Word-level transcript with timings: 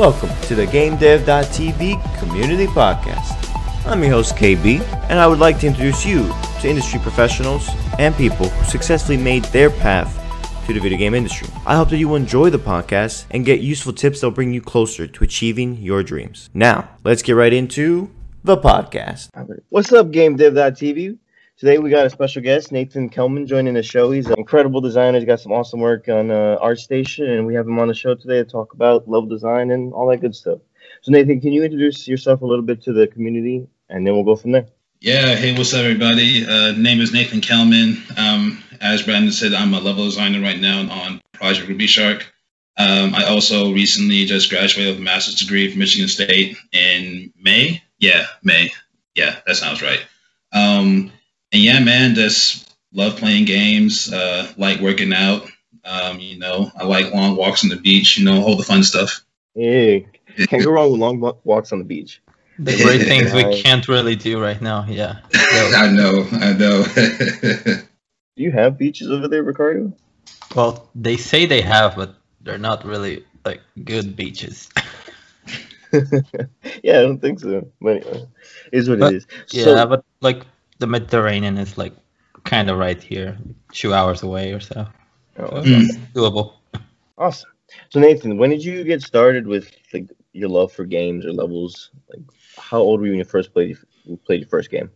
Welcome 0.00 0.30
to 0.44 0.54
the 0.54 0.64
GameDev.tv 0.64 2.18
Community 2.20 2.66
Podcast. 2.66 3.36
I'm 3.84 4.02
your 4.02 4.12
host 4.12 4.34
KB, 4.34 4.80
and 5.10 5.18
I 5.18 5.26
would 5.26 5.40
like 5.40 5.60
to 5.60 5.66
introduce 5.66 6.06
you 6.06 6.26
to 6.62 6.68
industry 6.70 6.98
professionals 7.00 7.68
and 7.98 8.16
people 8.16 8.48
who 8.48 8.64
successfully 8.64 9.18
made 9.18 9.44
their 9.52 9.68
path 9.68 10.16
to 10.66 10.72
the 10.72 10.80
video 10.80 10.96
game 10.96 11.12
industry. 11.12 11.48
I 11.66 11.76
hope 11.76 11.90
that 11.90 11.98
you 11.98 12.14
enjoy 12.14 12.48
the 12.48 12.58
podcast 12.58 13.26
and 13.30 13.44
get 13.44 13.60
useful 13.60 13.92
tips 13.92 14.22
that 14.22 14.28
will 14.28 14.34
bring 14.34 14.54
you 14.54 14.62
closer 14.62 15.06
to 15.06 15.22
achieving 15.22 15.76
your 15.76 16.02
dreams. 16.02 16.48
Now, 16.54 16.88
let's 17.04 17.20
get 17.20 17.32
right 17.32 17.52
into 17.52 18.10
the 18.42 18.56
podcast. 18.56 19.28
What's 19.68 19.92
up, 19.92 20.06
GameDev.tv? 20.06 21.18
Today 21.60 21.76
we 21.76 21.90
got 21.90 22.06
a 22.06 22.10
special 22.10 22.40
guest, 22.40 22.72
Nathan 22.72 23.10
Kelman, 23.10 23.46
joining 23.46 23.74
the 23.74 23.82
show. 23.82 24.10
He's 24.10 24.28
an 24.28 24.38
incredible 24.38 24.80
designer. 24.80 25.18
He's 25.18 25.26
got 25.26 25.40
some 25.40 25.52
awesome 25.52 25.80
work 25.80 26.08
on 26.08 26.30
uh, 26.30 26.56
ArtStation, 26.58 27.28
and 27.28 27.46
we 27.46 27.52
have 27.52 27.66
him 27.66 27.78
on 27.78 27.88
the 27.88 27.92
show 27.92 28.14
today 28.14 28.38
to 28.38 28.44
talk 28.46 28.72
about 28.72 29.06
level 29.06 29.28
design 29.28 29.70
and 29.70 29.92
all 29.92 30.08
that 30.08 30.22
good 30.22 30.34
stuff. 30.34 30.60
So, 31.02 31.12
Nathan, 31.12 31.38
can 31.38 31.52
you 31.52 31.62
introduce 31.62 32.08
yourself 32.08 32.40
a 32.40 32.46
little 32.46 32.64
bit 32.64 32.80
to 32.84 32.94
the 32.94 33.06
community, 33.08 33.68
and 33.90 34.06
then 34.06 34.14
we'll 34.14 34.24
go 34.24 34.36
from 34.36 34.52
there. 34.52 34.68
Yeah, 35.02 35.34
hey, 35.34 35.54
what's 35.54 35.74
up, 35.74 35.80
everybody? 35.80 36.46
Uh, 36.46 36.72
name 36.78 37.02
is 37.02 37.12
Nathan 37.12 37.42
Kelman. 37.42 38.02
Um, 38.16 38.64
as 38.80 39.02
Brandon 39.02 39.30
said, 39.30 39.52
I'm 39.52 39.74
a 39.74 39.80
level 39.80 40.06
designer 40.06 40.40
right 40.40 40.58
now 40.58 40.90
on 40.90 41.20
Project 41.34 41.68
Ruby 41.68 41.88
Shark. 41.88 42.24
Um, 42.78 43.14
I 43.14 43.24
also 43.24 43.74
recently 43.74 44.24
just 44.24 44.48
graduated 44.48 44.94
with 44.94 45.00
a 45.00 45.04
master's 45.04 45.34
degree 45.34 45.70
from 45.70 45.80
Michigan 45.80 46.08
State 46.08 46.56
in 46.72 47.34
May. 47.38 47.82
Yeah, 47.98 48.24
May. 48.42 48.72
Yeah, 49.14 49.40
that 49.46 49.56
sounds 49.56 49.82
right. 49.82 50.02
Um, 50.54 51.12
and 51.52 51.62
yeah, 51.62 51.80
man, 51.80 52.14
just 52.14 52.74
love 52.92 53.16
playing 53.16 53.44
games, 53.44 54.12
uh, 54.12 54.52
like 54.56 54.80
working 54.80 55.12
out. 55.12 55.48
Um, 55.84 56.20
you 56.20 56.38
know, 56.38 56.70
I 56.76 56.84
like 56.84 57.12
long 57.12 57.36
walks 57.36 57.64
on 57.64 57.70
the 57.70 57.76
beach, 57.76 58.18
you 58.18 58.24
know, 58.24 58.42
all 58.42 58.56
the 58.56 58.62
fun 58.62 58.82
stuff. 58.82 59.24
Hey, 59.54 60.06
can't 60.48 60.62
go 60.62 60.70
wrong 60.70 60.92
with 60.92 61.00
long 61.00 61.38
walks 61.44 61.72
on 61.72 61.78
the 61.78 61.84
beach. 61.84 62.20
The 62.58 62.76
great 62.76 63.02
things 63.02 63.32
we 63.32 63.62
can't 63.62 63.88
really 63.88 64.16
do 64.16 64.38
right 64.38 64.60
now, 64.60 64.84
yeah. 64.86 65.20
I 65.34 65.90
know, 65.90 66.26
I 66.32 66.52
know. 66.52 66.84
do 68.36 68.42
you 68.42 68.52
have 68.52 68.76
beaches 68.76 69.10
over 69.10 69.28
there, 69.28 69.42
Ricardo? 69.42 69.94
Well, 70.54 70.90
they 70.94 71.16
say 71.16 71.46
they 71.46 71.62
have, 71.62 71.96
but 71.96 72.16
they're 72.42 72.58
not 72.58 72.84
really 72.84 73.24
like 73.46 73.62
good 73.82 74.14
beaches. 74.14 74.68
yeah, 75.90 76.98
I 76.98 77.02
don't 77.02 77.18
think 77.18 77.40
so. 77.40 77.66
But 77.80 78.02
anyway, 78.02 78.28
is 78.72 78.90
what 78.90 78.98
but, 78.98 79.14
it 79.14 79.16
is. 79.16 79.26
Yeah, 79.52 79.64
so, 79.64 79.86
but 79.86 80.04
like 80.20 80.44
the 80.80 80.86
Mediterranean 80.86 81.58
is 81.58 81.78
like 81.78 81.94
kind 82.44 82.68
of 82.68 82.78
right 82.78 83.00
here, 83.00 83.38
two 83.72 83.94
hours 83.94 84.22
away 84.22 84.52
or 84.52 84.60
so. 84.60 84.86
Oh, 85.38 85.44
okay. 85.44 85.84
so 85.84 85.98
doable. 86.14 86.54
Awesome. 87.16 87.50
So 87.90 88.00
Nathan, 88.00 88.36
when 88.38 88.50
did 88.50 88.64
you 88.64 88.82
get 88.82 89.02
started 89.02 89.46
with 89.46 89.70
like 89.92 90.10
your 90.32 90.48
love 90.48 90.72
for 90.72 90.84
games 90.84 91.24
or 91.24 91.32
levels? 91.32 91.90
Like, 92.08 92.22
how 92.58 92.78
old 92.78 93.00
were 93.00 93.06
you 93.06 93.12
when 93.12 93.18
you 93.18 93.24
first 93.24 93.52
played 93.52 93.76
you 94.04 94.16
played 94.16 94.40
your 94.40 94.48
first 94.48 94.70
game? 94.70 94.90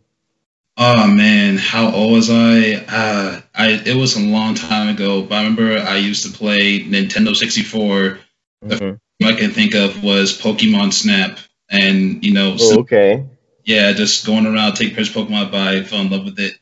Oh 0.77 1.06
man, 1.06 1.56
how 1.56 1.94
old 1.94 2.12
was 2.12 2.30
I? 2.30 2.84
Uh, 2.88 3.40
I 3.55 3.82
it 3.86 3.96
was 3.96 4.16
a 4.16 4.20
long 4.20 4.55
time 4.55 4.88
ago, 4.88 5.22
but 5.22 5.36
I 5.36 5.44
remember 5.44 5.78
I 5.78 5.96
used 5.96 6.24
to 6.27 6.36
play 6.36 6.80
Nintendo 6.80 7.36
64. 7.36 8.18
Mm-hmm. 8.64 8.68
The 8.70 8.98
I 9.22 9.34
can 9.34 9.52
think 9.52 9.74
of 9.74 10.02
was 10.02 10.36
Pokemon 10.36 10.92
Snap, 10.92 11.38
and 11.70 12.24
you 12.24 12.32
know, 12.32 12.56
oh, 12.58 12.80
okay, 12.80 13.24
yeah, 13.64 13.92
just 13.92 14.26
going 14.26 14.46
around, 14.46 14.74
take 14.74 14.94
pictures 14.94 15.14
of 15.14 15.28
Pokemon 15.28 15.50
by, 15.50 15.82
fell 15.82 16.00
in 16.00 16.10
love 16.10 16.24
with 16.24 16.38
it. 16.38 16.58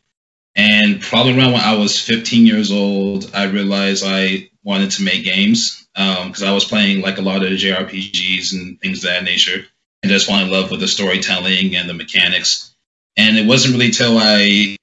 And 0.55 1.01
probably 1.01 1.37
around 1.37 1.53
when 1.53 1.63
I 1.63 1.77
was 1.77 1.99
15 1.99 2.47
years 2.47 2.71
old, 2.71 3.31
I 3.35 3.45
realized 3.45 4.05
I 4.07 4.51
wanted 4.63 4.91
to 4.93 5.03
make 5.03 5.25
games 5.25 5.87
because 5.95 6.43
um, 6.43 6.49
I 6.49 6.53
was 6.53 6.65
playing 6.65 7.01
like 7.01 7.19
a 7.19 7.23
lot 7.23 7.43
of 7.43 7.51
JRPGs 7.51 8.53
and 8.53 8.81
things 8.81 8.99
of 8.99 9.11
that 9.11 9.25
nature, 9.25 9.65
and 10.03 10.11
just 10.11 10.27
fell 10.27 10.39
in 10.39 10.51
love 10.51 10.71
with 10.71 10.81
the 10.81 10.89
storytelling 10.89 11.75
and 11.75 11.89
the 11.89 11.95
mechanics. 11.95 12.75
And 13.17 13.37
it 13.37 13.47
wasn't 13.47 13.75
really 13.75 13.91
till 13.91 14.19
I 14.19 14.77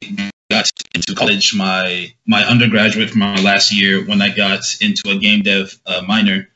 got 0.51 0.69
into 0.93 1.15
college, 1.15 1.55
my 1.55 2.13
my 2.25 2.43
undergraduate 2.43 3.11
from 3.11 3.19
my 3.19 3.41
last 3.41 3.71
year, 3.71 4.05
when 4.05 4.21
I 4.21 4.29
got 4.29 4.61
into 4.81 5.09
a 5.09 5.17
game 5.17 5.43
dev 5.43 5.79
uh, 5.85 6.01
minor 6.07 6.49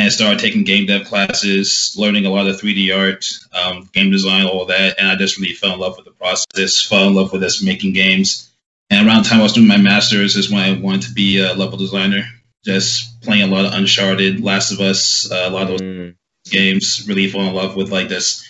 and 0.00 0.12
started 0.12 0.38
taking 0.38 0.64
game 0.64 0.86
dev 0.86 1.06
classes, 1.06 1.94
learning 1.98 2.24
a 2.24 2.30
lot 2.30 2.46
of 2.46 2.60
3D 2.60 2.96
art, 2.96 3.38
um, 3.52 3.88
game 3.92 4.10
design, 4.10 4.46
all 4.46 4.64
that. 4.66 4.98
And 4.98 5.08
I 5.08 5.16
just 5.16 5.38
really 5.38 5.54
fell 5.54 5.74
in 5.74 5.80
love 5.80 5.96
with 5.96 6.06
the 6.06 6.12
process, 6.12 6.84
fell 6.84 7.08
in 7.08 7.14
love 7.14 7.32
with 7.32 7.42
this 7.42 7.62
making 7.62 7.92
games. 7.92 8.50
And 8.88 9.06
around 9.06 9.24
the 9.24 9.28
time 9.28 9.40
I 9.40 9.42
was 9.42 9.52
doing 9.52 9.68
my 9.68 9.76
master's 9.76 10.36
is 10.36 10.50
when 10.50 10.62
I 10.62 10.80
wanted 10.80 11.02
to 11.02 11.12
be 11.12 11.38
a 11.38 11.52
level 11.52 11.76
designer, 11.76 12.24
just 12.64 13.20
playing 13.20 13.42
a 13.42 13.54
lot 13.54 13.66
of 13.66 13.74
Uncharted, 13.74 14.42
Last 14.42 14.72
of 14.72 14.80
Us, 14.80 15.30
uh, 15.30 15.44
a 15.46 15.50
lot 15.50 15.62
of 15.64 15.68
those 15.68 15.80
mm. 15.82 16.14
games. 16.46 17.06
Really 17.06 17.28
fell 17.28 17.42
in 17.42 17.54
love 17.54 17.76
with 17.76 17.92
like 17.92 18.08
this, 18.08 18.48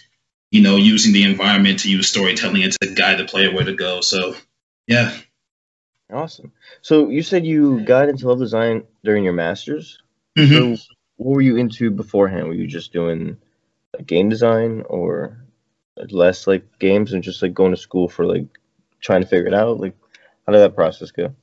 you 0.52 0.62
know, 0.62 0.76
using 0.76 1.12
the 1.12 1.24
environment 1.24 1.80
to 1.80 1.90
use 1.90 2.08
storytelling 2.08 2.62
and 2.62 2.72
to 2.80 2.94
guide 2.94 3.18
the 3.18 3.24
player 3.24 3.52
where 3.52 3.64
to 3.64 3.74
go. 3.74 4.00
So, 4.00 4.34
yeah. 4.86 5.16
Awesome. 6.12 6.52
So 6.80 7.08
you 7.08 7.22
said 7.22 7.44
you 7.44 7.80
got 7.80 8.08
into 8.08 8.28
level 8.28 8.44
design 8.44 8.84
during 9.04 9.24
your 9.24 9.32
master's. 9.32 9.98
Mm-hmm. 10.38 10.76
So 10.76 10.82
what 11.20 11.34
were 11.34 11.42
you 11.42 11.56
into 11.56 11.90
beforehand? 11.90 12.48
Were 12.48 12.54
you 12.54 12.66
just 12.66 12.94
doing 12.94 13.36
like, 13.94 14.06
game 14.06 14.30
design 14.30 14.84
or 14.88 15.36
less 16.10 16.46
like 16.46 16.78
games 16.78 17.12
and 17.12 17.22
just 17.22 17.42
like 17.42 17.52
going 17.52 17.72
to 17.72 17.76
school 17.76 18.08
for 18.08 18.24
like 18.24 18.46
trying 19.02 19.20
to 19.20 19.28
figure 19.28 19.48
it 19.48 19.54
out? 19.54 19.78
Like, 19.78 19.94
how 20.46 20.54
did 20.54 20.60
that 20.60 20.74
process 20.74 21.10
go? 21.10 21.34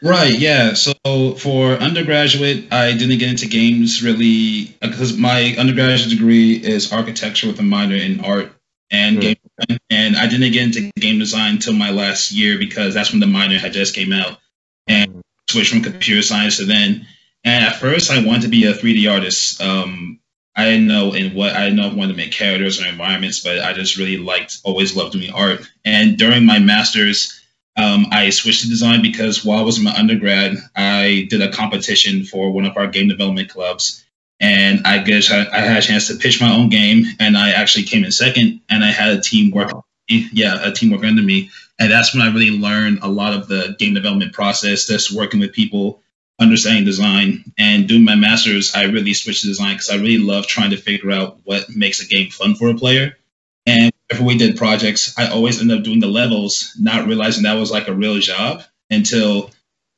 Right, 0.00 0.32
yeah. 0.38 0.72
So 0.72 1.34
for 1.34 1.72
undergraduate, 1.72 2.72
I 2.72 2.92
didn't 2.92 3.18
get 3.18 3.28
into 3.28 3.48
games 3.48 4.02
really 4.02 4.74
because 4.80 5.14
my 5.18 5.54
undergraduate 5.58 6.08
degree 6.10 6.52
is 6.52 6.90
architecture 6.90 7.48
with 7.48 7.60
a 7.60 7.64
minor 7.64 7.96
in 7.96 8.24
art 8.24 8.50
and 8.90 9.18
mm. 9.18 9.20
game 9.20 9.36
design, 9.58 9.78
and 9.90 10.16
I 10.16 10.26
didn't 10.26 10.52
get 10.52 10.62
into 10.62 10.90
game 10.98 11.18
design 11.18 11.56
until 11.56 11.74
my 11.74 11.90
last 11.90 12.32
year 12.32 12.56
because 12.56 12.94
that's 12.94 13.10
when 13.10 13.20
the 13.20 13.26
minor 13.26 13.58
had 13.58 13.74
just 13.74 13.94
came 13.94 14.14
out 14.14 14.38
and 14.86 15.16
mm. 15.16 15.20
switched 15.50 15.72
from 15.72 15.82
computer 15.82 16.22
science 16.22 16.56
to 16.56 16.64
then 16.64 17.06
and 17.48 17.64
at 17.64 17.76
first, 17.76 18.10
I 18.10 18.24
wanted 18.24 18.42
to 18.42 18.48
be 18.48 18.66
a 18.66 18.74
3D 18.74 19.10
artist. 19.10 19.60
Um, 19.60 20.20
I 20.54 20.64
didn't 20.64 20.88
know 20.88 21.14
in 21.14 21.34
what 21.34 21.54
I 21.54 21.64
didn't 21.64 21.76
know 21.76 21.88
I 21.88 21.94
wanted 21.94 22.12
to 22.12 22.16
make 22.16 22.32
characters 22.32 22.82
or 22.82 22.86
environments, 22.86 23.40
but 23.40 23.60
I 23.60 23.72
just 23.72 23.96
really 23.96 24.16
liked, 24.16 24.58
always 24.64 24.96
loved 24.96 25.12
doing 25.12 25.30
art. 25.30 25.60
And 25.84 26.18
during 26.18 26.44
my 26.44 26.58
master's, 26.58 27.40
um, 27.76 28.06
I 28.10 28.30
switched 28.30 28.62
to 28.62 28.68
design 28.68 29.02
because 29.02 29.44
while 29.44 29.58
I 29.58 29.62
was 29.62 29.78
in 29.78 29.84
my 29.84 29.94
undergrad, 29.94 30.56
I 30.74 31.28
did 31.30 31.42
a 31.42 31.52
competition 31.52 32.24
for 32.24 32.50
one 32.50 32.66
of 32.66 32.76
our 32.76 32.88
game 32.88 33.08
development 33.08 33.50
clubs. 33.50 34.04
And 34.40 34.84
I 34.84 34.98
guess 34.98 35.30
I, 35.30 35.46
I 35.52 35.60
had 35.60 35.78
a 35.78 35.86
chance 35.86 36.08
to 36.08 36.16
pitch 36.16 36.40
my 36.40 36.52
own 36.52 36.68
game, 36.68 37.04
and 37.18 37.36
I 37.36 37.50
actually 37.50 37.84
came 37.84 38.04
in 38.04 38.12
second. 38.12 38.60
And 38.68 38.84
I 38.84 38.90
had 38.90 39.16
a 39.16 39.20
team 39.20 39.52
work, 39.52 39.70
yeah, 40.08 40.68
a 40.68 40.72
team 40.72 40.90
work 40.90 41.04
under 41.04 41.22
me, 41.22 41.50
and 41.78 41.90
that's 41.90 42.14
when 42.14 42.22
I 42.22 42.32
really 42.32 42.50
learned 42.50 43.00
a 43.02 43.08
lot 43.08 43.34
of 43.34 43.46
the 43.46 43.76
game 43.78 43.94
development 43.94 44.32
process, 44.32 44.86
just 44.86 45.12
working 45.12 45.40
with 45.40 45.52
people 45.52 46.02
understanding 46.38 46.84
design 46.84 47.44
and 47.58 47.88
doing 47.88 48.04
my 48.04 48.14
master's, 48.14 48.74
I 48.74 48.84
really 48.84 49.14
switched 49.14 49.42
to 49.42 49.48
design 49.48 49.74
because 49.74 49.90
I 49.90 49.96
really 49.96 50.18
love 50.18 50.46
trying 50.46 50.70
to 50.70 50.76
figure 50.76 51.10
out 51.10 51.38
what 51.44 51.68
makes 51.74 52.00
a 52.00 52.06
game 52.06 52.30
fun 52.30 52.54
for 52.54 52.70
a 52.70 52.74
player. 52.74 53.16
And 53.66 53.92
whenever 54.08 54.26
we 54.26 54.38
did 54.38 54.56
projects, 54.56 55.14
I 55.18 55.28
always 55.28 55.60
end 55.60 55.72
up 55.72 55.82
doing 55.82 56.00
the 56.00 56.06
levels, 56.06 56.74
not 56.78 57.06
realizing 57.06 57.42
that 57.42 57.54
was 57.54 57.70
like 57.70 57.88
a 57.88 57.94
real 57.94 58.18
job 58.18 58.62
until, 58.90 59.50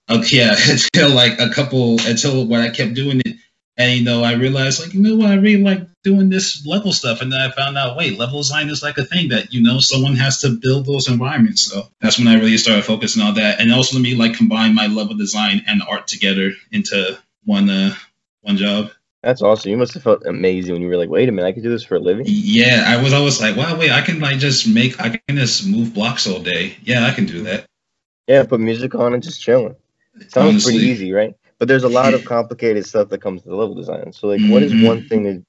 okay, 0.09 0.43
uh, 0.43 0.56
yeah, 0.56 0.56
until 0.69 1.15
like 1.15 1.39
a 1.39 1.50
couple, 1.50 2.00
until 2.06 2.47
when 2.47 2.62
I 2.62 2.71
kept 2.71 2.95
doing 2.95 3.21
it 3.25 3.37
and 3.81 3.99
you 3.99 4.05
know, 4.05 4.23
I 4.23 4.35
realized 4.35 4.79
like, 4.79 4.93
you 4.93 5.01
know 5.01 5.17
what, 5.17 5.31
I 5.31 5.37
really 5.37 5.63
like 5.63 5.81
doing 6.03 6.29
this 6.29 6.67
level 6.67 6.93
stuff. 6.93 7.23
And 7.23 7.33
then 7.33 7.41
I 7.41 7.51
found 7.51 7.79
out, 7.79 7.97
wait, 7.97 8.19
level 8.19 8.39
design 8.39 8.69
is 8.69 8.83
like 8.83 8.99
a 8.99 9.05
thing 9.07 9.31
that, 9.31 9.55
you 9.55 9.63
know, 9.63 9.81
someone 9.81 10.17
has 10.17 10.43
to 10.43 10.51
build 10.51 10.85
those 10.85 11.09
environments. 11.09 11.63
So 11.63 11.89
that's 11.99 12.19
when 12.19 12.29
I 12.29 12.35
really 12.35 12.59
started 12.59 12.85
focusing 12.85 13.23
on 13.23 13.35
that. 13.37 13.59
And 13.59 13.73
also 13.73 13.97
let 13.97 14.03
me 14.03 14.15
like 14.15 14.35
combine 14.35 14.75
my 14.75 14.87
level 14.87 15.17
design 15.17 15.62
and 15.67 15.82
art 15.82 16.09
together 16.09 16.53
into 16.71 17.19
one 17.44 17.71
uh 17.71 17.94
one 18.43 18.59
job. 18.59 18.91
That's 19.23 19.41
awesome. 19.41 19.71
You 19.71 19.79
must 19.79 19.94
have 19.94 20.03
felt 20.03 20.26
amazing 20.26 20.75
when 20.75 20.83
you 20.83 20.88
were 20.88 20.99
like, 20.99 21.09
wait 21.09 21.31
a 21.31 21.33
minute, 21.33 21.49
I 21.49 21.53
can 21.53 21.62
do 21.62 21.71
this 21.71 21.85
for 21.85 21.97
a 21.97 22.00
living. 22.00 22.26
Yeah, 22.29 22.85
I 22.87 23.03
was 23.03 23.15
always 23.15 23.41
like, 23.41 23.56
wow, 23.56 23.79
wait, 23.79 23.93
I 23.93 24.03
can 24.03 24.21
like 24.21 24.38
just 24.38 24.69
make 24.69 25.00
I 25.00 25.17
can 25.26 25.37
just 25.37 25.67
move 25.67 25.94
blocks 25.94 26.26
all 26.26 26.41
day. 26.41 26.76
Yeah, 26.83 27.06
I 27.06 27.12
can 27.12 27.25
do 27.25 27.44
that. 27.44 27.65
Yeah, 28.26 28.44
put 28.44 28.61
music 28.61 28.94
on 28.94 29.15
and 29.15 29.23
just 29.23 29.41
chilling. 29.41 29.76
Sounds 30.29 30.37
Honestly. 30.37 30.75
pretty 30.75 30.87
easy, 30.87 31.12
right? 31.12 31.35
But 31.61 31.69
there's 31.69 31.85
a 31.85 31.89
lot 31.89 32.15
of 32.15 32.25
complicated 32.37 32.85
stuff 32.85 33.11
that 33.11 33.21
comes 33.21 33.43
to 33.43 33.49
the 33.49 33.55
level 33.55 33.77
design. 33.77 34.12
So 34.12 34.27
like, 34.27 34.41
mm-hmm. 34.41 34.51
what 34.51 34.65
is 34.65 34.73
mm-hmm. 34.73 34.87
one 34.87 35.09
thing 35.09 35.23
that 35.23 35.45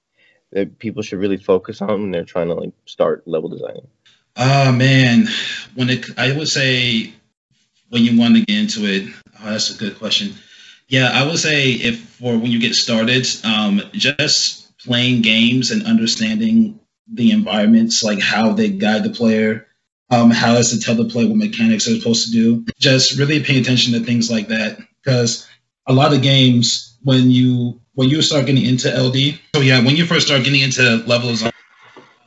that 0.52 0.78
people 0.78 1.02
should 1.02 1.19
really 1.19 1.38
focus 1.38 1.81
on 1.81 2.02
when 2.02 2.12
they're 2.12 2.25
trying 2.25 2.50
to 2.50 2.54
like 2.54 2.74
start 2.86 3.28
level 3.28 3.50
designing? 3.50 3.88
Ah 4.36 4.69
uh, 4.69 4.72
man, 4.72 5.28
when 5.74 5.90
it 5.90 6.06
I 6.19 6.31
would 6.34 6.50
say 6.50 7.13
when 7.90 8.04
you 8.04 8.19
want 8.19 8.36
to 8.36 8.46
get 8.46 8.60
into 8.60 8.86
it, 8.86 9.12
oh, 9.42 9.52
that's 9.52 9.74
a 9.74 9.78
good 9.78 9.98
question. 9.98 10.36
Yeah, 10.88 11.10
I 11.13 11.25
would 11.25 11.40
say 11.40 11.72
if 11.72 12.00
for 12.00 12.38
when 12.38 12.52
you 12.52 12.60
get 12.60 12.75
started, 12.75 13.25
um, 13.44 13.81
just 13.94 14.78
playing 14.80 15.22
games 15.22 15.72
and 15.72 15.86
understanding 15.86 16.80
the 17.08 17.31
environments, 17.31 18.04
like 18.04 18.19
how 18.19 18.54
they 18.54 18.69
guide 18.69 19.04
the 19.04 19.10
player, 19.10 19.68
um, 20.10 20.31
how 20.31 20.56
is 20.56 20.72
to 20.72 20.80
tell 20.80 20.96
the 20.96 21.06
player 21.06 21.28
what 21.28 21.38
mechanics 21.38 21.88
are 21.88 21.96
supposed 21.96 22.25
to 22.25 22.31
do. 22.31 22.66
Just 22.80 23.18
really 23.18 23.42
pay 23.42 23.60
attention 23.60 23.94
to 23.94 24.02
things 24.02 24.30
like 24.30 24.50
that 24.50 24.80
because 25.02 25.48
a 25.88 25.94
lot 25.94 26.13
of 26.13 26.22
games 26.22 26.98
when 27.04 27.31
you 27.31 27.81
when 27.94 28.10
you 28.10 28.22
start 28.22 28.45
getting 28.45 28.66
into 28.66 28.89
LD, 28.89 29.39
so 29.56 29.62
yeah, 29.62 29.83
when 29.83 29.95
you 29.95 30.06
first 30.06 30.28
start 30.28 30.44
getting 30.44 30.62
into 30.62 31.04
levels, 31.07 31.44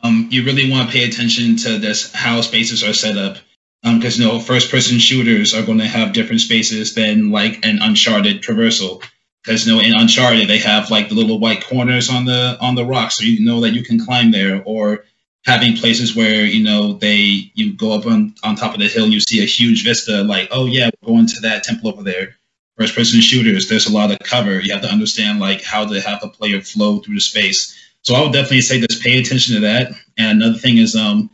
um, 0.02 0.28
you 0.30 0.44
really 0.44 0.70
want 0.70 0.88
to 0.88 0.92
pay 0.92 1.04
attention 1.08 1.56
to 1.56 1.78
this 1.78 2.12
how 2.12 2.40
spaces 2.40 2.84
are 2.84 2.92
set 2.92 3.16
up. 3.16 3.38
Because 3.82 4.16
um, 4.16 4.22
you 4.22 4.28
know 4.28 4.40
first 4.40 4.70
person 4.70 4.98
shooters 4.98 5.54
are 5.54 5.62
going 5.62 5.78
to 5.78 5.86
have 5.86 6.12
different 6.14 6.40
spaces 6.40 6.94
than 6.94 7.30
like 7.30 7.64
an 7.64 7.80
uncharted 7.82 8.42
traversal. 8.42 9.02
Because 9.42 9.66
you 9.66 9.74
know 9.74 9.80
in 9.80 9.94
uncharted 9.94 10.48
they 10.48 10.58
have 10.58 10.90
like 10.90 11.08
the 11.08 11.14
little 11.14 11.38
white 11.38 11.64
corners 11.66 12.08
on 12.10 12.24
the 12.24 12.56
on 12.60 12.74
the 12.74 12.84
rocks 12.84 13.18
so 13.18 13.24
you 13.24 13.44
know 13.44 13.60
that 13.60 13.74
you 13.74 13.84
can 13.84 14.04
climb 14.04 14.30
there. 14.30 14.62
Or 14.64 15.04
having 15.44 15.76
places 15.76 16.16
where 16.16 16.44
you 16.44 16.64
know 16.64 16.94
they 16.94 17.50
you 17.54 17.74
go 17.74 17.92
up 17.92 18.06
on, 18.06 18.34
on 18.42 18.56
top 18.56 18.74
of 18.74 18.80
the 18.80 18.88
hill 18.88 19.04
and 19.04 19.12
you 19.12 19.20
see 19.20 19.42
a 19.42 19.46
huge 19.46 19.84
vista 19.84 20.22
like 20.22 20.48
oh 20.50 20.64
yeah 20.66 20.90
we're 21.02 21.14
going 21.14 21.26
to 21.26 21.40
that 21.40 21.62
temple 21.62 21.90
over 21.90 22.02
there 22.02 22.36
first 22.76 22.94
person 22.94 23.20
shooters 23.20 23.68
there's 23.68 23.86
a 23.86 23.92
lot 23.92 24.10
of 24.10 24.18
cover 24.20 24.60
you 24.60 24.72
have 24.72 24.82
to 24.82 24.90
understand 24.90 25.40
like 25.40 25.62
how 25.62 25.84
to 25.86 26.00
have 26.00 26.22
a 26.22 26.28
player 26.28 26.60
flow 26.60 26.98
through 26.98 27.14
the 27.14 27.20
space 27.20 27.78
so 28.02 28.14
i 28.14 28.22
would 28.22 28.32
definitely 28.32 28.60
say 28.60 28.80
just 28.80 29.02
pay 29.02 29.18
attention 29.20 29.54
to 29.54 29.60
that 29.62 29.92
and 30.16 30.42
another 30.42 30.58
thing 30.58 30.78
is 30.78 30.96
um 30.96 31.30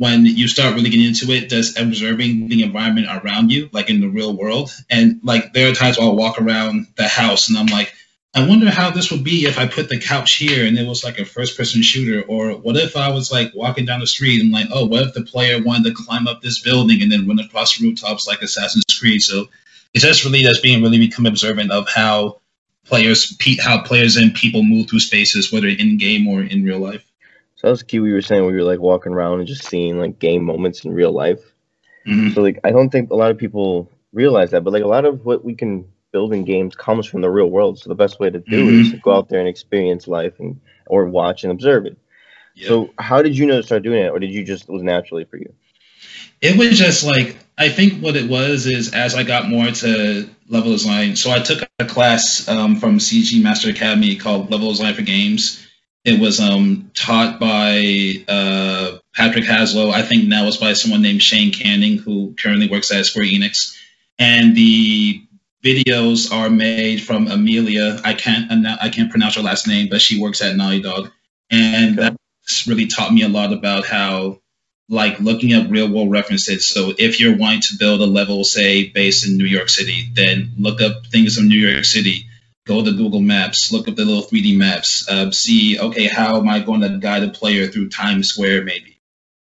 when 0.00 0.24
you 0.24 0.48
start 0.48 0.74
really 0.74 0.88
getting 0.88 1.04
into 1.04 1.30
it, 1.30 1.50
just 1.50 1.78
observing 1.78 2.48
the 2.48 2.62
environment 2.62 3.06
around 3.10 3.52
you, 3.52 3.68
like 3.72 3.90
in 3.90 4.00
the 4.00 4.08
real 4.08 4.34
world. 4.34 4.70
And 4.88 5.20
like 5.22 5.52
there 5.52 5.70
are 5.70 5.74
times 5.74 5.98
where 5.98 6.06
I'll 6.06 6.16
walk 6.16 6.40
around 6.40 6.86
the 6.96 7.06
house 7.06 7.50
and 7.50 7.58
I'm 7.58 7.66
like, 7.66 7.92
I 8.32 8.48
wonder 8.48 8.70
how 8.70 8.90
this 8.90 9.10
would 9.10 9.24
be 9.24 9.44
if 9.44 9.58
I 9.58 9.66
put 9.66 9.90
the 9.90 10.00
couch 10.00 10.36
here 10.36 10.64
and 10.64 10.78
it 10.78 10.86
was 10.86 11.04
like 11.04 11.18
a 11.18 11.26
first 11.26 11.54
person 11.54 11.82
shooter. 11.82 12.22
Or 12.22 12.52
what 12.52 12.78
if 12.78 12.96
I 12.96 13.10
was 13.10 13.30
like 13.30 13.52
walking 13.54 13.84
down 13.84 14.00
the 14.00 14.06
street 14.06 14.40
and 14.40 14.50
like, 14.50 14.68
oh, 14.72 14.86
what 14.86 15.02
if 15.02 15.12
the 15.12 15.22
player 15.22 15.62
wanted 15.62 15.90
to 15.90 16.02
climb 16.02 16.26
up 16.26 16.40
this 16.40 16.62
building 16.62 17.02
and 17.02 17.12
then 17.12 17.28
run 17.28 17.38
across 17.38 17.76
the 17.76 17.86
rooftops 17.86 18.26
like 18.26 18.40
Assassin's 18.40 18.84
Creed? 18.98 19.20
So 19.20 19.48
it's 19.94 20.04
just 20.04 20.24
really 20.24 20.42
just 20.42 20.62
being 20.62 20.82
really 20.82 20.98
become 20.98 21.26
observant 21.26 21.72
of 21.72 21.88
how 21.88 22.40
players, 22.84 23.36
how 23.60 23.82
players 23.82 24.16
and 24.16 24.34
people 24.34 24.62
move 24.62 24.88
through 24.88 25.00
spaces, 25.00 25.52
whether 25.52 25.68
in 25.68 25.98
game 25.98 26.26
or 26.26 26.42
in 26.42 26.64
real 26.64 26.78
life. 26.78 27.04
So 27.56 27.66
that 27.66 27.72
was 27.72 27.82
key. 27.82 28.00
We 28.00 28.12
were 28.12 28.22
saying 28.22 28.46
we 28.46 28.52
were 28.52 28.62
like 28.62 28.80
walking 28.80 29.12
around 29.12 29.40
and 29.40 29.48
just 29.48 29.66
seeing 29.66 29.98
like 29.98 30.18
game 30.18 30.44
moments 30.44 30.84
in 30.84 30.92
real 30.92 31.12
life. 31.12 31.40
Mm-hmm. 32.06 32.30
So 32.30 32.40
like 32.40 32.58
I 32.64 32.70
don't 32.70 32.90
think 32.90 33.10
a 33.10 33.16
lot 33.16 33.30
of 33.30 33.38
people 33.38 33.90
realize 34.12 34.50
that, 34.52 34.64
but 34.64 34.72
like 34.72 34.82
a 34.82 34.88
lot 34.88 35.04
of 35.04 35.24
what 35.24 35.44
we 35.44 35.54
can 35.54 35.84
build 36.12 36.32
in 36.32 36.44
games 36.44 36.74
comes 36.74 37.06
from 37.06 37.20
the 37.20 37.30
real 37.30 37.50
world. 37.50 37.78
So 37.78 37.88
the 37.88 37.94
best 37.94 38.18
way 38.18 38.30
to 38.30 38.38
do 38.38 38.64
mm-hmm. 38.64 38.68
it 38.68 38.80
is 38.80 38.90
to 38.92 38.96
go 38.98 39.14
out 39.14 39.28
there 39.28 39.40
and 39.40 39.48
experience 39.48 40.08
life 40.08 40.40
and 40.40 40.60
or 40.86 41.04
watch 41.04 41.44
and 41.44 41.52
observe 41.52 41.86
it. 41.86 41.98
Yep. 42.54 42.68
So 42.68 42.90
how 42.98 43.22
did 43.22 43.36
you 43.36 43.46
know 43.46 43.58
to 43.58 43.62
start 43.62 43.82
doing 43.82 44.02
it, 44.02 44.08
or 44.08 44.18
did 44.18 44.32
you 44.32 44.44
just 44.44 44.64
it 44.64 44.72
was 44.72 44.82
naturally 44.82 45.24
for 45.24 45.36
you? 45.36 45.52
It 46.40 46.56
was 46.56 46.78
just 46.78 47.04
like 47.04 47.36
I 47.58 47.68
think 47.68 48.02
what 48.02 48.16
it 48.16 48.28
was 48.28 48.66
is 48.66 48.94
as 48.94 49.14
I 49.14 49.22
got 49.22 49.48
more 49.48 49.66
into 49.66 50.28
level 50.48 50.72
design. 50.72 51.16
So 51.16 51.30
I 51.30 51.40
took 51.40 51.68
a 51.78 51.84
class 51.84 52.48
um, 52.48 52.76
from 52.76 52.98
CG 52.98 53.42
Master 53.42 53.70
Academy 53.70 54.16
called 54.16 54.50
Level 54.50 54.70
Design 54.70 54.94
for 54.94 55.02
Games, 55.02 55.66
it 56.04 56.18
was 56.18 56.40
um, 56.40 56.90
taught 56.94 57.38
by 57.38 58.24
uh, 58.26 58.98
Patrick 59.14 59.44
Haslow. 59.44 59.92
I 59.92 60.02
think 60.02 60.28
now 60.28 60.46
it's 60.46 60.56
by 60.56 60.72
someone 60.72 61.02
named 61.02 61.22
Shane 61.22 61.52
Canning, 61.52 61.98
who 61.98 62.34
currently 62.38 62.68
works 62.68 62.90
at 62.90 63.04
Square 63.04 63.26
Enix. 63.26 63.76
And 64.18 64.56
the 64.56 65.22
videos 65.62 66.32
are 66.32 66.48
made 66.48 67.02
from 67.02 67.28
Emilia. 67.28 68.00
I 68.02 68.14
can't 68.14 68.66
I 68.66 68.88
can't 68.88 69.10
pronounce 69.10 69.36
her 69.36 69.42
last 69.42 69.66
name, 69.66 69.88
but 69.90 70.00
she 70.00 70.20
works 70.20 70.40
at 70.40 70.56
Naughty 70.56 70.80
Dog, 70.80 71.10
and 71.50 71.98
okay. 71.98 72.16
that's 72.42 72.66
really 72.66 72.86
taught 72.86 73.12
me 73.12 73.22
a 73.22 73.28
lot 73.28 73.52
about 73.52 73.86
how 73.86 74.40
like 74.90 75.18
looking 75.20 75.52
at 75.52 75.70
real 75.70 75.88
world 75.88 76.10
references. 76.10 76.68
So 76.68 76.92
if 76.98 77.20
you're 77.20 77.38
wanting 77.38 77.62
to 77.62 77.76
build 77.78 78.02
a 78.02 78.06
level, 78.06 78.44
say 78.44 78.88
based 78.88 79.26
in 79.26 79.38
New 79.38 79.46
York 79.46 79.70
City, 79.70 80.10
then 80.14 80.52
look 80.58 80.82
up 80.82 81.06
things 81.06 81.36
from 81.36 81.48
New 81.48 81.66
York 81.66 81.84
City 81.86 82.26
go 82.70 82.84
to 82.84 82.92
Google 82.92 83.20
Maps, 83.20 83.72
look 83.72 83.88
up 83.88 83.96
the 83.96 84.04
little 84.04 84.22
3D 84.22 84.56
maps, 84.56 85.08
uh, 85.08 85.30
see, 85.32 85.78
okay, 85.78 86.06
how 86.06 86.38
am 86.38 86.48
I 86.48 86.60
going 86.60 86.82
to 86.82 86.98
guide 86.98 87.24
a 87.24 87.28
player 87.28 87.66
through 87.66 87.88
Times 87.88 88.28
Square, 88.28 88.64
maybe? 88.64 89.00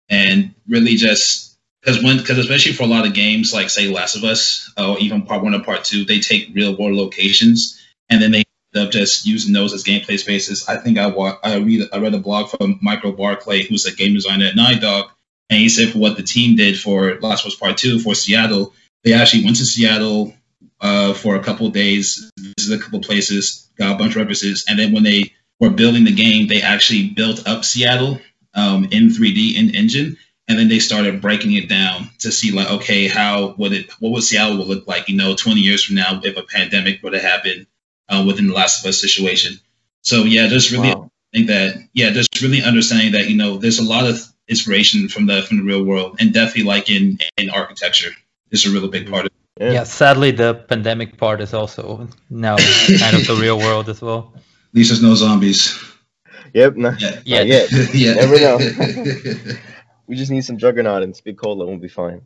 And 0.08 0.54
really 0.68 0.94
just 0.94 1.58
because 1.80 2.02
when 2.02 2.18
because 2.18 2.38
especially 2.38 2.72
for 2.72 2.84
a 2.84 2.86
lot 2.86 3.06
of 3.06 3.14
games 3.14 3.52
like 3.52 3.70
say 3.70 3.88
Last 3.88 4.14
of 4.14 4.22
Us 4.22 4.72
or 4.78 4.98
even 5.00 5.22
Part 5.22 5.42
One 5.42 5.54
or 5.54 5.64
Part 5.64 5.84
Two, 5.84 6.04
they 6.04 6.20
take 6.20 6.54
real 6.54 6.76
world 6.76 6.94
locations 6.94 7.82
and 8.08 8.22
then 8.22 8.30
they 8.30 8.44
end 8.74 8.86
up 8.86 8.92
just 8.92 9.26
using 9.26 9.52
those 9.52 9.72
as 9.72 9.82
gameplay 9.82 10.18
spaces. 10.18 10.68
I 10.68 10.76
think 10.76 10.96
I 10.96 11.08
wa- 11.08 11.38
I 11.42 11.56
read 11.56 11.88
I 11.92 11.98
read 11.98 12.14
a 12.14 12.18
blog 12.18 12.50
from 12.50 12.78
Michael 12.80 13.12
Barclay, 13.12 13.64
who's 13.64 13.86
a 13.86 13.94
game 13.94 14.14
designer 14.14 14.46
at 14.46 14.54
Naughty 14.54 14.78
Dog, 14.78 15.10
and 15.50 15.60
he 15.60 15.68
said 15.68 15.90
for 15.90 15.98
what 15.98 16.16
the 16.16 16.22
team 16.22 16.56
did 16.56 16.78
for 16.78 17.18
Last 17.20 17.44
of 17.44 17.52
Us 17.52 17.58
Part 17.58 17.76
Two 17.76 17.98
for 17.98 18.14
Seattle, 18.14 18.74
they 19.04 19.12
actually 19.12 19.44
went 19.44 19.56
to 19.56 19.66
Seattle, 19.66 20.34
uh, 20.80 21.14
for 21.14 21.36
a 21.36 21.42
couple 21.42 21.68
days, 21.70 22.30
visited 22.58 22.78
a 22.78 22.82
couple 22.82 23.00
places, 23.00 23.68
got 23.78 23.94
a 23.94 23.98
bunch 23.98 24.12
of 24.12 24.16
references, 24.16 24.64
and 24.68 24.78
then 24.78 24.92
when 24.92 25.02
they 25.02 25.32
were 25.60 25.70
building 25.70 26.04
the 26.04 26.12
game, 26.12 26.48
they 26.48 26.62
actually 26.62 27.10
built 27.10 27.46
up 27.48 27.64
Seattle 27.64 28.20
um, 28.54 28.84
in 28.90 29.08
3D 29.08 29.56
in 29.56 29.74
Engine, 29.74 30.16
and 30.48 30.58
then 30.58 30.68
they 30.68 30.78
started 30.78 31.22
breaking 31.22 31.54
it 31.54 31.68
down 31.68 32.10
to 32.18 32.30
see 32.30 32.52
like, 32.52 32.70
okay, 32.70 33.08
how 33.08 33.54
would 33.58 33.72
it, 33.72 33.90
what 34.00 34.12
would 34.12 34.22
Seattle 34.22 34.58
would 34.58 34.68
look 34.68 34.86
like, 34.86 35.08
you 35.08 35.16
know, 35.16 35.34
20 35.34 35.60
years 35.60 35.82
from 35.82 35.96
now 35.96 36.20
if 36.22 36.36
a 36.36 36.42
pandemic 36.42 37.02
were 37.02 37.10
to 37.10 37.20
happen 37.20 37.66
uh, 38.08 38.22
within 38.26 38.48
the 38.48 38.54
Last 38.54 38.84
of 38.84 38.88
Us 38.88 39.00
situation. 39.00 39.58
So 40.02 40.22
yeah, 40.22 40.46
just 40.46 40.70
really 40.70 40.90
wow. 40.90 41.10
think 41.34 41.48
that 41.48 41.76
yeah, 41.92 42.10
just 42.10 42.40
really 42.40 42.62
understanding 42.62 43.12
that 43.12 43.28
you 43.28 43.36
know 43.36 43.56
there's 43.58 43.80
a 43.80 43.84
lot 43.84 44.06
of 44.06 44.24
inspiration 44.48 45.08
from 45.08 45.26
the 45.26 45.42
from 45.42 45.58
the 45.58 45.64
real 45.64 45.82
world, 45.82 46.16
and 46.20 46.32
definitely 46.32 46.64
like 46.64 46.90
in 46.90 47.18
in 47.36 47.50
architecture 47.50 48.10
is 48.50 48.66
a 48.66 48.70
really 48.70 48.88
big 48.88 49.04
mm-hmm. 49.04 49.12
part 49.12 49.26
of. 49.26 49.32
it. 49.32 49.32
Yeah. 49.58 49.72
yeah. 49.72 49.84
sadly, 49.84 50.32
the 50.32 50.54
pandemic 50.54 51.16
part 51.16 51.40
is 51.40 51.54
also 51.54 52.08
now 52.28 52.56
kind 53.00 53.16
of 53.16 53.26
the 53.26 53.38
real 53.40 53.58
world 53.58 53.88
as 53.88 54.02
well. 54.02 54.32
At 54.34 54.74
least 54.74 54.90
there's 54.90 55.02
no 55.02 55.14
zombies. 55.14 55.82
Yep. 56.52 56.76
Not, 56.76 57.00
yeah. 57.00 57.20
yeah. 57.24 57.40
yet. 57.42 57.70
yeah. 57.94 58.14
Never 58.14 58.38
know. 58.38 58.58
we 60.06 60.16
just 60.16 60.30
need 60.30 60.44
some 60.44 60.58
Juggernog 60.58 61.02
and 61.02 61.16
Speed 61.16 61.38
Cola 61.38 61.64
and 61.64 61.70
we'll 61.70 61.80
be 61.80 61.88
fine. 61.88 62.22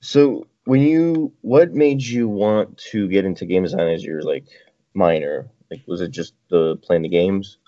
so, 0.00 0.46
when 0.64 0.82
you, 0.82 1.32
what 1.40 1.72
made 1.72 2.02
you 2.02 2.28
want 2.28 2.76
to 2.92 3.08
get 3.08 3.24
into 3.24 3.46
game 3.46 3.62
design 3.62 3.88
as 3.88 4.04
your 4.04 4.22
like 4.22 4.46
minor? 4.92 5.48
Like, 5.70 5.82
was 5.86 6.02
it 6.02 6.10
just 6.10 6.34
the 6.50 6.76
playing 6.76 7.02
the 7.02 7.08
games? 7.08 7.58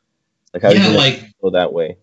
Like, 0.52 0.62
how 0.62 0.70
yeah, 0.70 0.78
did 0.78 0.92
you 0.92 0.98
like, 0.98 1.34
go 1.40 1.50
that 1.50 1.72
way? 1.72 1.96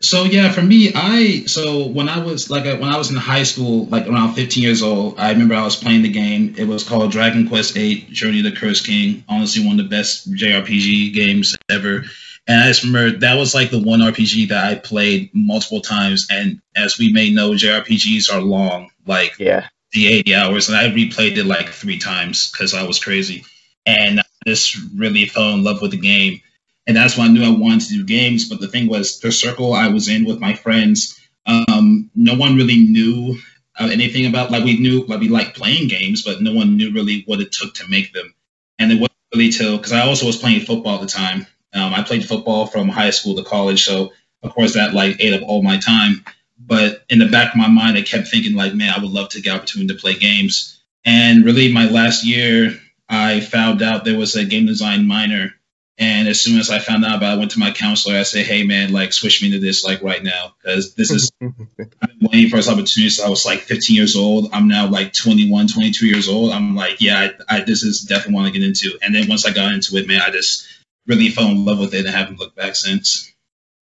So 0.00 0.24
yeah, 0.24 0.52
for 0.52 0.62
me, 0.62 0.92
I 0.94 1.44
so 1.46 1.86
when 1.86 2.08
I 2.08 2.18
was 2.18 2.50
like 2.50 2.64
when 2.64 2.90
I 2.90 2.98
was 2.98 3.10
in 3.10 3.16
high 3.16 3.44
school, 3.44 3.86
like 3.86 4.06
around 4.06 4.34
15 4.34 4.62
years 4.62 4.82
old, 4.82 5.18
I 5.18 5.30
remember 5.30 5.54
I 5.54 5.64
was 5.64 5.76
playing 5.76 6.02
the 6.02 6.10
game. 6.10 6.54
It 6.58 6.64
was 6.64 6.84
called 6.84 7.12
Dragon 7.12 7.48
Quest 7.48 7.74
VIII: 7.74 8.02
Journey 8.10 8.38
of 8.40 8.44
the 8.44 8.52
Curse 8.52 8.84
King. 8.84 9.24
Honestly, 9.28 9.66
one 9.66 9.80
of 9.80 9.88
the 9.88 9.96
best 9.96 10.30
JRPG 10.30 11.14
games 11.14 11.56
ever. 11.70 12.04
And 12.46 12.62
I 12.62 12.68
just 12.68 12.84
remember 12.84 13.18
that 13.18 13.36
was 13.36 13.54
like 13.54 13.70
the 13.70 13.82
one 13.82 14.00
RPG 14.00 14.48
that 14.50 14.64
I 14.64 14.74
played 14.76 15.30
multiple 15.32 15.80
times. 15.80 16.26
And 16.30 16.60
as 16.76 16.98
we 16.98 17.12
may 17.12 17.30
know, 17.30 17.52
JRPGs 17.52 18.32
are 18.32 18.40
long, 18.40 18.90
like 19.06 19.38
yeah, 19.38 19.66
the 19.92 20.08
80 20.08 20.34
hours. 20.34 20.68
And 20.68 20.76
I 20.76 20.88
replayed 20.88 21.38
it 21.38 21.44
like 21.46 21.70
three 21.70 21.98
times 21.98 22.52
because 22.52 22.74
I 22.74 22.84
was 22.84 23.02
crazy. 23.02 23.44
And 23.86 24.20
I 24.20 24.24
just 24.46 24.76
really 24.94 25.26
fell 25.26 25.54
in 25.54 25.64
love 25.64 25.80
with 25.80 25.92
the 25.92 25.96
game 25.96 26.42
and 26.86 26.96
that's 26.96 27.16
why 27.16 27.24
I 27.24 27.28
knew 27.28 27.44
I 27.44 27.56
wanted 27.56 27.88
to 27.88 27.94
do 27.94 28.04
games. 28.04 28.48
But 28.48 28.60
the 28.60 28.68
thing 28.68 28.88
was, 28.88 29.18
the 29.20 29.32
circle 29.32 29.72
I 29.72 29.88
was 29.88 30.08
in 30.08 30.24
with 30.24 30.38
my 30.38 30.54
friends, 30.54 31.18
um, 31.46 32.10
no 32.14 32.34
one 32.34 32.56
really 32.56 32.78
knew 32.78 33.38
uh, 33.78 33.88
anything 33.92 34.26
about. 34.26 34.50
Like 34.50 34.64
we 34.64 34.78
knew, 34.78 35.04
like 35.04 35.20
we 35.20 35.28
liked 35.28 35.56
playing 35.56 35.88
games, 35.88 36.22
but 36.22 36.40
no 36.40 36.52
one 36.52 36.76
knew 36.76 36.92
really 36.92 37.24
what 37.26 37.40
it 37.40 37.52
took 37.52 37.74
to 37.74 37.88
make 37.88 38.12
them. 38.12 38.34
And 38.78 38.92
it 38.92 38.96
wasn't 38.96 39.18
really 39.34 39.50
till 39.50 39.76
because 39.76 39.92
I 39.92 40.06
also 40.06 40.26
was 40.26 40.36
playing 40.36 40.60
football 40.60 40.96
at 40.96 41.00
the 41.00 41.08
time. 41.08 41.46
Um, 41.74 41.92
I 41.92 42.02
played 42.02 42.26
football 42.26 42.66
from 42.66 42.88
high 42.88 43.10
school 43.10 43.36
to 43.36 43.42
college, 43.42 43.84
so 43.84 44.12
of 44.42 44.54
course 44.54 44.74
that 44.74 44.94
like 44.94 45.16
ate 45.20 45.34
up 45.34 45.42
all 45.48 45.62
my 45.62 45.78
time. 45.78 46.24
But 46.58 47.04
in 47.10 47.18
the 47.18 47.26
back 47.26 47.52
of 47.52 47.58
my 47.58 47.68
mind, 47.68 47.98
I 47.98 48.02
kept 48.02 48.28
thinking 48.28 48.54
like, 48.54 48.74
man, 48.74 48.94
I 48.96 49.00
would 49.00 49.10
love 49.10 49.28
to 49.30 49.42
get 49.42 49.54
opportunity 49.56 49.92
to 49.92 50.00
play 50.00 50.14
games. 50.14 50.82
And 51.04 51.44
really, 51.44 51.72
my 51.72 51.88
last 51.88 52.24
year, 52.24 52.78
I 53.08 53.40
found 53.40 53.82
out 53.82 54.04
there 54.04 54.18
was 54.18 54.36
a 54.36 54.44
game 54.44 54.66
design 54.66 55.06
minor 55.06 55.54
and 55.98 56.28
as 56.28 56.40
soon 56.40 56.58
as 56.58 56.68
I 56.68 56.78
found 56.78 57.06
out 57.06 57.16
about 57.16 57.32
it, 57.32 57.36
I 57.36 57.38
went 57.38 57.52
to 57.52 57.58
my 57.58 57.70
counselor. 57.70 58.16
I 58.16 58.22
said, 58.22 58.44
hey, 58.44 58.64
man, 58.64 58.92
like, 58.92 59.14
switch 59.14 59.42
me 59.42 59.52
to 59.52 59.58
this, 59.58 59.82
like, 59.82 60.02
right 60.02 60.22
now. 60.22 60.54
Because 60.60 60.94
this 60.94 61.10
is, 61.10 61.32
I've 61.42 61.58
been 61.78 62.28
waiting 62.32 62.50
for 62.50 62.56
this 62.56 62.68
opportunity. 62.68 63.08
So 63.08 63.24
I 63.24 63.30
was 63.30 63.46
like 63.46 63.60
15 63.60 63.96
years 63.96 64.14
old. 64.14 64.50
I'm 64.52 64.68
now 64.68 64.88
like 64.88 65.14
21, 65.14 65.68
22 65.68 66.06
years 66.06 66.28
old. 66.28 66.52
I'm 66.52 66.74
like, 66.74 67.00
yeah, 67.00 67.30
I, 67.48 67.56
I 67.56 67.60
this 67.60 67.82
is 67.82 68.02
definitely 68.02 68.34
want 68.34 68.52
to 68.52 68.58
get 68.58 68.66
into. 68.66 68.98
And 69.00 69.14
then 69.14 69.26
once 69.26 69.46
I 69.46 69.52
got 69.52 69.72
into 69.72 69.96
it, 69.96 70.06
man, 70.06 70.20
I 70.20 70.30
just 70.30 70.68
really 71.06 71.30
fell 71.30 71.48
in 71.48 71.64
love 71.64 71.78
with 71.78 71.94
it 71.94 72.04
and 72.04 72.14
haven't 72.14 72.38
looked 72.38 72.56
back 72.56 72.74
since. 72.74 73.32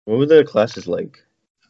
What 0.04 0.18
were 0.18 0.26
the 0.26 0.44
classes 0.44 0.86
like? 0.86 1.22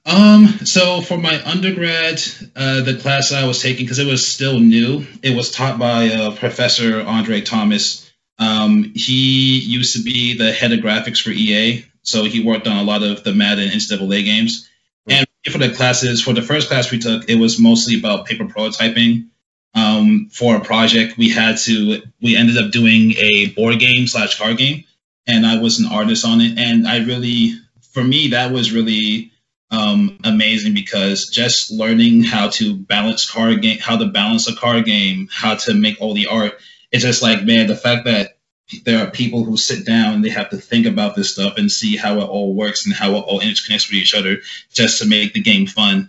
Um, 0.07 0.49
so 0.65 1.01
for 1.01 1.17
my 1.17 1.43
undergrad, 1.45 2.21
uh, 2.57 2.83
the 2.83 2.97
class 2.97 3.33
I 3.33 3.47
was 3.47 3.63
taking, 3.63 3.85
because 3.85 4.01
it 4.01 4.07
was 4.07 4.27
still 4.27 4.59
new, 4.59 5.07
it 5.23 5.35
was 5.35 5.51
taught 5.51 5.79
by 5.79 6.09
uh, 6.09 6.37
Professor 6.37 7.01
Andre 7.01 7.41
Thomas 7.41 8.04
um, 8.39 8.93
he 8.95 9.59
used 9.61 9.97
to 9.97 10.03
be 10.03 10.37
the 10.37 10.53
head 10.53 10.73
of 10.73 10.81
graphics 10.81 11.23
for 11.23 11.31
EA, 11.31 11.85
so 12.03 12.25
he 12.25 12.45
worked 12.45 12.67
on 12.67 12.77
a 12.77 12.83
lot 12.83 13.03
of 13.03 13.25
the 13.25 13.33
Madden 13.33 13.71
and 13.71 13.81
NCAA 13.81 14.25
games. 14.25 14.69
And 15.09 15.27
for 15.51 15.59
the 15.59 15.71
classes, 15.71 16.23
for 16.23 16.33
the 16.33 16.43
first 16.43 16.69
class 16.69 16.91
we 16.91 16.99
took, 16.99 17.29
it 17.29 17.37
was 17.37 17.59
mostly 17.59 17.99
about 17.99 18.27
paper 18.27 18.45
prototyping. 18.45 19.29
um, 19.75 20.29
for 20.31 20.57
a 20.57 20.61
project, 20.61 21.19
we 21.19 21.31
had 21.31 21.59
to 21.59 22.03
we 22.23 22.37
ended 22.37 22.59
up 22.59 22.71
doing 22.71 23.13
a 23.13 23.47
board 23.57 23.79
game 23.79 24.07
slash 24.07 24.39
card 24.39 24.57
game, 24.57 24.85
and 25.27 25.45
I 25.45 25.59
was 25.59 25.79
an 25.81 25.87
artist 25.87 26.25
on 26.25 26.41
it, 26.41 26.59
and 26.59 26.87
I 26.87 27.05
really 27.05 27.55
for 27.93 28.03
me 28.03 28.29
that 28.29 28.53
was 28.53 28.73
really 28.73 29.33
um, 29.71 30.19
amazing 30.25 30.75
because 30.75 31.29
just 31.29 31.71
learning 31.71 32.23
how 32.23 32.49
to 32.51 32.77
balance 32.77 33.31
card 33.31 33.63
game, 33.63 33.79
how 33.79 33.97
to 33.97 34.07
balance 34.07 34.49
a 34.49 34.55
card 34.55 34.85
game, 34.85 35.29
how 35.33 35.57
to 35.57 35.75
make 35.75 36.01
all 36.01 36.15
the 36.15 36.27
art. 36.27 36.59
It's 36.95 37.03
just 37.03 37.23
like 37.23 37.43
man, 37.43 37.67
the 37.67 37.77
fact 37.77 38.05
that 38.05 38.39
there 38.85 39.05
are 39.05 39.11
people 39.11 39.43
who 39.43 39.57
sit 39.57 39.85
down 39.85 40.15
and 40.15 40.25
they 40.25 40.29
have 40.31 40.51
to 40.51 40.57
think 40.57 40.87
about 40.87 41.17
this 41.17 41.33
stuff 41.33 41.59
and 41.59 41.71
see 41.71 41.97
how 41.97 42.21
it 42.21 42.25
all 42.25 42.55
works 42.55 42.87
and 42.87 42.95
how 42.95 43.17
it 43.17 43.25
all 43.25 43.41
interconnects 43.41 43.89
with 43.91 43.95
each 43.95 44.15
other 44.15 44.39
just 44.73 45.03
to 45.03 45.09
make 45.09 45.33
the 45.33 45.43
game 45.43 45.67
fun. 45.67 46.09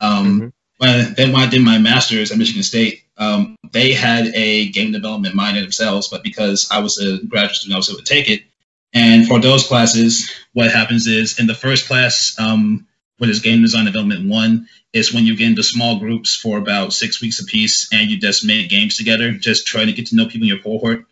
Um, 0.00 0.26
mm-hmm. 0.26 0.48
But 0.78 1.16
then 1.16 1.32
when 1.32 1.40
I 1.42 1.48
did 1.48 1.62
my 1.62 1.78
master's 1.78 2.30
at 2.30 2.38
Michigan 2.38 2.62
State, 2.62 3.02
um, 3.16 3.56
they 3.72 3.94
had 3.94 4.26
a 4.34 4.68
game 4.68 4.92
development 4.92 5.34
minor 5.34 5.62
themselves, 5.62 6.08
but 6.08 6.22
because 6.22 6.68
I 6.70 6.80
was 6.80 6.98
a 6.98 7.24
graduate 7.24 7.56
student, 7.56 7.74
I 7.74 7.78
was 7.78 7.88
able 7.88 8.00
to 8.00 8.04
take 8.04 8.28
it. 8.28 8.42
And 8.92 9.26
for 9.26 9.40
those 9.40 9.66
classes, 9.66 10.30
what 10.52 10.70
happens 10.70 11.06
is 11.06 11.38
in 11.38 11.46
the 11.46 11.54
first 11.54 11.86
class, 11.86 12.38
um, 12.38 12.86
what 13.18 13.30
is 13.30 13.40
game 13.40 13.62
design 13.62 13.86
development 13.86 14.28
one, 14.28 14.68
is 14.92 15.12
when 15.12 15.24
you 15.24 15.36
get 15.36 15.48
into 15.48 15.62
small 15.62 15.98
groups 15.98 16.36
for 16.36 16.58
about 16.58 16.92
six 16.92 17.20
weeks 17.20 17.40
apiece 17.40 17.88
and 17.92 18.10
you 18.10 18.18
just 18.18 18.44
make 18.44 18.68
games 18.68 18.96
together, 18.96 19.32
just 19.32 19.66
trying 19.66 19.86
to 19.86 19.92
get 19.92 20.06
to 20.08 20.16
know 20.16 20.26
people 20.26 20.42
in 20.42 20.48
your 20.48 20.58
cohort. 20.58 21.06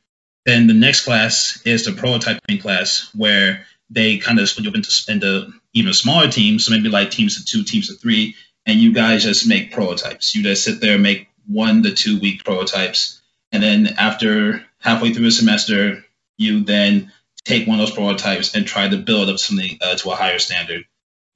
Then 0.44 0.66
the 0.66 0.74
next 0.74 1.04
class 1.04 1.60
is 1.64 1.84
the 1.84 1.92
prototyping 1.92 2.60
class 2.60 3.10
where 3.14 3.66
they 3.90 4.18
kind 4.18 4.38
of 4.38 4.48
split 4.48 4.64
you 4.64 4.70
up 4.70 4.76
into, 4.76 5.04
into 5.08 5.52
even 5.72 5.94
smaller 5.94 6.28
teams, 6.28 6.66
so 6.66 6.72
maybe 6.72 6.88
like 6.88 7.10
teams 7.10 7.38
of 7.38 7.46
two, 7.46 7.64
teams 7.64 7.90
of 7.90 8.00
three, 8.00 8.34
and 8.66 8.80
you 8.80 8.92
guys 8.92 9.24
just 9.24 9.46
make 9.46 9.72
prototypes. 9.72 10.34
You 10.34 10.42
just 10.42 10.64
sit 10.64 10.80
there 10.80 10.94
and 10.94 11.02
make 11.02 11.28
one 11.46 11.82
to 11.82 11.94
two 11.94 12.18
week 12.20 12.44
prototypes. 12.44 13.20
And 13.52 13.62
then 13.62 13.94
after 13.98 14.64
halfway 14.78 15.12
through 15.12 15.24
the 15.24 15.30
semester, 15.30 16.04
you 16.36 16.64
then 16.64 17.12
take 17.44 17.66
one 17.66 17.78
of 17.78 17.86
those 17.86 17.94
prototypes 17.94 18.54
and 18.54 18.66
try 18.66 18.88
to 18.88 18.96
build 18.96 19.28
up 19.28 19.38
something 19.38 19.78
uh, 19.82 19.96
to 19.96 20.10
a 20.10 20.16
higher 20.16 20.38
standard. 20.38 20.84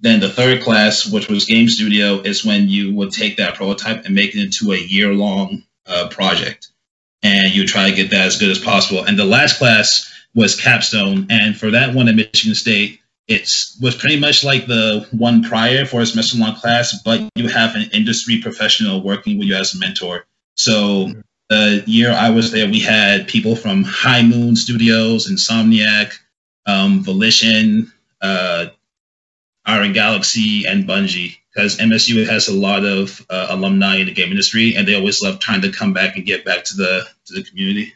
Then 0.00 0.20
the 0.20 0.28
third 0.28 0.62
class, 0.62 1.06
which 1.06 1.28
was 1.28 1.46
Game 1.46 1.68
Studio, 1.68 2.20
is 2.20 2.44
when 2.44 2.68
you 2.68 2.94
would 2.94 3.10
take 3.12 3.38
that 3.38 3.56
prototype 3.56 4.04
and 4.04 4.14
make 4.14 4.34
it 4.34 4.42
into 4.42 4.72
a 4.72 4.78
year 4.78 5.12
long 5.12 5.64
uh, 5.86 6.08
project. 6.08 6.68
And 7.22 7.52
you 7.52 7.66
try 7.66 7.90
to 7.90 7.96
get 7.96 8.10
that 8.10 8.26
as 8.26 8.38
good 8.38 8.50
as 8.50 8.60
possible. 8.60 9.02
And 9.04 9.18
the 9.18 9.24
last 9.24 9.58
class 9.58 10.08
was 10.34 10.60
Capstone. 10.60 11.26
And 11.30 11.56
for 11.56 11.72
that 11.72 11.94
one 11.94 12.08
at 12.08 12.14
Michigan 12.14 12.54
State, 12.54 13.00
it 13.26 13.42
was 13.80 13.94
pretty 13.94 14.18
much 14.18 14.44
like 14.44 14.66
the 14.66 15.06
one 15.10 15.42
prior 15.42 15.84
for 15.84 16.00
a 16.00 16.06
semester 16.06 16.38
long 16.38 16.54
class, 16.54 17.02
but 17.02 17.28
you 17.34 17.48
have 17.48 17.74
an 17.74 17.90
industry 17.92 18.40
professional 18.40 19.02
working 19.02 19.38
with 19.38 19.48
you 19.48 19.54
as 19.54 19.74
a 19.74 19.78
mentor. 19.78 20.26
So 20.56 21.12
the 21.50 21.82
year 21.86 22.10
I 22.10 22.30
was 22.30 22.52
there, 22.52 22.66
we 22.66 22.80
had 22.80 23.28
people 23.28 23.54
from 23.54 23.84
High 23.84 24.22
Moon 24.22 24.56
Studios, 24.56 25.30
Insomniac, 25.30 26.14
um, 26.66 27.02
Volition, 27.02 27.92
uh, 28.22 28.66
Iron 29.68 29.92
Galaxy, 29.92 30.66
and 30.66 30.84
Bungie. 30.84 31.36
Because 31.54 31.78
MSU 31.78 32.26
has 32.26 32.48
a 32.48 32.54
lot 32.54 32.84
of 32.84 33.24
uh, 33.28 33.48
alumni 33.50 33.96
in 33.96 34.06
the 34.06 34.12
game 34.12 34.30
industry, 34.30 34.74
and 34.76 34.86
they 34.86 34.94
always 34.94 35.22
love 35.22 35.40
trying 35.40 35.62
to 35.62 35.72
come 35.72 35.92
back 35.92 36.16
and 36.16 36.24
get 36.24 36.44
back 36.44 36.64
to 36.64 36.76
the 36.76 37.06
to 37.26 37.34
the 37.34 37.42
community. 37.42 37.94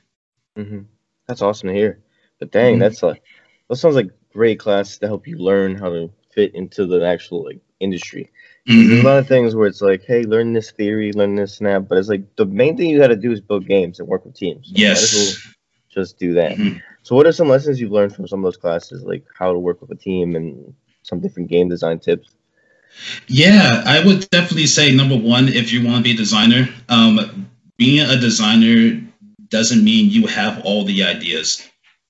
Mm-hmm. 0.56 0.80
That's 1.26 1.42
awesome 1.42 1.68
to 1.68 1.74
hear. 1.74 2.00
But 2.38 2.50
dang, 2.50 2.74
mm-hmm. 2.74 2.80
that's 2.80 3.02
like 3.02 3.22
that 3.68 3.76
sounds 3.76 3.94
like 3.94 4.10
great 4.32 4.58
class 4.58 4.98
to 4.98 5.06
help 5.06 5.26
you 5.26 5.38
learn 5.38 5.76
how 5.76 5.90
to 5.90 6.10
fit 6.32 6.54
into 6.54 6.86
the 6.86 7.06
actual 7.06 7.44
like 7.44 7.60
industry. 7.78 8.30
Mm-hmm. 8.68 8.88
There's 8.88 9.00
a 9.00 9.06
lot 9.06 9.18
of 9.18 9.28
things 9.28 9.54
where 9.54 9.68
it's 9.68 9.80
like, 9.80 10.04
hey, 10.04 10.24
learn 10.24 10.52
this 10.52 10.72
theory, 10.72 11.12
learn 11.12 11.36
this 11.36 11.54
snap, 11.54 11.86
but 11.88 11.98
it's 11.98 12.08
like 12.08 12.36
the 12.36 12.46
main 12.46 12.76
thing 12.76 12.90
you 12.90 12.98
got 12.98 13.08
to 13.08 13.16
do 13.16 13.32
is 13.32 13.40
build 13.40 13.66
games 13.66 14.00
and 14.00 14.08
work 14.08 14.24
with 14.24 14.34
teams. 14.34 14.68
So 14.68 14.72
yes. 14.74 15.54
Just 15.88 16.18
do 16.18 16.34
that. 16.34 16.52
Mm-hmm. 16.52 16.78
So, 17.02 17.14
what 17.14 17.26
are 17.26 17.32
some 17.32 17.48
lessons 17.48 17.80
you've 17.80 17.92
learned 17.92 18.14
from 18.14 18.26
some 18.26 18.38
of 18.40 18.44
those 18.44 18.56
classes, 18.56 19.04
like 19.04 19.26
how 19.38 19.52
to 19.52 19.58
work 19.58 19.82
with 19.82 19.90
a 19.90 19.94
team 19.94 20.34
and 20.36 20.74
some 21.02 21.20
different 21.20 21.48
game 21.48 21.68
design 21.68 21.98
tips? 21.98 22.30
Yeah, 23.26 23.82
I 23.86 24.04
would 24.04 24.28
definitely 24.30 24.66
say 24.66 24.92
number 24.92 25.16
one, 25.16 25.48
if 25.48 25.72
you 25.72 25.84
want 25.84 25.98
to 25.98 26.02
be 26.02 26.12
a 26.12 26.16
designer, 26.16 26.68
um, 26.88 27.50
being 27.78 28.06
a 28.06 28.16
designer 28.18 29.00
doesn't 29.48 29.82
mean 29.82 30.10
you 30.10 30.26
have 30.26 30.62
all 30.64 30.84
the 30.84 31.04
ideas. 31.04 31.66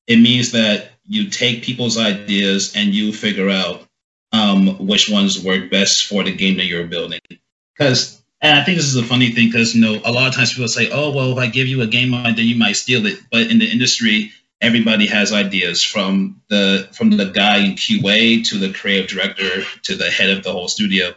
It 0.07 0.17
means 0.17 0.53
that 0.53 0.91
you 1.07 1.29
take 1.29 1.63
people's 1.63 1.99
ideas 1.99 2.75
and 2.77 2.95
you 2.95 3.13
figure 3.13 3.51
out 3.51 3.87
um, 4.33 4.87
which 4.87 5.09
ones 5.09 5.45
work 5.45 5.71
best 5.71 6.07
for 6.07 6.23
the 6.23 6.35
game 6.35 6.57
that 6.57 6.67
you're 6.67 6.87
building. 6.87 7.21
Because, 7.77 8.23
and 8.41 8.59
I 8.59 8.65
think 8.65 8.79
this 8.79 8.87
is 8.87 8.97
a 8.97 9.03
funny 9.03 9.31
thing 9.31 9.49
because, 9.49 9.75
you 9.75 9.83
know, 9.83 10.01
a 10.05 10.13
lot 10.13 10.29
of 10.29 10.35
times 10.35 10.53
people 10.53 10.69
say, 10.69 10.91
oh, 10.91 11.11
well, 11.13 11.33
if 11.33 11.39
I 11.39 11.47
give 11.47 11.69
you 11.69 11.83
a 11.83 11.87
game 11.87 12.15
idea, 12.15 12.37
then 12.37 12.47
you 12.47 12.57
might 12.57 12.77
steal 12.77 13.07
it. 13.07 13.19
But 13.31 13.51
in 13.51 13.59
the 13.59 13.71
industry, 13.71 14.33
everybody 14.63 15.07
has 15.07 15.33
ideas 15.33 15.83
from 15.83 16.41
the 16.49 16.89
from 16.93 17.11
the 17.11 17.27
guy 17.27 17.59
in 17.59 17.73
QA 17.73 18.45
to 18.49 18.59
the 18.59 18.73
creative 18.73 19.11
director 19.11 19.63
to 19.83 19.97
the 19.97 20.11
head 20.11 20.31
of 20.31 20.45
the 20.45 20.53
whole 20.53 20.69
studio. 20.69 21.13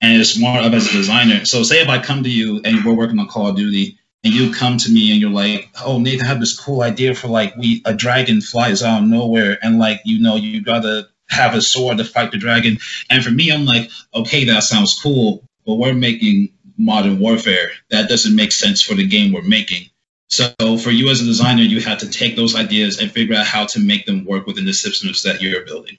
And 0.00 0.20
it's 0.20 0.38
more 0.38 0.58
of 0.58 0.74
as 0.74 0.88
a 0.88 0.92
designer. 0.92 1.44
So 1.44 1.62
say 1.62 1.80
if 1.80 1.88
I 1.88 2.02
come 2.02 2.22
to 2.24 2.30
you 2.30 2.60
and 2.64 2.84
we're 2.84 2.94
working 2.94 3.18
on 3.18 3.28
Call 3.28 3.48
of 3.48 3.56
Duty 3.56 3.98
and 4.22 4.34
you 4.34 4.52
come 4.52 4.76
to 4.76 4.90
me 4.90 5.10
and 5.10 5.20
you're 5.20 5.30
like, 5.30 5.70
"Oh, 5.84 5.98
Nathan, 5.98 6.26
I 6.26 6.28
have 6.28 6.40
this 6.40 6.58
cool 6.58 6.82
idea 6.82 7.14
for 7.14 7.28
like 7.28 7.56
we 7.56 7.82
a 7.84 7.94
dragon 7.94 8.40
flies 8.40 8.82
out 8.82 9.02
of 9.02 9.08
nowhere, 9.08 9.58
and 9.62 9.78
like 9.78 10.00
you 10.04 10.20
know 10.20 10.36
you 10.36 10.60
gotta 10.60 11.08
have 11.28 11.54
a 11.54 11.62
sword 11.62 11.98
to 11.98 12.04
fight 12.04 12.30
the 12.30 12.38
dragon." 12.38 12.78
And 13.10 13.24
for 13.24 13.30
me, 13.30 13.50
I'm 13.50 13.64
like, 13.64 13.90
"Okay, 14.14 14.44
that 14.44 14.64
sounds 14.64 14.98
cool, 15.00 15.44
but 15.66 15.74
we're 15.74 15.94
making 15.94 16.52
modern 16.76 17.18
warfare. 17.18 17.72
That 17.90 18.08
doesn't 18.08 18.36
make 18.36 18.52
sense 18.52 18.82
for 18.82 18.94
the 18.94 19.06
game 19.06 19.32
we're 19.32 19.42
making." 19.42 19.91
So 20.32 20.78
for 20.78 20.90
you 20.90 21.10
as 21.10 21.20
a 21.20 21.26
designer, 21.26 21.62
you 21.62 21.80
have 21.80 21.98
to 21.98 22.08
take 22.08 22.36
those 22.36 22.56
ideas 22.56 23.00
and 23.00 23.12
figure 23.12 23.36
out 23.36 23.46
how 23.46 23.66
to 23.66 23.80
make 23.80 24.06
them 24.06 24.24
work 24.24 24.46
within 24.46 24.64
the 24.64 24.72
systems 24.72 25.24
that 25.24 25.42
you're 25.42 25.64
building. 25.64 25.98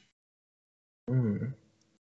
Mm 1.09 1.53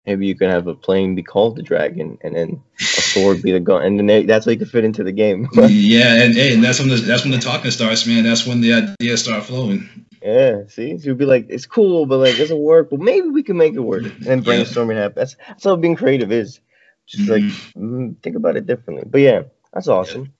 maybe 0.05 0.27
you 0.27 0.35
can 0.35 0.49
have 0.49 0.67
a 0.67 0.73
plane 0.73 1.15
be 1.15 1.23
called 1.23 1.55
the 1.55 1.61
dragon 1.61 2.17
and 2.21 2.35
then 2.35 2.61
a 2.79 2.83
sword 2.83 3.41
be 3.41 3.51
the 3.51 3.59
gun 3.59 3.83
and 3.83 3.99
then 3.99 4.07
they, 4.07 4.23
that's 4.23 4.45
how 4.45 4.51
you 4.51 4.57
can 4.57 4.67
fit 4.67 4.85
into 4.85 5.03
the 5.03 5.11
game. 5.11 5.47
Yeah 5.69 6.23
and, 6.23 6.35
and 6.37 6.63
that's 6.63 6.79
when 6.79 6.89
the, 6.89 6.95
that's 6.95 7.23
when 7.23 7.31
the 7.31 7.39
talking 7.39 7.71
starts 7.71 8.07
man. 8.07 8.23
That's 8.23 8.45
when 8.45 8.61
the 8.61 8.73
ideas 8.73 9.23
start 9.23 9.43
flowing. 9.43 10.05
Yeah 10.21 10.67
see? 10.67 10.97
So 10.97 11.05
you'd 11.05 11.17
be 11.17 11.25
like 11.25 11.47
it's 11.49 11.65
cool 11.65 12.05
but 12.05 12.17
like 12.17 12.35
it 12.35 12.39
doesn't 12.39 12.57
work. 12.57 12.91
Well 12.91 13.01
maybe 13.01 13.29
we 13.29 13.43
can 13.43 13.57
make 13.57 13.73
it 13.73 13.79
work. 13.79 14.03
And 14.03 14.23
then 14.23 14.43
brainstorming 14.43 14.95
yeah. 14.95 15.03
happens. 15.03 15.35
That's, 15.35 15.49
that's 15.49 15.63
how 15.63 15.75
being 15.75 15.95
creative 15.95 16.31
is. 16.31 16.59
Just 17.07 17.23
mm-hmm. 17.23 17.31
like 17.31 17.43
mm, 17.75 18.21
think 18.21 18.35
about 18.35 18.57
it 18.57 18.65
differently. 18.65 19.05
But 19.07 19.21
yeah 19.21 19.43
that's 19.73 19.87
awesome. 19.87 20.23
yeah. 20.23 20.31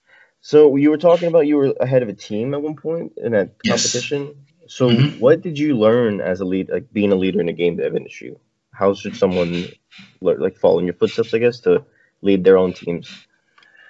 So 0.42 0.76
you 0.76 0.90
were 0.90 0.98
talking 0.98 1.28
about 1.28 1.48
you 1.48 1.58
were 1.58 1.74
ahead 1.80 2.04
of 2.04 2.10
a 2.10 2.14
team 2.14 2.54
at 2.54 2.62
one 2.62 2.76
point 2.76 3.14
in 3.18 3.32
that 3.32 3.56
competition 3.66 4.36
yes. 4.62 4.74
so 4.74 4.90
mm-hmm. 4.90 5.20
what 5.20 5.42
did 5.42 5.58
you 5.58 5.78
learn 5.78 6.20
as 6.22 6.42
a 6.42 6.46
lead 6.46 6.70
like 6.70 6.92
being 6.92 7.12
a 7.12 7.16
leader 7.16 7.40
in 7.40 7.48
the 7.48 7.54
game 7.54 7.78
dev 7.78 7.96
industry 7.96 8.36
how 8.74 8.94
should 8.94 9.16
someone 9.16 9.68
like 10.22 10.58
follow 10.58 10.80
in 10.80 10.86
your 10.86 10.94
footsteps, 10.94 11.34
I 11.34 11.40
guess, 11.40 11.60
to 11.62 11.86
lead 12.22 12.44
their 12.44 12.58
own 12.58 12.74
teams? 12.74 13.12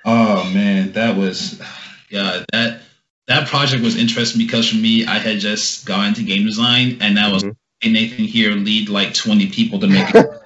Oh 0.04 0.50
man, 0.54 0.94
that 0.94 1.16
was 1.16 1.62
yeah 2.10 2.44
that 2.52 2.82
that 3.28 3.48
project 3.48 3.84
was 3.84 3.96
interesting 3.96 4.46
because 4.46 4.70
for 4.70 4.78
me, 4.78 5.06
I 5.06 5.20
had 5.20 5.40
just 5.40 5.86
gone 5.86 6.08
into 6.08 6.24
game 6.24 6.46
design, 6.46 6.98
and 7.02 7.18
that 7.18 7.32
was 7.32 7.44
mm-hmm. 7.44 7.54
Nathan 7.84 8.26
here 8.26 8.52
lead 8.52 8.90
like 8.90 9.14
twenty 9.14 9.48
people 9.48 9.80
to 9.80 9.88
make 9.88 10.14
it. 10.14 10.30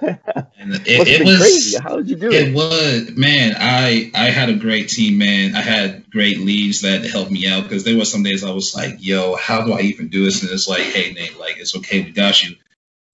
and 0.58 0.74
it, 0.74 1.08
it 1.08 1.24
was 1.24 1.38
crazy. 1.38 1.78
How 1.78 1.96
did 1.96 2.08
you 2.08 2.16
do 2.16 2.30
it? 2.30 2.48
It 2.48 2.54
was 2.54 3.16
man. 3.16 3.54
I 3.58 4.10
I 4.14 4.30
had 4.30 4.48
a 4.48 4.54
great 4.54 4.88
team, 4.88 5.18
man. 5.18 5.54
I 5.54 5.60
had 5.60 6.10
great 6.10 6.38
leads 6.38 6.82
that 6.82 7.04
helped 7.04 7.30
me 7.30 7.46
out 7.46 7.64
because 7.64 7.84
there 7.84 7.96
were 7.96 8.04
some 8.04 8.22
days 8.22 8.42
I 8.44 8.52
was 8.52 8.74
like, 8.74 8.96
"Yo, 8.98 9.36
how 9.36 9.62
do 9.64 9.72
I 9.72 9.80
even 9.80 10.08
do 10.08 10.24
this?" 10.24 10.42
And 10.42 10.50
it's 10.50 10.68
like, 10.68 10.82
"Hey, 10.82 11.12
Nate, 11.12 11.38
like 11.38 11.58
it's 11.58 11.76
okay, 11.76 12.02
we 12.02 12.10
got 12.10 12.42
you." 12.42 12.56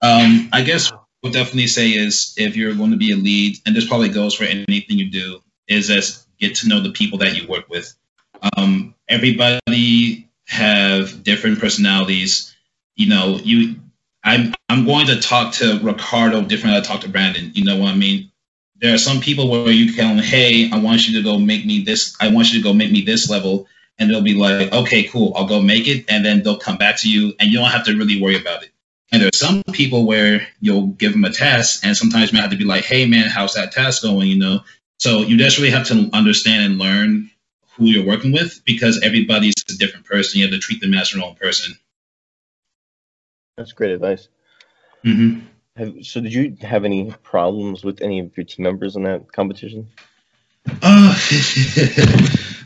Um, 0.02 0.48
I 0.52 0.62
guess 0.62 0.92
would 1.22 1.32
definitely 1.32 1.68
say 1.68 1.90
is 1.90 2.34
if 2.36 2.56
you're 2.56 2.74
going 2.74 2.90
to 2.90 2.96
be 2.96 3.12
a 3.12 3.16
lead, 3.16 3.56
and 3.64 3.74
this 3.74 3.86
probably 3.86 4.08
goes 4.08 4.34
for 4.34 4.44
anything 4.44 4.98
you 4.98 5.10
do, 5.10 5.40
is 5.68 5.86
just 5.86 6.26
get 6.38 6.56
to 6.56 6.68
know 6.68 6.80
the 6.80 6.90
people 6.90 7.18
that 7.18 7.36
you 7.36 7.46
work 7.46 7.68
with. 7.68 7.94
Um, 8.56 8.94
everybody 9.08 10.28
have 10.46 11.22
different 11.22 11.60
personalities. 11.60 12.54
You 12.96 13.08
know, 13.08 13.38
you 13.42 13.76
I'm 14.24 14.54
I'm 14.68 14.84
going 14.84 15.06
to 15.08 15.20
talk 15.20 15.54
to 15.54 15.78
Ricardo 15.82 16.42
different 16.42 16.74
than 16.74 16.82
I 16.82 16.86
talk 16.86 17.00
to 17.02 17.08
Brandon. 17.08 17.50
You 17.54 17.64
know 17.64 17.76
what 17.76 17.90
I 17.90 17.94
mean? 17.94 18.30
There 18.76 18.94
are 18.94 18.98
some 18.98 19.20
people 19.20 19.48
where 19.50 19.70
you 19.70 19.94
tell 19.94 20.08
them, 20.08 20.18
hey, 20.18 20.70
I 20.70 20.78
want 20.78 21.06
you 21.06 21.16
to 21.18 21.22
go 21.22 21.38
make 21.38 21.64
me 21.64 21.82
this. 21.82 22.16
I 22.20 22.28
want 22.28 22.52
you 22.52 22.58
to 22.58 22.64
go 22.64 22.72
make 22.72 22.90
me 22.90 23.02
this 23.02 23.30
level, 23.30 23.68
and 23.98 24.10
they'll 24.10 24.22
be 24.22 24.34
like, 24.34 24.72
okay, 24.72 25.04
cool, 25.04 25.32
I'll 25.36 25.46
go 25.46 25.60
make 25.60 25.86
it, 25.86 26.06
and 26.08 26.24
then 26.24 26.42
they'll 26.42 26.58
come 26.58 26.78
back 26.78 26.96
to 27.00 27.10
you, 27.10 27.32
and 27.38 27.50
you 27.50 27.58
don't 27.58 27.70
have 27.70 27.84
to 27.84 27.96
really 27.96 28.20
worry 28.20 28.36
about 28.36 28.64
it. 28.64 28.70
And 29.12 29.20
there 29.20 29.28
are 29.28 29.36
some 29.36 29.62
people 29.72 30.06
where 30.06 30.48
you'll 30.60 30.86
give 30.86 31.12
them 31.12 31.24
a 31.24 31.30
task, 31.30 31.84
and 31.84 31.96
sometimes 31.96 32.32
you 32.32 32.40
have 32.40 32.50
to 32.50 32.56
be 32.56 32.64
like, 32.64 32.84
"Hey, 32.84 33.06
man, 33.06 33.28
how's 33.28 33.54
that 33.54 33.72
task 33.72 34.02
going?" 34.02 34.28
You 34.28 34.38
know. 34.38 34.64
So 34.98 35.20
you 35.20 35.36
just 35.36 35.58
really 35.58 35.70
have 35.70 35.86
to 35.88 36.08
understand 36.12 36.64
and 36.64 36.78
learn 36.78 37.30
who 37.76 37.86
you're 37.86 38.06
working 38.06 38.32
with 38.32 38.62
because 38.64 39.00
everybody's 39.02 39.54
a 39.68 39.76
different 39.76 40.06
person. 40.06 40.40
You 40.40 40.46
have 40.46 40.54
to 40.54 40.60
treat 40.60 40.80
them 40.80 40.94
as 40.94 41.12
your 41.12 41.24
own 41.24 41.34
person. 41.34 41.76
That's 43.56 43.72
great 43.72 43.92
advice. 43.92 44.28
Mm-hmm. 45.04 45.46
Have, 45.76 45.94
so, 46.02 46.20
did 46.20 46.32
you 46.32 46.56
have 46.62 46.84
any 46.84 47.12
problems 47.22 47.84
with 47.84 48.02
any 48.02 48.20
of 48.20 48.36
your 48.36 48.44
team 48.44 48.64
members 48.64 48.96
in 48.96 49.04
that 49.04 49.32
competition? 49.32 49.88
Uh, 50.66 51.14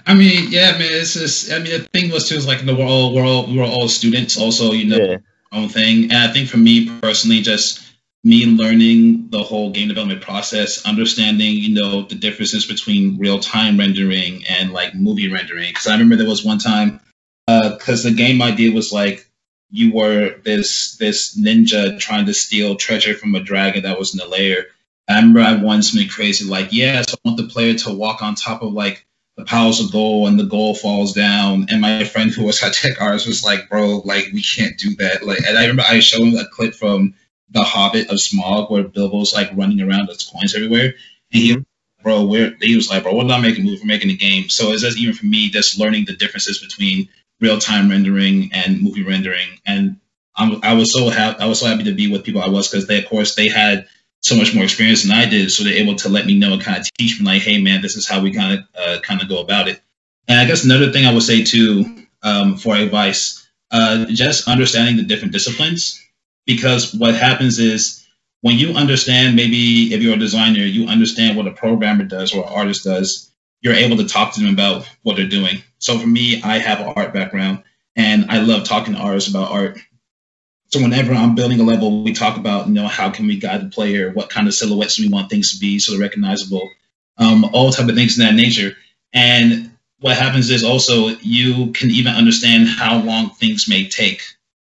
I 0.06 0.14
mean, 0.14 0.50
yeah, 0.50 0.72
man. 0.72 0.88
It's 0.90 1.14
just. 1.14 1.52
I 1.52 1.58
mean, 1.58 1.72
the 1.72 1.88
thing 1.92 2.10
was 2.10 2.28
too 2.28 2.36
is 2.36 2.46
like 2.46 2.62
we're 2.64 2.84
all 2.84 3.14
we're 3.14 3.24
all 3.24 3.46
we're 3.52 3.64
all 3.64 3.88
students. 3.88 4.38
Also, 4.38 4.72
you 4.72 4.86
know, 4.86 4.96
yeah. 4.96 5.16
own 5.52 5.68
thing. 5.68 6.04
And 6.04 6.14
I 6.14 6.32
think 6.32 6.48
for 6.48 6.58
me 6.58 6.88
personally, 7.00 7.42
just 7.42 7.86
me 8.22 8.44
learning 8.44 9.30
the 9.30 9.42
whole 9.42 9.70
game 9.70 9.88
development 9.88 10.20
process, 10.20 10.84
understanding, 10.84 11.54
you 11.54 11.74
know, 11.74 12.02
the 12.02 12.16
differences 12.16 12.66
between 12.66 13.18
real 13.18 13.38
time 13.38 13.78
rendering 13.78 14.44
and 14.48 14.72
like 14.72 14.94
movie 14.94 15.32
rendering. 15.32 15.68
Because 15.68 15.86
I 15.86 15.92
remember 15.92 16.16
there 16.16 16.26
was 16.26 16.44
one 16.44 16.58
time, 16.58 17.00
because 17.46 18.04
uh, 18.04 18.10
the 18.10 18.16
game 18.16 18.42
idea 18.42 18.72
was 18.72 18.92
like 18.92 19.30
you 19.70 19.92
were 19.92 20.36
this 20.44 20.96
this 20.96 21.38
ninja 21.38 21.98
trying 21.98 22.26
to 22.26 22.34
steal 22.34 22.76
treasure 22.76 23.14
from 23.14 23.34
a 23.34 23.40
dragon 23.40 23.82
that 23.82 23.98
was 23.98 24.14
in 24.14 24.18
the 24.18 24.28
lair. 24.28 24.66
I 25.08 25.16
remember 25.16 25.40
I 25.40 25.54
once 25.54 25.90
something 25.90 26.08
crazy 26.08 26.44
like, 26.44 26.72
yeah, 26.72 27.02
so 27.02 27.14
I 27.14 27.28
want 27.28 27.36
the 27.36 27.48
player 27.48 27.74
to 27.74 27.92
walk 27.92 28.22
on 28.22 28.34
top 28.34 28.62
of 28.62 28.72
like 28.72 29.06
the 29.36 29.44
piles 29.44 29.80
of 29.80 29.92
gold 29.92 30.28
and 30.28 30.40
the 30.40 30.44
gold 30.44 30.78
falls 30.80 31.12
down. 31.12 31.66
And 31.68 31.80
my 31.80 32.04
friend 32.04 32.30
who 32.30 32.44
was 32.44 32.62
at 32.62 32.72
Tech 32.72 33.00
Arts 33.00 33.26
was 33.26 33.44
like, 33.44 33.68
bro, 33.68 33.98
like 33.98 34.28
we 34.32 34.42
can't 34.42 34.78
do 34.78 34.96
that. 34.96 35.24
Like, 35.24 35.40
and 35.46 35.58
I 35.58 35.62
remember 35.62 35.84
I 35.88 36.00
showed 36.00 36.22
him 36.22 36.36
a 36.36 36.48
clip 36.48 36.74
from 36.74 37.14
the 37.50 37.62
Hobbit 37.62 38.10
of 38.10 38.16
Smaug 38.16 38.70
where 38.70 38.84
Bilbo's 38.84 39.34
like 39.34 39.50
running 39.54 39.80
around 39.80 40.08
with 40.08 40.26
coins 40.32 40.54
everywhere, 40.54 40.94
and 41.32 41.42
he, 41.42 41.52
mm-hmm. 41.52 41.62
bro, 42.02 42.24
where 42.24 42.56
he 42.60 42.74
was 42.74 42.90
like, 42.90 43.04
bro, 43.04 43.14
we're 43.14 43.24
not 43.24 43.40
making 43.40 43.66
a 43.68 43.70
we're 43.70 43.84
making 43.84 44.10
a 44.10 44.16
game. 44.16 44.48
So 44.48 44.72
it's 44.72 44.82
just 44.82 44.98
even 44.98 45.14
for 45.14 45.26
me, 45.26 45.50
just 45.50 45.78
learning 45.78 46.06
the 46.06 46.16
differences 46.16 46.58
between 46.58 47.08
real 47.40 47.58
time 47.58 47.90
rendering 47.90 48.50
and 48.52 48.82
movie 48.82 49.02
rendering, 49.02 49.48
and 49.66 49.98
I'm, 50.36 50.60
I 50.62 50.74
was 50.74 50.92
so 50.92 51.08
happy, 51.08 51.40
I 51.40 51.46
was 51.46 51.60
so 51.60 51.66
happy 51.66 51.84
to 51.84 51.94
be 51.94 52.10
with 52.10 52.24
people 52.24 52.42
I 52.42 52.48
was 52.48 52.68
because 52.68 52.86
they, 52.86 52.98
of 53.02 53.08
course, 53.08 53.34
they 53.34 53.48
had 53.48 53.88
so 54.20 54.36
much 54.36 54.54
more 54.54 54.64
experience 54.64 55.02
than 55.02 55.12
I 55.12 55.26
did, 55.26 55.50
so 55.50 55.64
they're 55.64 55.74
able 55.74 55.96
to 55.96 56.08
let 56.08 56.26
me 56.26 56.38
know 56.38 56.54
and 56.54 56.62
kind 56.62 56.78
of 56.78 56.86
teach 56.98 57.20
me, 57.20 57.26
like, 57.26 57.42
hey, 57.42 57.60
man, 57.60 57.82
this 57.82 57.96
is 57.96 58.08
how 58.08 58.20
we 58.20 58.32
kind 58.32 58.58
of 58.58 58.66
uh, 58.78 59.00
kind 59.00 59.22
of 59.22 59.28
go 59.28 59.40
about 59.40 59.68
it. 59.68 59.80
And 60.28 60.38
I 60.38 60.46
guess 60.46 60.64
another 60.64 60.90
thing 60.90 61.06
I 61.06 61.12
would 61.12 61.22
say 61.22 61.44
too, 61.44 62.06
um, 62.22 62.56
for 62.56 62.74
advice, 62.74 63.46
uh, 63.70 64.06
just 64.06 64.48
understanding 64.48 64.96
the 64.96 65.02
different 65.02 65.32
disciplines 65.32 66.02
because 66.46 66.94
what 66.94 67.14
happens 67.14 67.58
is 67.58 68.06
when 68.40 68.58
you 68.58 68.74
understand 68.74 69.34
maybe 69.36 69.92
if 69.92 70.02
you're 70.02 70.14
a 70.14 70.18
designer 70.18 70.60
you 70.60 70.88
understand 70.88 71.36
what 71.36 71.48
a 71.48 71.52
programmer 71.52 72.04
does 72.04 72.32
or 72.32 72.46
an 72.46 72.52
artist 72.52 72.84
does 72.84 73.30
you're 73.60 73.74
able 73.74 73.96
to 73.98 74.06
talk 74.06 74.34
to 74.34 74.40
them 74.40 74.52
about 74.52 74.88
what 75.02 75.16
they're 75.16 75.26
doing. 75.26 75.62
So 75.78 75.98
for 75.98 76.06
me 76.06 76.42
i 76.42 76.58
have 76.58 76.80
an 76.80 76.92
art 76.96 77.12
background 77.12 77.62
and 77.94 78.30
i 78.30 78.38
love 78.38 78.64
talking 78.64 78.94
to 78.94 79.00
artists 79.00 79.30
about 79.30 79.50
art. 79.50 79.78
So 80.68 80.80
whenever 80.82 81.12
i'm 81.12 81.34
building 81.34 81.60
a 81.60 81.64
level 81.64 82.02
we 82.02 82.12
talk 82.12 82.36
about 82.36 82.66
you 82.68 82.74
know 82.74 82.86
how 82.86 83.10
can 83.10 83.26
we 83.26 83.38
guide 83.38 83.62
the 83.62 83.70
player? 83.70 84.10
What 84.12 84.30
kind 84.30 84.46
of 84.46 84.54
silhouettes 84.54 84.98
we 84.98 85.08
want 85.08 85.30
things 85.30 85.52
to 85.52 85.58
be 85.58 85.78
so 85.78 85.92
they're 85.92 86.00
recognizable? 86.00 86.68
Um, 87.18 87.44
all 87.52 87.72
type 87.72 87.88
of 87.88 87.94
things 87.94 88.18
in 88.18 88.26
that 88.26 88.34
nature. 88.34 88.76
And 89.12 89.70
what 90.00 90.16
happens 90.16 90.50
is 90.50 90.64
also 90.64 91.08
you 91.22 91.72
can 91.72 91.90
even 91.90 92.14
understand 92.14 92.68
how 92.68 92.98
long 92.98 93.30
things 93.30 93.68
may 93.68 93.88
take. 93.88 94.22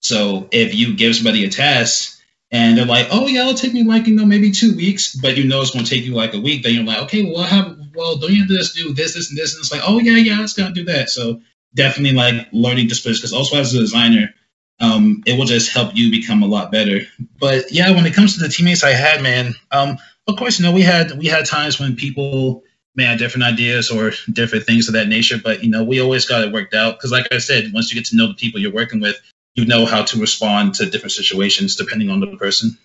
So 0.01 0.47
if 0.51 0.75
you 0.75 0.95
give 0.95 1.15
somebody 1.15 1.45
a 1.45 1.49
task 1.49 2.14
and 2.51 2.77
they're 2.77 2.85
like, 2.85 3.07
"Oh 3.11 3.27
yeah, 3.27 3.41
it'll 3.41 3.53
take 3.53 3.73
me 3.73 3.83
like 3.83 4.07
you 4.07 4.15
know 4.15 4.25
maybe 4.25 4.51
two 4.51 4.75
weeks," 4.75 5.15
but 5.15 5.37
you 5.37 5.45
know 5.45 5.61
it's 5.61 5.71
going 5.71 5.85
to 5.85 5.89
take 5.89 6.05
you 6.05 6.13
like 6.13 6.33
a 6.33 6.39
week, 6.39 6.63
then 6.63 6.73
you're 6.73 6.83
like, 6.83 6.99
"Okay, 7.03 7.23
well, 7.23 7.43
have 7.43 7.77
well, 7.95 8.17
don't 8.17 8.31
you 8.31 8.39
have 8.39 8.47
to 8.49 8.57
just 8.57 8.75
do 8.75 8.93
this, 8.93 9.13
this, 9.13 9.29
and 9.29 9.37
this?" 9.37 9.53
And 9.53 9.61
it's 9.61 9.71
like, 9.71 9.81
"Oh 9.85 9.99
yeah, 9.99 10.17
yeah, 10.17 10.43
it's 10.43 10.53
going 10.53 10.73
to 10.73 10.79
do 10.79 10.85
that." 10.91 11.09
So 11.09 11.41
definitely 11.73 12.15
like 12.15 12.47
learning 12.51 12.87
disciplines 12.87 13.19
because 13.19 13.33
also 13.33 13.57
as 13.57 13.73
a 13.73 13.79
designer, 13.79 14.33
um, 14.79 15.23
it 15.25 15.37
will 15.37 15.45
just 15.45 15.71
help 15.71 15.95
you 15.95 16.11
become 16.11 16.43
a 16.43 16.47
lot 16.47 16.71
better. 16.71 17.01
But 17.39 17.71
yeah, 17.71 17.91
when 17.91 18.05
it 18.05 18.13
comes 18.13 18.35
to 18.35 18.41
the 18.41 18.49
teammates 18.49 18.83
I 18.83 18.91
had, 18.91 19.21
man, 19.21 19.55
um, 19.71 19.97
of 20.27 20.37
course, 20.37 20.59
you 20.59 20.65
know, 20.65 20.71
we 20.71 20.81
had 20.81 21.17
we 21.17 21.27
had 21.27 21.45
times 21.45 21.79
when 21.79 21.95
people 21.95 22.63
may 22.95 23.03
have 23.03 23.19
different 23.19 23.45
ideas 23.45 23.91
or 23.91 24.11
different 24.31 24.65
things 24.65 24.87
of 24.87 24.93
that 24.93 25.07
nature, 25.07 25.37
but 25.43 25.63
you 25.63 25.69
know, 25.69 25.83
we 25.83 26.01
always 26.01 26.25
got 26.25 26.43
it 26.43 26.53
worked 26.53 26.73
out 26.73 26.97
because, 26.97 27.11
like 27.11 27.27
I 27.31 27.39
said, 27.39 27.73
once 27.73 27.91
you 27.91 27.99
get 27.99 28.07
to 28.07 28.15
know 28.15 28.27
the 28.27 28.33
people 28.33 28.59
you're 28.59 28.71
working 28.71 29.01
with, 29.01 29.19
you 29.55 29.65
know 29.65 29.85
how 29.85 30.03
to 30.03 30.19
respond 30.19 30.75
to 30.75 30.85
different 30.85 31.13
situations 31.13 31.77
depending 31.77 32.09
on 32.09 32.19
the 32.19 32.37
person. 32.37 32.77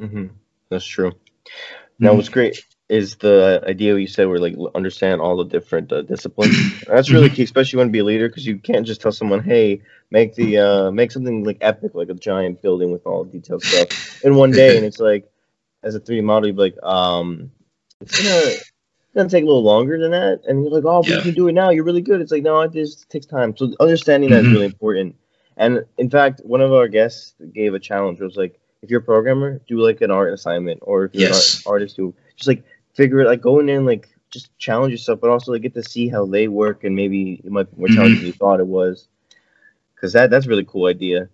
Mm-hmm. 0.00 0.26
That's 0.70 0.86
true. 0.86 1.12
Now, 1.98 2.08
mm-hmm. 2.08 2.16
what's 2.16 2.28
great 2.28 2.64
is 2.88 3.16
the 3.16 3.62
idea 3.66 3.96
you 3.96 4.06
said 4.06 4.28
where 4.28 4.38
like 4.38 4.54
understand 4.74 5.20
all 5.20 5.36
the 5.36 5.44
different 5.44 5.92
uh, 5.92 6.02
disciplines. 6.02 6.84
That's 6.86 7.10
really 7.10 7.28
mm-hmm. 7.28 7.36
key, 7.36 7.42
especially 7.42 7.78
when 7.78 7.88
you 7.88 7.92
be 7.92 7.98
a 8.00 8.04
leader, 8.04 8.28
because 8.28 8.46
you 8.46 8.58
can't 8.58 8.86
just 8.86 9.00
tell 9.00 9.12
someone, 9.12 9.42
"Hey, 9.42 9.82
make 10.10 10.34
the 10.34 10.58
uh, 10.58 10.90
make 10.90 11.10
something 11.10 11.44
like 11.44 11.58
epic, 11.60 11.94
like 11.94 12.08
a 12.08 12.14
giant 12.14 12.62
building 12.62 12.92
with 12.92 13.06
all 13.06 13.24
detailed 13.24 13.62
stuff 13.62 14.24
in 14.24 14.36
one 14.36 14.52
day," 14.52 14.76
and 14.76 14.86
it's 14.86 15.00
like, 15.00 15.28
as 15.82 15.94
a 15.94 16.00
3D 16.00 16.22
model, 16.22 16.46
you'd 16.46 16.56
be 16.56 16.62
like, 16.62 16.82
um, 16.82 17.50
it's 18.00 18.22
gonna 18.22 18.36
it's 18.36 18.70
gonna 19.14 19.28
take 19.28 19.44
a 19.44 19.46
little 19.46 19.62
longer 19.62 19.98
than 19.98 20.12
that, 20.12 20.42
and 20.46 20.62
you're 20.62 20.72
like, 20.72 20.84
"Oh, 20.84 21.02
but 21.02 21.10
yeah. 21.10 21.16
you 21.16 21.22
can 21.22 21.34
do 21.34 21.48
it 21.48 21.52
now. 21.52 21.70
You're 21.70 21.84
really 21.84 22.02
good." 22.02 22.20
It's 22.20 22.32
like, 22.32 22.42
no, 22.42 22.60
it 22.60 22.72
just 22.72 23.08
takes 23.08 23.26
time. 23.26 23.56
So 23.56 23.72
understanding 23.80 24.30
that 24.30 24.42
mm-hmm. 24.42 24.48
is 24.48 24.52
really 24.52 24.66
important 24.66 25.16
and 25.56 25.84
in 25.98 26.10
fact, 26.10 26.40
one 26.44 26.60
of 26.60 26.72
our 26.72 26.88
guests 26.88 27.34
gave 27.52 27.74
a 27.74 27.78
challenge. 27.78 28.20
It 28.20 28.24
was 28.24 28.36
like, 28.36 28.60
if 28.82 28.90
you're 28.90 29.00
a 29.00 29.04
programmer, 29.04 29.60
do 29.66 29.78
like 29.78 30.00
an 30.00 30.10
art 30.10 30.32
assignment, 30.32 30.80
or 30.82 31.04
if 31.04 31.14
you're 31.14 31.28
yes. 31.28 31.56
an 31.56 31.62
art, 31.66 31.74
artist, 31.74 31.96
do 31.96 32.14
just 32.36 32.48
like 32.48 32.64
figure 32.92 33.20
it, 33.20 33.26
like 33.26 33.40
go 33.40 33.58
in 33.60 33.68
and 33.68 33.86
like 33.86 34.08
just 34.30 34.56
challenge 34.58 34.92
yourself, 34.92 35.20
but 35.20 35.30
also 35.30 35.52
like 35.52 35.62
get 35.62 35.74
to 35.74 35.82
see 35.82 36.08
how 36.08 36.26
they 36.26 36.48
work, 36.48 36.84
and 36.84 36.94
maybe 36.94 37.40
it 37.44 37.50
might 37.50 37.70
be 37.70 37.78
more 37.78 37.88
challenging 37.88 38.18
than 38.18 38.26
you 38.26 38.32
thought 38.32 38.60
it 38.60 38.66
was. 38.66 39.08
Because 39.94 40.12
that 40.12 40.30
that's 40.30 40.46
a 40.46 40.48
really 40.48 40.64
cool 40.64 40.86
idea. 40.86 41.28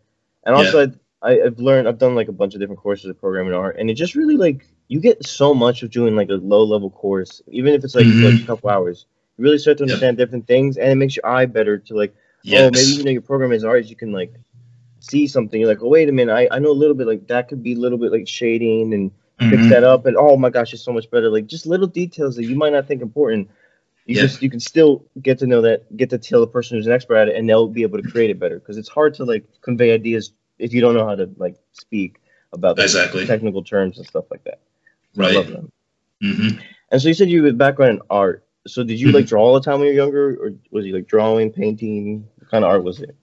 And 0.45 0.55
also, 0.55 0.81
yeah. 0.81 0.87
I, 1.23 1.43
I've 1.43 1.59
learned, 1.59 1.89
I've 1.89 1.99
done 1.99 2.15
like 2.15 2.29
a 2.29 2.33
bunch 2.33 2.55
of 2.55 2.61
different 2.61 2.81
courses 2.81 3.11
of 3.11 3.21
programming 3.21 3.55
art, 3.55 3.77
and 3.79 3.91
it 3.91 3.95
just 3.95 4.15
really 4.15 4.37
like 4.37 4.67
you 4.89 5.01
get 5.01 5.27
so 5.27 5.55
much 5.55 5.83
of 5.83 5.91
doing 5.91 6.15
like 6.15 6.29
a 6.29 6.35
low 6.35 6.63
level 6.63 6.91
course, 6.91 7.43
even 7.49 7.75
if 7.75 7.85
it's 7.85 7.95
like, 7.95 8.07
mm-hmm. 8.07 8.25
like 8.25 8.43
a 8.43 8.47
couple 8.47 8.71
hours. 8.71 9.07
You 9.37 9.45
really 9.45 9.59
start 9.59 9.79
to 9.79 9.85
understand 9.85 10.19
yep. 10.19 10.27
different 10.27 10.47
things, 10.47 10.77
and 10.77 10.91
it 10.91 10.97
makes 10.97 11.17
your 11.17 11.27
eye 11.27 11.47
better 11.47 11.79
to 11.79 11.95
like 11.95 12.15
Yes. 12.43 12.61
Oh, 12.63 12.71
maybe 12.73 12.99
you 12.99 13.05
know 13.05 13.11
your 13.11 13.23
program 13.23 13.53
is 13.53 13.65
artist, 13.65 13.91
you 13.91 13.97
can 13.97 14.13
like 14.13 14.35
see 15.01 15.27
something. 15.27 15.61
You're 15.61 15.69
like, 15.69 15.83
oh 15.83 15.89
wait 15.89 16.09
a 16.09 16.13
minute, 16.13 16.33
I, 16.33 16.49
I 16.51 16.59
know 16.59 16.71
a 16.71 16.73
little 16.73 16.95
bit 16.95 17.07
like 17.07 17.27
that 17.29 17.49
could 17.49 17.63
be 17.63 17.75
a 17.75 17.79
little 17.79 17.99
bit 17.99 18.13
like 18.13 18.29
shading 18.29 18.95
and 18.95 19.11
mm-hmm. 19.11 19.51
fix 19.51 19.69
that 19.71 19.85
up 19.85 20.07
and 20.07 20.17
oh 20.17 20.37
my 20.37 20.51
gosh, 20.51 20.73
it's 20.73 20.83
so 20.83 20.93
much 20.93 21.11
better. 21.11 21.31
Like 21.31 21.47
just 21.47 21.67
little 21.67 21.87
details 21.87 22.37
that 22.37 22.45
you 22.45 22.57
might 22.57 22.73
not 22.73 22.87
think 22.87 23.03
important. 23.03 23.51
You 24.07 24.17
yeah. 24.17 24.23
just 24.23 24.43
you 24.43 24.51
can 24.51 24.61
still 24.61 25.05
get 25.21 25.39
to 25.39 25.47
know 25.47 25.61
that, 25.63 25.97
get 25.97 26.11
to 26.11 26.19
tell 26.19 26.41
the 26.41 26.47
person 26.47 26.77
who's 26.77 26.87
an 26.87 26.93
expert 26.93 27.17
at 27.17 27.29
it, 27.29 27.37
and 27.37 27.49
they'll 27.49 27.69
be 27.69 27.83
able 27.83 28.03
to 28.03 28.11
create 28.11 28.31
it 28.31 28.41
better. 28.41 28.59
Because 28.59 28.77
it's 28.77 28.89
hard 28.89 29.15
to 29.15 29.25
like 29.25 29.45
convey 29.61 29.93
ideas 29.93 30.33
if 30.59 30.73
you 30.73 30.81
don't 30.81 30.95
know 30.95 31.07
how 31.07 31.15
to 31.15 31.31
like 31.37 31.57
speak 31.73 32.21
about 32.53 32.79
exactly 32.79 33.27
technical 33.27 33.63
terms 33.63 33.99
and 33.99 34.07
stuff 34.07 34.25
like 34.31 34.43
that. 34.45 34.61
So 35.15 35.23
right. 35.23 35.33
I 35.33 35.35
love 35.35 35.47
them. 35.49 35.73
Mm-hmm. 36.23 36.59
And 36.91 37.03
so 37.03 37.09
you 37.09 37.15
said 37.15 37.31
you 37.31 37.45
had 37.45 37.59
background 37.59 37.99
in 37.99 38.03
art. 38.11 38.45
So 38.67 38.85
did 38.85 39.01
you 39.01 39.13
like 39.13 39.27
draw 39.27 39.43
all 39.43 39.55
the 39.55 39.61
time 39.61 39.81
when 39.81 39.89
you 39.89 39.95
were 39.95 40.01
younger, 40.01 40.37
or 40.43 40.53
was 40.71 40.87
you 40.87 40.95
like 40.95 41.07
drawing, 41.07 41.53
painting? 41.53 42.29
What 42.39 42.51
kind 42.51 42.65
of 42.65 42.71
art 42.71 42.85
was 42.85 43.01
it? 43.01 43.17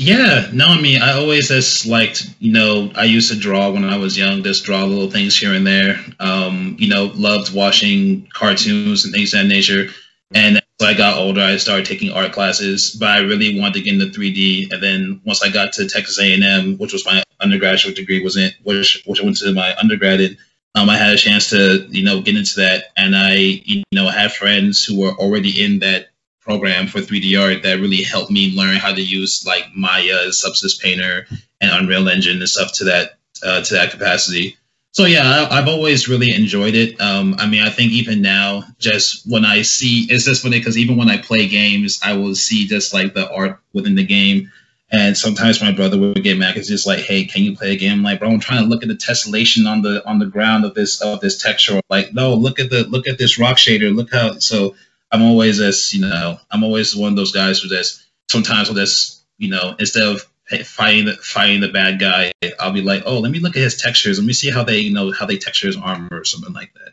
Yeah, 0.00 0.48
no, 0.52 0.66
I 0.66 0.80
mean, 0.80 1.02
I 1.02 1.14
always 1.14 1.48
just 1.48 1.84
liked, 1.84 2.32
you 2.38 2.52
know, 2.52 2.88
I 2.94 3.02
used 3.02 3.32
to 3.32 3.38
draw 3.38 3.70
when 3.70 3.82
I 3.84 3.96
was 3.96 4.16
young, 4.16 4.44
just 4.44 4.64
draw 4.64 4.84
little 4.84 5.10
things 5.10 5.36
here 5.36 5.52
and 5.52 5.66
there. 5.66 5.98
Um, 6.20 6.76
you 6.78 6.88
know, 6.88 7.10
loved 7.16 7.52
watching 7.52 8.28
cartoons 8.32 9.04
and 9.04 9.12
things 9.12 9.34
of 9.34 9.40
that 9.40 9.48
nature. 9.48 9.88
And 10.32 10.58
as 10.58 10.86
I 10.86 10.94
got 10.94 11.18
older, 11.18 11.40
I 11.40 11.56
started 11.56 11.86
taking 11.86 12.12
art 12.12 12.30
classes, 12.30 12.94
but 12.94 13.08
I 13.08 13.18
really 13.22 13.58
wanted 13.58 13.74
to 13.74 13.80
get 13.80 13.94
into 13.94 14.16
3D. 14.16 14.72
And 14.72 14.80
then 14.80 15.20
once 15.24 15.42
I 15.42 15.50
got 15.50 15.72
to 15.74 15.88
Texas 15.88 16.20
A&M, 16.20 16.78
which 16.78 16.92
was 16.92 17.04
my 17.04 17.24
undergraduate 17.40 17.96
degree, 17.96 18.22
was 18.22 18.36
in 18.36 18.52
which 18.62 19.02
which 19.04 19.20
I 19.20 19.24
went 19.24 19.38
to 19.38 19.52
my 19.52 19.74
undergrad 19.76 20.20
in, 20.20 20.38
um, 20.74 20.90
I 20.90 20.96
had 20.96 21.12
a 21.12 21.18
chance 21.18 21.50
to 21.50 21.86
you 21.90 22.04
know 22.04 22.20
get 22.20 22.36
into 22.36 22.56
that, 22.60 22.86
and 22.96 23.16
I 23.16 23.34
you 23.34 23.82
know 23.92 24.08
had 24.08 24.32
friends 24.32 24.84
who 24.84 25.00
were 25.00 25.12
already 25.12 25.64
in 25.64 25.80
that 25.80 26.08
program 26.40 26.86
for 26.86 27.00
3D 27.00 27.40
art 27.40 27.62
that 27.62 27.80
really 27.80 28.02
helped 28.02 28.30
me 28.30 28.56
learn 28.56 28.76
how 28.76 28.94
to 28.94 29.02
use 29.02 29.44
like 29.46 29.66
Maya, 29.74 30.32
Substance 30.32 30.76
Painter, 30.76 31.26
and 31.60 31.70
Unreal 31.70 32.08
Engine 32.08 32.38
and 32.38 32.48
stuff 32.48 32.72
to 32.74 32.84
that 32.84 33.18
uh, 33.42 33.62
to 33.62 33.74
that 33.74 33.90
capacity. 33.90 34.56
So 34.92 35.04
yeah, 35.04 35.46
I, 35.50 35.56
have 35.56 35.68
always 35.68 36.08
really 36.08 36.34
enjoyed 36.34 36.74
it. 36.74 37.00
Um, 37.00 37.36
I 37.38 37.46
mean, 37.46 37.62
I 37.62 37.70
think 37.70 37.92
even 37.92 38.22
now, 38.22 38.64
just 38.78 39.30
when 39.30 39.44
I 39.44 39.62
see, 39.62 40.06
it's 40.10 40.24
just 40.24 40.42
funny 40.42 40.58
because 40.58 40.78
even 40.78 40.96
when 40.96 41.10
I 41.10 41.18
play 41.18 41.46
games, 41.46 42.00
I 42.02 42.16
will 42.16 42.34
see 42.34 42.66
just 42.66 42.92
like 42.94 43.14
the 43.14 43.30
art 43.30 43.60
within 43.72 43.94
the 43.94 44.04
game. 44.04 44.50
And 44.90 45.16
sometimes 45.16 45.60
my 45.60 45.72
brother 45.72 45.98
would 45.98 46.22
get 46.22 46.38
mad 46.38 46.54
because 46.54 46.68
he's 46.68 46.86
like, 46.86 47.00
"Hey, 47.00 47.24
can 47.24 47.42
you 47.42 47.54
play 47.54 47.72
a 47.72 47.76
game?" 47.76 47.92
I'm 47.92 48.02
like, 48.02 48.20
bro, 48.20 48.30
I'm 48.30 48.40
trying 48.40 48.62
to 48.62 48.68
look 48.68 48.82
at 48.82 48.88
the 48.88 48.94
tessellation 48.94 49.70
on 49.70 49.82
the 49.82 50.06
on 50.06 50.18
the 50.18 50.26
ground 50.26 50.64
of 50.64 50.74
this 50.74 51.02
of 51.02 51.20
this 51.20 51.42
texture. 51.42 51.80
Like, 51.90 52.14
no, 52.14 52.34
look 52.34 52.58
at 52.58 52.70
the 52.70 52.84
look 52.84 53.06
at 53.06 53.18
this 53.18 53.38
rock 53.38 53.56
shader. 53.56 53.94
Look 53.94 54.12
how 54.12 54.38
so. 54.38 54.74
I'm 55.10 55.22
always 55.22 55.58
as 55.58 55.94
you 55.94 56.02
know, 56.02 56.38
I'm 56.50 56.62
always 56.62 56.94
one 56.94 57.12
of 57.12 57.16
those 57.16 57.32
guys 57.32 57.60
who 57.60 57.68
just 57.70 58.04
sometimes 58.30 58.68
will 58.68 58.76
just 58.76 59.24
you 59.38 59.48
know 59.48 59.74
instead 59.78 60.06
of 60.06 60.26
fighting 60.66 61.06
the 61.06 61.14
fighting 61.14 61.62
the 61.62 61.68
bad 61.68 61.98
guy, 61.98 62.32
I'll 62.60 62.72
be 62.72 62.82
like, 62.82 63.04
oh, 63.06 63.18
let 63.18 63.32
me 63.32 63.38
look 63.38 63.56
at 63.56 63.62
his 63.62 63.80
textures. 63.80 64.18
Let 64.18 64.26
me 64.26 64.34
see 64.34 64.50
how 64.50 64.64
they 64.64 64.80
you 64.80 64.92
know 64.92 65.10
how 65.12 65.24
they 65.24 65.38
texture 65.38 65.66
his 65.66 65.78
armor 65.78 66.08
or 66.12 66.24
something 66.24 66.52
like 66.52 66.74
that. 66.74 66.92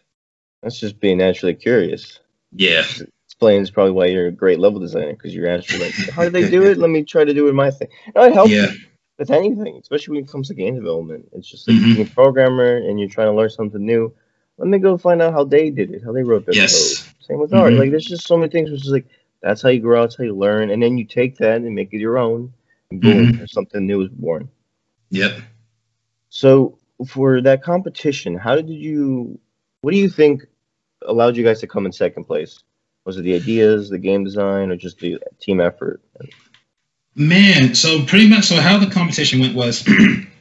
That's 0.64 0.80
just 0.80 1.02
being 1.02 1.18
naturally 1.18 1.56
curious. 1.56 2.20
Yeah 2.54 2.86
explains 3.36 3.70
probably 3.70 3.92
why 3.92 4.06
you're 4.06 4.28
a 4.28 4.32
great 4.32 4.60
level 4.60 4.80
designer 4.80 5.12
because 5.12 5.36
you're 5.36 5.50
actually 5.50 5.84
like, 5.84 5.94
how 6.10 6.24
do 6.24 6.30
they 6.30 6.50
do 6.50 6.64
it? 6.64 6.78
Let 6.78 6.90
me 6.90 7.04
try 7.04 7.26
to 7.26 7.34
do 7.34 7.50
it 7.50 7.54
my 7.54 7.70
thing. 7.70 7.90
No, 8.16 8.24
it 8.24 8.34
helps 8.34 8.52
yeah. 8.52 8.68
with 9.18 9.30
anything, 9.30 9.78
especially 9.82 10.16
when 10.16 10.24
it 10.24 10.32
comes 10.32 10.48
to 10.48 10.54
game 10.54 10.76
development. 10.76 11.28
It's 11.34 11.50
just 11.50 11.68
like 11.68 11.76
mm-hmm. 11.76 11.92
you're 11.98 12.08
a 12.08 12.10
programmer 12.10 12.78
and 12.78 12.98
you're 12.98 13.10
trying 13.10 13.28
to 13.28 13.34
learn 13.34 13.50
something 13.50 13.86
new. 13.86 14.14
Let 14.58 14.70
me 14.70 14.78
go 14.78 14.98
find 14.98 15.22
out 15.22 15.34
how 15.34 15.44
they 15.44 15.70
did 15.70 15.92
it, 15.92 16.02
how 16.06 16.14
they 16.14 16.24
wrote 16.24 16.46
their 16.46 16.56
yes. 16.56 17.04
code. 17.04 17.14
Same 17.20 17.40
with 17.40 17.52
mm-hmm. 17.52 17.60
art. 17.60 17.74
Like 17.74 17.92
there's 17.92 18.06
just 18.06 18.26
so 18.26 18.38
many 18.38 18.50
things 18.50 18.72
which 18.72 18.86
is 18.86 18.92
like 18.92 19.08
that's 19.42 19.62
how 19.62 19.68
you 19.68 19.82
grow. 19.82 20.02
That's 20.02 20.16
how 20.16 20.24
you 20.24 20.36
learn, 20.36 20.72
and 20.72 20.82
then 20.82 20.98
you 20.98 21.04
take 21.04 21.38
that 21.40 21.58
and 21.58 21.76
make 21.76 21.94
it 21.94 22.00
your 22.00 22.18
own. 22.18 22.54
And 22.90 23.02
boom, 23.02 23.34
mm-hmm. 23.34 23.46
something 23.48 23.86
new 23.86 24.02
is 24.02 24.10
born. 24.10 24.48
Yep. 25.10 25.40
So 26.30 26.80
for 27.06 27.42
that 27.42 27.64
competition, 27.64 28.38
how 28.38 28.56
did 28.56 28.70
you? 28.70 29.38
What 29.82 29.92
do 29.92 29.98
you 29.98 30.10
think 30.10 30.44
allowed 31.06 31.36
you 31.36 31.44
guys 31.44 31.60
to 31.60 31.68
come 31.68 31.86
in 31.86 31.92
second 31.92 32.24
place? 32.24 32.64
Was 33.06 33.18
it 33.18 33.22
the 33.22 33.36
ideas, 33.36 33.90
the 33.90 34.00
game 34.00 34.24
design, 34.24 34.72
or 34.72 34.76
just 34.76 35.00
the 35.00 35.20
team 35.40 35.62
effort? 35.62 36.02
Man, 37.14 37.76
so 37.76 38.04
pretty 38.04 38.28
much, 38.28 38.46
so 38.46 38.56
how 38.56 38.80
the 38.80 38.92
competition 38.92 39.40
went 39.40 39.56
was, 39.56 39.88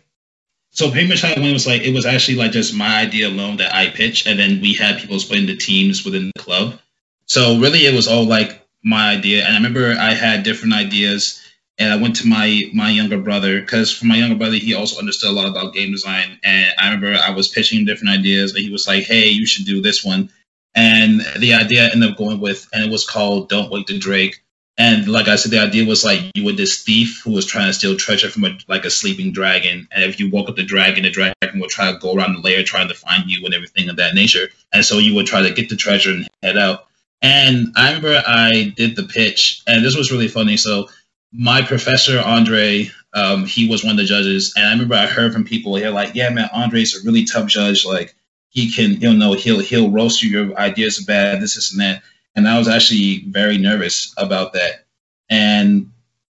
so 0.71 0.91
pretty 0.91 1.07
much 1.07 1.21
how 1.23 1.29
it 1.29 1.39
went 1.39 1.53
was 1.53 1.67
like 1.67 1.83
it 1.83 1.95
was 1.95 2.07
actually 2.07 2.37
like 2.37 2.53
just 2.53 2.75
my 2.75 3.03
idea 3.03 3.29
alone 3.29 3.59
that 3.59 3.75
I 3.75 3.91
pitched, 3.91 4.27
and 4.27 4.39
then 4.39 4.61
we 4.61 4.73
had 4.73 4.99
people 4.99 5.21
split 5.21 5.41
into 5.41 5.57
teams 5.57 6.05
within 6.05 6.33
the 6.35 6.43
club. 6.43 6.81
So 7.27 7.61
really, 7.61 7.87
it 7.87 7.95
was 7.95 8.09
all 8.09 8.25
like 8.25 8.67
my 8.83 9.11
idea, 9.13 9.45
and 9.45 9.53
I 9.53 9.57
remember 9.57 9.95
I 9.99 10.15
had 10.15 10.43
different 10.43 10.75
ideas, 10.75 11.41
and 11.79 11.93
I 11.93 11.97
went 11.97 12.17
to 12.17 12.27
my 12.27 12.63
my 12.73 12.91
younger 12.91 13.19
brother 13.19 13.61
because 13.61 13.93
for 13.93 14.07
my 14.07 14.17
younger 14.17 14.37
brother, 14.37 14.57
he 14.57 14.75
also 14.75 14.99
understood 14.99 15.31
a 15.31 15.35
lot 15.35 15.49
about 15.49 15.75
game 15.75 15.93
design, 15.93 16.41
and 16.43 16.75
I 16.79 16.87
remember 16.87 17.15
I 17.15 17.31
was 17.31 17.49
pitching 17.49 17.85
different 17.85 18.19
ideas, 18.19 18.55
and 18.55 18.65
he 18.65 18.71
was 18.71 18.89
like, 18.89 19.05
"Hey, 19.05 19.29
you 19.29 19.45
should 19.45 19.67
do 19.67 19.83
this 19.83 20.03
one." 20.03 20.31
And 20.75 21.21
the 21.39 21.55
idea 21.55 21.93
ended 21.93 22.11
up 22.11 22.17
going 22.17 22.41
with, 22.41 22.69
and 22.73 22.85
it 22.85 22.91
was 22.91 23.07
called 23.07 23.49
"Don't 23.49 23.71
Wake 23.71 23.87
the 23.87 23.99
Drake." 23.99 24.43
And 24.77 25.07
like 25.07 25.29
I 25.29 25.37
said, 25.37 25.53
the 25.53 25.61
idea 25.61 25.87
was 25.87 26.05
like 26.05 26.21
you 26.35 26.45
were 26.45 26.53
this 26.53 26.83
thief 26.83 27.21
who 27.23 27.31
was 27.31 27.47
trying 27.47 27.69
to 27.69 27.73
steal 27.73 27.97
treasure 27.97 28.29
from 28.29 28.45
a, 28.45 28.59
like 28.67 28.85
a 28.85 28.91
sleeping 28.91 29.33
dragon. 29.33 29.87
And 29.93 30.03
if 30.03 30.19
you 30.19 30.31
woke 30.31 30.49
up 30.49 30.57
the 30.57 30.65
dragon, 30.65 31.05
the 31.05 31.11
dragon 31.11 31.61
would 31.61 31.71
try 31.71 31.93
to 31.93 31.99
go 31.99 32.15
around 32.15 32.35
the 32.35 32.41
lair 32.41 32.65
trying 32.65 32.89
to 32.89 32.95
find 32.95 33.31
you 33.31 33.45
and 33.45 33.55
everything 33.55 33.89
of 33.89 33.97
that 33.97 34.15
nature. 34.15 34.49
And 34.73 34.85
so 34.85 34.99
you 34.99 35.15
would 35.15 35.27
try 35.27 35.43
to 35.43 35.55
get 35.55 35.69
the 35.69 35.77
treasure 35.77 36.11
and 36.11 36.29
head 36.43 36.59
out. 36.59 36.87
And 37.23 37.69
I 37.77 37.95
remember 37.95 38.23
I 38.27 38.73
did 38.77 38.97
the 38.97 39.05
pitch, 39.05 39.63
and 39.67 39.85
this 39.85 39.97
was 39.97 40.11
really 40.11 40.29
funny. 40.29 40.57
So 40.57 40.91
my 41.33 41.63
professor 41.63 42.21
Andre, 42.21 42.91
um, 43.15 43.47
he 43.47 43.69
was 43.69 43.85
one 43.85 43.93
of 43.93 43.97
the 43.97 44.05
judges, 44.05 44.55
and 44.57 44.67
I 44.67 44.73
remember 44.73 44.97
I 44.97 45.07
heard 45.07 45.33
from 45.33 45.45
people 45.45 45.77
here 45.77 45.91
like, 45.91 46.15
"Yeah, 46.15 46.31
man, 46.31 46.51
Andre's 46.53 46.97
a 46.97 47.07
really 47.07 47.25
tough 47.25 47.47
judge. 47.47 47.87
Like 47.87 48.15
he 48.55 48.71
can, 48.71 49.01
you 49.01 49.13
know, 49.13 49.35
he'll 49.35 49.59
he'll 49.59 49.91
roast 49.91 50.23
you. 50.23 50.31
Your 50.31 50.59
ideas 50.59 51.01
are 51.01 51.05
bad. 51.05 51.43
This, 51.43 51.57
this, 51.57 51.73
and 51.73 51.81
that." 51.83 52.03
And 52.35 52.49
I 52.49 52.59
was 52.59 52.69
actually 52.69 53.25
very 53.29 53.59
nervous 53.59 54.15
about 54.17 54.55
that. 54.55 54.87
And 55.29 55.91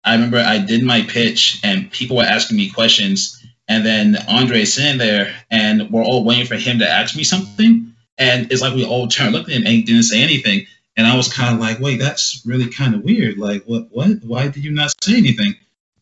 I 0.05 0.15
remember 0.15 0.39
I 0.39 0.59
did 0.59 0.83
my 0.83 1.03
pitch 1.03 1.61
and 1.65 1.91
people 1.91 2.17
were 2.17 2.25
asking 2.25 2.57
me 2.57 2.71
questions. 2.71 3.45
And 3.67 3.85
then 3.85 4.17
Andre 4.29 4.65
sitting 4.65 4.99
there 4.99 5.35
and 5.51 5.91
we're 5.91 6.05
all 6.05 6.25
waiting 6.25 6.47
for 6.47 6.57
him 6.57 6.79
to 6.79 6.89
ask 6.89 7.17
me 7.17 7.25
something. 7.25 7.95
And 8.17 8.51
it's 8.51 8.63
like 8.63 8.75
we 8.75 8.85
all 8.85 9.09
turned, 9.09 9.33
looked 9.33 9.49
at 9.49 9.57
him 9.57 9.63
and 9.63 9.75
he 9.75 9.83
didn't 9.83 10.05
say 10.05 10.23
anything. 10.23 10.67
And 10.97 11.07
I 11.07 11.17
was 11.17 11.33
kind 11.33 11.55
of 11.55 11.61
like, 11.61 11.79
wait, 11.79 11.99
that's 11.99 12.43
really 12.45 12.69
kind 12.71 12.95
of 12.95 13.05
weird. 13.05 13.39
Like, 13.39 13.65
what, 13.65 13.89
what, 13.91 14.25
why 14.25 14.49
did 14.49 14.65
you 14.65 14.73
not 14.73 14.93
say 15.03 15.17
anything? 15.17 15.55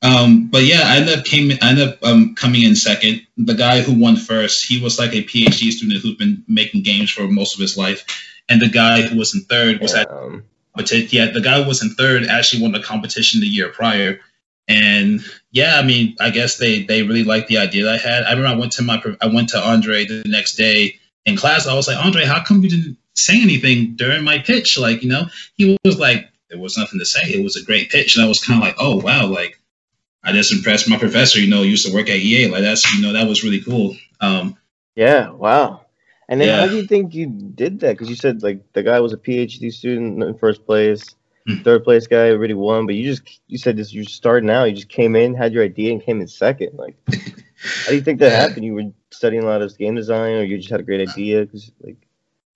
Um, 0.07 0.47
but 0.47 0.63
yeah, 0.63 0.83
I 0.85 0.99
ended 0.99 1.19
up 1.19 1.25
came, 1.25 1.51
I 1.51 1.71
ended 1.71 1.89
up 1.89 2.05
um, 2.05 2.35
coming 2.37 2.63
in 2.63 2.77
second. 2.77 3.27
The 3.37 3.55
guy 3.55 3.81
who 3.81 3.99
won 3.99 4.17
first, 4.17 4.65
he 4.65 4.81
was 4.81 4.99
like 4.99 5.13
a 5.15 5.25
PhD 5.25 5.73
student 5.73 6.01
who's 6.01 6.15
been 6.15 6.45
making 6.47 6.83
games 6.83 7.11
for 7.11 7.27
most 7.27 7.55
of 7.55 7.61
his 7.61 7.77
life. 7.77 8.05
And 8.49 8.61
the 8.61 8.69
guy 8.69 9.03
who 9.03 9.19
was 9.19 9.35
in 9.35 9.41
third 9.43 9.81
was 9.81 9.95
at 9.95 10.09
but 10.75 10.93
yeah 11.13 11.31
the 11.31 11.41
guy 11.41 11.61
who 11.61 11.67
was 11.67 11.83
in 11.83 11.91
third 11.91 12.27
actually 12.27 12.63
won 12.63 12.73
the 12.73 12.81
competition 12.81 13.41
the 13.41 13.47
year 13.47 13.71
prior. 13.71 14.21
And 14.69 15.25
yeah 15.51 15.79
i 15.79 15.83
mean 15.83 16.17
i 16.21 16.31
guess 16.31 16.59
they 16.59 16.83
they 16.83 17.03
really 17.03 17.25
liked 17.25 17.49
the 17.49 17.59
idea 17.59 17.85
that 17.85 17.95
i 17.95 17.99
had. 17.99 18.23
I 18.25 18.31
remember 18.33 18.57
i 18.57 18.61
went 18.61 18.73
to 18.73 18.83
my 18.83 19.03
i 19.21 19.27
went 19.27 19.49
to 19.51 19.61
andre 19.61 20.05
the 20.05 20.23
next 20.27 20.55
day 20.55 20.99
in 21.25 21.37
class. 21.37 21.67
I 21.67 21.75
was 21.75 21.89
like 21.89 22.05
andre 22.05 22.25
how 22.25 22.45
come 22.45 22.63
you 22.63 22.71
didn't 22.71 22.99
say 23.15 23.41
anything 23.41 23.97
during 23.97 24.23
my 24.23 24.39
pitch? 24.39 24.79
Like 24.79 25.03
you 25.03 25.09
know 25.09 25.27
he 25.55 25.77
was 25.85 25.99
like 25.99 26.29
there 26.49 26.61
was 26.61 26.79
nothing 26.79 27.01
to 27.01 27.07
say. 27.07 27.23
It 27.23 27.43
was 27.43 27.57
a 27.57 27.65
great 27.65 27.91
pitch. 27.91 28.15
And 28.15 28.25
i 28.25 28.29
was 28.29 28.45
kind 28.45 28.61
of 28.61 28.65
like 28.65 28.77
oh 28.79 28.97
wow 28.97 29.27
like 29.27 29.59
i 30.27 30.33
just 30.33 30.53
impressed 30.53 30.91
my 30.91 30.99
professor 30.99 31.41
you 31.41 31.49
know 31.49 31.63
used 31.63 31.87
to 31.87 31.95
work 31.95 32.11
at 32.11 32.17
ea 32.17 32.49
like 32.49 32.63
that's 32.63 32.93
you 32.93 33.01
know 33.01 33.15
that 33.15 33.27
was 33.27 33.43
really 33.43 33.63
cool 33.63 33.97
um 34.21 34.57
yeah 34.95 35.31
wow 35.31 35.87
and 36.29 36.41
then 36.41 36.49
yeah. 36.49 36.61
how 36.61 36.67
do 36.67 36.77
you 36.77 36.87
think 36.87 37.15
you 37.15 37.27
did 37.27 37.81
that? 37.81 37.93
Because 37.93 38.09
you 38.09 38.17
said 38.17 38.43
like 38.43 38.73
the 38.73 38.83
guy 38.83 39.01
was 39.01 39.13
a 39.13 39.17
PhD 39.17 39.73
student 39.73 40.23
in 40.23 40.35
first 40.39 40.67
place, 40.67 41.15
mm. 41.49 41.63
third 41.63 41.85
place 41.85 42.07
guy 42.07 42.31
already 42.31 42.55
won, 42.55 42.87
but 42.87 42.97
you 42.97 43.05
just 43.05 43.41
you 43.47 43.59
said 43.59 43.77
this 43.77 43.93
you 43.93 44.05
started 44.05 44.51
out, 44.51 44.65
you 44.65 44.75
just 44.75 44.89
came 44.89 45.15
in, 45.15 45.35
had 45.35 45.53
your 45.53 45.63
idea, 45.63 45.93
and 45.93 46.03
came 46.03 46.21
in 46.21 46.27
second. 46.27 46.77
Like, 46.77 46.97
how 47.09 47.91
do 47.91 47.95
you 47.95 48.01
think 48.01 48.19
that 48.21 48.33
happened? 48.49 48.65
You 48.65 48.75
were 48.75 48.93
studying 49.11 49.45
a 49.45 49.47
lot 49.47 49.63
of 49.63 49.77
game 49.79 49.95
design, 49.95 50.35
or 50.35 50.43
you 50.43 50.57
just 50.57 50.71
had 50.71 50.81
a 50.81 50.85
great 50.85 51.09
idea? 51.09 51.43
Because 51.43 51.71
like, 51.81 51.97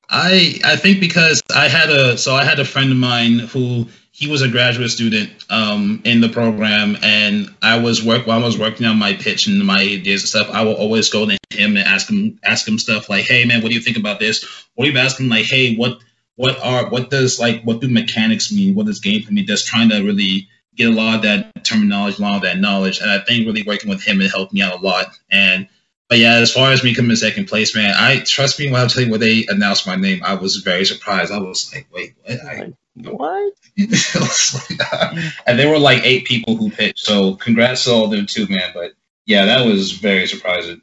I 0.08 0.58
I 0.64 0.74
think 0.74 0.98
because 0.98 1.40
I 1.54 1.68
had 1.68 1.90
a 1.90 2.18
so 2.18 2.34
I 2.34 2.44
had 2.44 2.58
a 2.58 2.64
friend 2.64 2.90
of 2.90 2.98
mine 2.98 3.38
who 3.38 3.86
he 4.20 4.28
was 4.28 4.42
a 4.42 4.48
graduate 4.48 4.90
student 4.90 5.30
um, 5.48 6.02
in 6.04 6.20
the 6.20 6.28
program, 6.28 6.94
and 7.02 7.48
I 7.62 7.78
was 7.78 8.04
work 8.04 8.26
while 8.26 8.42
I 8.42 8.44
was 8.44 8.58
working 8.58 8.84
on 8.84 8.98
my 8.98 9.14
pitch 9.14 9.46
and 9.46 9.64
my 9.64 9.80
ideas 9.80 10.20
and 10.20 10.28
stuff. 10.28 10.50
I 10.50 10.62
will 10.62 10.74
always 10.74 11.08
go 11.08 11.24
to 11.24 11.38
him 11.48 11.74
and 11.78 11.86
ask 11.86 12.10
him 12.10 12.38
ask 12.44 12.68
him 12.68 12.78
stuff 12.78 13.08
like, 13.08 13.24
"Hey, 13.24 13.46
man, 13.46 13.62
what 13.62 13.70
do 13.70 13.74
you 13.74 13.80
think 13.80 13.96
about 13.96 14.20
this?" 14.20 14.44
Or 14.76 14.84
even 14.84 14.98
ask 14.98 15.18
him 15.18 15.30
like, 15.30 15.46
"Hey, 15.46 15.74
what 15.74 16.00
what 16.36 16.62
are 16.62 16.90
what 16.90 17.08
does 17.08 17.40
like 17.40 17.62
what 17.62 17.80
do 17.80 17.88
mechanics 17.88 18.52
mean? 18.52 18.74
What 18.74 18.84
does 18.84 19.00
game 19.00 19.22
for 19.22 19.32
me?" 19.32 19.42
Just 19.42 19.66
trying 19.66 19.88
to 19.88 20.02
really 20.02 20.48
get 20.76 20.90
a 20.90 20.94
lot 20.94 21.16
of 21.16 21.22
that 21.22 21.64
terminology, 21.64 22.22
a 22.22 22.26
lot 22.26 22.36
of 22.36 22.42
that 22.42 22.58
knowledge, 22.58 23.00
and 23.00 23.10
I 23.10 23.20
think 23.20 23.46
really 23.46 23.62
working 23.62 23.88
with 23.88 24.02
him 24.02 24.20
it 24.20 24.30
helped 24.30 24.52
me 24.52 24.60
out 24.60 24.82
a 24.82 24.84
lot. 24.84 25.16
And 25.30 25.66
but 26.10 26.18
yeah, 26.18 26.34
as 26.34 26.52
far 26.52 26.72
as 26.72 26.84
me 26.84 26.94
coming 26.94 27.12
in 27.12 27.16
second 27.16 27.46
place, 27.46 27.74
man, 27.74 27.94
I 27.96 28.20
trust 28.20 28.58
me 28.58 28.70
when 28.70 28.82
I 28.82 28.86
tell 28.86 29.02
you 29.02 29.10
when 29.10 29.20
they 29.20 29.46
announced 29.48 29.86
my 29.86 29.96
name, 29.96 30.20
I 30.22 30.34
was 30.34 30.56
very 30.56 30.84
surprised. 30.84 31.32
I 31.32 31.38
was 31.38 31.72
like, 31.72 31.88
wait, 31.90 32.16
what? 32.22 32.38
I, 32.44 32.72
what? 33.04 33.54
and 35.46 35.58
there 35.58 35.68
were 35.68 35.78
like 35.78 36.04
eight 36.04 36.24
people 36.24 36.56
who 36.56 36.70
pitched. 36.70 37.00
So 37.00 37.34
congrats 37.34 37.84
to 37.84 37.92
all 37.92 38.04
of 38.04 38.10
them 38.10 38.26
too, 38.26 38.46
man. 38.48 38.70
But 38.74 38.92
yeah, 39.26 39.46
that 39.46 39.66
was 39.66 39.92
very 39.92 40.26
surprising. 40.26 40.82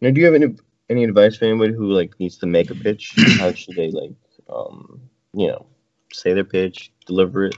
Now, 0.00 0.10
do 0.10 0.20
you 0.20 0.26
have 0.26 0.34
any 0.34 0.56
any 0.88 1.04
advice 1.04 1.36
for 1.36 1.46
anybody 1.46 1.74
who 1.74 1.92
like 1.92 2.18
needs 2.18 2.38
to 2.38 2.46
make 2.46 2.70
a 2.70 2.74
pitch? 2.74 3.14
How 3.38 3.52
should 3.52 3.76
they 3.76 3.90
like, 3.90 4.12
um, 4.48 5.02
you 5.32 5.48
know, 5.48 5.66
say 6.12 6.34
their 6.34 6.44
pitch, 6.44 6.92
deliver 7.06 7.46
it? 7.46 7.56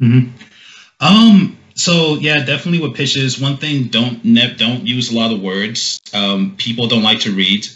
Mm-hmm. 0.00 0.30
Um. 1.00 1.58
So 1.74 2.14
yeah, 2.14 2.44
definitely 2.44 2.80
with 2.80 2.96
pitches. 2.96 3.40
One 3.40 3.56
thing, 3.56 3.88
don't 3.88 4.24
ne- 4.24 4.54
don't 4.54 4.86
use 4.86 5.12
a 5.12 5.16
lot 5.16 5.32
of 5.32 5.42
words. 5.42 6.00
Um, 6.14 6.56
people 6.56 6.86
don't 6.86 7.02
like 7.02 7.20
to 7.20 7.32
read. 7.32 7.66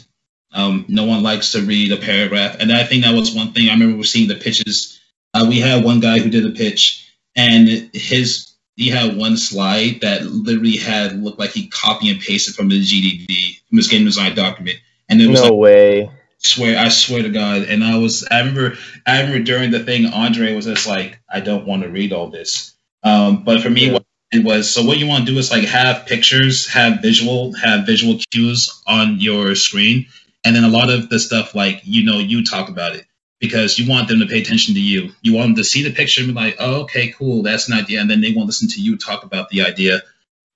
Um, 0.52 0.84
no 0.88 1.04
one 1.04 1.22
likes 1.22 1.52
to 1.52 1.62
read 1.62 1.92
a 1.92 1.96
paragraph, 1.96 2.56
and 2.58 2.72
I 2.72 2.84
think 2.84 3.04
that 3.04 3.14
was 3.14 3.34
one 3.34 3.52
thing. 3.52 3.68
I 3.68 3.72
remember 3.72 4.02
seeing 4.04 4.28
the 4.28 4.34
pitches. 4.34 5.00
Uh, 5.32 5.46
we 5.48 5.60
had 5.60 5.84
one 5.84 6.00
guy 6.00 6.18
who 6.18 6.28
did 6.28 6.44
a 6.44 6.50
pitch, 6.50 7.08
and 7.36 7.68
his 7.92 8.52
he 8.76 8.88
had 8.88 9.16
one 9.16 9.36
slide 9.36 10.00
that 10.00 10.24
literally 10.24 10.76
had 10.76 11.22
looked 11.22 11.38
like 11.38 11.50
he 11.50 11.68
copy 11.68 12.10
and 12.10 12.20
pasted 12.20 12.54
from 12.54 12.68
the 12.68 12.80
GDD 12.80 13.60
from 13.68 13.76
his 13.76 13.88
game 13.88 14.04
design 14.04 14.34
document, 14.34 14.78
and 15.08 15.20
it 15.20 15.28
was 15.28 15.40
no 15.40 15.50
like, 15.50 15.58
way. 15.58 16.10
Swear, 16.38 16.78
I 16.78 16.88
swear 16.88 17.22
to 17.22 17.28
God, 17.28 17.62
and 17.62 17.84
I 17.84 17.98
was. 17.98 18.26
I 18.30 18.40
remember. 18.40 18.76
I 19.06 19.20
remember 19.20 19.44
during 19.44 19.70
the 19.70 19.84
thing, 19.84 20.06
Andre 20.06 20.54
was 20.54 20.64
just 20.64 20.86
like, 20.86 21.20
"I 21.28 21.40
don't 21.40 21.66
want 21.66 21.82
to 21.82 21.90
read 21.90 22.12
all 22.12 22.28
this." 22.28 22.74
Um, 23.02 23.44
but 23.44 23.60
for 23.62 23.70
me, 23.70 23.86
yeah. 23.86 23.92
what 23.92 24.04
it 24.32 24.44
was 24.44 24.70
so 24.70 24.82
what 24.82 24.98
you 24.98 25.06
want 25.06 25.26
to 25.26 25.32
do 25.32 25.38
is 25.38 25.50
like 25.50 25.64
have 25.64 26.06
pictures, 26.06 26.66
have 26.68 27.02
visual, 27.02 27.52
have 27.54 27.84
visual 27.84 28.18
cues 28.30 28.82
on 28.86 29.20
your 29.20 29.54
screen, 29.54 30.06
and 30.44 30.56
then 30.56 30.64
a 30.64 30.68
lot 30.68 30.90
of 30.90 31.08
the 31.08 31.18
stuff, 31.18 31.54
like, 31.54 31.82
you 31.84 32.04
know, 32.04 32.18
you 32.18 32.44
talk 32.44 32.68
about 32.68 32.94
it 32.94 33.06
because 33.40 33.78
you 33.78 33.88
want 33.88 34.08
them 34.08 34.20
to 34.20 34.26
pay 34.26 34.40
attention 34.40 34.74
to 34.74 34.80
you. 34.80 35.10
You 35.22 35.34
want 35.34 35.48
them 35.48 35.56
to 35.56 35.64
see 35.64 35.82
the 35.82 35.92
picture 35.92 36.22
and 36.22 36.28
be 36.28 36.34
like, 36.34 36.56
oh, 36.58 36.82
okay, 36.82 37.08
cool, 37.08 37.42
that's 37.42 37.68
an 37.68 37.74
idea. 37.74 38.00
And 38.00 38.10
then 38.10 38.20
they 38.20 38.32
won't 38.32 38.46
listen 38.46 38.68
to 38.68 38.80
you 38.80 38.96
talk 38.96 39.24
about 39.24 39.48
the 39.48 39.62
idea. 39.62 40.02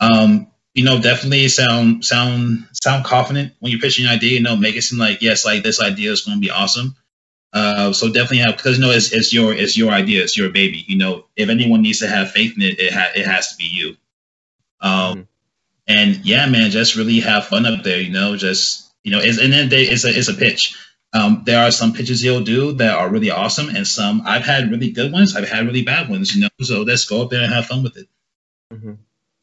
Um, 0.00 0.48
you 0.74 0.84
know, 0.84 1.00
definitely 1.00 1.48
sound 1.48 2.04
sound 2.04 2.66
sound 2.72 3.04
confident 3.04 3.52
when 3.60 3.70
you're 3.70 3.80
pitching 3.80 4.06
an 4.06 4.10
idea. 4.10 4.32
You 4.32 4.42
know, 4.42 4.56
make 4.56 4.76
it 4.76 4.82
seem 4.82 4.98
like 4.98 5.22
yes, 5.22 5.44
like 5.44 5.62
this 5.62 5.80
idea 5.80 6.10
is 6.10 6.22
going 6.22 6.36
to 6.36 6.40
be 6.40 6.50
awesome. 6.50 6.96
Uh, 7.52 7.92
so 7.92 8.08
definitely 8.08 8.38
have 8.38 8.56
because 8.56 8.76
you 8.76 8.84
know 8.84 8.90
it's, 8.90 9.12
it's 9.12 9.32
your 9.32 9.54
it's 9.54 9.78
your 9.78 9.92
idea, 9.92 10.22
it's 10.22 10.36
your 10.36 10.50
baby. 10.50 10.84
You 10.88 10.98
know, 10.98 11.26
if 11.36 11.48
anyone 11.48 11.82
needs 11.82 12.00
to 12.00 12.08
have 12.08 12.32
faith 12.32 12.56
in 12.56 12.62
it, 12.62 12.80
it 12.80 12.92
ha- 12.92 13.12
it 13.14 13.24
has 13.24 13.52
to 13.52 13.56
be 13.56 13.68
you. 13.70 13.96
Um, 14.80 14.90
mm-hmm. 14.90 15.20
and 15.86 16.16
yeah, 16.26 16.48
man, 16.48 16.72
just 16.72 16.96
really 16.96 17.20
have 17.20 17.46
fun 17.46 17.64
up 17.66 17.84
there. 17.84 18.00
You 18.00 18.10
know, 18.10 18.36
just 18.36 18.83
you 19.04 19.12
know, 19.12 19.20
it's, 19.20 19.38
and 19.38 19.52
then 19.52 19.68
they, 19.68 19.82
it's 19.82 20.04
a 20.04 20.08
it's 20.08 20.28
a 20.28 20.34
pitch. 20.34 20.76
Um, 21.12 21.42
there 21.46 21.64
are 21.64 21.70
some 21.70 21.92
pitches 21.92 22.20
he'll 22.20 22.42
do 22.42 22.72
that 22.72 22.96
are 22.96 23.08
really 23.08 23.30
awesome, 23.30 23.68
and 23.68 23.86
some 23.86 24.22
I've 24.24 24.44
had 24.44 24.70
really 24.70 24.90
good 24.90 25.12
ones. 25.12 25.36
I've 25.36 25.48
had 25.48 25.66
really 25.66 25.82
bad 25.82 26.08
ones. 26.08 26.34
You 26.34 26.42
know, 26.42 26.48
so 26.62 26.82
let's 26.82 27.04
go 27.04 27.22
up 27.22 27.30
there 27.30 27.42
and 27.42 27.52
have 27.52 27.66
fun 27.66 27.84
with 27.84 27.96
it. 27.96 28.08
Mm-hmm. 28.72 28.94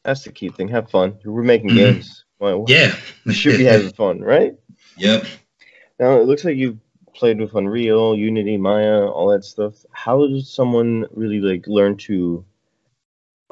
That's 0.04 0.24
the 0.24 0.32
key 0.32 0.50
thing. 0.50 0.68
Have 0.68 0.90
fun. 0.90 1.18
We're 1.24 1.42
making 1.42 1.70
mm-hmm. 1.70 1.78
games. 1.78 2.24
Well, 2.38 2.64
yeah, 2.68 2.94
we 3.24 3.34
should 3.34 3.56
be 3.56 3.64
having 3.64 3.92
fun, 3.92 4.20
right? 4.20 4.56
Yep. 4.98 5.24
Now 5.98 6.20
it 6.20 6.26
looks 6.26 6.44
like 6.44 6.56
you've 6.56 6.78
played 7.14 7.40
with 7.40 7.54
Unreal, 7.54 8.16
Unity, 8.16 8.56
Maya, 8.56 9.06
all 9.06 9.30
that 9.30 9.44
stuff. 9.44 9.74
How 9.92 10.26
does 10.26 10.52
someone 10.52 11.06
really 11.12 11.40
like 11.40 11.66
learn 11.68 11.96
to 11.98 12.44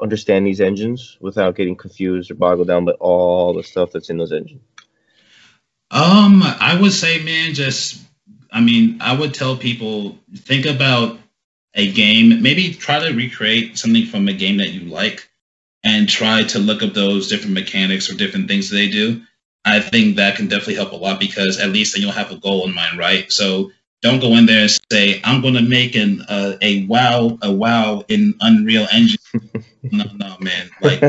understand 0.01 0.45
these 0.45 0.59
engines 0.59 1.17
without 1.21 1.55
getting 1.55 1.75
confused 1.75 2.31
or 2.31 2.35
boggled 2.35 2.67
down 2.67 2.85
by 2.85 2.93
all 2.93 3.53
the 3.53 3.63
stuff 3.63 3.91
that's 3.93 4.09
in 4.09 4.17
those 4.17 4.33
engines? 4.33 4.61
Um, 5.91 6.41
I 6.43 6.77
would 6.79 6.93
say, 6.93 7.21
man, 7.23 7.53
just 7.53 8.01
I 8.51 8.61
mean, 8.61 8.97
I 9.01 9.15
would 9.15 9.33
tell 9.33 9.55
people 9.57 10.17
think 10.35 10.65
about 10.65 11.19
a 11.73 11.91
game, 11.91 12.41
maybe 12.41 12.73
try 12.73 12.99
to 12.99 13.15
recreate 13.15 13.77
something 13.77 14.05
from 14.05 14.27
a 14.27 14.33
game 14.33 14.57
that 14.57 14.69
you 14.69 14.89
like 14.89 15.29
and 15.83 16.07
try 16.07 16.43
to 16.43 16.59
look 16.59 16.83
up 16.83 16.93
those 16.93 17.27
different 17.27 17.53
mechanics 17.53 18.09
or 18.09 18.15
different 18.15 18.47
things 18.47 18.69
that 18.69 18.75
they 18.75 18.89
do. 18.89 19.21
I 19.63 19.79
think 19.79 20.15
that 20.15 20.35
can 20.35 20.47
definitely 20.47 20.75
help 20.75 20.91
a 20.91 20.95
lot 20.95 21.19
because 21.19 21.59
at 21.59 21.69
least 21.69 21.93
then 21.93 22.01
you'll 22.01 22.11
have 22.11 22.31
a 22.31 22.37
goal 22.37 22.67
in 22.67 22.73
mind, 22.73 22.97
right? 22.97 23.31
So 23.31 23.71
don't 24.01 24.19
go 24.19 24.35
in 24.35 24.45
there 24.47 24.61
and 24.61 24.79
say 24.91 25.21
I'm 25.23 25.41
going 25.41 25.53
to 25.53 25.61
make 25.61 25.95
an 25.95 26.21
uh, 26.27 26.57
a 26.61 26.85
wow 26.87 27.37
a 27.41 27.51
wow 27.51 28.03
in 28.07 28.35
Unreal 28.41 28.87
Engine. 28.91 29.19
no, 29.83 30.05
no, 30.15 30.37
man. 30.39 30.69
Like 30.81 31.01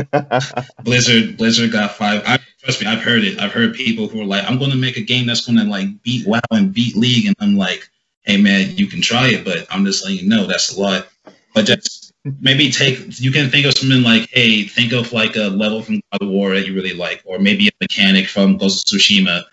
Blizzard, 0.83 1.37
Blizzard 1.37 1.71
got 1.71 1.91
five. 1.91 2.23
I, 2.25 2.39
trust 2.61 2.81
me, 2.81 2.87
I've 2.87 3.01
heard 3.01 3.23
it. 3.23 3.39
I've 3.39 3.51
heard 3.51 3.73
people 3.73 4.07
who 4.07 4.21
are 4.21 4.25
like, 4.25 4.49
I'm 4.49 4.57
going 4.57 4.71
to 4.71 4.77
make 4.77 4.97
a 4.97 5.01
game 5.01 5.27
that's 5.27 5.45
going 5.45 5.57
to 5.57 5.65
like 5.65 6.01
beat 6.03 6.27
WoW 6.27 6.41
and 6.51 6.73
beat 6.73 6.95
League, 6.95 7.27
and 7.27 7.35
I'm 7.39 7.55
like, 7.55 7.89
hey 8.23 8.37
man, 8.37 8.75
you 8.75 8.87
can 8.87 9.01
try 9.01 9.27
it, 9.27 9.45
but 9.45 9.67
I'm 9.69 9.85
just 9.85 10.03
letting 10.03 10.19
you 10.19 10.29
know 10.29 10.45
that's 10.45 10.75
a 10.75 10.81
lot. 10.81 11.07
But 11.53 11.65
just 11.65 12.13
maybe 12.39 12.71
take 12.71 13.19
you 13.19 13.31
can 13.31 13.49
think 13.49 13.65
of 13.65 13.77
something 13.77 14.01
like, 14.01 14.29
hey, 14.29 14.63
think 14.63 14.93
of 14.93 15.13
like 15.13 15.35
a 15.35 15.49
level 15.49 15.81
from 15.81 16.01
God 16.11 16.21
of 16.21 16.29
War 16.29 16.55
that 16.55 16.65
you 16.65 16.73
really 16.73 16.93
like, 16.93 17.21
or 17.25 17.39
maybe 17.39 17.67
a 17.67 17.71
mechanic 17.79 18.27
from 18.27 18.57
Ghost 18.57 18.91
of 18.91 18.99
Tsushima 18.99 19.43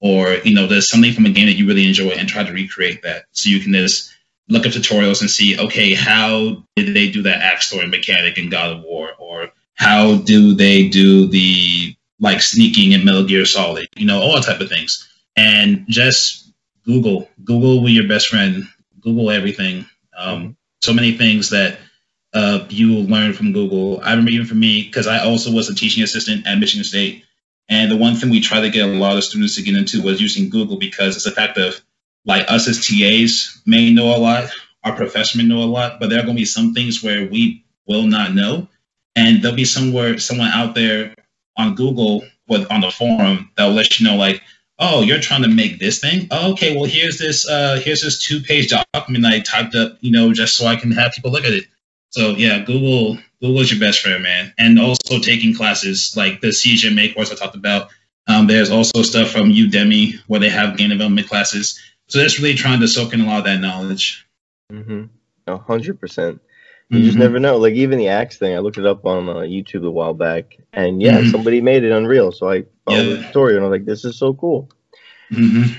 or 0.00 0.34
you 0.44 0.54
know 0.54 0.66
there's 0.66 0.88
something 0.88 1.12
from 1.12 1.26
a 1.26 1.30
game 1.30 1.46
that 1.46 1.54
you 1.54 1.66
really 1.66 1.86
enjoy 1.86 2.10
and 2.10 2.28
try 2.28 2.42
to 2.42 2.52
recreate 2.52 3.02
that 3.02 3.24
so 3.32 3.50
you 3.50 3.60
can 3.60 3.72
just 3.72 4.12
look 4.50 4.66
up 4.66 4.72
tutorials 4.72 5.20
and 5.20 5.30
see 5.30 5.58
okay 5.58 5.94
how 5.94 6.62
did 6.76 6.94
they 6.94 7.10
do 7.10 7.22
that 7.22 7.40
axe 7.40 7.70
throwing 7.70 7.88
mechanic 7.88 8.36
in 8.36 8.50
god 8.50 8.76
of 8.76 8.82
war? 8.82 9.12
Or 9.18 9.50
how 9.74 10.16
do 10.16 10.54
they 10.54 10.88
do 10.88 11.28
the 11.28 11.96
like 12.18 12.42
sneaking 12.42 12.92
in 12.92 13.04
metal 13.04 13.24
gear 13.24 13.46
solid? 13.46 13.88
You 13.96 14.06
know 14.06 14.20
all 14.20 14.40
type 14.40 14.60
of 14.60 14.68
things. 14.68 15.08
And 15.36 15.86
just 15.88 16.52
google 16.84 17.30
google 17.44 17.82
with 17.82 17.92
your 17.92 18.08
best 18.08 18.28
friend 18.28 18.68
google 19.00 19.30
everything. 19.30 19.86
Um, 20.16 20.56
so 20.82 20.92
many 20.92 21.16
things 21.16 21.50
that 21.50 21.78
uh, 22.32 22.66
you 22.68 22.92
will 22.92 23.04
learn 23.04 23.32
from 23.32 23.52
google. 23.52 24.00
I 24.02 24.10
remember 24.10 24.32
even 24.32 24.46
for 24.46 24.54
me 24.54 24.82
because 24.82 25.06
i 25.06 25.24
also 25.24 25.52
was 25.52 25.68
a 25.68 25.74
teaching 25.74 26.02
assistant 26.02 26.46
at 26.46 26.58
michigan 26.58 26.84
state. 26.84 27.24
And 27.68 27.88
the 27.88 27.96
one 27.96 28.16
thing 28.16 28.30
we 28.30 28.40
try 28.40 28.60
to 28.60 28.70
get 28.70 28.88
a 28.88 28.92
lot 28.92 29.16
of 29.16 29.22
students 29.22 29.54
to 29.54 29.62
get 29.62 29.76
into 29.76 30.02
was 30.02 30.20
using 30.20 30.50
Google 30.50 30.76
because 30.76 31.14
it's 31.14 31.24
the 31.24 31.30
fact 31.30 31.56
of 31.56 31.80
like 32.24 32.50
us 32.50 32.68
as 32.68 32.86
TAs 32.86 33.60
may 33.66 33.92
know 33.92 34.14
a 34.14 34.18
lot, 34.18 34.50
our 34.84 34.94
professors 34.94 35.36
may 35.36 35.46
know 35.46 35.62
a 35.62 35.66
lot, 35.66 36.00
but 36.00 36.10
there 36.10 36.18
are 36.18 36.24
going 36.24 36.36
to 36.36 36.40
be 36.40 36.46
some 36.46 36.74
things 36.74 37.02
where 37.02 37.26
we 37.26 37.64
will 37.86 38.04
not 38.04 38.34
know. 38.34 38.68
And 39.16 39.42
there'll 39.42 39.56
be 39.56 39.64
somewhere, 39.64 40.18
someone 40.18 40.48
out 40.48 40.74
there 40.74 41.14
on 41.56 41.74
Google 41.74 42.24
with 42.48 42.70
on 42.70 42.80
the 42.80 42.90
forum 42.90 43.50
that 43.56 43.66
will 43.66 43.74
let 43.74 43.98
you 43.98 44.06
know, 44.06 44.16
like, 44.16 44.42
oh, 44.78 45.02
you're 45.02 45.20
trying 45.20 45.42
to 45.42 45.48
make 45.48 45.78
this 45.78 45.98
thing. 45.98 46.28
Oh, 46.30 46.52
okay, 46.52 46.74
well 46.74 46.84
here's 46.84 47.18
this 47.18 47.48
uh, 47.48 47.80
here's 47.82 48.02
this 48.02 48.22
two 48.22 48.40
page 48.40 48.72
document 48.94 49.26
I 49.26 49.40
typed 49.40 49.74
up, 49.74 49.98
you 50.00 50.10
know, 50.10 50.32
just 50.32 50.56
so 50.56 50.66
I 50.66 50.76
can 50.76 50.90
have 50.92 51.12
people 51.12 51.30
look 51.30 51.44
at 51.44 51.52
it. 51.52 51.64
So 52.10 52.30
yeah, 52.30 52.60
Google 52.60 53.18
Google's 53.40 53.70
your 53.70 53.80
best 53.80 54.00
friend, 54.00 54.22
man. 54.22 54.52
And 54.58 54.78
also 54.78 55.18
taking 55.18 55.54
classes 55.54 56.14
like 56.16 56.40
the 56.40 56.48
CGMA 56.48 57.14
course 57.14 57.30
I 57.30 57.34
talked 57.34 57.56
about. 57.56 57.90
Um, 58.26 58.46
there's 58.46 58.70
also 58.70 59.02
stuff 59.02 59.30
from 59.30 59.52
Udemy 59.52 60.20
where 60.26 60.40
they 60.40 60.50
have 60.50 60.76
game 60.76 60.90
development 60.90 61.28
classes. 61.28 61.80
So 62.10 62.18
that's 62.18 62.38
really 62.40 62.54
trying 62.54 62.80
to 62.80 62.88
soak 62.88 63.14
in 63.14 63.20
a 63.20 63.26
lot 63.26 63.38
of 63.38 63.44
that 63.44 63.60
knowledge. 63.60 64.28
Mm-hmm. 64.70 65.04
A 65.46 65.56
hundred 65.58 66.00
percent. 66.00 66.40
You 66.88 66.98
mm-hmm. 66.98 67.06
just 67.06 67.18
never 67.18 67.38
know. 67.38 67.56
Like 67.56 67.74
even 67.74 67.98
the 67.98 68.08
axe 68.08 68.36
thing, 68.36 68.54
I 68.54 68.58
looked 68.58 68.78
it 68.78 68.84
up 68.84 69.06
on 69.06 69.28
uh, 69.28 69.34
YouTube 69.36 69.86
a 69.86 69.90
while 69.90 70.12
back, 70.12 70.58
and 70.72 71.00
yeah, 71.00 71.18
mm-hmm. 71.18 71.30
somebody 71.30 71.60
made 71.60 71.84
it 71.84 71.92
Unreal. 71.92 72.32
So 72.32 72.50
I 72.50 72.64
followed 72.84 73.06
yeah. 73.06 73.14
the 73.14 73.28
story, 73.30 73.54
and 73.54 73.64
I 73.64 73.68
was 73.68 73.78
like, 73.78 73.86
"This 73.86 74.04
is 74.04 74.18
so 74.18 74.34
cool." 74.34 74.68
Mm-hmm. 75.30 75.78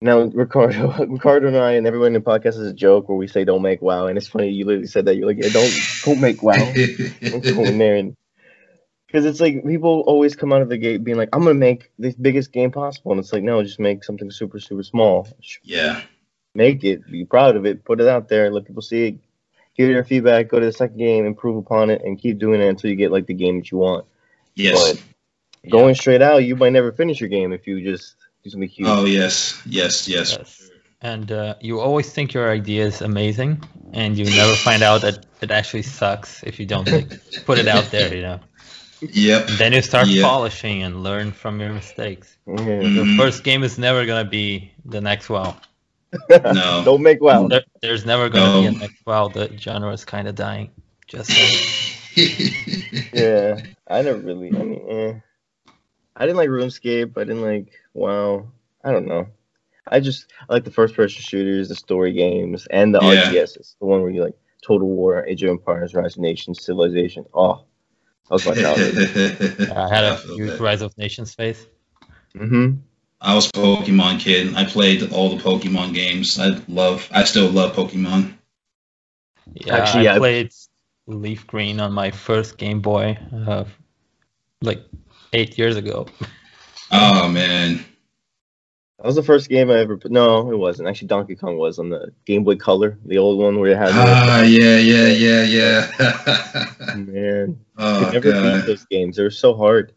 Now, 0.00 0.22
Ricardo, 0.22 1.06
Ricardo 1.06 1.46
and 1.46 1.56
I 1.56 1.72
and 1.72 1.86
everyone 1.86 2.08
in 2.08 2.12
the 2.14 2.20
podcast 2.20 2.58
is 2.58 2.66
a 2.66 2.72
joke 2.72 3.08
where 3.08 3.16
we 3.16 3.28
say 3.28 3.44
"Don't 3.44 3.62
make 3.62 3.80
WoW," 3.80 4.08
and 4.08 4.18
it's 4.18 4.26
funny 4.26 4.48
you 4.48 4.64
literally 4.64 4.88
said 4.88 5.04
that. 5.04 5.14
You're 5.14 5.28
like, 5.28 5.38
yeah, 5.38 5.50
"Don't, 5.50 5.72
don't 6.04 6.20
make 6.20 6.42
WoW." 6.42 6.54
don't 7.20 7.44
go 7.44 7.64
in 7.64 7.78
there 7.78 7.94
and 7.94 8.16
because 9.10 9.26
it's 9.26 9.40
like 9.40 9.64
people 9.66 10.04
always 10.06 10.36
come 10.36 10.52
out 10.52 10.62
of 10.62 10.68
the 10.68 10.78
gate 10.78 11.02
being 11.02 11.16
like, 11.16 11.30
"I'm 11.32 11.42
gonna 11.42 11.54
make 11.54 11.90
the 11.98 12.14
biggest 12.20 12.52
game 12.52 12.70
possible," 12.70 13.10
and 13.10 13.18
it's 13.18 13.32
like, 13.32 13.42
no, 13.42 13.62
just 13.62 13.80
make 13.80 14.04
something 14.04 14.30
super, 14.30 14.60
super 14.60 14.84
small. 14.84 15.26
Yeah. 15.64 16.00
Make 16.54 16.84
it, 16.84 17.10
be 17.10 17.24
proud 17.24 17.56
of 17.56 17.66
it, 17.66 17.84
put 17.84 18.00
it 18.00 18.06
out 18.06 18.28
there, 18.28 18.50
let 18.50 18.66
people 18.66 18.82
see 18.82 19.06
it, 19.08 19.14
give 19.76 19.88
their 19.88 20.04
feedback, 20.04 20.48
go 20.48 20.60
to 20.60 20.66
the 20.66 20.72
second 20.72 20.98
game, 20.98 21.26
improve 21.26 21.56
upon 21.56 21.90
it, 21.90 22.02
and 22.02 22.20
keep 22.20 22.38
doing 22.38 22.60
it 22.60 22.68
until 22.68 22.90
you 22.90 22.96
get 22.96 23.10
like 23.10 23.26
the 23.26 23.34
game 23.34 23.58
that 23.58 23.70
you 23.70 23.78
want. 23.78 24.06
Yes. 24.54 24.92
But 24.92 25.70
going 25.70 25.94
yeah. 25.94 26.00
straight 26.00 26.22
out, 26.22 26.38
you 26.44 26.54
might 26.54 26.72
never 26.72 26.92
finish 26.92 27.20
your 27.20 27.28
game 27.28 27.52
if 27.52 27.66
you 27.66 27.82
just 27.82 28.14
do 28.44 28.50
something 28.50 28.68
huge. 28.68 28.88
Oh 28.88 29.06
yes, 29.06 29.60
yes, 29.66 30.06
yes. 30.06 30.36
yes. 30.38 30.70
And 31.02 31.32
uh, 31.32 31.54
you 31.60 31.80
always 31.80 32.12
think 32.12 32.34
your 32.34 32.50
idea 32.50 32.84
is 32.84 33.00
amazing, 33.00 33.64
and 33.92 34.16
you 34.18 34.24
never 34.26 34.54
find 34.54 34.82
out 34.82 35.00
that 35.00 35.24
it 35.40 35.50
actually 35.50 35.82
sucks 35.82 36.42
if 36.44 36.60
you 36.60 36.66
don't 36.66 36.90
like, 36.90 37.44
put 37.46 37.58
it 37.58 37.66
out 37.66 37.90
there. 37.90 38.14
You 38.14 38.22
know. 38.22 38.40
Yep. 39.00 39.46
Then 39.58 39.72
you 39.72 39.82
start 39.82 40.08
yep. 40.08 40.24
polishing 40.24 40.82
and 40.82 41.02
learn 41.02 41.32
from 41.32 41.60
your 41.60 41.72
mistakes. 41.72 42.36
Mm-hmm. 42.46 42.96
The 42.96 43.16
first 43.16 43.44
game 43.44 43.62
is 43.62 43.78
never 43.78 44.04
gonna 44.06 44.28
be 44.28 44.72
the 44.84 45.00
next 45.00 45.28
WoW. 45.28 45.56
No. 46.28 46.82
Don't 46.84 47.02
make 47.02 47.20
WoW. 47.20 47.46
There, 47.46 47.62
there's 47.82 48.04
never 48.04 48.28
gonna 48.28 48.52
no. 48.52 48.60
be 48.60 48.76
a 48.76 48.78
next 48.80 49.06
WoW. 49.06 49.28
The 49.28 49.56
genre 49.56 49.92
is 49.92 50.04
kind 50.04 50.26
of 50.26 50.34
dying. 50.34 50.70
Just. 51.06 51.30
yeah, 53.12 53.60
I 53.88 54.02
never 54.02 54.18
really. 54.18 54.48
I 54.48 54.62
mean, 54.64 54.86
eh. 54.88 55.14
I 56.16 56.26
didn't 56.26 56.36
like 56.36 56.48
RuneScape. 56.48 57.16
I 57.16 57.24
didn't 57.24 57.42
like 57.42 57.72
WoW. 57.94 58.50
I 58.84 58.90
don't 58.90 59.06
know. 59.06 59.28
I 59.86 60.00
just 60.00 60.32
I 60.48 60.52
like 60.52 60.64
the 60.64 60.70
first 60.70 60.94
person 60.94 61.22
shooters, 61.22 61.68
the 61.68 61.74
story 61.74 62.12
games, 62.12 62.66
and 62.70 62.94
the 62.94 63.00
yeah. 63.02 63.30
RTSs. 63.30 63.76
The 63.78 63.86
one 63.86 64.02
where 64.02 64.10
you 64.10 64.22
like 64.22 64.36
Total 64.62 64.86
War, 64.86 65.24
Age 65.26 65.42
of 65.42 65.50
Empires, 65.50 65.94
Rise 65.94 66.16
of 66.16 66.22
Nations, 66.22 66.64
Civilization. 66.64 67.24
Oh, 67.32 67.64
that 68.30 68.34
was 68.34 68.46
my 68.46 68.54
childhood. 68.54 69.70
I 69.76 69.88
had 69.88 70.04
a 70.04 70.16
huge 70.16 70.60
Rise 70.60 70.82
of 70.82 70.96
Nations 70.96 71.34
phase. 71.34 71.66
Mm-hmm. 72.34 72.76
I 73.20 73.34
was 73.34 73.48
a 73.48 73.50
Pokemon 73.50 74.20
kid. 74.20 74.54
I 74.54 74.64
played 74.64 75.12
all 75.12 75.36
the 75.36 75.42
Pokemon 75.42 75.94
games. 75.94 76.38
I 76.38 76.60
love. 76.68 77.08
I 77.12 77.24
still 77.24 77.50
love 77.50 77.74
Pokemon. 77.74 78.34
Yeah, 79.54 79.76
Actually, 79.76 80.08
I 80.08 80.12
yeah. 80.12 80.18
played 80.18 80.52
Leaf 81.06 81.46
Green 81.46 81.80
on 81.80 81.92
my 81.92 82.12
first 82.12 82.56
Game 82.56 82.80
Boy, 82.80 83.18
uh, 83.46 83.64
like 84.62 84.84
eight 85.32 85.58
years 85.58 85.76
ago. 85.76 86.06
Oh 86.92 87.28
man. 87.28 87.84
That 89.00 89.06
was 89.06 89.16
the 89.16 89.22
first 89.22 89.48
game 89.48 89.70
I 89.70 89.78
ever. 89.78 89.96
Put. 89.96 90.12
No, 90.12 90.52
it 90.52 90.56
wasn't. 90.56 90.86
Actually, 90.86 91.08
Donkey 91.08 91.34
Kong 91.34 91.56
was 91.56 91.78
on 91.78 91.88
the 91.88 92.12
Game 92.26 92.44
Boy 92.44 92.56
Color, 92.56 92.98
the 93.06 93.16
old 93.16 93.38
one 93.38 93.58
where 93.58 93.70
it 93.70 93.78
had. 93.78 93.92
Ah, 93.92 94.42
yeah, 94.42 94.76
yeah, 94.76 95.06
yeah, 95.06 95.42
yeah. 95.42 96.94
man, 96.96 97.64
oh, 97.78 98.04
I 98.04 98.12
never 98.12 98.30
God. 98.30 98.56
beat 98.56 98.66
those 98.66 98.84
games. 98.84 99.16
They 99.16 99.22
were 99.22 99.30
so 99.30 99.54
hard. 99.54 99.94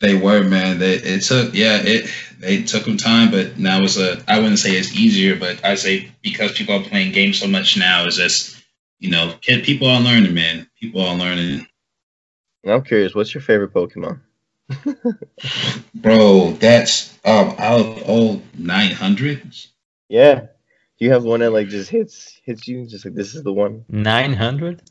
They 0.00 0.14
were, 0.14 0.44
man. 0.44 0.78
They 0.78 0.96
it 0.96 1.22
took, 1.22 1.54
yeah, 1.54 1.80
it 1.82 2.10
they 2.38 2.62
took 2.62 2.84
them 2.84 2.98
time, 2.98 3.30
but 3.30 3.58
now 3.58 3.82
it's 3.82 3.96
a. 3.96 4.22
I 4.28 4.38
wouldn't 4.38 4.58
say 4.58 4.72
it's 4.72 4.94
easier, 4.94 5.36
but 5.36 5.64
I 5.64 5.76
say 5.76 6.12
because 6.20 6.52
people 6.52 6.74
are 6.74 6.84
playing 6.84 7.12
games 7.12 7.38
so 7.38 7.46
much 7.46 7.78
now, 7.78 8.04
is 8.04 8.16
just 8.16 8.62
you 8.98 9.10
know, 9.10 9.34
kid, 9.40 9.64
people 9.64 9.88
are 9.88 10.00
learning, 10.00 10.34
man. 10.34 10.68
People 10.78 11.00
are 11.00 11.16
learning. 11.16 11.66
I'm 12.66 12.82
curious, 12.82 13.14
what's 13.14 13.32
your 13.32 13.40
favorite 13.40 13.72
Pokemon? 13.72 14.20
Bro, 15.94 16.52
that's 16.52 17.15
um 17.26 17.54
out 17.58 17.80
of 17.80 18.02
all 18.08 18.42
nine 18.56 18.92
hundreds. 18.92 19.68
Yeah. 20.08 20.46
Do 20.98 21.04
you 21.04 21.12
have 21.12 21.24
one 21.24 21.40
that 21.40 21.50
like 21.50 21.68
just 21.68 21.90
hits 21.90 22.40
hits 22.44 22.66
you 22.66 22.86
just 22.86 23.04
like 23.04 23.14
this 23.14 23.34
is 23.34 23.42
the 23.42 23.52
one? 23.52 23.84
Nine 23.88 24.32
hundred? 24.32 24.82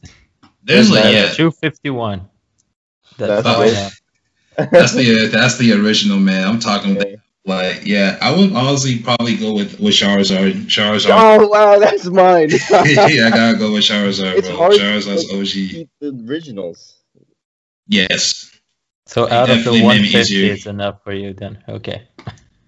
There's 0.63 0.91
like 0.91 1.13
yeah. 1.13 1.29
Two 1.29 1.51
fifty 1.51 1.89
one. 1.89 2.29
That's, 3.17 3.43
that's, 3.43 4.01
that's 4.57 4.93
the 4.93 5.27
that's 5.31 5.57
the 5.57 5.73
original 5.73 6.19
man. 6.19 6.47
I'm 6.47 6.59
talking 6.59 6.97
okay. 6.97 7.17
like 7.45 7.85
yeah, 7.85 8.17
I 8.21 8.35
would 8.35 8.53
honestly 8.53 8.99
probably 8.99 9.37
go 9.37 9.53
with 9.53 9.79
with 9.79 9.93
Charizard. 9.93 10.65
Charizard. 10.65 11.11
Oh 11.11 11.47
wow, 11.47 11.79
that's 11.79 12.05
mine. 12.05 12.49
yeah, 12.69 13.27
I 13.27 13.29
gotta 13.29 13.57
go 13.57 13.73
with 13.73 13.83
Charizard, 13.83 14.37
it's 14.37 14.47
bro. 14.47 14.57
Hard 14.57 14.73
Charizard's 14.73 15.31
OG. 15.31 15.87
The 16.01 16.25
originals. 16.29 17.01
Yes. 17.87 18.51
So 19.07 19.29
out 19.29 19.49
of 19.49 19.63
the 19.63 19.71
150 19.71 20.49
is 20.49 20.65
enough 20.65 21.03
for 21.03 21.13
you 21.13 21.33
then. 21.33 21.63
Okay. 21.69 22.07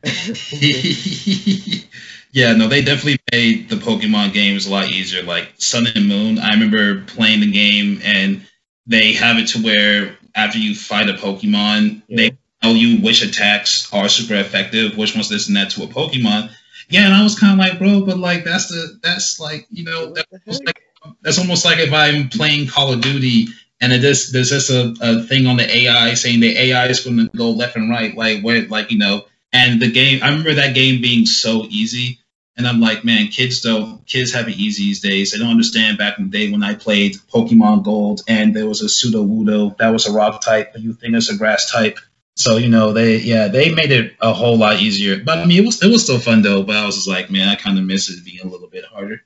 yeah, 2.31 2.53
no, 2.53 2.67
they 2.67 2.81
definitely 2.81 3.19
made 3.31 3.69
the 3.69 3.75
Pokemon 3.75 4.33
games 4.33 4.67
a 4.67 4.71
lot 4.71 4.89
easier. 4.89 5.23
Like 5.23 5.53
Sun 5.57 5.88
and 5.95 6.07
Moon, 6.07 6.39
I 6.39 6.51
remember 6.51 7.03
playing 7.05 7.41
the 7.41 7.51
game 7.51 7.99
and 8.03 8.45
they 8.86 9.13
have 9.13 9.38
it 9.38 9.47
to 9.49 9.63
where 9.63 10.17
after 10.36 10.57
you 10.60 10.75
fight 10.75 11.10
a 11.10 11.13
Pokemon, 11.13 12.03
yeah. 12.07 12.17
they 12.17 12.38
tell 12.62 12.75
you 12.75 13.01
which 13.01 13.23
attacks 13.23 13.91
are 13.93 14.07
super 14.07 14.36
effective, 14.36 14.95
which 14.97 15.15
ones 15.15 15.29
this 15.29 15.47
and 15.47 15.57
that 15.57 15.71
to 15.71 15.83
a 15.83 15.88
Pokemon. 15.88 16.51
Yeah, 16.89 17.05
and 17.05 17.13
I 17.13 17.23
was 17.23 17.38
kind 17.38 17.60
of 17.60 17.60
like, 17.60 17.79
bro, 17.79 18.05
but 18.05 18.17
like 18.17 18.43
that's 18.45 18.67
the 18.67 18.99
that's 19.03 19.39
like 19.39 19.67
you 19.69 19.83
know 19.83 20.13
that's, 20.13 20.62
like, 20.65 20.81
that's 21.21 21.39
almost 21.39 21.65
like 21.65 21.79
if 21.79 21.91
I'm 21.91 22.29
playing 22.29 22.67
Call 22.67 22.93
of 22.93 23.01
Duty 23.01 23.47
and 23.79 23.93
it 23.93 23.99
just, 23.99 24.33
there's 24.33 24.49
just 24.49 24.69
a, 24.69 24.95
a 25.01 25.23
thing 25.23 25.45
on 25.45 25.57
the 25.57 25.77
AI 25.77 26.13
saying 26.15 26.39
the 26.39 26.57
AI 26.57 26.88
is 26.88 27.01
going 27.01 27.17
to 27.17 27.38
go 27.38 27.51
left 27.51 27.75
and 27.75 27.89
right, 27.89 28.15
like 28.15 28.41
where 28.41 28.65
like 28.67 28.91
you 28.91 28.97
know, 28.97 29.25
and 29.53 29.81
the 29.81 29.91
game. 29.91 30.21
I 30.23 30.29
remember 30.29 30.55
that 30.55 30.75
game 30.75 31.01
being 31.01 31.25
so 31.25 31.65
easy, 31.69 32.19
And 32.55 32.67
I'm 32.67 32.79
like, 32.79 33.03
man, 33.05 33.27
kids 33.27 33.62
don't 33.62 34.05
kids 34.05 34.33
have 34.33 34.47
it 34.47 34.57
easy 34.57 34.86
these 34.86 35.01
days. 35.01 35.31
They 35.31 35.38
don't 35.38 35.51
understand 35.51 35.97
back 35.97 36.17
in 36.17 36.29
the 36.29 36.38
day 36.38 36.51
when 36.51 36.63
I 36.63 36.73
played 36.75 37.15
Pokemon 37.33 37.83
Gold 37.83 38.21
and 38.27 38.55
there 38.55 38.67
was 38.67 38.81
a 38.81 38.86
Sudowoodo 38.88 39.77
that 39.77 39.89
was 39.89 40.07
a 40.07 40.12
rock 40.13 40.41
type, 40.41 40.73
you 40.77 40.93
think 40.93 41.15
it's 41.15 41.29
a 41.29 41.38
grass 41.38 41.71
type. 41.71 41.99
So 42.36 42.57
you 42.57 42.69
know 42.69 42.93
they 42.93 43.17
yeah 43.17 43.47
they 43.47 43.73
made 43.73 43.91
it 43.91 44.15
a 44.21 44.33
whole 44.33 44.57
lot 44.57 44.79
easier. 44.81 45.17
But 45.23 45.39
I 45.39 45.45
mean 45.45 45.63
it 45.63 45.65
was 45.65 45.83
it 45.83 45.91
was 45.91 46.03
still 46.03 46.19
fun 46.19 46.41
though. 46.41 46.63
But 46.63 46.75
I 46.77 46.86
was 46.86 46.95
just 46.95 47.07
like 47.07 47.29
man 47.31 47.47
I 47.49 47.55
kind 47.55 47.77
of 47.77 47.86
miss 47.86 48.10
it 48.10 48.23
being 48.25 48.41
a 48.41 48.47
little 48.47 48.69
bit 48.69 48.86
harder. 48.86 49.21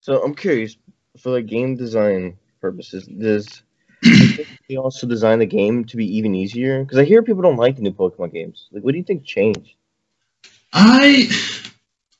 So 0.00 0.22
I'm 0.22 0.34
curious 0.34 0.76
for 1.18 1.30
like 1.30 1.46
game 1.46 1.76
design 1.76 2.38
purposes, 2.60 3.06
does 3.06 3.62
they 4.68 4.76
also 4.76 5.06
designed 5.06 5.40
the 5.40 5.46
game 5.46 5.84
to 5.86 5.96
be 5.96 6.16
even 6.16 6.34
easier? 6.34 6.82
Because 6.82 6.98
I 6.98 7.04
hear 7.04 7.22
people 7.22 7.42
don't 7.42 7.56
like 7.56 7.76
the 7.76 7.82
new 7.82 7.92
Pokemon 7.92 8.32
games. 8.32 8.68
Like, 8.72 8.82
what 8.82 8.92
do 8.92 8.98
you 8.98 9.04
think 9.04 9.24
changed? 9.24 9.74
I 10.72 11.28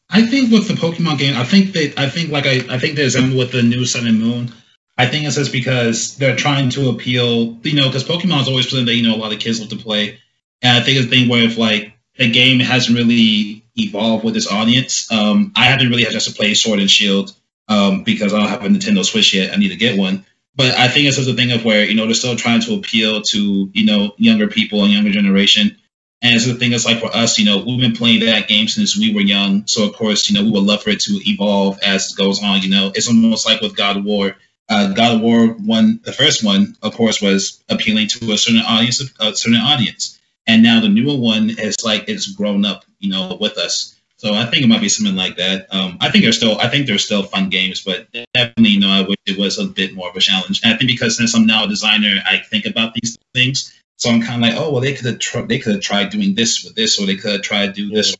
I 0.08 0.22
think 0.26 0.52
with 0.52 0.68
the 0.68 0.74
Pokemon 0.74 1.18
game, 1.18 1.36
I 1.36 1.44
think 1.44 1.72
they 1.72 1.92
I 1.96 2.08
think 2.08 2.30
like 2.30 2.46
I, 2.46 2.64
I 2.70 2.78
think 2.78 2.96
there's 2.96 3.16
with 3.16 3.52
the 3.52 3.62
new 3.62 3.84
Sun 3.84 4.06
and 4.06 4.20
Moon. 4.20 4.52
I 4.98 5.06
think 5.06 5.26
it's 5.26 5.36
just 5.36 5.52
because 5.52 6.16
they're 6.16 6.36
trying 6.36 6.70
to 6.70 6.88
appeal, 6.88 7.58
you 7.62 7.74
know, 7.74 7.88
because 7.88 8.04
Pokemon 8.04 8.42
is 8.42 8.48
always 8.48 8.70
something 8.70 8.86
that 8.86 8.94
you 8.94 9.06
know 9.06 9.14
a 9.14 9.18
lot 9.18 9.32
of 9.32 9.40
kids 9.40 9.60
love 9.60 9.68
to 9.70 9.76
play, 9.76 10.18
and 10.62 10.76
I 10.76 10.80
think 10.80 10.98
it's 10.98 11.06
a 11.06 11.10
thing 11.10 11.28
where 11.28 11.44
if 11.44 11.58
like 11.58 11.92
the 12.16 12.30
game 12.30 12.60
hasn't 12.60 12.96
really 12.96 13.64
evolved 13.76 14.24
with 14.24 14.36
its 14.36 14.50
audience. 14.50 15.10
Um, 15.12 15.52
I 15.54 15.66
haven't 15.66 15.88
really 15.90 16.04
had 16.04 16.12
just 16.12 16.28
to 16.28 16.34
play 16.34 16.54
Sword 16.54 16.80
and 16.80 16.90
Shield 16.90 17.34
um, 17.68 18.04
because 18.04 18.32
I 18.32 18.38
don't 18.38 18.48
have 18.48 18.64
a 18.64 18.68
Nintendo 18.68 19.04
Switch 19.04 19.34
yet. 19.34 19.52
I 19.52 19.56
need 19.56 19.68
to 19.68 19.76
get 19.76 19.98
one. 19.98 20.24
But 20.56 20.74
I 20.74 20.88
think 20.88 21.06
it's 21.06 21.16
just 21.16 21.28
a 21.28 21.34
thing 21.34 21.52
of 21.52 21.64
where 21.64 21.84
you 21.84 21.94
know 21.94 22.06
they're 22.06 22.14
still 22.14 22.36
trying 22.36 22.62
to 22.62 22.74
appeal 22.74 23.22
to 23.22 23.70
you 23.72 23.84
know 23.84 24.14
younger 24.16 24.48
people 24.48 24.82
and 24.82 24.92
younger 24.92 25.10
generation. 25.10 25.76
And 26.22 26.34
it's 26.34 26.46
the 26.46 26.54
thing 26.54 26.72
is 26.72 26.86
like 26.86 27.00
for 27.00 27.14
us, 27.14 27.38
you 27.38 27.44
know, 27.44 27.58
we've 27.58 27.78
been 27.78 27.92
playing 27.94 28.24
that 28.24 28.48
game 28.48 28.68
since 28.68 28.96
we 28.96 29.12
were 29.14 29.20
young. 29.20 29.66
So 29.66 29.86
of 29.86 29.92
course, 29.94 30.30
you 30.30 30.36
know, 30.36 30.44
we 30.44 30.50
would 30.50 30.64
love 30.64 30.82
for 30.82 30.90
it 30.90 31.00
to 31.00 31.20
evolve 31.30 31.78
as 31.82 32.12
it 32.12 32.16
goes 32.16 32.42
on. 32.42 32.62
You 32.62 32.70
know, 32.70 32.90
it's 32.94 33.06
almost 33.06 33.46
like 33.46 33.60
with 33.60 33.76
God 33.76 33.98
of 33.98 34.04
War. 34.04 34.34
Uh, 34.68 34.92
God 34.92 35.16
of 35.16 35.20
War 35.20 35.48
one, 35.48 36.00
the 36.02 36.12
first 36.12 36.42
one, 36.42 36.74
of 36.82 36.94
course, 36.94 37.20
was 37.20 37.62
appealing 37.68 38.08
to 38.08 38.32
a 38.32 38.38
certain 38.38 38.62
audience, 38.62 39.00
a 39.20 39.36
certain 39.36 39.60
audience, 39.60 40.18
and 40.46 40.62
now 40.62 40.80
the 40.80 40.88
newer 40.88 41.16
one 41.16 41.50
is 41.50 41.76
like 41.84 42.08
it's 42.08 42.32
grown 42.32 42.64
up, 42.64 42.84
you 42.98 43.10
know, 43.10 43.36
with 43.40 43.58
us. 43.58 43.95
So 44.18 44.32
I 44.32 44.46
think 44.46 44.64
it 44.64 44.68
might 44.68 44.80
be 44.80 44.88
something 44.88 45.14
like 45.14 45.36
that. 45.36 45.66
Um, 45.70 45.98
I 46.00 46.10
think 46.10 46.24
they're 46.24 46.32
still, 46.32 46.58
I 46.58 46.68
think 46.68 46.86
they're 46.86 46.98
still 46.98 47.22
fun 47.22 47.50
games, 47.50 47.82
but 47.84 48.08
definitely, 48.32 48.70
you 48.70 48.80
know, 48.80 48.88
I 48.88 49.02
wish 49.02 49.18
it 49.26 49.38
was 49.38 49.58
a 49.58 49.66
bit 49.66 49.94
more 49.94 50.08
of 50.08 50.16
a 50.16 50.20
challenge. 50.20 50.62
And 50.64 50.72
I 50.72 50.76
think 50.76 50.90
because 50.90 51.18
since 51.18 51.34
I'm 51.34 51.46
now 51.46 51.64
a 51.64 51.68
designer, 51.68 52.16
I 52.24 52.38
think 52.38 52.64
about 52.64 52.94
these 52.94 53.18
things. 53.34 53.78
So 53.96 54.10
I'm 54.10 54.22
kind 54.22 54.42
of 54.42 54.48
like, 54.50 54.58
oh 54.58 54.72
well, 54.72 54.80
they 54.80 54.94
could 54.94 55.06
have 55.06 55.18
tr- 55.18 55.42
they 55.42 55.58
could 55.58 55.74
have 55.74 55.82
tried 55.82 56.10
doing 56.10 56.34
this 56.34 56.64
with 56.64 56.74
this, 56.74 57.00
or 57.00 57.06
they 57.06 57.16
could 57.16 57.32
have 57.32 57.42
tried 57.42 57.66
to 57.66 57.72
do 57.72 57.88
this, 57.88 58.14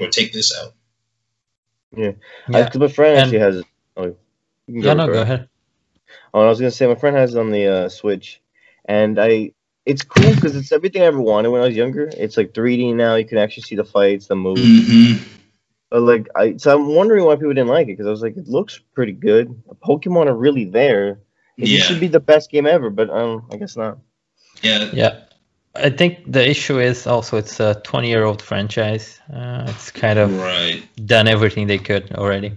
or 0.00 0.08
take 0.08 0.32
this 0.32 0.54
out. 0.56 0.74
Yeah, 1.96 2.12
yeah. 2.48 2.70
I, 2.72 2.78
my 2.78 2.88
friend 2.88 3.18
actually 3.18 3.38
has. 3.38 3.62
Oh, 3.96 4.16
yeah, 4.66 4.94
no, 4.94 5.06
go 5.06 5.22
ahead. 5.22 5.48
Oh, 6.34 6.42
I 6.42 6.48
was 6.48 6.60
gonna 6.60 6.70
say 6.70 6.86
my 6.86 6.94
friend 6.94 7.16
has 7.16 7.34
it 7.34 7.38
on 7.38 7.50
the 7.50 7.66
uh, 7.66 7.88
Switch, 7.88 8.42
and 8.84 9.18
I 9.18 9.52
it's 9.86 10.02
cool 10.02 10.34
because 10.34 10.54
it's 10.54 10.70
everything 10.70 11.02
I 11.02 11.06
ever 11.06 11.20
wanted 11.20 11.50
when 11.50 11.62
I 11.62 11.66
was 11.66 11.76
younger. 11.76 12.10
It's 12.14 12.36
like 12.36 12.52
3D 12.52 12.94
now; 12.94 13.14
you 13.14 13.26
can 13.26 13.38
actually 13.38 13.64
see 13.64 13.76
the 13.76 13.84
fights, 13.84 14.26
the 14.26 14.36
moves. 14.36 14.60
Mm-hmm. 14.60 15.41
But 15.92 16.00
like, 16.00 16.28
I 16.34 16.56
so 16.56 16.74
I'm 16.74 16.94
wondering 16.94 17.26
why 17.26 17.34
people 17.36 17.50
didn't 17.50 17.68
like 17.68 17.86
it 17.86 17.98
because 17.98 18.06
I 18.06 18.10
was 18.10 18.22
like, 18.22 18.38
it 18.38 18.48
looks 18.48 18.80
pretty 18.94 19.12
good. 19.12 19.62
The 19.68 19.74
Pokemon 19.74 20.26
are 20.26 20.34
really 20.34 20.64
there. 20.64 21.20
It 21.58 21.68
yeah. 21.68 21.80
should 21.80 22.00
be 22.00 22.08
the 22.08 22.18
best 22.18 22.50
game 22.50 22.64
ever, 22.64 22.88
but 22.88 23.10
um, 23.10 23.46
I 23.52 23.58
guess 23.58 23.76
not. 23.76 23.98
Yeah. 24.62 24.88
Yeah. 24.94 25.20
I 25.74 25.90
think 25.90 26.32
the 26.32 26.48
issue 26.48 26.78
is 26.80 27.06
also 27.06 27.36
it's 27.36 27.60
a 27.60 27.74
20 27.84 28.08
year 28.08 28.24
old 28.24 28.40
franchise. 28.40 29.20
Uh, 29.30 29.66
it's 29.68 29.90
kind 29.90 30.18
of 30.18 30.34
right. 30.40 30.82
done 31.04 31.28
everything 31.28 31.66
they 31.66 31.78
could 31.78 32.10
already. 32.14 32.56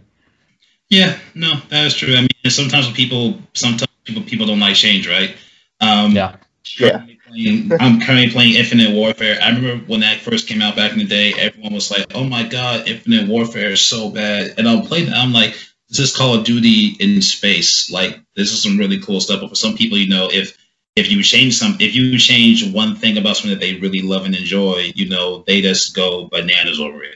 Yeah, 0.90 1.18
no, 1.34 1.56
that 1.70 1.88
is 1.88 1.94
true. 1.94 2.16
I 2.16 2.22
mean, 2.22 2.30
sometimes 2.48 2.90
people, 2.94 3.38
sometimes 3.54 3.92
people, 4.06 4.24
people 4.24 4.46
don't 4.46 4.62
like 4.62 4.76
change, 4.76 5.10
right? 5.10 5.36
Um, 5.82 6.14
yeah. 6.14 6.38
Yeah. 6.80 7.06
I'm 7.28 8.02
currently 8.02 8.30
playing 8.30 8.56
Infinite 8.56 8.92
Warfare. 8.92 9.40
I 9.42 9.50
remember 9.50 9.86
when 9.86 10.02
that 10.02 10.22
first 10.22 10.48
came 10.48 10.62
out 10.62 10.76
back 10.76 10.92
in 10.92 11.00
the 11.00 11.06
day, 11.06 11.34
everyone 11.34 11.74
was 11.74 11.90
like, 11.90 12.06
"Oh 12.14 12.24
my 12.24 12.44
god, 12.44 12.88
Infinite 12.88 13.28
Warfare 13.28 13.72
is 13.72 13.82
so 13.82 14.10
bad." 14.10 14.54
And 14.58 14.68
I'll 14.68 14.86
play 14.86 15.04
that. 15.06 15.16
I'm 15.16 15.34
like, 15.34 15.58
"This 15.90 16.00
is 16.00 16.16
Call 16.16 16.36
of 16.36 16.46
Duty 16.46 16.96
in 17.00 17.22
space. 17.22 17.90
Like, 17.90 18.20
this 18.36 18.52
is 18.52 18.62
some 18.62 18.78
really 18.78 19.00
cool 19.00 19.20
stuff." 19.20 19.42
But 19.42 19.50
for 19.50 19.56
some 19.56 19.76
people, 19.76 19.98
you 19.98 20.08
know, 20.08 20.30
if 20.32 20.58
if 20.96 21.12
you 21.12 21.24
change 21.24 21.58
some, 21.58 21.76
if 21.80 21.94
you 21.96 22.18
change 22.18 22.72
one 22.72 22.96
thing 22.96 23.18
about 23.18 23.38
something 23.38 23.52
that 23.52 23.60
they 23.60 23.76
really 23.76 24.02
love 24.02 24.26
and 24.26 24.36
enjoy, 24.36 24.92
you 24.96 25.10
know, 25.10 25.44
they 25.46 25.62
just 25.62 25.96
go 25.96 26.28
bananas 26.28 26.80
over 26.80 27.04
it. 27.04 27.16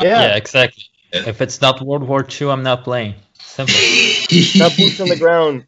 Yeah, 0.00 0.20
yeah 0.20 0.36
exactly. 0.36 0.84
Yeah. 1.12 1.28
If 1.28 1.40
it's 1.40 1.60
not 1.60 1.80
World 1.80 2.02
War 2.02 2.26
II, 2.28 2.50
I'm 2.50 2.62
not 2.62 2.84
playing. 2.84 3.14
Simple. 3.38 3.74
not 4.56 4.76
boots 4.76 5.00
on 5.00 5.08
the 5.08 5.16
ground. 5.18 5.66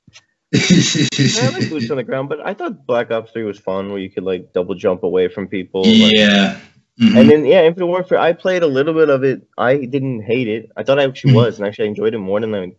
I 0.54 1.50
like 1.52 1.68
boots 1.70 1.90
on 1.90 1.98
the 1.98 2.04
ground, 2.04 2.28
but 2.28 2.44
I 2.44 2.54
thought 2.54 2.86
Black 2.86 3.10
Ops 3.10 3.32
Three 3.32 3.44
was 3.44 3.58
fun, 3.58 3.90
where 3.90 3.98
you 3.98 4.10
could 4.10 4.24
like 4.24 4.52
double 4.52 4.74
jump 4.74 5.02
away 5.02 5.28
from 5.28 5.48
people. 5.48 5.82
Like, 5.82 6.12
yeah. 6.12 6.58
Mm-hmm. 7.00 7.16
And 7.16 7.30
then 7.30 7.44
yeah, 7.44 7.62
Infinite 7.62 7.86
Warfare. 7.86 8.18
I 8.18 8.32
played 8.32 8.62
a 8.62 8.66
little 8.66 8.94
bit 8.94 9.08
of 9.08 9.22
it. 9.22 9.46
I 9.56 9.84
didn't 9.84 10.22
hate 10.22 10.48
it. 10.48 10.70
I 10.76 10.82
thought 10.82 10.98
I 10.98 11.04
actually 11.04 11.30
mm-hmm. 11.30 11.36
was, 11.36 11.58
and 11.58 11.66
actually 11.66 11.86
I 11.86 11.88
enjoyed 11.88 12.14
it 12.14 12.18
more 12.18 12.40
than 12.40 12.54
I 12.54 12.72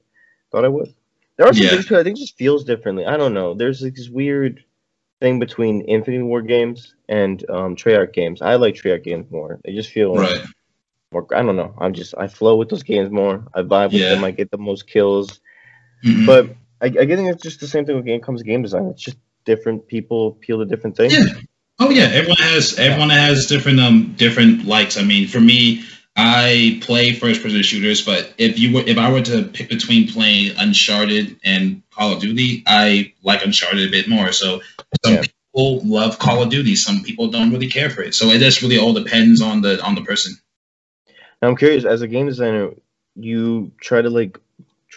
thought 0.52 0.66
I 0.66 0.68
would. 0.68 0.94
There 1.38 1.48
are 1.48 1.54
some 1.54 1.64
yeah. 1.64 1.70
things 1.70 1.86
too. 1.86 1.98
I 1.98 2.04
think 2.04 2.18
it 2.18 2.22
just 2.22 2.38
feels 2.38 2.66
differently. 2.66 3.06
I 3.06 3.16
don't 3.16 3.34
know. 3.34 3.54
There's 3.54 3.82
like 3.82 3.96
this 3.96 4.10
weird 4.10 4.64
thing 5.22 5.40
between 5.40 5.88
Infinity 5.88 6.24
Ward 6.24 6.48
games 6.48 6.96
and 7.08 7.50
um, 7.50 7.76
Treyarch 7.76 8.14
games. 8.14 8.42
I 8.42 8.56
like 8.56 8.76
Treyarch 8.76 9.04
games 9.04 9.32
more. 9.32 9.60
They 9.64 9.74
just 9.74 9.92
feel 9.92 10.16
right. 10.16 10.42
more. 11.14 11.26
I 11.34 11.42
don't 11.42 11.56
know. 11.56 11.74
I'm 11.78 11.94
just 11.94 12.14
I 12.18 12.28
flow 12.28 12.58
with 12.58 12.70
those 12.70 12.84
games 12.84 13.10
more. 13.10 13.46
I 13.54 13.62
vibe 13.62 13.94
with 13.94 14.02
yeah. 14.02 14.10
them. 14.10 14.24
I 14.24 14.32
get 14.32 14.52
the 14.52 14.58
most 14.58 14.88
kills. 14.88 15.40
Mm-hmm. 16.04 16.26
But 16.26 16.56
I, 16.82 16.88
I 16.88 17.06
think 17.06 17.30
it's 17.30 17.44
just 17.44 17.60
the 17.60 17.68
same 17.68 17.86
thing 17.86 17.96
with 17.96 18.06
game 18.06 18.22
comes 18.22 18.44
game 18.44 18.62
design. 18.62 18.86
It's 18.88 19.02
just 19.02 19.18
different 19.46 19.88
people 19.88 20.30
appeal 20.30 20.60
to 20.60 20.66
different 20.66 20.98
things. 20.98 21.14
Yeah. 21.14 21.42
Oh 21.80 21.90
yeah, 21.90 22.10
everyone 22.12 22.38
has 22.40 22.78
everyone 22.78 23.10
has 23.10 23.48
different 23.48 23.80
um 23.80 24.14
different 24.18 24.66
likes. 24.66 24.98
I 24.98 25.04
mean, 25.04 25.28
for 25.28 25.40
me, 25.40 25.84
I 26.16 26.80
play 26.82 27.14
first 27.14 27.42
person 27.42 27.62
shooters, 27.62 28.04
but 28.06 28.34
if 28.38 28.60
you 28.60 28.74
were 28.74 28.82
if 28.82 28.98
I 28.98 29.12
were 29.12 29.22
to 29.22 29.44
pick 29.44 29.70
between 29.70 30.10
playing 30.10 30.56
Uncharted 30.58 31.40
and 31.44 31.82
Call 31.92 32.14
of 32.14 32.20
Duty, 32.20 32.64
I 32.68 33.14
like 33.24 33.46
Uncharted 33.46 33.88
a 33.88 33.92
bit 33.92 34.10
more. 34.10 34.34
So 34.34 34.62
some 35.06 35.14
yeah. 35.14 35.22
people 35.22 35.82
love 35.86 36.20
Call 36.20 36.44
of 36.44 36.50
Duty, 36.50 36.76
some 36.76 37.04
people 37.04 37.30
don't 37.30 37.52
really 37.52 37.70
care 37.70 37.90
for 37.90 38.02
it. 38.02 38.14
So 38.14 38.28
it 38.28 38.40
just 38.40 38.62
really 38.62 38.78
all 38.78 38.94
depends 38.94 39.42
on 39.42 39.62
the 39.62 39.82
on 39.82 39.96
the 39.96 40.02
person. 40.02 40.34
Now 41.42 41.48
I'm 41.48 41.56
curious, 41.56 41.86
as 41.86 42.02
a 42.02 42.08
game 42.08 42.28
designer, 42.28 42.72
you 43.16 43.72
try 43.80 44.02
to 44.02 44.10
like 44.10 44.38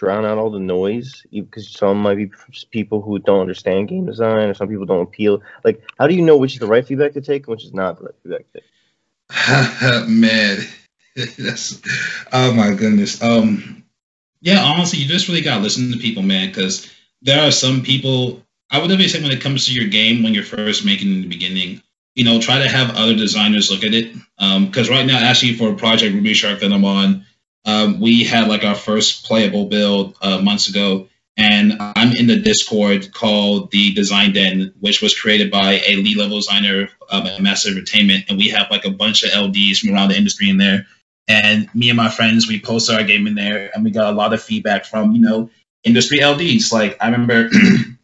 drown 0.03 0.25
out 0.25 0.37
all 0.37 0.51
the 0.51 0.59
noise 0.59 1.25
because 1.31 1.69
some 1.69 1.97
might 1.97 2.15
be 2.15 2.29
people 2.71 3.01
who 3.01 3.19
don't 3.19 3.39
understand 3.39 3.87
game 3.87 4.05
design 4.05 4.49
or 4.49 4.53
some 4.53 4.67
people 4.67 4.85
don't 4.85 5.03
appeal 5.03 5.41
like 5.63 5.81
how 5.97 6.07
do 6.07 6.13
you 6.13 6.21
know 6.21 6.35
which 6.35 6.53
is 6.53 6.59
the 6.59 6.67
right 6.67 6.85
feedback 6.85 7.13
to 7.13 7.21
take 7.21 7.47
and 7.47 7.55
which 7.55 7.63
is 7.63 7.73
not 7.73 7.97
the 7.97 8.03
right 8.03 8.15
feedback 8.21 8.45
to 8.51 8.59
take? 8.59 10.09
Man 10.09 10.57
that's 11.37 11.81
oh 12.33 12.53
my 12.53 12.73
goodness 12.73 13.21
um 13.21 13.83
yeah 14.41 14.61
honestly 14.61 14.99
you 14.99 15.07
just 15.07 15.27
really 15.29 15.41
gotta 15.41 15.61
listen 15.61 15.91
to 15.91 15.97
people 15.99 16.23
man 16.23 16.47
because 16.47 16.91
there 17.21 17.47
are 17.47 17.51
some 17.51 17.81
people 17.81 18.43
i 18.71 18.77
would 18.77 18.87
definitely 18.87 19.07
say 19.07 19.21
when 19.21 19.31
it 19.31 19.41
comes 19.41 19.67
to 19.67 19.73
your 19.73 19.87
game 19.87 20.23
when 20.23 20.33
you're 20.33 20.43
first 20.43 20.85
making 20.85 21.13
in 21.13 21.21
the 21.21 21.27
beginning 21.27 21.81
you 22.15 22.25
know 22.25 22.41
try 22.41 22.57
to 22.57 22.67
have 22.67 22.95
other 22.97 23.15
designers 23.15 23.69
look 23.69 23.83
at 23.83 23.93
it 23.93 24.13
Um 24.39 24.65
because 24.65 24.89
right 24.89 25.05
now 25.05 25.19
actually 25.19 25.53
for 25.53 25.69
a 25.69 25.75
project 25.75 26.15
ruby 26.15 26.33
shark 26.33 26.59
that 26.59 26.73
i'm 26.73 26.83
on 26.83 27.25
um, 27.65 27.99
we 27.99 28.23
had 28.23 28.47
like 28.47 28.63
our 28.63 28.75
first 28.75 29.25
playable 29.25 29.65
build 29.65 30.15
uh, 30.21 30.39
months 30.41 30.67
ago, 30.67 31.07
and 31.37 31.75
I'm 31.79 32.11
in 32.15 32.27
the 32.27 32.39
Discord 32.39 33.13
called 33.13 33.71
the 33.71 33.93
Design 33.93 34.33
Den, 34.33 34.73
which 34.79 35.01
was 35.01 35.17
created 35.19 35.49
by 35.49 35.81
a 35.85 35.95
lead 35.95 36.17
level 36.17 36.37
designer 36.37 36.89
um, 37.09 37.25
at 37.25 37.41
Massive 37.41 37.73
Entertainment, 37.73 38.25
and 38.29 38.37
we 38.37 38.49
have 38.49 38.69
like 38.69 38.85
a 38.85 38.91
bunch 38.91 39.23
of 39.23 39.31
LDs 39.31 39.79
from 39.79 39.93
around 39.93 40.09
the 40.09 40.17
industry 40.17 40.49
in 40.49 40.57
there. 40.57 40.85
And 41.27 41.73
me 41.73 41.89
and 41.89 41.97
my 41.97 42.09
friends, 42.09 42.47
we 42.47 42.59
posted 42.59 42.95
our 42.95 43.03
game 43.03 43.27
in 43.27 43.35
there, 43.35 43.71
and 43.73 43.83
we 43.83 43.91
got 43.91 44.13
a 44.13 44.15
lot 44.15 44.33
of 44.33 44.43
feedback 44.43 44.85
from 44.85 45.13
you 45.13 45.21
know 45.21 45.49
industry 45.83 46.19
LDs. 46.19 46.71
Like 46.71 46.97
I 46.99 47.09
remember, 47.09 47.49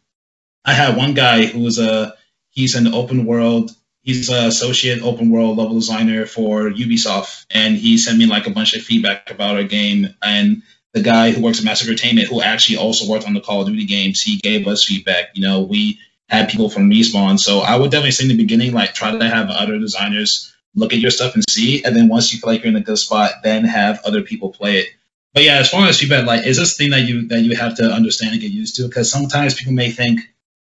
I 0.65 0.73
had 0.73 0.95
one 0.95 1.13
guy 1.13 1.45
who 1.45 1.59
was 1.59 1.79
a 1.79 2.15
he's 2.49 2.75
an 2.75 2.93
open 2.93 3.25
world 3.25 3.71
he's 4.03 4.29
an 4.29 4.45
associate 4.45 5.01
open 5.01 5.29
world 5.29 5.57
level 5.57 5.75
designer 5.75 6.25
for 6.25 6.69
Ubisoft, 6.69 7.45
and 7.49 7.75
he 7.75 7.97
sent 7.97 8.17
me 8.17 8.25
like 8.25 8.47
a 8.47 8.51
bunch 8.51 8.75
of 8.75 8.81
feedback 8.81 9.29
about 9.31 9.55
our 9.55 9.63
game. 9.63 10.13
And 10.21 10.63
the 10.93 11.01
guy 11.01 11.31
who 11.31 11.41
works 11.41 11.59
at 11.59 11.65
Massive 11.65 11.87
Entertainment, 11.87 12.27
who 12.27 12.41
actually 12.41 12.77
also 12.77 13.09
worked 13.09 13.27
on 13.27 13.33
the 13.33 13.41
Call 13.41 13.61
of 13.61 13.67
Duty 13.67 13.85
games, 13.85 14.21
he 14.21 14.37
gave 14.37 14.67
us 14.67 14.83
feedback. 14.83 15.31
You 15.35 15.47
know, 15.47 15.61
we 15.61 15.99
had 16.27 16.49
people 16.49 16.69
from 16.69 16.89
Respawn, 16.89 17.39
so 17.39 17.59
I 17.59 17.75
would 17.75 17.91
definitely 17.91 18.11
say 18.11 18.25
in 18.25 18.29
the 18.29 18.37
beginning, 18.37 18.73
like 18.73 18.93
try 18.93 19.11
to 19.11 19.29
have 19.29 19.49
other 19.49 19.77
designers 19.79 20.53
look 20.75 20.93
at 20.93 20.99
your 20.99 21.11
stuff 21.11 21.33
and 21.33 21.43
see, 21.49 21.83
and 21.83 21.95
then 21.95 22.07
once 22.07 22.31
you 22.31 22.39
feel 22.39 22.51
like 22.51 22.63
you're 22.63 22.69
in 22.69 22.75
a 22.75 22.81
good 22.81 22.97
spot, 22.97 23.31
then 23.43 23.63
have 23.65 23.99
other 24.05 24.21
people 24.21 24.51
play 24.51 24.77
it. 24.77 24.89
But 25.33 25.43
yeah, 25.43 25.57
as 25.57 25.69
far 25.69 25.87
as 25.87 25.99
feedback, 25.99 26.25
like 26.25 26.45
is 26.45 26.57
this 26.57 26.77
thing 26.77 26.91
that 26.91 27.01
you 27.01 27.27
that 27.27 27.41
you 27.41 27.55
have 27.55 27.75
to 27.77 27.83
understand 27.83 28.33
and 28.33 28.41
get 28.41 28.51
used 28.51 28.75
to? 28.77 28.83
Because 28.83 29.11
sometimes 29.11 29.55
people 29.55 29.73
may 29.73 29.91
think, 29.91 30.21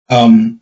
um, 0.10 0.62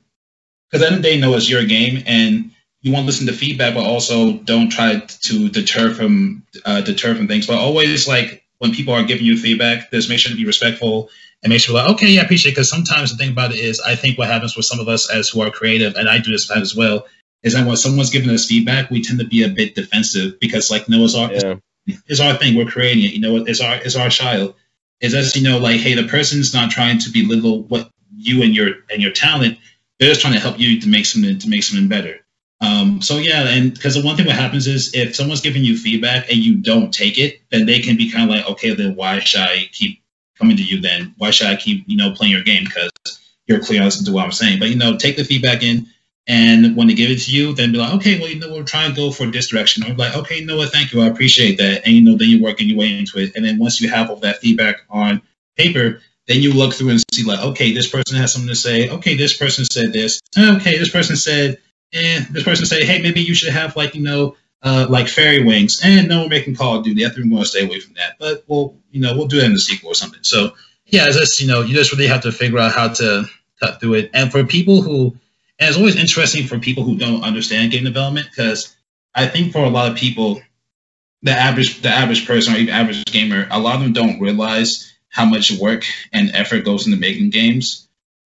because 0.69 0.88
then 0.88 1.01
they 1.01 1.19
know 1.19 1.36
it's 1.36 1.49
your 1.49 1.65
game, 1.65 2.03
and 2.05 2.53
you 2.84 2.91
want 2.91 3.03
to 3.03 3.07
listen 3.07 3.27
to 3.27 3.34
feedback, 3.34 3.73
but 3.73 3.86
also 3.86 4.34
don't 4.34 4.69
try 4.69 4.99
to 4.99 5.49
deter 5.49 5.93
from 5.93 6.45
uh, 6.65 6.81
deter 6.81 7.15
from 7.15 7.27
things. 7.27 7.47
But 7.47 7.57
always 7.57 8.07
like 8.07 8.43
when 8.59 8.73
people 8.73 8.93
are 8.93 9.03
giving 9.03 9.25
you 9.25 9.38
feedback, 9.38 9.89
just 9.89 10.09
make 10.09 10.19
sure 10.19 10.31
to 10.31 10.38
be 10.38 10.45
respectful 10.45 11.09
and 11.41 11.49
make 11.49 11.61
sure 11.61 11.75
like, 11.75 11.89
okay, 11.91 12.09
yeah, 12.09 12.21
I 12.21 12.25
appreciate 12.25 12.51
it. 12.51 12.55
Because 12.55 12.69
sometimes 12.69 13.11
the 13.11 13.17
thing 13.17 13.31
about 13.31 13.53
it 13.53 13.59
is, 13.59 13.79
I 13.79 13.95
think 13.95 14.17
what 14.17 14.27
happens 14.27 14.57
with 14.57 14.65
some 14.65 14.81
of 14.81 14.89
us 14.89 15.09
as 15.09 15.29
who 15.29 15.41
are 15.41 15.49
creative, 15.49 15.95
and 15.95 16.09
I 16.09 16.19
do 16.19 16.31
this 16.31 16.51
as 16.51 16.75
well, 16.75 17.05
is 17.41 17.53
that 17.53 17.65
when 17.65 17.77
someone's 17.77 18.09
giving 18.09 18.29
us 18.29 18.47
feedback, 18.47 18.91
we 18.91 19.01
tend 19.01 19.19
to 19.19 19.25
be 19.25 19.43
a 19.43 19.49
bit 19.49 19.75
defensive 19.75 20.39
because 20.41 20.69
like, 20.69 20.89
no, 20.89 21.05
it's 21.05 21.15
our 21.15 21.31
yeah. 21.31 21.55
it's, 21.86 22.19
our 22.19 22.36
thing. 22.36 22.55
We're 22.55 22.65
creating 22.65 23.05
it. 23.05 23.13
You 23.13 23.21
know, 23.21 23.38
it's 23.38 23.61
our 23.61 23.75
it's 23.77 23.95
our 23.95 24.09
child. 24.09 24.55
Is 24.99 25.13
as 25.13 25.38
you 25.38 25.43
know, 25.43 25.57
like, 25.57 25.79
hey, 25.79 25.95
the 25.95 26.07
person's 26.07 26.53
not 26.53 26.69
trying 26.69 26.99
to 26.99 27.11
belittle 27.11 27.63
what 27.63 27.89
you 28.13 28.43
and 28.43 28.53
your 28.53 28.75
and 28.91 29.01
your 29.01 29.11
talent. 29.11 29.57
They're 29.99 30.09
just 30.09 30.19
trying 30.19 30.34
to 30.34 30.39
help 30.39 30.59
you 30.59 30.81
to 30.81 30.89
make 30.89 31.05
something 31.05 31.39
to 31.39 31.49
make 31.49 31.63
something 31.63 31.88
better. 31.88 32.22
Um, 32.64 33.01
so 33.01 33.18
yeah, 33.18 33.49
and 33.49 33.74
because 33.74 33.95
the 33.95 34.01
one 34.01 34.16
thing 34.16 34.26
what 34.26 34.38
happens 34.38 34.68
is 34.68 34.93
if 34.93 35.16
someone's 35.16 35.41
giving 35.41 35.66
you 35.66 35.78
feedback 35.78 36.30
and 36.30 36.38
you 36.38 36.55
don't 36.55 36.93
take 36.93 37.18
it, 37.18 37.41
then 37.51 37.66
they 37.66 37.80
can 37.80 37.97
be 37.97 38.09
kind 38.09 38.30
of 38.30 38.36
like, 38.36 38.49
okay, 38.51 38.74
then 38.74 38.95
why 38.95 39.20
should 39.20 39.41
I 39.41 39.66
keep 39.74 40.01
coming 40.39 40.55
to 40.55 40.64
you? 40.64 40.80
Then 40.80 41.14
why 41.18 41.32
should 41.32 41.47
I 41.47 41.57
keep 41.57 41.84
you 41.88 41.97
know 41.97 42.11
playing 42.11 42.32
your 42.32 42.43
game 42.43 42.64
because 42.64 42.89
you're 43.47 43.59
clear 43.59 43.84
on 43.84 43.89
to 43.91 44.11
what 44.14 44.24
I'm 44.24 44.32
saying? 44.32 44.59
But 44.59 44.70
you 44.70 44.78
know, 44.78 44.95
take 44.95 45.18
the 45.18 45.26
feedback 45.26 45.61
in, 45.61 45.88
and 46.26 46.78
when 46.78 46.88
they 46.88 46.93
give 46.93 47.11
it 47.11 47.20
to 47.24 47.32
you, 47.32 47.53
then 47.53 47.74
be 47.74 47.80
like, 47.80 47.95
okay, 47.95 48.18
well, 48.18 48.30
you 48.30 48.39
know, 48.39 48.53
we're 48.53 48.64
trying 48.64 48.91
to 48.91 48.95
go 48.95 49.11
for 49.11 49.28
this 49.28 49.49
direction. 49.49 49.84
Or 49.84 49.93
like, 49.95 50.16
okay, 50.16 50.39
you 50.39 50.45
know 50.45 50.55
what, 50.55 50.72
thank 50.72 50.93
you, 50.93 51.01
I 51.01 51.07
appreciate 51.07 51.57
that, 51.57 51.86
and 51.86 51.93
you 51.93 52.01
know, 52.01 52.16
then 52.18 52.30
you're 52.30 52.41
working 52.41 52.70
your 52.70 52.78
way 52.78 52.97
into 52.97 53.20
it, 53.20 53.36
and 53.36 53.43
then 53.43 53.59
once 53.59 53.82
you 53.82 53.89
have 53.89 54.09
all 54.09 54.16
that 54.18 54.38
feedback 54.38 54.78
on 54.89 55.22
paper, 55.57 55.99
then 56.30 56.41
you 56.41 56.53
look 56.53 56.74
through 56.74 56.91
and 56.91 57.03
see 57.14 57.24
like, 57.24 57.41
okay, 57.41 57.74
this 57.74 57.89
person 57.89 58.16
has 58.16 58.32
something 58.32 58.47
to 58.47 58.55
say. 58.55 58.89
Okay, 58.89 59.16
this 59.16 59.36
person 59.36 59.66
said 59.66 59.91
this. 59.91 60.22
Okay, 60.38 60.78
this 60.78 60.89
person 60.89 61.18
said 61.18 61.57
and 61.93 62.25
this 62.27 62.43
person 62.43 62.65
say, 62.65 62.85
hey, 62.85 63.01
maybe 63.01 63.21
you 63.21 63.33
should 63.33 63.53
have 63.53 63.75
like 63.75 63.95
you 63.95 64.01
know 64.01 64.35
uh, 64.61 64.87
like 64.89 65.07
fairy 65.07 65.43
wings, 65.43 65.81
and 65.83 66.07
no, 66.07 66.23
we're 66.23 66.29
making 66.29 66.55
Call 66.55 66.77
of 66.77 66.83
Duty. 66.83 67.05
I 67.05 67.09
think 67.09 67.25
we're 67.25 67.31
going 67.31 67.43
to 67.43 67.49
stay 67.49 67.65
away 67.65 67.79
from 67.79 67.93
that, 67.95 68.17
but 68.19 68.43
we'll 68.47 68.77
you 68.91 69.01
know 69.01 69.15
we'll 69.15 69.27
do 69.27 69.39
it 69.39 69.45
in 69.45 69.53
the 69.53 69.59
sequel 69.59 69.91
or 69.91 69.95
something. 69.95 70.23
So 70.23 70.53
yeah, 70.85 71.07
it's 71.07 71.17
just 71.17 71.41
you 71.41 71.47
know 71.47 71.61
you 71.61 71.73
just 71.73 71.91
really 71.91 72.07
have 72.07 72.21
to 72.21 72.31
figure 72.31 72.59
out 72.59 72.73
how 72.73 72.89
to 72.89 73.25
cut 73.59 73.79
through 73.79 73.95
it. 73.95 74.11
And 74.13 74.31
for 74.31 74.43
people 74.43 74.81
who, 74.81 75.17
and 75.59 75.69
it's 75.69 75.77
always 75.77 75.95
interesting 75.95 76.47
for 76.47 76.59
people 76.59 76.83
who 76.83 76.97
don't 76.97 77.23
understand 77.23 77.71
game 77.71 77.83
development 77.83 78.27
because 78.29 78.75
I 79.13 79.27
think 79.27 79.51
for 79.51 79.63
a 79.63 79.69
lot 79.69 79.91
of 79.91 79.97
people, 79.97 80.41
the 81.21 81.31
average 81.31 81.81
the 81.81 81.89
average 81.89 82.25
person 82.25 82.53
or 82.53 82.57
even 82.57 82.73
average 82.73 83.05
gamer, 83.05 83.47
a 83.49 83.59
lot 83.59 83.75
of 83.75 83.81
them 83.81 83.93
don't 83.93 84.19
realize 84.19 84.93
how 85.09 85.25
much 85.25 85.51
work 85.51 85.85
and 86.11 86.31
effort 86.33 86.65
goes 86.65 86.87
into 86.87 86.97
making 86.97 87.29
games. 87.29 87.82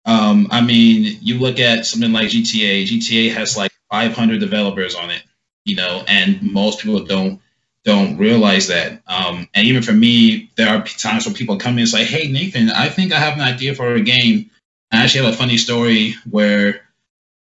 Um, 0.09 0.47
I 0.49 0.61
mean, 0.61 1.19
you 1.21 1.37
look 1.37 1.59
at 1.59 1.85
something 1.85 2.11
like 2.11 2.29
GTA. 2.29 2.83
GTA 2.87 3.33
has 3.35 3.55
like 3.55 3.71
500 3.91 4.39
developers 4.39 4.95
on 4.95 5.11
it, 5.11 5.21
you 5.65 5.75
know, 5.75 6.03
and 6.07 6.41
most 6.51 6.79
people 6.79 7.03
don't 7.03 7.39
don't 7.85 8.17
realize 8.17 8.67
that. 8.69 9.03
Um, 9.07 9.47
and 9.53 9.67
even 9.67 9.83
for 9.83 9.91
me, 9.93 10.49
there 10.57 10.67
are 10.69 10.83
times 10.83 11.27
where 11.27 11.35
people 11.35 11.57
come 11.59 11.73
in 11.73 11.81
and 11.81 11.89
say, 11.89 12.05
"Hey, 12.05 12.27
Nathan, 12.27 12.71
I 12.71 12.89
think 12.89 13.13
I 13.13 13.19
have 13.19 13.35
an 13.35 13.41
idea 13.41 13.75
for 13.75 13.93
a 13.93 14.01
game." 14.01 14.49
I 14.91 15.03
actually 15.03 15.25
have 15.25 15.35
a 15.35 15.37
funny 15.37 15.57
story 15.57 16.15
where 16.27 16.81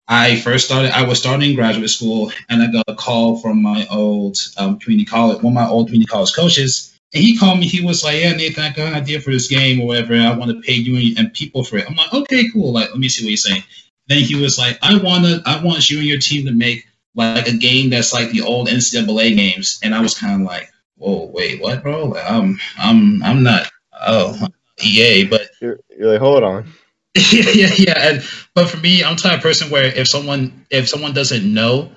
I 0.07 0.37
first 0.37 0.65
started. 0.65 0.91
I 0.91 1.03
was 1.03 1.19
starting 1.19 1.55
graduate 1.55 1.91
school, 1.91 2.31
and 2.49 2.63
I 2.63 2.71
got 2.71 2.85
a 2.87 2.95
call 2.95 3.37
from 3.37 3.61
my 3.61 3.87
old 3.91 4.37
um, 4.57 4.79
community 4.79 5.05
college, 5.05 5.43
one 5.43 5.53
of 5.53 5.55
my 5.55 5.67
old 5.69 5.87
community 5.87 6.09
college 6.09 6.33
coaches, 6.33 6.94
and 7.13 7.23
he 7.23 7.37
called 7.37 7.59
me. 7.59 7.67
He 7.67 7.85
was 7.85 8.03
like, 8.03 8.19
"Yeah, 8.19 8.33
Nathan, 8.33 8.63
I 8.63 8.69
got 8.69 8.87
an 8.87 8.95
idea 8.95 9.21
for 9.21 9.31
this 9.31 9.47
game 9.47 9.79
or 9.79 9.87
whatever. 9.87 10.15
I 10.15 10.35
want 10.35 10.51
to 10.51 10.61
pay 10.61 10.73
you 10.73 11.15
and 11.17 11.33
people 11.33 11.63
for 11.63 11.77
it." 11.77 11.85
I'm 11.89 11.95
like, 11.95 12.13
"Okay, 12.13 12.49
cool. 12.51 12.73
Like, 12.73 12.89
let 12.89 12.99
me 12.99 13.09
see 13.09 13.23
what 13.23 13.29
he's 13.29 13.43
saying." 13.43 13.63
Then 14.07 14.21
he 14.23 14.35
was 14.35 14.57
like, 14.57 14.77
"I 14.81 14.97
want 14.97 15.25
to. 15.25 15.41
I 15.45 15.63
want 15.63 15.89
you 15.89 15.99
and 15.99 16.07
your 16.07 16.19
team 16.19 16.45
to 16.45 16.51
make 16.51 16.85
like 17.15 17.47
a 17.47 17.57
game 17.57 17.89
that's 17.89 18.13
like 18.13 18.31
the 18.31 18.41
old 18.41 18.67
NCAA 18.67 19.35
games." 19.35 19.79
And 19.83 19.95
I 19.95 20.01
was 20.01 20.17
kind 20.17 20.41
of 20.41 20.47
like, 20.47 20.69
"Whoa, 20.95 21.29
wait, 21.33 21.61
what, 21.61 21.83
bro? 21.83 22.05
Like, 22.05 22.29
I'm, 22.29 22.59
I'm, 22.77 23.23
I'm 23.23 23.43
not. 23.43 23.69
Oh, 24.07 24.47
EA, 24.83 25.25
but 25.25 25.49
you're, 25.61 25.79
you're 25.97 26.11
like, 26.11 26.21
hold 26.21 26.43
on." 26.43 26.67
yeah, 27.31 27.49
yeah, 27.53 27.73
yeah. 27.77 28.09
And, 28.09 28.23
but 28.53 28.69
for 28.69 28.77
me, 28.77 29.03
I'm 29.03 29.15
the 29.15 29.21
type 29.21 29.37
of 29.37 29.43
person 29.43 29.69
where 29.69 29.85
if 29.85 30.07
someone 30.07 30.65
if 30.69 30.89
someone 30.89 31.13
doesn't 31.13 31.53
know 31.53 31.91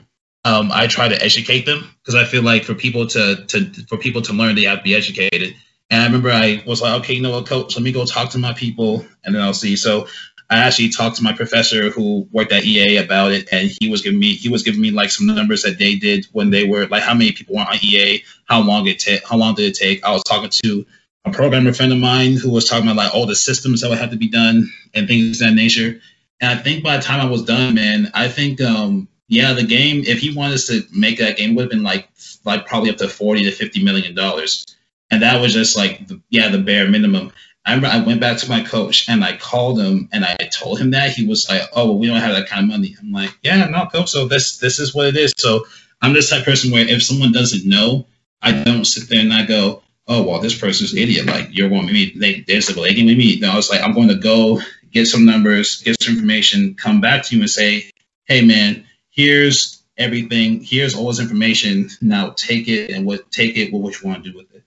um, 0.48 0.70
I 0.72 0.86
try 0.86 1.08
to 1.08 1.22
educate 1.22 1.66
them 1.66 1.84
because 2.00 2.14
I 2.14 2.24
feel 2.24 2.42
like 2.42 2.64
for 2.64 2.74
people 2.74 3.06
to 3.08 3.44
to 3.48 3.66
for 3.88 3.98
people 3.98 4.22
to 4.22 4.32
learn, 4.32 4.54
they 4.54 4.62
have 4.62 4.78
to 4.78 4.84
be 4.84 4.94
educated. 4.94 5.54
And 5.90 6.02
I 6.02 6.06
remember 6.06 6.30
I 6.30 6.62
was 6.66 6.80
like, 6.80 7.00
okay, 7.00 7.14
you 7.14 7.22
know 7.22 7.30
what, 7.32 7.46
coach, 7.46 7.76
let 7.76 7.82
me 7.82 7.92
go 7.92 8.04
talk 8.04 8.30
to 8.30 8.38
my 8.38 8.54
people, 8.54 9.04
and 9.24 9.34
then 9.34 9.42
I'll 9.42 9.54
see. 9.54 9.76
So 9.76 10.06
I 10.50 10.58
actually 10.58 10.90
talked 10.90 11.16
to 11.16 11.22
my 11.22 11.34
professor 11.34 11.90
who 11.90 12.26
worked 12.32 12.52
at 12.52 12.64
EA 12.64 12.96
about 12.96 13.32
it, 13.32 13.48
and 13.52 13.70
he 13.80 13.90
was 13.90 14.00
giving 14.00 14.18
me 14.18 14.34
he 14.34 14.48
was 14.48 14.62
giving 14.62 14.80
me 14.80 14.90
like 14.90 15.10
some 15.10 15.26
numbers 15.26 15.62
that 15.62 15.78
they 15.78 15.96
did 15.96 16.26
when 16.32 16.48
they 16.50 16.64
were 16.64 16.86
like 16.86 17.02
how 17.02 17.14
many 17.14 17.32
people 17.32 17.56
were 17.56 17.62
on 17.62 17.76
EA, 17.82 18.24
how 18.46 18.62
long 18.62 18.86
it 18.86 18.98
take, 18.98 19.26
how 19.28 19.36
long 19.36 19.54
did 19.54 19.66
it 19.66 19.74
take. 19.74 20.02
I 20.04 20.12
was 20.12 20.22
talking 20.24 20.50
to 20.64 20.86
a 21.26 21.30
programmer 21.30 21.74
friend 21.74 21.92
of 21.92 21.98
mine 21.98 22.36
who 22.36 22.50
was 22.50 22.66
talking 22.68 22.86
about 22.86 22.96
like 22.96 23.14
all 23.14 23.26
the 23.26 23.36
systems 23.36 23.82
that 23.82 23.90
would 23.90 23.98
have 23.98 24.12
to 24.12 24.16
be 24.16 24.28
done 24.28 24.72
and 24.94 25.06
things 25.06 25.42
of 25.42 25.48
that 25.48 25.54
nature. 25.54 26.00
And 26.40 26.58
I 26.58 26.62
think 26.62 26.82
by 26.82 26.96
the 26.96 27.02
time 27.02 27.20
I 27.20 27.28
was 27.28 27.44
done, 27.44 27.74
man, 27.74 28.10
I 28.14 28.28
think 28.28 28.60
um, 28.62 29.08
yeah, 29.28 29.52
the 29.52 29.62
game. 29.62 30.02
If 30.06 30.20
he 30.20 30.34
wanted 30.34 30.54
us 30.54 30.66
to 30.68 30.82
make 30.92 31.18
that 31.18 31.36
game, 31.36 31.54
would 31.54 31.62
have 31.62 31.70
been 31.70 31.82
like 31.82 32.08
like 32.44 32.66
probably 32.66 32.90
up 32.90 32.96
to 32.96 33.08
forty 33.08 33.44
to 33.44 33.50
fifty 33.52 33.84
million 33.84 34.14
dollars, 34.14 34.66
and 35.10 35.22
that 35.22 35.40
was 35.40 35.52
just 35.52 35.76
like 35.76 36.08
the, 36.08 36.20
yeah 36.30 36.48
the 36.48 36.58
bare 36.58 36.88
minimum. 36.88 37.32
I 37.66 37.74
remember 37.74 37.94
I 37.94 38.06
went 38.06 38.20
back 38.20 38.38
to 38.38 38.48
my 38.48 38.64
coach 38.64 39.10
and 39.10 39.22
I 39.22 39.36
called 39.36 39.78
him 39.78 40.08
and 40.10 40.24
I 40.24 40.36
told 40.50 40.80
him 40.80 40.92
that 40.92 41.10
he 41.10 41.26
was 41.26 41.50
like, 41.50 41.60
oh, 41.74 41.84
well, 41.84 41.98
we 41.98 42.06
don't 42.06 42.16
have 42.16 42.34
that 42.34 42.48
kind 42.48 42.62
of 42.62 42.68
money. 42.70 42.96
I'm 42.98 43.12
like, 43.12 43.36
yeah, 43.42 43.62
no, 43.66 43.84
coach. 43.86 44.08
So 44.08 44.26
this 44.26 44.56
this 44.56 44.78
is 44.78 44.94
what 44.94 45.06
it 45.06 45.16
is. 45.18 45.34
So 45.36 45.66
I'm 46.00 46.14
this 46.14 46.30
type 46.30 46.40
of 46.40 46.46
person 46.46 46.70
where 46.70 46.88
if 46.88 47.02
someone 47.02 47.30
doesn't 47.30 47.68
know, 47.68 48.06
I 48.40 48.52
don't 48.62 48.86
sit 48.86 49.10
there 49.10 49.20
and 49.20 49.34
I 49.34 49.44
go, 49.44 49.82
oh 50.06 50.22
well, 50.26 50.40
this 50.40 50.58
person's 50.58 50.94
an 50.94 50.98
idiot. 50.98 51.26
Like 51.26 51.48
you're 51.50 51.68
going 51.68 51.86
to 51.86 51.92
meet 51.92 52.18
they 52.18 52.40
they're 52.40 52.62
civilian 52.62 53.04
with 53.04 53.18
me. 53.18 53.38
No, 53.38 53.50
I 53.50 53.56
was 53.56 53.68
like, 53.68 53.82
I'm 53.82 53.92
going 53.92 54.08
to 54.08 54.14
go 54.14 54.62
get 54.90 55.06
some 55.06 55.26
numbers, 55.26 55.82
get 55.82 56.00
some 56.00 56.14
information, 56.14 56.74
come 56.74 57.02
back 57.02 57.24
to 57.24 57.36
you 57.36 57.42
and 57.42 57.50
say, 57.50 57.90
hey 58.24 58.40
man, 58.40 58.86
here's 59.18 59.82
everything, 59.96 60.62
here's 60.62 60.94
all 60.94 61.08
this 61.08 61.18
information. 61.20 61.88
Now 62.00 62.30
take 62.30 62.68
it 62.68 62.90
and 62.92 63.04
what 63.04 63.30
take 63.32 63.56
it 63.56 63.72
with 63.72 63.82
what 63.82 64.00
you 64.00 64.08
want 64.08 64.22
to 64.22 64.30
do 64.30 64.38
with 64.38 64.54
it. 64.54 64.62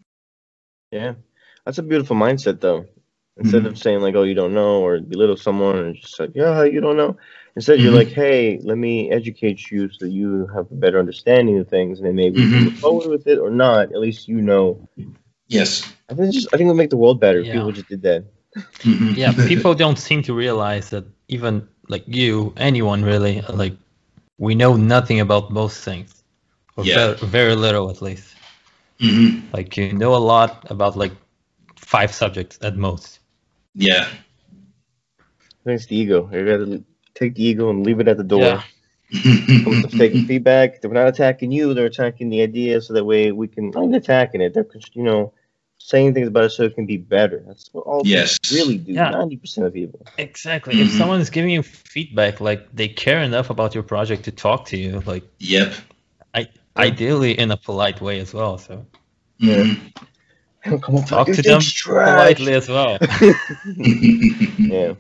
Yeah. 0.92 1.14
That's 1.66 1.78
a 1.78 1.84
beautiful 1.84 2.18
mindset 2.18 2.60
though. 2.60 2.86
Instead 3.38 3.60
mm-hmm. 3.60 3.68
of 3.68 3.78
saying 3.78 4.02
like, 4.02 4.14
oh, 4.16 4.24
you 4.24 4.34
don't 4.34 4.54
know 4.54 4.82
or 4.82 5.00
belittle 5.00 5.38
someone 5.38 5.78
and 5.78 5.96
just 5.96 6.20
like, 6.20 6.32
yeah, 6.36 6.66
you 6.66 6.82
don't 6.82 6.98
know. 6.98 7.16
Instead, 7.56 7.78
mm-hmm. 7.78 7.86
you're 7.86 7.96
like, 7.96 8.10
hey, 8.10 8.60
let 8.62 8.78
me 8.78 9.10
educate 9.10 9.72
you 9.72 9.90
so 9.90 10.06
you 10.06 10.48
have 10.48 10.70
a 10.70 10.76
better 10.76 11.00
understanding 11.00 11.58
of 11.60 11.68
things, 11.68 12.00
and 12.00 12.08
then 12.08 12.16
maybe 12.16 12.40
mm-hmm. 12.40 12.66
move 12.66 12.80
forward 12.80 13.10
with 13.10 13.28
it 13.28 13.40
or 13.40 13.50
not. 13.50 13.92
At 13.92 14.00
least 14.00 14.28
you 14.30 14.42
know. 14.42 14.88
Yes. 15.48 15.92
I 16.10 16.14
think 16.14 16.34
just 16.34 16.48
I 16.54 16.58
think 16.58 16.68
it 16.68 16.72
would 16.72 16.78
make 16.78 16.92
the 16.92 16.98
world 16.98 17.20
better 17.20 17.42
yeah. 17.42 17.50
if 17.50 17.54
people 17.56 17.72
just 17.74 17.90
did 17.90 18.02
that. 18.04 18.26
Mm-hmm. 18.56 19.14
yeah, 19.16 19.34
people 19.48 19.74
don't 19.84 20.00
seem 20.00 20.24
to 20.24 20.34
realize 20.34 20.92
that 20.92 21.06
even 21.28 21.68
like 21.90 22.04
you, 22.08 22.54
anyone 22.56 23.04
really, 23.04 23.42
like 23.42 23.74
we 24.42 24.56
know 24.56 24.76
nothing 24.76 25.20
about 25.20 25.52
most 25.52 25.84
things, 25.84 26.24
or 26.76 26.84
yeah. 26.84 27.14
very, 27.14 27.28
very 27.28 27.56
little 27.56 27.92
at 27.92 28.02
least. 28.02 28.34
Mm-hmm. 29.00 29.54
Like 29.54 29.78
you 29.78 29.94
know 29.94 30.16
a 30.16 30.24
lot 30.34 30.66
about 30.72 30.98
like 30.98 31.12
five 31.76 32.12
subjects 32.12 32.58
at 32.64 32.76
most. 32.76 33.20
Yeah. 33.76 34.08
Thanks 35.64 35.86
the 35.86 35.96
ego. 35.96 36.28
You 36.34 36.46
gotta 36.46 36.84
take 37.14 37.36
the 37.36 37.44
ego 37.44 37.70
and 37.70 37.86
leave 37.86 38.00
it 38.00 38.08
at 38.08 38.18
the 38.18 38.24
door. 38.24 38.42
Yeah. 38.42 38.64
taking 39.92 40.26
feedback. 40.26 40.82
They're 40.82 40.90
not 40.90 41.08
attacking 41.08 41.52
you. 41.52 41.76
They're 41.76 41.86
attacking 41.86 42.30
the 42.30 42.42
idea, 42.42 42.82
so 42.82 42.94
that 42.94 43.06
way 43.06 43.32
we 43.32 43.48
can. 43.48 43.72
I'm 43.76 43.94
attacking 43.94 44.42
it. 44.42 44.56
They're 44.56 44.66
you 44.94 45.04
know 45.04 45.34
saying 45.90 46.14
things 46.14 46.28
about 46.28 46.46
it 46.46 46.50
so 46.52 46.64
it 46.64 46.76
can 46.76 46.86
be 46.86 46.98
better. 46.98 47.44
That's 47.46 47.70
what 47.74 47.82
all 47.82 48.02
yes. 48.06 48.38
really 48.52 48.78
do. 48.78 48.94
Ninety 48.94 49.38
percent 49.38 49.68
of 49.68 49.74
people. 49.74 50.06
Exactly. 50.18 50.76
Mm-hmm. 50.76 50.84
If 50.84 50.92
someone's 50.92 51.30
giving 51.30 51.52
you 51.52 51.64
feedback, 51.64 52.42
like 52.42 52.74
they 52.76 52.88
care 52.88 53.22
enough 53.22 53.50
about 53.50 53.74
your 53.74 53.84
project 53.84 54.26
to 54.26 54.32
talk 54.32 54.66
to 54.68 54.78
you, 54.78 55.02
like 55.06 55.24
yep. 55.40 55.74
I 56.34 56.48
ideally 56.78 57.38
in 57.38 57.52
a 57.52 57.58
polite 57.58 58.02
way 58.02 58.20
as 58.20 58.34
well. 58.34 58.58
So 58.58 58.86
yeah. 59.38 59.74
Come 60.64 60.96
on, 60.96 61.06
talk 61.06 61.28
to 61.28 61.42
them 61.42 61.62
politely 61.84 62.54
as 62.54 62.70
well. 62.70 63.00
yeah. 63.78 64.94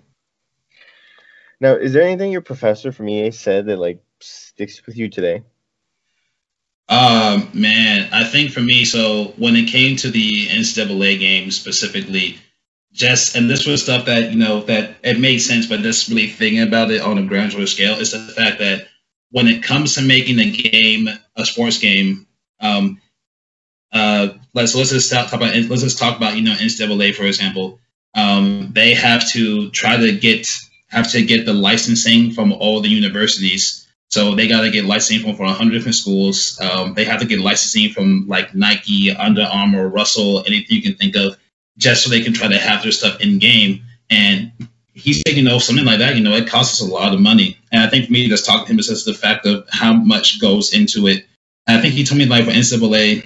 Now, 1.60 1.76
is 1.76 1.94
there 1.94 2.02
anything 2.02 2.32
your 2.32 2.42
professor 2.42 2.92
from 2.92 3.08
EA 3.08 3.30
said 3.30 3.68
that 3.68 3.78
like 3.78 4.04
sticks 4.20 4.84
with 4.86 4.98
you 4.98 5.10
today? 5.10 5.44
Um, 6.92 7.50
man, 7.54 8.10
I 8.12 8.26
think 8.26 8.52
for 8.52 8.60
me, 8.60 8.84
so 8.84 9.34
when 9.38 9.56
it 9.56 9.70
came 9.70 9.96
to 9.98 10.12
the 10.12 10.48
NCAA 10.50 11.20
games 11.20 11.56
specifically, 11.56 12.38
just 12.92 13.38
and 13.38 13.50
this 13.50 13.66
was 13.66 13.82
stuff 13.82 14.08
that 14.08 14.32
you 14.32 14.38
know 14.38 14.64
that 14.64 14.98
it 15.02 15.18
made 15.18 15.38
sense, 15.38 15.68
but 15.68 15.80
just 15.80 16.10
really 16.10 16.28
thinking 16.28 16.62
about 16.62 16.92
it 16.92 17.00
on 17.00 17.18
a 17.18 17.24
granular 17.24 17.66
scale 17.66 17.98
is 17.98 18.12
the 18.12 18.20
fact 18.20 18.60
that 18.60 18.90
when 19.32 19.48
it 19.48 19.64
comes 19.64 19.96
to 19.96 20.02
making 20.02 20.40
a 20.40 20.52
game, 20.52 21.08
a 21.38 21.46
sports 21.46 21.78
game, 21.78 22.28
um, 22.60 23.00
uh, 23.94 24.28
let's 24.54 24.76
let's 24.76 24.90
just 24.90 25.10
talk 25.10 25.32
about 25.32 25.56
let's 25.56 25.84
just 25.84 25.98
talk 25.98 26.18
about 26.18 26.36
you 26.36 26.42
know 26.42 26.54
NCAA 26.54 27.16
for 27.16 27.24
example. 27.24 27.80
Um, 28.14 28.72
they 28.74 28.96
have 28.96 29.30
to 29.32 29.70
try 29.70 29.96
to 29.96 30.12
get 30.18 30.50
have 30.88 31.10
to 31.14 31.24
get 31.24 31.46
the 31.46 31.54
licensing 31.54 32.32
from 32.32 32.52
all 32.52 32.82
the 32.82 32.90
universities 32.90 33.88
So 34.12 34.36
they 34.36 34.48
got 34.48 34.62
to 34.62 34.72
get 34.72 34.86
licensing 34.86 35.26
from, 35.26 35.38
from 35.38 35.46
100 35.46 35.72
different 35.72 35.96
schools. 35.96 36.60
Um, 36.60 36.94
they 36.94 37.06
have 37.06 37.22
to 37.22 37.26
get 37.26 37.40
licensing 37.40 37.94
from 37.94 38.28
like 38.28 38.54
Nike, 38.54 39.12
Under 39.12 39.44
Armour, 39.44 39.88
Russell, 39.88 40.44
anything 40.46 40.76
you 40.76 40.82
can 40.82 40.96
think 40.96 41.16
of, 41.16 41.38
just 41.78 42.04
so 42.04 42.10
they 42.10 42.22
can 42.22 42.34
try 42.34 42.50
to 42.50 42.60
have 42.60 42.84
their 42.84 42.92
stuff 42.92 43.22
in 43.22 43.40
game. 43.40 43.84
And 44.10 44.52
he's 44.94 45.22
saying, 45.26 45.38
you 45.38 45.44
know, 45.44 45.60
something 45.60 45.86
like 45.86 46.00
that, 46.00 46.18
you 46.18 46.24
know, 46.24 46.36
it 46.36 46.48
costs 46.48 46.82
us 46.82 46.88
a 46.88 46.92
lot 46.92 47.14
of 47.14 47.22
money. 47.22 47.58
And 47.72 47.82
I 47.82 47.90
think 47.90 48.06
for 48.06 48.12
me, 48.12 48.28
just 48.28 48.46
talking 48.46 48.66
to 48.66 48.72
him 48.74 48.80
is 48.80 48.88
just 48.88 49.06
the 49.06 49.14
fact 49.14 49.46
of 49.46 49.66
how 49.72 49.94
much 49.94 50.42
goes 50.42 50.74
into 50.74 51.08
it. 51.08 51.26
And 51.68 51.78
I 51.78 51.82
think 51.82 51.94
he 51.94 52.04
told 52.04 52.20
me 52.20 52.26
like 52.26 52.46
for 52.46 52.52
NCAA 52.52 53.26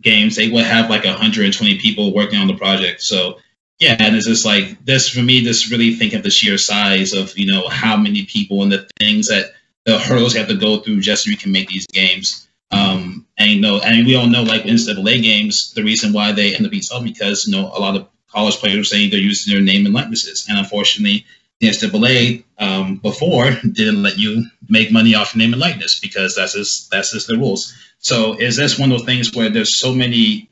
games, 0.00 0.34
they 0.34 0.48
would 0.48 0.64
have 0.64 0.90
like 0.90 1.04
120 1.04 1.78
people 1.78 2.12
working 2.12 2.40
on 2.40 2.48
the 2.48 2.56
project. 2.56 3.02
So 3.02 3.38
yeah, 3.78 3.96
and 3.98 4.16
it's 4.16 4.26
just 4.26 4.44
like 4.44 4.84
this 4.84 5.08
for 5.08 5.22
me, 5.22 5.44
just 5.44 5.70
really 5.70 5.94
think 5.94 6.14
of 6.14 6.22
the 6.22 6.30
sheer 6.30 6.58
size 6.58 7.12
of, 7.12 7.38
you 7.38 7.46
know, 7.46 7.68
how 7.68 7.96
many 7.96 8.24
people 8.24 8.62
and 8.62 8.72
the 8.72 8.88
things 8.98 9.28
that 9.28 9.52
the 9.86 9.98
hurdles 9.98 10.34
you 10.34 10.40
have 10.40 10.48
to 10.48 10.56
go 10.56 10.78
through 10.78 11.00
just 11.00 11.24
so 11.24 11.30
you 11.30 11.36
can 11.36 11.52
make 11.52 11.68
these 11.68 11.86
games. 11.86 12.48
Um, 12.72 13.26
and 13.38 13.50
you 13.50 13.60
know, 13.60 13.80
and 13.80 14.04
we 14.04 14.16
all 14.16 14.26
know 14.26 14.42
like 14.42 14.64
NCAA 14.64 15.22
games, 15.22 15.72
the 15.72 15.84
reason 15.84 16.12
why 16.12 16.32
they 16.32 16.54
end 16.54 16.66
up 16.66 16.72
being 16.72 16.82
sold 16.82 17.04
because 17.04 17.46
you 17.46 17.56
know 17.56 17.70
a 17.72 17.78
lot 17.78 17.96
of 17.96 18.08
college 18.28 18.56
players 18.56 18.90
saying 18.90 19.10
they're 19.10 19.20
using 19.20 19.54
their 19.54 19.62
name 19.62 19.86
and 19.86 19.94
likenesses, 19.94 20.46
and 20.48 20.58
unfortunately, 20.58 21.24
the 21.60 21.68
NCAA 21.68 22.44
um, 22.58 22.96
before 22.96 23.50
didn't 23.52 24.02
let 24.02 24.18
you 24.18 24.44
make 24.68 24.90
money 24.90 25.14
off 25.14 25.36
name 25.36 25.52
and 25.52 25.60
likeness 25.60 26.00
because 26.00 26.34
that's 26.34 26.54
just 26.54 26.90
that's 26.90 27.12
just 27.12 27.28
the 27.28 27.38
rules. 27.38 27.72
So 27.98 28.34
is 28.34 28.56
this 28.56 28.78
one 28.78 28.90
of 28.90 28.98
those 28.98 29.06
things 29.06 29.34
where 29.34 29.48
there's 29.48 29.78
so 29.78 29.94
many 29.94 30.50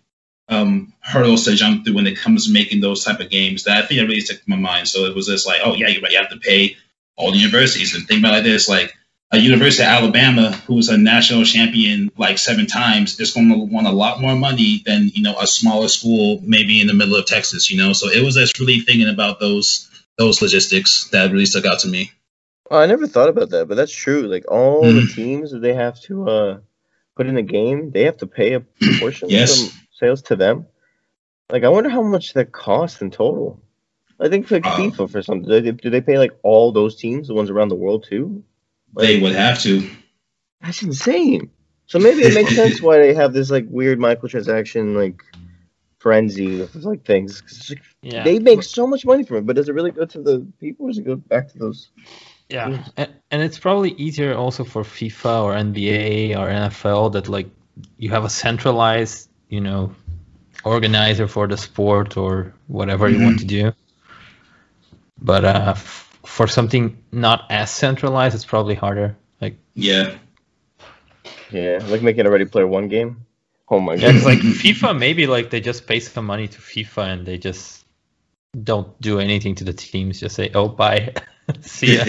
um, 0.49 0.93
hurdles 1.01 1.45
to 1.45 1.55
jump 1.57 1.85
through 1.85 1.95
when 1.95 2.07
it 2.07 2.19
comes 2.19 2.47
to 2.47 2.53
making 2.53 2.81
those 2.81 3.05
type 3.05 3.21
of 3.21 3.31
games 3.31 3.65
that 3.65 3.83
I 3.83 3.87
think 3.87 4.01
it 4.01 4.05
really 4.05 4.21
stuck 4.21 4.39
to 4.39 4.51
my 4.51 4.57
mind. 4.57 4.89
So 4.89 5.07
it 5.07 5.15
was 5.15 5.27
just 5.27 5.47
like, 5.47 5.61
oh 5.65 5.75
yeah, 5.75 5.89
you, 5.89 6.01
you 6.09 6.19
have 6.19 6.31
to 6.31 6.37
pay 6.37 6.77
all 7.17 7.33
the 7.33 7.39
universities 7.39 7.95
and 7.95 8.07
think 8.07 8.21
about 8.21 8.35
it 8.35 8.37
like 8.37 8.45
this, 8.45 8.69
like 8.69 8.95
a 9.33 9.39
University 9.39 9.83
of 9.83 9.89
Alabama, 9.89 10.53
who's 10.53 10.89
a 10.89 10.97
national 10.97 11.45
champion 11.45 12.11
like 12.17 12.39
seven 12.39 12.67
times, 12.67 13.19
is 13.19 13.33
going 13.33 13.49
to 13.49 13.59
want 13.59 13.87
a 13.87 13.93
lot 13.93 14.21
more 14.21 14.37
money 14.37 14.83
than 14.87 15.09
you 15.09 15.23
know 15.23 15.37
a 15.39 15.47
smaller 15.47 15.89
school, 15.89 16.41
maybe 16.43 16.81
in 16.81 16.87
the 16.87 16.95
middle 16.95 17.17
of 17.17 17.27
Texas. 17.27 17.71
You 17.71 17.79
know, 17.79 17.93
so 17.93 18.09
it 18.09 18.23
was 18.23 18.37
just 18.37 18.59
really 18.61 18.81
thinking 18.81 19.09
about 19.09 19.41
those 19.41 19.91
those 20.17 20.41
logistics 20.41 21.09
that 21.11 21.33
really 21.33 21.47
stuck 21.47 21.65
out 21.65 21.81
to 21.81 21.89
me. 21.89 22.13
Oh, 22.71 22.79
I 22.79 22.87
never 22.87 23.07
thought 23.07 23.29
about 23.29 23.51
that, 23.51 23.69
but 23.69 23.75
that's 23.75 23.95
true. 23.95 24.23
Like 24.23 24.51
all 24.51 24.85
mm. 24.85 25.07
the 25.07 25.13
teams 25.13 25.51
that 25.51 25.61
they 25.61 25.75
have 25.75 26.01
to 26.03 26.29
uh, 26.29 26.59
put 27.17 27.27
in 27.27 27.37
a 27.37 27.43
game, 27.43 27.91
they 27.91 28.05
have 28.05 28.19
to 28.19 28.27
pay 28.27 28.55
a 28.55 28.61
portion 29.01 29.29
yes. 29.29 29.67
of 29.67 29.75
sales 29.93 30.23
to 30.23 30.37
them. 30.37 30.67
Like 31.51 31.65
I 31.65 31.69
wonder 31.69 31.91
how 31.91 32.03
much 32.03 32.33
that 32.35 32.53
costs 32.53 33.03
in 33.03 33.11
total. 33.11 33.61
I 34.19 34.29
think 34.29 34.47
for 34.47 34.55
like 34.55 34.67
uh, 34.67 34.77
FIFA 34.77 35.11
for 35.11 35.23
something, 35.23 35.49
do 35.49 35.61
they, 35.61 35.71
do 35.73 35.91
they 35.91 36.01
pay 36.01 36.19
like 36.19 36.33
all 36.43 36.73
those 36.73 36.97
teams, 36.97 37.29
the 37.29 37.35
ones 37.35 37.51
around 37.51 37.69
the 37.69 37.75
world 37.75 38.07
too? 38.09 38.45
They 38.97 39.21
would 39.21 39.35
have 39.35 39.61
to. 39.63 39.89
That's 40.61 40.83
insane. 40.83 41.51
So 41.87 41.99
maybe 41.99 42.23
it 42.23 42.35
makes 42.35 42.55
sense 42.55 42.81
why 42.81 42.99
they 42.99 43.15
have 43.15 43.33
this 43.33 43.51
like 43.51 43.67
weird 43.69 43.99
microtransaction 43.99 44.97
like 44.97 45.23
frenzy 45.99 46.61
of 46.61 46.75
like 46.85 47.05
things. 47.05 47.43
Like, 47.69 47.83
yeah. 48.03 48.25
They 48.25 48.39
make 48.39 48.63
so 48.63 48.87
much 48.87 49.05
money 49.05 49.25
from 49.25 49.39
it, 49.39 49.47
but 49.47 49.57
does 49.57 49.69
it 49.69 49.75
really 49.75 49.91
go 49.91 50.05
to 50.05 50.23
the 50.23 50.47
people 50.61 50.87
or 50.87 50.89
does 50.91 50.99
it 50.99 51.05
go 51.05 51.17
back 51.17 51.49
to 51.53 51.59
those? 51.59 51.91
Yeah, 52.49 52.85
and, 52.97 53.11
and 53.31 53.43
it's 53.43 53.59
probably 53.59 53.93
easier 53.93 54.35
also 54.35 54.65
for 54.65 54.83
FIFA 54.83 55.45
or 55.45 55.55
NBA 55.55 56.37
or 56.37 56.47
NFL 56.47 57.13
that 57.15 57.27
like 57.27 57.49
you 57.97 58.11
have 58.11 58.25
a 58.25 58.29
centralized, 58.29 59.31
you 59.49 59.63
know, 59.63 59.95
organizer 60.63 61.27
for 61.27 61.47
the 61.47 61.57
sport 61.57 62.19
or 62.19 62.55
whatever 62.67 63.09
mm-hmm. 63.09 63.21
you 63.21 63.27
want 63.27 63.39
to 63.41 63.47
do. 63.47 63.73
But 65.19 65.45
uh, 65.45 65.75
for 66.25 66.47
something 66.47 67.03
not 67.13 67.47
as 67.51 67.71
centralized, 67.71 68.35
it's 68.35 68.45
probably 68.45 68.75
harder. 68.75 69.17
Like 69.41 69.59
yeah, 69.75 70.17
yeah, 71.51 71.81
like 71.87 72.03
making 72.03 72.27
a 72.27 72.31
Ready 72.31 72.45
Player 72.45 72.67
One 72.67 72.89
game. 72.89 73.27
Oh 73.69 73.81
my 73.81 73.97
god! 73.97 74.15
It's 74.15 74.25
like 74.25 74.39
FIFA. 74.39 74.99
Maybe 74.99 75.27
like 75.27 75.51
they 75.51 75.61
just 75.61 75.87
pay 75.87 76.01
some 76.01 76.27
money 76.27 76.49
to 76.49 76.59
FIFA 76.59 77.13
and 77.13 77.27
they 77.27 77.39
just 77.39 77.85
don't 78.63 78.99
do 79.01 79.21
anything 79.21 79.55
to 79.57 79.65
the 79.65 79.73
teams. 79.73 80.21
Just 80.21 80.37
say, 80.37 80.51
"Oh, 80.55 80.69
bye, 80.69 81.15
see 81.61 81.97
ya." 81.97 82.05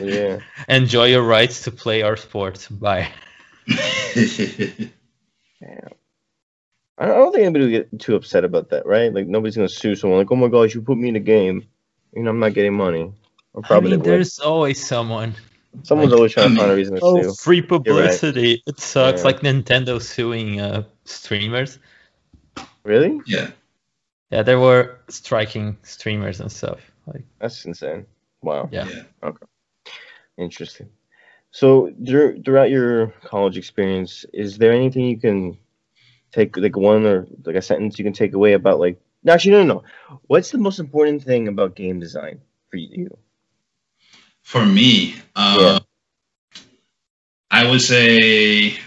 yeah. 0.00 0.38
Enjoy 0.68 1.06
your 1.06 1.22
rights 1.22 1.64
to 1.64 1.70
play 1.70 2.02
our 2.02 2.16
sport. 2.16 2.66
Bye. 2.70 3.08
yeah. 3.66 4.88
I 6.98 7.06
don't 7.06 7.32
think 7.32 7.44
anybody 7.44 7.64
will 7.64 7.72
get 7.72 8.00
too 8.00 8.16
upset 8.16 8.44
about 8.44 8.70
that, 8.70 8.86
right? 8.86 9.12
Like 9.12 9.26
nobody's 9.26 9.56
gonna 9.56 9.68
sue 9.68 9.96
someone 9.96 10.18
like, 10.18 10.32
"Oh 10.32 10.36
my 10.36 10.48
gosh, 10.48 10.74
you 10.74 10.82
put 10.82 10.98
me 10.98 11.10
in 11.10 11.16
a 11.16 11.20
game, 11.20 11.66
you 12.14 12.22
know, 12.22 12.30
I'm 12.30 12.38
not 12.38 12.54
getting 12.54 12.74
money." 12.74 13.12
I 13.64 13.80
mean, 13.80 14.00
there's 14.02 14.38
always 14.38 14.86
someone. 14.86 15.34
Someone's 15.82 16.10
like, 16.10 16.18
always 16.18 16.32
trying 16.32 16.50
to 16.50 16.56
find 16.56 16.70
a 16.70 16.76
reason 16.76 16.94
to 16.96 17.00
oh, 17.02 17.22
sue. 17.22 17.34
Free 17.34 17.62
publicity. 17.62 18.50
Right. 18.50 18.62
It 18.66 18.80
sucks. 18.80 19.20
Yeah. 19.20 19.26
Like 19.26 19.40
Nintendo 19.40 20.00
suing 20.00 20.60
uh, 20.60 20.84
streamers. 21.04 21.78
Really? 22.84 23.20
Yeah. 23.26 23.50
Yeah, 24.30 24.42
they 24.42 24.56
were 24.56 24.98
striking 25.08 25.76
streamers 25.82 26.40
and 26.40 26.50
stuff. 26.50 26.80
Like 27.06 27.24
that's 27.38 27.64
insane. 27.64 28.06
Wow. 28.42 28.68
Yeah. 28.72 28.88
yeah. 28.88 29.02
Okay. 29.22 29.46
Interesting. 30.36 30.88
So 31.50 31.92
throughout 32.04 32.70
your 32.70 33.08
college 33.24 33.56
experience, 33.56 34.26
is 34.32 34.58
there 34.58 34.72
anything 34.72 35.04
you 35.06 35.18
can 35.18 35.58
take, 36.32 36.56
like 36.56 36.76
one 36.76 37.06
or 37.06 37.26
like 37.44 37.56
a 37.56 37.62
sentence 37.62 37.98
you 37.98 38.04
can 38.04 38.12
take 38.12 38.34
away 38.34 38.52
about 38.52 38.80
like? 38.80 39.00
Actually, 39.28 39.52
no, 39.52 39.62
no, 39.64 39.74
no. 39.74 40.18
What's 40.26 40.50
the 40.50 40.58
most 40.58 40.78
important 40.78 41.22
thing 41.22 41.48
about 41.48 41.74
game 41.74 41.98
design 42.00 42.40
for 42.70 42.76
you? 42.76 43.16
For 44.46 44.64
me, 44.64 45.16
uh, 45.34 45.80
yeah. 46.54 46.62
I 47.50 47.68
would 47.68 47.82
say 47.82 48.78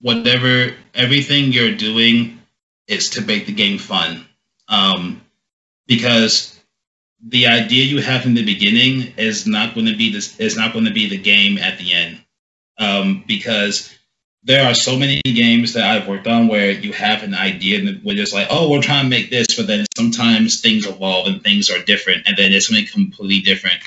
whatever 0.00 0.72
everything 0.94 1.50
you're 1.50 1.74
doing 1.74 2.40
is 2.86 3.10
to 3.10 3.22
make 3.22 3.46
the 3.46 3.52
game 3.52 3.76
fun. 3.78 4.24
Um, 4.68 5.20
because 5.88 6.56
the 7.26 7.48
idea 7.48 7.86
you 7.86 8.00
have 8.00 8.24
in 8.24 8.34
the 8.34 8.44
beginning 8.44 9.14
is 9.16 9.48
not 9.48 9.74
going 9.74 9.86
to 9.86 9.96
be 9.96 10.12
this 10.12 10.38
is 10.38 10.56
not 10.56 10.72
going 10.72 10.84
to 10.84 10.92
be 10.92 11.08
the 11.08 11.18
game 11.18 11.58
at 11.58 11.78
the 11.78 11.92
end. 11.92 12.22
Um, 12.78 13.24
because 13.26 13.92
there 14.44 14.64
are 14.64 14.74
so 14.74 14.96
many 14.96 15.20
games 15.22 15.72
that 15.72 15.84
I've 15.84 16.08
worked 16.08 16.26
on 16.26 16.48
where 16.48 16.70
you 16.70 16.92
have 16.92 17.22
an 17.22 17.34
idea 17.34 17.80
and 17.80 18.02
we're 18.04 18.16
just 18.16 18.32
like, 18.32 18.46
oh, 18.50 18.70
we're 18.70 18.82
trying 18.82 19.04
to 19.04 19.10
make 19.10 19.30
this, 19.30 19.56
but 19.56 19.66
then 19.66 19.84
sometimes 19.96 20.60
things 20.60 20.86
evolve 20.86 21.26
and 21.26 21.42
things 21.42 21.70
are 21.70 21.82
different, 21.82 22.22
and 22.26 22.36
then 22.36 22.52
it's 22.52 22.68
something 22.68 22.86
completely 22.86 23.40
different. 23.40 23.80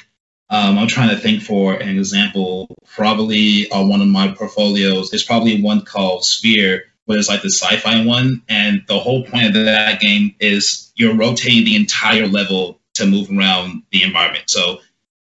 Um, 0.49 0.77
I'm 0.77 0.87
trying 0.87 1.09
to 1.09 1.17
think 1.17 1.41
for 1.43 1.75
an 1.75 1.97
example. 1.97 2.67
Probably 2.93 3.71
on 3.71 3.87
one 3.87 4.01
of 4.01 4.07
my 4.07 4.27
portfolios, 4.27 5.13
it's 5.13 5.23
probably 5.23 5.61
one 5.61 5.85
called 5.85 6.25
Sphere, 6.25 6.83
where 7.05 7.17
it's 7.17 7.29
like 7.29 7.41
the 7.41 7.49
sci-fi 7.49 8.05
one, 8.05 8.41
and 8.49 8.83
the 8.87 8.99
whole 8.99 9.23
point 9.23 9.45
of 9.45 9.53
that 9.53 10.01
game 10.01 10.35
is 10.41 10.91
you're 10.95 11.15
rotating 11.15 11.63
the 11.63 11.77
entire 11.77 12.27
level 12.27 12.79
to 12.95 13.05
move 13.05 13.29
around 13.31 13.83
the 13.91 14.03
environment. 14.03 14.49
So, 14.49 14.81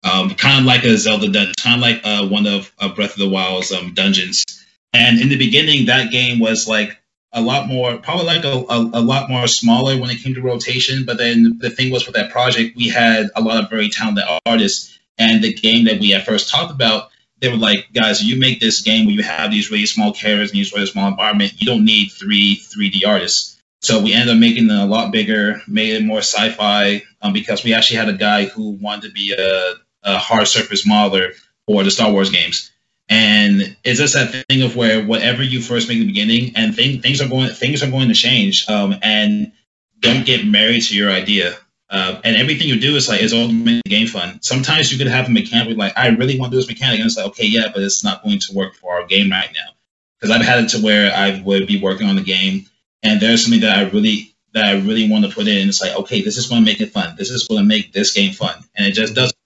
um, 0.02 0.30
kind 0.30 0.58
of 0.58 0.64
like 0.64 0.82
a 0.82 0.98
Zelda 0.98 1.28
dungeon, 1.28 1.54
kind 1.62 1.76
of 1.76 1.80
like 1.80 2.00
uh, 2.02 2.26
one 2.26 2.46
of 2.46 2.72
uh, 2.80 2.92
Breath 2.92 3.12
of 3.12 3.18
the 3.18 3.28
Wild's 3.28 3.70
um, 3.70 3.94
dungeons 3.94 4.44
and 4.93 5.20
in 5.20 5.28
the 5.28 5.38
beginning, 5.38 5.86
that 5.86 6.11
game 6.11 6.38
was 6.38 6.68
like 6.68 6.99
a 7.32 7.40
lot 7.40 7.66
more, 7.66 7.97
probably 7.99 8.26
like 8.26 8.45
a, 8.45 8.49
a, 8.49 8.90
a, 8.93 9.01
lot 9.01 9.30
more 9.30 9.47
smaller 9.47 9.99
when 9.99 10.11
it 10.11 10.18
came 10.18 10.34
to 10.34 10.43
rotation. 10.43 11.05
But 11.07 11.16
then 11.16 11.59
the 11.59 11.70
thing 11.70 11.90
was 11.90 12.07
with 12.07 12.14
that 12.14 12.30
project, 12.30 12.76
we 12.76 12.88
had 12.88 13.30
a 13.34 13.40
lot 13.40 13.62
of 13.62 13.70
very 13.70 13.88
talented 13.88 14.24
artists. 14.45 14.99
And 15.18 15.43
the 15.43 15.55
game 15.55 15.86
that 15.86 16.01
we 16.01 16.12
at 16.12 16.26
first 16.26 16.51
talked 16.51 16.72
about, 16.72 17.09
they 17.38 17.49
were 17.49 17.57
like, 17.57 17.93
guys, 17.93 18.22
you 18.22 18.38
make 18.38 18.61
this 18.61 18.82
game 18.82 19.07
where 19.07 19.14
you 19.14 19.22
have 19.22 19.51
these 19.51 19.70
really 19.70 19.86
small 19.86 20.12
characters 20.12 20.51
and 20.51 20.59
these 20.59 20.72
really 20.72 20.86
small 20.86 21.09
environment, 21.09 21.55
you 21.61 21.66
don't 21.66 21.84
need 21.84 22.11
three 22.11 22.57
3D 22.57 23.07
artists. 23.07 23.61
So 23.80 24.01
we 24.01 24.12
ended 24.12 24.34
up 24.34 24.40
making 24.40 24.70
it 24.70 24.78
a 24.78 24.84
lot 24.84 25.11
bigger, 25.11 25.61
made 25.66 25.95
it 25.95 26.05
more 26.05 26.18
sci-fi, 26.18 27.03
um, 27.20 27.32
because 27.32 27.64
we 27.64 27.74
actually 27.74 27.97
had 27.97 28.09
a 28.09 28.12
guy 28.12 28.45
who 28.45 28.70
wanted 28.70 29.09
to 29.09 29.12
be 29.12 29.34
a, 29.36 29.74
a 30.05 30.18
hard 30.18 30.47
surface 30.47 30.86
modeler 30.86 31.32
for 31.66 31.82
the 31.82 31.90
Star 31.90 32.12
Wars 32.12 32.30
games. 32.30 32.71
And 33.09 33.76
it's 33.84 33.98
just 33.98 34.14
that 34.14 34.46
thing 34.48 34.62
of 34.62 34.76
where 34.76 35.05
whatever 35.05 35.42
you 35.42 35.61
first 35.61 35.88
make 35.88 35.98
in 35.98 36.07
the 36.07 36.12
beginning, 36.12 36.53
and 36.57 36.74
thing, 36.74 37.03
things 37.03 37.20
are 37.20 37.28
going 37.28 37.50
things 37.50 37.82
are 37.82 37.90
going 37.90 38.09
to 38.09 38.14
change. 38.14 38.68
Um, 38.68 38.96
and 39.03 39.53
don't 40.00 40.26
get 40.26 40.46
married 40.46 40.82
to 40.84 40.96
your 40.96 41.11
idea. 41.11 41.57
Uh, 41.92 42.18
and 42.24 42.36
everything 42.36 42.68
you 42.68 42.80
do 42.80 42.96
is 42.96 43.07
like 43.07 43.20
is 43.20 43.34
all 43.34 43.48
to 43.48 43.53
make 43.53 43.82
the 43.84 43.90
game 43.90 44.07
fun. 44.07 44.40
Sometimes 44.40 44.90
you 44.90 44.96
could 44.96 45.09
have 45.09 45.28
a 45.28 45.30
mechanic 45.30 45.76
like 45.76 45.92
I 45.96 46.09
really 46.09 46.38
want 46.38 46.50
to 46.50 46.57
do 46.57 46.61
this 46.61 46.68
mechanic, 46.68 47.00
and 47.00 47.07
it's 47.07 47.18
like 47.18 47.26
okay, 47.26 47.46
yeah, 47.46 47.70
but 47.72 47.82
it's 47.82 48.03
not 48.03 48.22
going 48.22 48.38
to 48.38 48.55
work 48.55 48.74
for 48.74 48.94
our 48.94 49.07
game 49.07 49.30
right 49.30 49.50
now. 49.53 49.72
Because 50.18 50.34
I've 50.34 50.44
had 50.44 50.64
it 50.64 50.68
to 50.70 50.78
where 50.78 51.12
I 51.14 51.42
would 51.44 51.66
be 51.66 51.82
working 51.82 52.09
on 52.09 52.16
the 52.16 52.22
game, 52.22 52.64
and 53.03 53.20
there's 53.20 53.42
something 53.42 53.61
that 53.61 53.76
I 53.76 53.90
really 53.90 54.34
that 54.55 54.64
I 54.64 54.80
really 54.80 55.11
want 55.11 55.26
to 55.26 55.30
put 55.30 55.48
in. 55.48 55.68
It's 55.68 55.82
like 55.82 55.94
okay, 55.94 56.22
this 56.22 56.38
is 56.38 56.46
going 56.46 56.64
to 56.64 56.70
make 56.70 56.80
it 56.80 56.92
fun. 56.92 57.14
This 57.18 57.28
is 57.28 57.46
going 57.46 57.61
to 57.61 57.66
make 57.66 57.92
this 57.92 58.14
game 58.14 58.32
fun, 58.32 58.57
and 58.74 58.86
it 58.86 58.92
just 58.92 59.14
doesn't. 59.14 59.36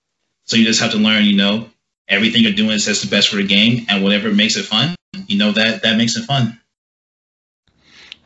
So 0.45 0.57
you 0.57 0.65
just 0.65 0.81
have 0.81 0.93
to 0.93 0.99
learn, 0.99 1.25
you 1.25 1.37
know, 1.37 1.69
everything 2.09 2.43
you're 2.43 2.53
doing 2.53 2.79
says 2.79 3.03
the 3.03 3.09
best 3.09 3.29
for 3.29 3.37
the 3.37 3.47
game, 3.47 3.87
and 3.89 4.03
whatever 4.03 4.33
makes 4.33 4.57
it 4.57 4.65
fun, 4.65 4.95
you 5.27 5.39
know 5.39 5.53
that 5.53 5.83
that 5.83 5.97
makes 5.97 6.17
it 6.17 6.25
fun. 6.25 6.59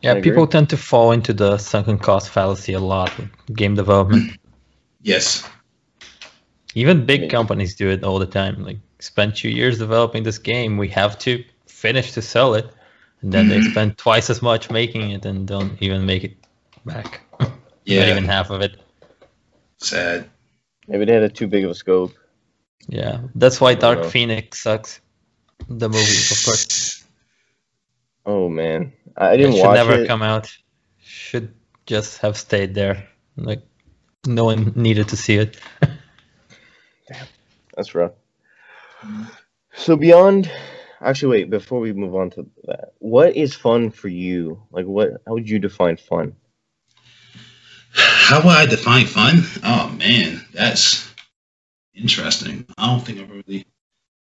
Yeah, 0.03 0.21
people 0.21 0.47
tend 0.47 0.71
to 0.71 0.77
fall 0.77 1.13
into 1.13 1.35
the 1.35 1.59
sunken 1.59 1.99
cost 1.99 2.31
fallacy 2.31 2.73
a 2.73 2.81
lot 2.81 3.17
with 3.19 3.29
game 3.55 3.75
development. 3.75 4.39
yes. 5.03 5.47
Even 6.75 7.05
big 7.05 7.31
companies 7.31 7.75
do 7.75 7.91
it 7.91 8.03
all 8.03 8.19
the 8.19 8.27
time. 8.27 8.65
Like 8.65 8.79
spent 8.99 9.37
two 9.37 9.51
years 9.51 9.79
developing 9.79 10.23
this 10.23 10.39
game. 10.39 10.79
We 10.79 10.89
have 10.89 11.19
to 11.21 11.45
finish 11.67 12.13
to 12.13 12.23
sell 12.23 12.55
it, 12.55 12.71
and 13.21 13.33
then 13.33 13.49
mm-hmm. 13.49 13.63
they 13.63 13.71
spend 13.71 13.99
twice 13.99 14.31
as 14.31 14.41
much 14.41 14.71
making 14.71 15.11
it 15.11 15.27
and 15.27 15.47
don't 15.47 15.81
even 15.83 16.07
make 16.07 16.25
it 16.25 16.37
back. 16.85 17.23
Yeah, 17.87 18.01
not 18.01 18.09
even 18.11 18.25
half 18.27 18.51
of 18.51 18.61
it. 18.61 18.77
Sad. 19.79 20.29
Maybe 20.87 21.07
they 21.07 21.15
had 21.15 21.23
a 21.23 21.29
too 21.29 21.49
big 21.49 21.65
of 21.65 21.71
a 21.71 21.75
scope. 21.75 22.13
Yeah, 22.89 23.23
that's 23.35 23.61
why 23.61 23.75
Dark 23.75 24.05
Phoenix 24.07 24.63
sucks. 24.63 25.01
The 25.69 25.89
movie, 25.89 26.01
of 26.01 26.45
course. 26.45 26.97
Oh 28.27 28.51
man, 28.51 28.93
I 29.17 29.39
didn't 29.39 29.53
watch 29.53 29.57
it 29.57 29.61
should 29.61 29.67
watch 29.67 29.75
never 29.77 30.03
it. 30.03 30.07
come 30.07 30.23
out. 30.23 30.53
Should 31.03 31.55
just 31.87 32.19
have 32.19 32.37
stayed 32.37 32.75
there. 32.75 33.09
Like 33.35 33.63
no 34.27 34.45
one 34.45 34.75
needed 34.77 35.09
to 35.09 35.17
see 35.17 35.37
it. 35.37 35.57
Damn, 37.09 37.27
that's 37.75 37.95
rough. 37.95 38.13
So 39.73 39.97
beyond, 39.97 40.51
actually, 41.01 41.39
wait. 41.39 41.51
Before 41.51 41.81
we 41.81 41.95
move 41.95 42.15
on 42.15 42.31
to 42.33 42.47
that, 42.65 42.93
what 42.99 43.35
is 43.35 43.55
fun 43.55 43.91
for 43.91 44.09
you? 44.09 44.63
Like, 44.71 44.85
what? 44.85 45.11
How 45.27 45.33
would 45.33 45.49
you 45.49 45.59
define 45.59 45.97
fun? 45.97 46.37
How 47.95 48.39
would 48.41 48.55
I 48.55 48.67
define 48.67 49.07
fun? 49.07 49.39
Oh 49.65 49.89
man, 49.99 50.45
that's 50.53 51.10
interesting. 52.01 52.67
I 52.77 52.87
don't 52.87 53.01
think 53.01 53.21
I've 53.21 53.31
really. 53.31 53.67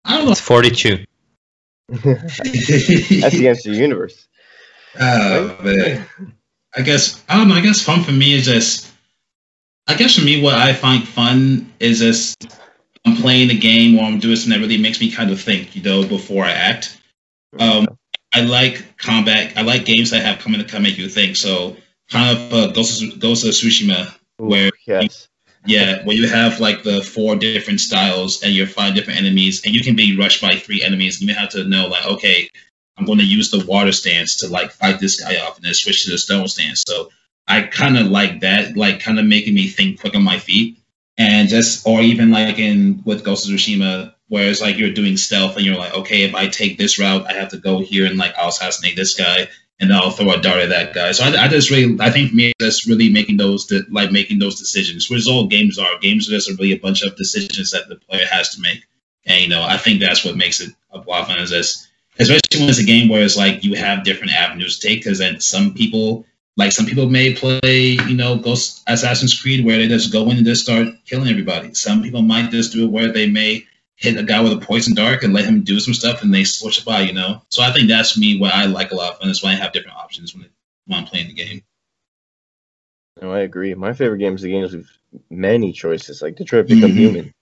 I 0.04 0.16
don't 0.16 0.26
know. 0.26 0.32
It's 0.32 0.40
forty-two. 0.40 1.04
that's 1.88 2.38
against 3.34 3.64
the 3.64 3.74
universe. 3.74 4.26
Oh 4.98 5.48
right? 5.48 5.64
man. 5.64 6.06
I 6.76 6.82
guess 6.82 7.22
I 7.28 7.36
don't 7.36 7.48
know. 7.48 7.54
I 7.54 7.60
guess 7.60 7.82
fun 7.82 8.02
for 8.02 8.12
me 8.12 8.34
is 8.34 8.44
just. 8.44 8.88
I 9.86 9.94
guess 9.94 10.16
for 10.16 10.24
me, 10.24 10.40
what 10.40 10.54
I 10.54 10.72
find 10.72 11.06
fun 11.06 11.72
is 11.80 11.98
just 11.98 12.46
I'm 13.04 13.16
playing 13.16 13.50
a 13.50 13.56
game 13.56 13.98
or 13.98 14.04
I'm 14.04 14.18
doing 14.18 14.36
something 14.36 14.60
that 14.60 14.64
really 14.64 14.80
makes 14.80 15.00
me 15.00 15.10
kind 15.10 15.30
of 15.30 15.40
think, 15.40 15.74
you 15.74 15.82
know, 15.82 16.06
before 16.06 16.44
I 16.44 16.52
act. 16.52 16.96
Um, 17.58 17.98
I 18.32 18.42
like 18.42 18.96
combat. 18.98 19.54
I 19.56 19.62
like 19.62 19.84
games 19.84 20.10
that 20.10 20.22
have 20.22 20.38
come 20.38 20.54
in 20.54 20.60
to 20.60 20.66
come 20.66 20.82
make 20.82 20.98
you 20.98 21.08
think. 21.08 21.36
So 21.36 21.76
kind 22.10 22.36
of 22.36 22.52
uh, 22.52 22.66
Ghost, 22.72 23.02
of, 23.02 23.18
Ghost 23.18 23.44
of 23.44 23.50
Tsushima, 23.50 24.14
where 24.36 24.70
yes. 24.86 25.28
Yeah, 25.66 26.04
where 26.04 26.16
you 26.16 26.28
have 26.28 26.58
like 26.58 26.82
the 26.82 27.02
four 27.02 27.36
different 27.36 27.80
styles 27.80 28.42
and 28.42 28.52
you 28.52 28.64
five 28.66 28.94
different 28.94 29.18
enemies, 29.18 29.62
and 29.64 29.74
you 29.74 29.82
can 29.82 29.94
be 29.94 30.16
rushed 30.16 30.40
by 30.40 30.56
three 30.56 30.82
enemies, 30.82 31.20
and 31.20 31.28
you 31.28 31.34
have 31.34 31.50
to 31.50 31.64
know 31.64 31.86
like, 31.88 32.06
okay, 32.06 32.48
I'm 32.96 33.04
going 33.04 33.18
to 33.18 33.24
use 33.24 33.50
the 33.50 33.64
water 33.66 33.92
stance 33.92 34.36
to 34.36 34.48
like 34.48 34.72
fight 34.72 35.00
this 35.00 35.20
guy 35.20 35.36
off, 35.36 35.56
and 35.56 35.64
then 35.64 35.74
switch 35.74 36.04
to 36.04 36.10
the 36.10 36.18
stone 36.18 36.48
stance. 36.48 36.84
So 36.86 37.10
I 37.46 37.62
kind 37.62 37.98
of 37.98 38.06
like 38.06 38.40
that, 38.40 38.76
like 38.76 39.00
kind 39.00 39.18
of 39.18 39.26
making 39.26 39.54
me 39.54 39.68
think 39.68 40.00
quick 40.00 40.14
on 40.14 40.22
my 40.22 40.38
feet 40.38 40.78
and 41.18 41.48
just 41.48 41.86
or 41.86 42.00
even 42.00 42.30
like 42.30 42.58
in 42.58 43.02
with 43.04 43.24
Ghost 43.24 43.46
of 43.46 43.54
Tsushima, 43.54 44.14
where 44.28 44.48
it's 44.48 44.62
like 44.62 44.78
you're 44.78 44.92
doing 44.92 45.16
stealth 45.16 45.56
and 45.56 45.66
you're 45.66 45.76
like, 45.76 45.94
okay, 45.94 46.22
if 46.22 46.34
I 46.34 46.48
take 46.48 46.78
this 46.78 46.98
route, 46.98 47.26
I 47.26 47.34
have 47.34 47.50
to 47.50 47.58
go 47.58 47.80
here 47.80 48.06
and 48.06 48.16
like 48.16 48.34
I'll 48.38 48.48
assassinate 48.48 48.96
this 48.96 49.14
guy 49.14 49.48
and 49.80 49.92
I'll 49.92 50.10
throw 50.10 50.30
a 50.30 50.40
dart 50.40 50.60
at 50.60 50.68
that 50.68 50.94
guy. 50.94 51.12
So 51.12 51.24
I, 51.24 51.44
I 51.44 51.48
just 51.48 51.70
really, 51.70 51.96
I 52.00 52.10
think 52.10 52.34
me, 52.34 52.52
that's 52.58 52.86
really 52.86 53.10
making 53.10 53.38
those 53.38 53.72
like 53.90 54.12
making 54.12 54.38
those 54.38 54.58
decisions, 54.58 55.08
which 55.08 55.20
is 55.20 55.28
all 55.28 55.46
games 55.46 55.78
are. 55.78 55.98
Games 55.98 56.28
are 56.28 56.32
just 56.32 56.50
really 56.50 56.72
a 56.72 56.78
bunch 56.78 57.02
of 57.02 57.16
decisions 57.16 57.70
that 57.72 57.88
the 57.88 57.96
player 57.96 58.26
has 58.30 58.54
to 58.54 58.60
make, 58.60 58.84
and 59.26 59.42
you 59.42 59.48
know, 59.48 59.62
I 59.62 59.78
think 59.78 60.00
that's 60.00 60.24
what 60.24 60.36
makes 60.36 60.60
it 60.60 60.70
a 60.92 60.98
lot 60.98 61.26
fun. 61.26 61.38
Is 61.38 61.50
this, 61.50 61.88
especially 62.18 62.60
when 62.60 62.68
it's 62.68 62.78
a 62.78 62.84
game 62.84 63.08
where 63.08 63.22
it's 63.22 63.36
like 63.36 63.64
you 63.64 63.74
have 63.74 64.04
different 64.04 64.34
avenues 64.34 64.78
to 64.78 64.88
take, 64.88 65.00
because 65.00 65.18
then 65.18 65.40
some 65.40 65.74
people 65.74 66.26
like 66.56 66.72
some 66.72 66.84
people 66.84 67.08
may 67.08 67.34
play, 67.34 67.96
you 68.06 68.16
know, 68.16 68.36
Ghost 68.36 68.82
Assassin's 68.86 69.40
Creed 69.40 69.64
where 69.64 69.78
they 69.78 69.88
just 69.88 70.12
go 70.12 70.30
in 70.30 70.36
and 70.36 70.46
just 70.46 70.62
start 70.62 70.88
killing 71.06 71.28
everybody. 71.28 71.72
Some 71.74 72.02
people 72.02 72.20
might 72.22 72.50
just 72.50 72.72
do 72.72 72.84
it 72.84 72.90
where 72.90 73.12
they 73.12 73.28
may 73.28 73.66
hit 74.00 74.16
a 74.16 74.22
guy 74.22 74.40
with 74.40 74.52
a 74.52 74.58
poison 74.58 74.94
dart 74.94 75.22
and 75.22 75.34
let 75.34 75.44
him 75.44 75.62
do 75.62 75.78
some 75.78 75.94
stuff 75.94 76.22
and 76.22 76.32
they 76.32 76.44
switch 76.44 76.78
it 76.78 76.84
by, 76.84 77.00
you 77.00 77.12
know. 77.12 77.42
So 77.50 77.62
I 77.62 77.70
think 77.72 77.88
that's 77.88 78.18
me 78.18 78.38
what 78.38 78.52
I 78.52 78.64
like 78.64 78.90
a 78.92 78.96
lot, 78.96 79.18
and 79.20 79.28
that's 79.28 79.42
why 79.42 79.50
I 79.50 79.56
have 79.56 79.72
different 79.72 79.98
options 79.98 80.34
when, 80.34 80.48
when 80.86 80.98
I'm 80.98 81.06
playing 81.06 81.28
the 81.28 81.34
game. 81.34 81.62
No, 83.20 83.30
I 83.32 83.40
agree. 83.40 83.74
My 83.74 83.92
favorite 83.92 84.18
games 84.18 84.42
are 84.42 84.46
the 84.46 84.52
games 84.52 84.72
with 84.72 84.88
many 85.28 85.72
choices, 85.72 86.22
like 86.22 86.36
Detroit 86.36 86.68
Become 86.68 86.90
mm-hmm. 86.90 86.98
Human. 86.98 87.34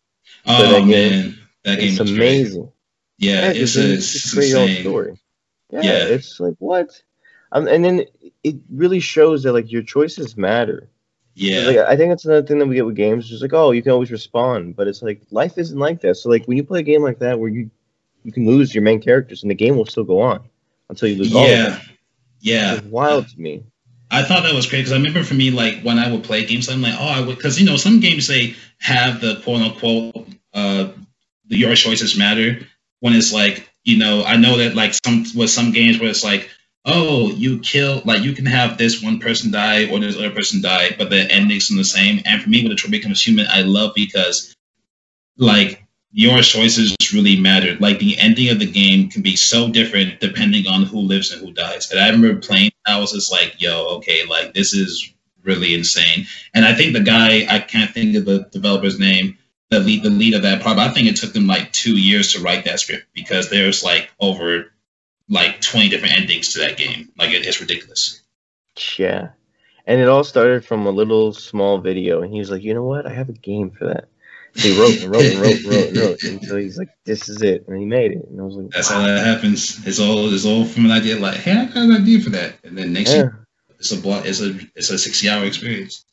Oh 0.46 0.58
so 0.58 0.70
that 0.70 0.80
man, 0.80 0.88
game, 0.88 1.38
that 1.64 1.78
game 1.78 1.88
is 1.88 2.00
amazing. 2.00 2.62
Great. 2.62 2.72
Yeah, 3.18 3.32
yeah, 3.32 3.50
it's, 3.50 3.76
it's, 3.76 3.76
it's, 3.76 4.14
it's 4.14 4.32
a 4.32 4.36
great 4.36 4.80
story. 4.80 5.20
Yeah, 5.70 5.80
yeah, 5.82 6.04
it's 6.04 6.40
like 6.40 6.54
what 6.58 7.02
um, 7.52 7.66
and 7.66 7.84
then 7.84 8.04
it 8.42 8.56
really 8.70 9.00
shows 9.00 9.42
that 9.42 9.52
like 9.52 9.70
your 9.70 9.82
choices 9.82 10.36
matter. 10.36 10.88
Yeah. 11.38 11.66
Like, 11.66 11.76
I 11.78 11.96
think 11.96 12.10
that's 12.10 12.24
another 12.24 12.46
thing 12.46 12.58
that 12.58 12.66
we 12.66 12.74
get 12.74 12.84
with 12.84 12.96
games. 12.96 13.28
Just 13.28 13.42
like, 13.42 13.52
oh, 13.52 13.70
you 13.70 13.82
can 13.82 13.92
always 13.92 14.10
respond, 14.10 14.74
but 14.74 14.88
it's 14.88 15.02
like 15.02 15.22
life 15.30 15.56
isn't 15.56 15.78
like 15.78 16.00
that. 16.00 16.16
So 16.16 16.28
like 16.28 16.46
when 16.46 16.56
you 16.56 16.64
play 16.64 16.80
a 16.80 16.82
game 16.82 17.02
like 17.02 17.20
that 17.20 17.38
where 17.38 17.48
you 17.48 17.70
you 18.24 18.32
can 18.32 18.46
lose 18.46 18.74
your 18.74 18.82
main 18.82 19.00
characters 19.00 19.42
and 19.42 19.50
the 19.50 19.54
game 19.54 19.76
will 19.76 19.86
still 19.86 20.04
go 20.04 20.20
on 20.20 20.42
until 20.90 21.08
you 21.08 21.16
lose 21.16 21.30
yeah. 21.30 21.38
all 21.38 21.44
of 21.44 21.50
them. 21.50 21.80
Yeah. 22.40 22.74
It's 22.74 22.82
wild 22.86 23.28
to 23.28 23.40
me. 23.40 23.62
I 24.10 24.22
thought 24.22 24.42
that 24.42 24.54
was 24.54 24.66
great 24.66 24.80
because 24.80 24.92
I 24.92 24.96
remember 24.96 25.22
for 25.22 25.34
me, 25.34 25.50
like 25.50 25.82
when 25.82 25.98
I 25.98 26.10
would 26.10 26.24
play 26.24 26.44
games, 26.44 26.68
I'm 26.68 26.82
like, 26.82 26.94
oh, 26.98 27.08
I 27.08 27.20
would, 27.20 27.36
because 27.36 27.60
you 27.60 27.66
know, 27.66 27.76
some 27.76 28.00
games 28.00 28.26
they 28.26 28.56
have 28.80 29.20
the 29.20 29.40
quote 29.44 29.62
unquote, 29.62 30.28
uh, 30.54 30.88
the 31.46 31.56
your 31.56 31.74
choices 31.74 32.18
matter. 32.18 32.66
When 33.00 33.12
it's 33.12 33.32
like, 33.32 33.68
you 33.84 33.98
know, 33.98 34.24
I 34.24 34.36
know 34.36 34.56
that 34.56 34.74
like 34.74 34.94
some 34.94 35.24
with 35.36 35.50
some 35.50 35.72
games 35.72 36.00
where 36.00 36.10
it's 36.10 36.24
like, 36.24 36.50
oh, 36.88 37.30
you 37.30 37.60
kill 37.60 38.02
like 38.04 38.22
you 38.22 38.32
can 38.32 38.46
have 38.46 38.78
this 38.78 39.02
one 39.02 39.20
person 39.20 39.50
die 39.50 39.88
or 39.90 40.00
this 40.00 40.16
other 40.16 40.30
person 40.30 40.62
die, 40.62 40.94
but 40.96 41.10
the 41.10 41.30
endings 41.30 41.68
the 41.68 41.84
same. 41.84 42.22
And 42.24 42.42
for 42.42 42.48
me, 42.48 42.62
with 42.62 42.72
Detroit 42.72 42.90
Becomes 42.90 43.22
Human, 43.22 43.46
I 43.48 43.62
love 43.62 43.92
because 43.94 44.54
like 45.36 45.84
your 46.10 46.40
choices 46.40 46.96
really 47.12 47.38
matter. 47.38 47.76
Like 47.78 47.98
the 47.98 48.18
ending 48.18 48.48
of 48.48 48.58
the 48.58 48.70
game 48.70 49.10
can 49.10 49.22
be 49.22 49.36
so 49.36 49.70
different 49.70 50.20
depending 50.20 50.66
on 50.66 50.84
who 50.84 51.00
lives 51.00 51.30
and 51.30 51.40
who 51.40 51.52
dies. 51.52 51.90
And 51.90 52.00
I 52.00 52.08
remember 52.08 52.40
playing, 52.40 52.70
I 52.86 52.98
was 52.98 53.12
just 53.12 53.30
like, 53.30 53.60
yo, 53.60 53.96
okay, 53.96 54.24
like 54.26 54.54
this 54.54 54.72
is 54.72 55.12
really 55.44 55.74
insane. 55.74 56.26
And 56.54 56.64
I 56.64 56.74
think 56.74 56.94
the 56.94 57.00
guy, 57.00 57.46
I 57.48 57.60
can't 57.60 57.92
think 57.92 58.16
of 58.16 58.24
the 58.24 58.48
developer's 58.50 58.98
name, 58.98 59.36
the 59.70 59.80
lead, 59.80 60.02
the 60.02 60.10
lead 60.10 60.34
of 60.34 60.42
that 60.42 60.62
part. 60.62 60.78
I 60.78 60.92
think 60.92 61.08
it 61.08 61.16
took 61.16 61.34
them 61.34 61.46
like 61.46 61.72
two 61.72 61.96
years 61.96 62.32
to 62.32 62.40
write 62.40 62.64
that 62.64 62.80
script 62.80 63.06
because 63.14 63.50
there's 63.50 63.84
like 63.84 64.10
over 64.18 64.72
like 65.28 65.60
20 65.60 65.88
different 65.88 66.18
endings 66.18 66.52
to 66.52 66.60
that 66.60 66.76
game. 66.76 67.10
Like 67.16 67.30
it, 67.30 67.46
it's 67.46 67.60
ridiculous. 67.60 68.22
Yeah. 68.96 69.30
And 69.86 70.00
it 70.00 70.08
all 70.08 70.24
started 70.24 70.64
from 70.64 70.86
a 70.86 70.90
little 70.90 71.32
small 71.32 71.78
video, 71.78 72.20
and 72.20 72.30
he 72.30 72.38
was 72.38 72.50
like, 72.50 72.62
"You 72.62 72.74
know 72.74 72.84
what? 72.84 73.06
I 73.06 73.14
have 73.14 73.30
a 73.30 73.32
game 73.32 73.70
for 73.70 73.86
that." 73.86 74.08
So 74.54 74.68
he 74.68 74.78
wrote 74.78 74.98
and 75.02 75.10
wrote 75.10 75.24
and 75.24 75.40
wrote 75.40 75.56
and 75.56 75.66
wrote 75.66 75.88
and 75.88 75.96
wrote 75.96 76.22
until 76.24 76.56
he's 76.58 76.76
like, 76.76 76.90
"This 77.06 77.30
is 77.30 77.40
it," 77.40 77.66
and 77.66 77.78
he 77.78 77.86
made 77.86 78.12
it. 78.12 78.28
And 78.28 78.38
I 78.38 78.44
was 78.44 78.54
like, 78.54 78.70
"That's 78.70 78.90
wow. 78.90 79.00
how 79.00 79.06
that 79.06 79.24
happens. 79.24 79.86
It's 79.86 79.98
all 79.98 80.30
it's 80.32 80.44
all 80.44 80.66
from 80.66 80.84
an 80.84 80.90
idea 80.90 81.18
like, 81.18 81.36
hey, 81.36 81.52
I 81.52 81.64
got 81.64 81.76
an 81.78 81.92
idea 81.92 82.20
for 82.20 82.28
that, 82.30 82.56
and 82.64 82.76
then 82.76 82.92
next 82.92 83.12
yeah. 83.12 83.16
year, 83.16 83.46
it's 83.78 83.90
a 83.92 83.96
block, 83.96 84.26
it's 84.26 84.42
a 84.42 84.58
it's 84.76 84.90
a 84.90 84.98
sixty 84.98 85.30
hour 85.30 85.44
experience." 85.46 86.04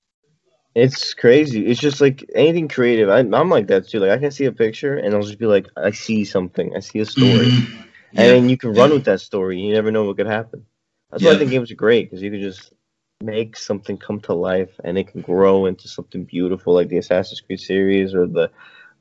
It's 0.73 1.13
crazy. 1.13 1.65
It's 1.65 1.79
just 1.79 1.99
like 1.99 2.25
anything 2.33 2.69
creative. 2.69 3.09
I, 3.09 3.19
am 3.19 3.49
like 3.49 3.67
that 3.67 3.89
too. 3.89 3.99
Like 3.99 4.11
I 4.11 4.17
can 4.17 4.31
see 4.31 4.45
a 4.45 4.51
picture 4.51 4.97
and 4.97 5.13
I'll 5.13 5.21
just 5.21 5.39
be 5.39 5.45
like, 5.45 5.67
I 5.77 5.91
see 5.91 6.25
something. 6.25 6.75
I 6.75 6.81
see 6.81 6.99
a 6.99 7.05
story. 7.05 7.47
Mm-hmm 7.47 7.81
and 8.15 8.29
then 8.29 8.49
you 8.49 8.57
can 8.57 8.73
run 8.73 8.91
with 8.91 9.05
that 9.05 9.21
story. 9.21 9.59
You 9.59 9.73
never 9.73 9.91
know 9.91 10.05
what 10.05 10.17
could 10.17 10.27
happen. 10.27 10.65
That's 11.11 11.23
why 11.23 11.31
I 11.31 11.37
think 11.37 11.51
games 11.51 11.71
are 11.71 11.75
great 11.75 12.09
because 12.09 12.21
you 12.21 12.31
can 12.31 12.41
just 12.41 12.73
make 13.21 13.55
something 13.55 13.97
come 13.97 14.19
to 14.21 14.33
life 14.33 14.79
and 14.83 14.97
it 14.97 15.07
can 15.07 15.21
grow 15.21 15.65
into 15.65 15.87
something 15.87 16.25
beautiful, 16.25 16.73
like 16.73 16.89
the 16.89 16.97
Assassin's 16.97 17.41
Creed 17.41 17.59
series 17.59 18.13
or 18.13 18.27
the, 18.27 18.51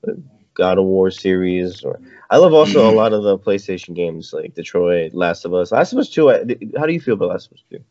the 0.02 0.22
God 0.54 0.78
of 0.78 0.84
War 0.84 1.10
series. 1.10 1.82
Or 1.82 2.00
I 2.30 2.36
love 2.36 2.54
also 2.54 2.80
mm-hmm. 2.80 2.96
a 2.96 3.00
lot 3.00 3.12
of 3.12 3.22
the 3.22 3.38
PlayStation 3.38 3.94
games 3.94 4.32
like 4.32 4.54
Detroit, 4.54 5.14
Last 5.14 5.44
of 5.44 5.54
Us. 5.54 5.72
Last 5.72 5.92
of 5.92 5.98
Us 5.98 6.08
Two. 6.10 6.28
How 6.28 6.86
do 6.86 6.92
you 6.92 7.00
feel 7.00 7.14
about 7.14 7.30
Last 7.30 7.46
of 7.48 7.54
Us 7.54 7.64
Two? 7.70 7.84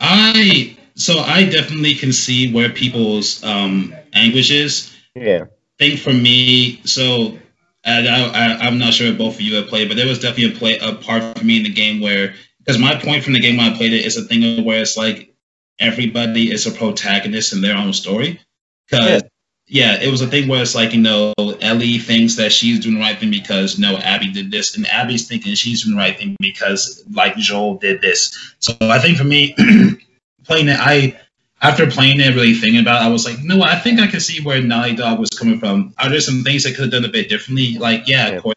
I 0.00 0.76
so 0.94 1.18
I 1.18 1.44
definitely 1.44 1.94
can 1.94 2.12
see 2.12 2.52
where 2.52 2.70
people's 2.70 3.42
um 3.44 3.94
anguish 4.12 4.50
is. 4.50 4.94
Yeah. 5.14 5.44
I 5.44 5.84
think 5.84 6.00
for 6.00 6.12
me, 6.12 6.80
so 6.84 7.38
and 7.84 8.08
I, 8.08 8.66
am 8.66 8.78
not 8.78 8.94
sure 8.94 9.08
if 9.08 9.18
both 9.18 9.34
of 9.34 9.40
you 9.40 9.56
have 9.56 9.68
played, 9.68 9.88
but 9.88 9.96
there 9.96 10.06
was 10.06 10.18
definitely 10.18 10.56
a 10.56 10.58
play 10.58 10.78
a 10.78 10.94
part 10.94 11.38
for 11.38 11.44
me 11.44 11.58
in 11.58 11.64
the 11.64 11.72
game 11.72 12.00
where 12.00 12.34
because 12.58 12.80
my 12.80 12.96
point 12.96 13.22
from 13.22 13.34
the 13.34 13.40
game 13.40 13.58
when 13.58 13.72
I 13.72 13.76
played 13.76 13.92
it 13.92 14.06
is 14.06 14.16
a 14.16 14.22
thing 14.22 14.64
where 14.64 14.80
it's 14.80 14.96
like 14.96 15.34
everybody 15.78 16.50
is 16.50 16.66
a 16.66 16.70
protagonist 16.70 17.52
in 17.52 17.60
their 17.60 17.76
own 17.76 17.92
story. 17.92 18.40
Because 18.88 19.22
yeah. 19.66 19.96
yeah. 19.98 20.02
it 20.02 20.10
was 20.10 20.22
a 20.22 20.26
thing 20.26 20.48
where 20.48 20.62
it's 20.62 20.74
like 20.74 20.94
you 20.94 21.00
know 21.00 21.34
Ellie 21.60 21.98
thinks 21.98 22.36
that 22.36 22.52
she's 22.52 22.80
doing 22.80 22.94
the 22.94 23.00
right 23.00 23.18
thing 23.18 23.30
because 23.30 23.78
no 23.78 23.98
Abby 23.98 24.32
did 24.32 24.50
this, 24.50 24.76
and 24.76 24.86
Abby's 24.86 25.28
thinking 25.28 25.54
she's 25.54 25.84
doing 25.84 25.96
the 25.96 26.00
right 26.00 26.16
thing 26.16 26.36
because 26.40 27.04
like 27.12 27.36
Joel 27.36 27.76
did 27.76 28.00
this. 28.00 28.54
So 28.60 28.74
I 28.80 28.98
think 28.98 29.18
for 29.18 29.24
me, 29.24 29.54
playing 30.44 30.68
it, 30.68 30.78
I 30.80 31.20
after 31.64 31.90
playing 31.90 32.20
it, 32.20 32.34
really 32.34 32.54
thinking 32.54 32.80
about 32.80 33.02
it, 33.02 33.06
I 33.06 33.08
was 33.08 33.24
like, 33.24 33.42
no, 33.42 33.62
I 33.62 33.76
think 33.76 34.00
I 34.00 34.06
can 34.06 34.20
see 34.20 34.42
where 34.42 34.62
Naughty 34.62 34.94
Dog 34.94 35.18
was 35.18 35.30
coming 35.30 35.58
from. 35.58 35.94
Are 35.98 36.08
there 36.08 36.20
some 36.20 36.42
things 36.42 36.64
they 36.64 36.72
could 36.72 36.82
have 36.82 36.92
done 36.92 37.04
a 37.04 37.08
bit 37.08 37.28
differently? 37.28 37.78
Like, 37.78 38.06
yeah, 38.06 38.28
yeah. 38.28 38.34
of 38.36 38.42
course. 38.42 38.54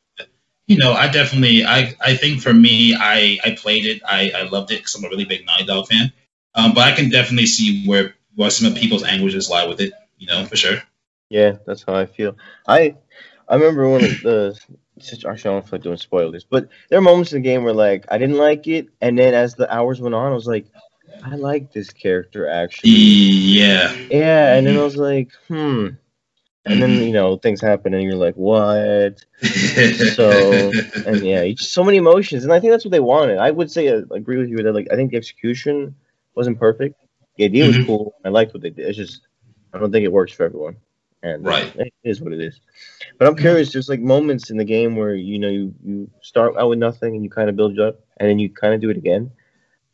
You 0.68 0.78
know, 0.78 0.92
I 0.92 1.08
definitely, 1.08 1.64
I, 1.64 1.96
I 2.02 2.16
think 2.16 2.42
for 2.42 2.54
me, 2.54 2.94
I, 2.94 3.40
I 3.44 3.52
played 3.52 3.86
it, 3.86 4.02
I, 4.06 4.32
I 4.36 4.42
loved 4.50 4.72
it 4.72 4.80
because 4.80 4.96
I'm 4.96 5.06
a 5.06 5.10
really 5.10 5.24
big 5.24 5.46
Naughty 5.46 5.66
Dog 5.66 5.88
fan. 5.88 6.12
Um, 6.56 6.74
but 6.74 6.82
I 6.82 6.92
can 6.92 7.10
definitely 7.10 7.46
see 7.46 7.88
where, 7.88 8.16
where 8.36 8.50
some 8.50 8.68
of 8.68 8.78
people's 8.78 9.04
anguishes 9.04 9.50
lie 9.50 9.66
with 9.66 9.80
it. 9.80 9.94
You 10.18 10.28
know, 10.28 10.46
for 10.46 10.56
sure. 10.56 10.82
Yeah, 11.30 11.58
that's 11.66 11.84
how 11.84 11.96
I 11.96 12.06
feel. 12.06 12.38
I 12.68 12.96
I 13.48 13.56
remember 13.56 13.90
one 13.90 14.04
of 14.04 14.22
the. 14.22 14.60
Actually, 15.00 15.30
I 15.30 15.36
don't 15.36 15.62
feel 15.62 15.78
like 15.78 15.84
doing 15.84 15.98
spoilers, 15.98 16.44
but 16.44 16.70
there 16.90 16.98
are 16.98 17.04
moments 17.04 17.32
in 17.32 17.42
the 17.42 17.48
game 17.48 17.64
where 17.64 17.74
like 17.74 18.06
I 18.10 18.18
didn't 18.18 18.38
like 18.38 18.68
it, 18.68 18.88
and 19.00 19.18
then 19.18 19.36
as 19.36 19.54
the 19.54 19.72
hours 19.72 20.02
went 20.02 20.16
on, 20.16 20.32
I 20.32 20.36
was 20.36 20.48
like, 20.48 20.66
I 21.32 21.36
like 21.36 21.72
this 21.72 21.90
character 21.92 22.48
actually. 22.50 22.92
Yeah. 22.92 23.94
Yeah, 24.10 24.56
and 24.56 24.66
then 24.68 24.78
I 24.78 24.84
was 24.84 24.98
like, 24.98 25.32
hmm. 25.48 25.88
And 26.66 26.82
then 26.82 27.02
you 27.02 27.14
know 27.14 27.38
things 27.38 27.62
happen, 27.62 27.94
and 27.94 28.04
you're 28.04 28.16
like, 28.16 28.36
what? 28.36 29.24
so 29.94 30.72
and 31.06 31.24
yeah, 31.26 31.48
just 31.52 31.74
so 31.74 31.84
many 31.84 31.98
emotions, 31.98 32.44
and 32.44 32.54
I 32.54 32.60
think 32.60 32.72
that's 32.72 32.86
what 32.86 32.92
they 32.92 33.00
wanted. 33.00 33.38
I 33.40 33.52
would 33.52 33.72
say 33.72 33.90
I 33.90 34.02
agree 34.12 34.38
with 34.38 34.50
you 34.50 34.58
that 34.64 34.74
like 34.74 34.88
I 34.92 34.96
think 34.96 35.12
the 35.12 35.18
execution 35.18 35.96
wasn't 36.36 36.60
perfect. 36.60 36.96
The 37.38 37.46
idea 37.46 37.66
was 37.66 37.78
Mhm. 37.78 37.86
cool. 37.86 38.16
I 38.26 38.30
liked 38.30 38.54
what 38.54 38.64
they 38.64 38.70
did. 38.70 38.88
It's 38.88 38.98
just 38.98 39.22
I 39.74 39.80
don't 39.80 39.92
think 39.92 40.06
it 40.06 40.12
works 40.12 40.34
for 40.34 40.44
everyone, 40.44 40.78
and 41.24 41.46
uh, 41.46 41.52
Right. 41.52 41.76
it 41.76 41.94
is 42.04 42.22
what 42.22 42.34
it 42.34 42.42
is. 42.42 42.60
But 43.18 43.28
I'm 43.28 43.36
curious. 43.36 43.72
There's 43.72 43.90
like 43.90 44.02
moments 44.02 44.50
in 44.50 44.58
the 44.58 44.66
game 44.66 44.96
where 44.96 45.16
you 45.16 45.40
know 45.40 45.50
you 45.50 45.74
you 45.86 46.10
start 46.22 46.58
out 46.58 46.70
with 46.70 46.80
nothing 46.80 47.16
and 47.16 47.24
you 47.24 47.30
kind 47.30 47.50
of 47.50 47.56
build 47.56 47.74
it 47.74 47.80
up, 47.80 48.00
and 48.18 48.30
then 48.30 48.40
you 48.40 48.50
kind 48.50 48.74
of 48.74 48.82
do 48.82 48.90
it 48.90 48.98
again. 48.98 49.32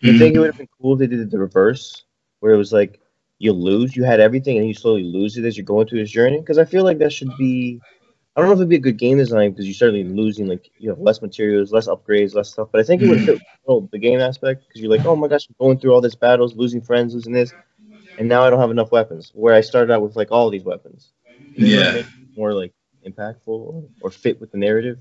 You 0.04 0.20
think 0.20 0.36
it 0.36 0.40
would 0.40 0.48
have 0.48 0.58
been 0.58 0.70
cool 0.82 0.94
if 0.94 1.00
they 1.00 1.08
did 1.08 1.20
it 1.20 1.32
the 1.32 1.40
reverse, 1.40 2.04
where 2.40 2.54
it 2.54 2.58
was 2.58 2.74
like 2.74 3.00
you 3.40 3.54
lose, 3.54 3.96
you 3.96 4.04
had 4.04 4.20
everything, 4.20 4.58
and 4.58 4.68
you 4.68 4.74
slowly 4.74 5.04
lose 5.04 5.38
it 5.38 5.46
as 5.46 5.58
you're 5.58 5.66
going 5.66 5.88
through 5.88 6.00
this 6.00 6.12
journey? 6.12 6.40
Because 6.40 6.58
I 6.58 6.66
feel 6.66 6.84
like 6.84 7.00
that 7.00 7.14
should 7.14 7.36
be. 7.38 7.80
I 8.36 8.42
don't 8.42 8.50
know 8.50 8.54
if 8.54 8.60
it'd 8.60 8.70
be 8.70 8.78
a 8.78 8.80
good 8.80 8.98
game 8.98 9.18
design 9.18 9.52
because 9.52 9.68
you 9.68 9.74
start 9.74 9.94
losing 9.94 10.48
like 10.48 10.70
you 10.78 10.90
know 10.90 10.96
less 11.00 11.22
materials, 11.22 11.72
less 11.72 11.88
upgrades, 11.88 12.34
less 12.34 12.52
stuff. 12.52 12.70
But 12.72 12.82
I 12.82 12.84
think 12.84 13.02
it 13.02 13.10
would 13.10 13.24
fit 13.24 13.42
well, 13.66 13.88
the 13.92 14.00
game 14.00 14.20
aspect 14.20 14.64
because 14.68 14.82
you're 14.82 14.90
like, 14.90 15.06
oh 15.06 15.16
my 15.16 15.28
gosh, 15.28 15.48
I'm 15.48 15.56
going 15.60 15.80
through 15.80 15.94
all 15.94 16.02
this 16.02 16.16
battles, 16.16 16.56
losing 16.56 16.82
friends, 16.82 17.14
losing 17.14 17.34
this, 17.34 17.54
and 18.18 18.28
now 18.28 18.44
I 18.44 18.50
don't 18.50 18.60
have 18.60 18.72
enough 18.72 18.92
weapons. 18.92 19.32
Where 19.34 19.54
I 19.54 19.62
started 19.62 19.94
out 19.94 20.02
with 20.02 20.16
like 20.16 20.32
all 20.32 20.50
these 20.50 20.64
weapons. 20.64 21.12
Yeah. 21.56 22.04
More 22.36 22.54
like 22.54 22.74
impactful 23.06 23.48
or, 23.48 23.84
or 24.02 24.10
fit 24.10 24.42
with 24.42 24.52
the 24.52 24.58
narrative. 24.58 25.00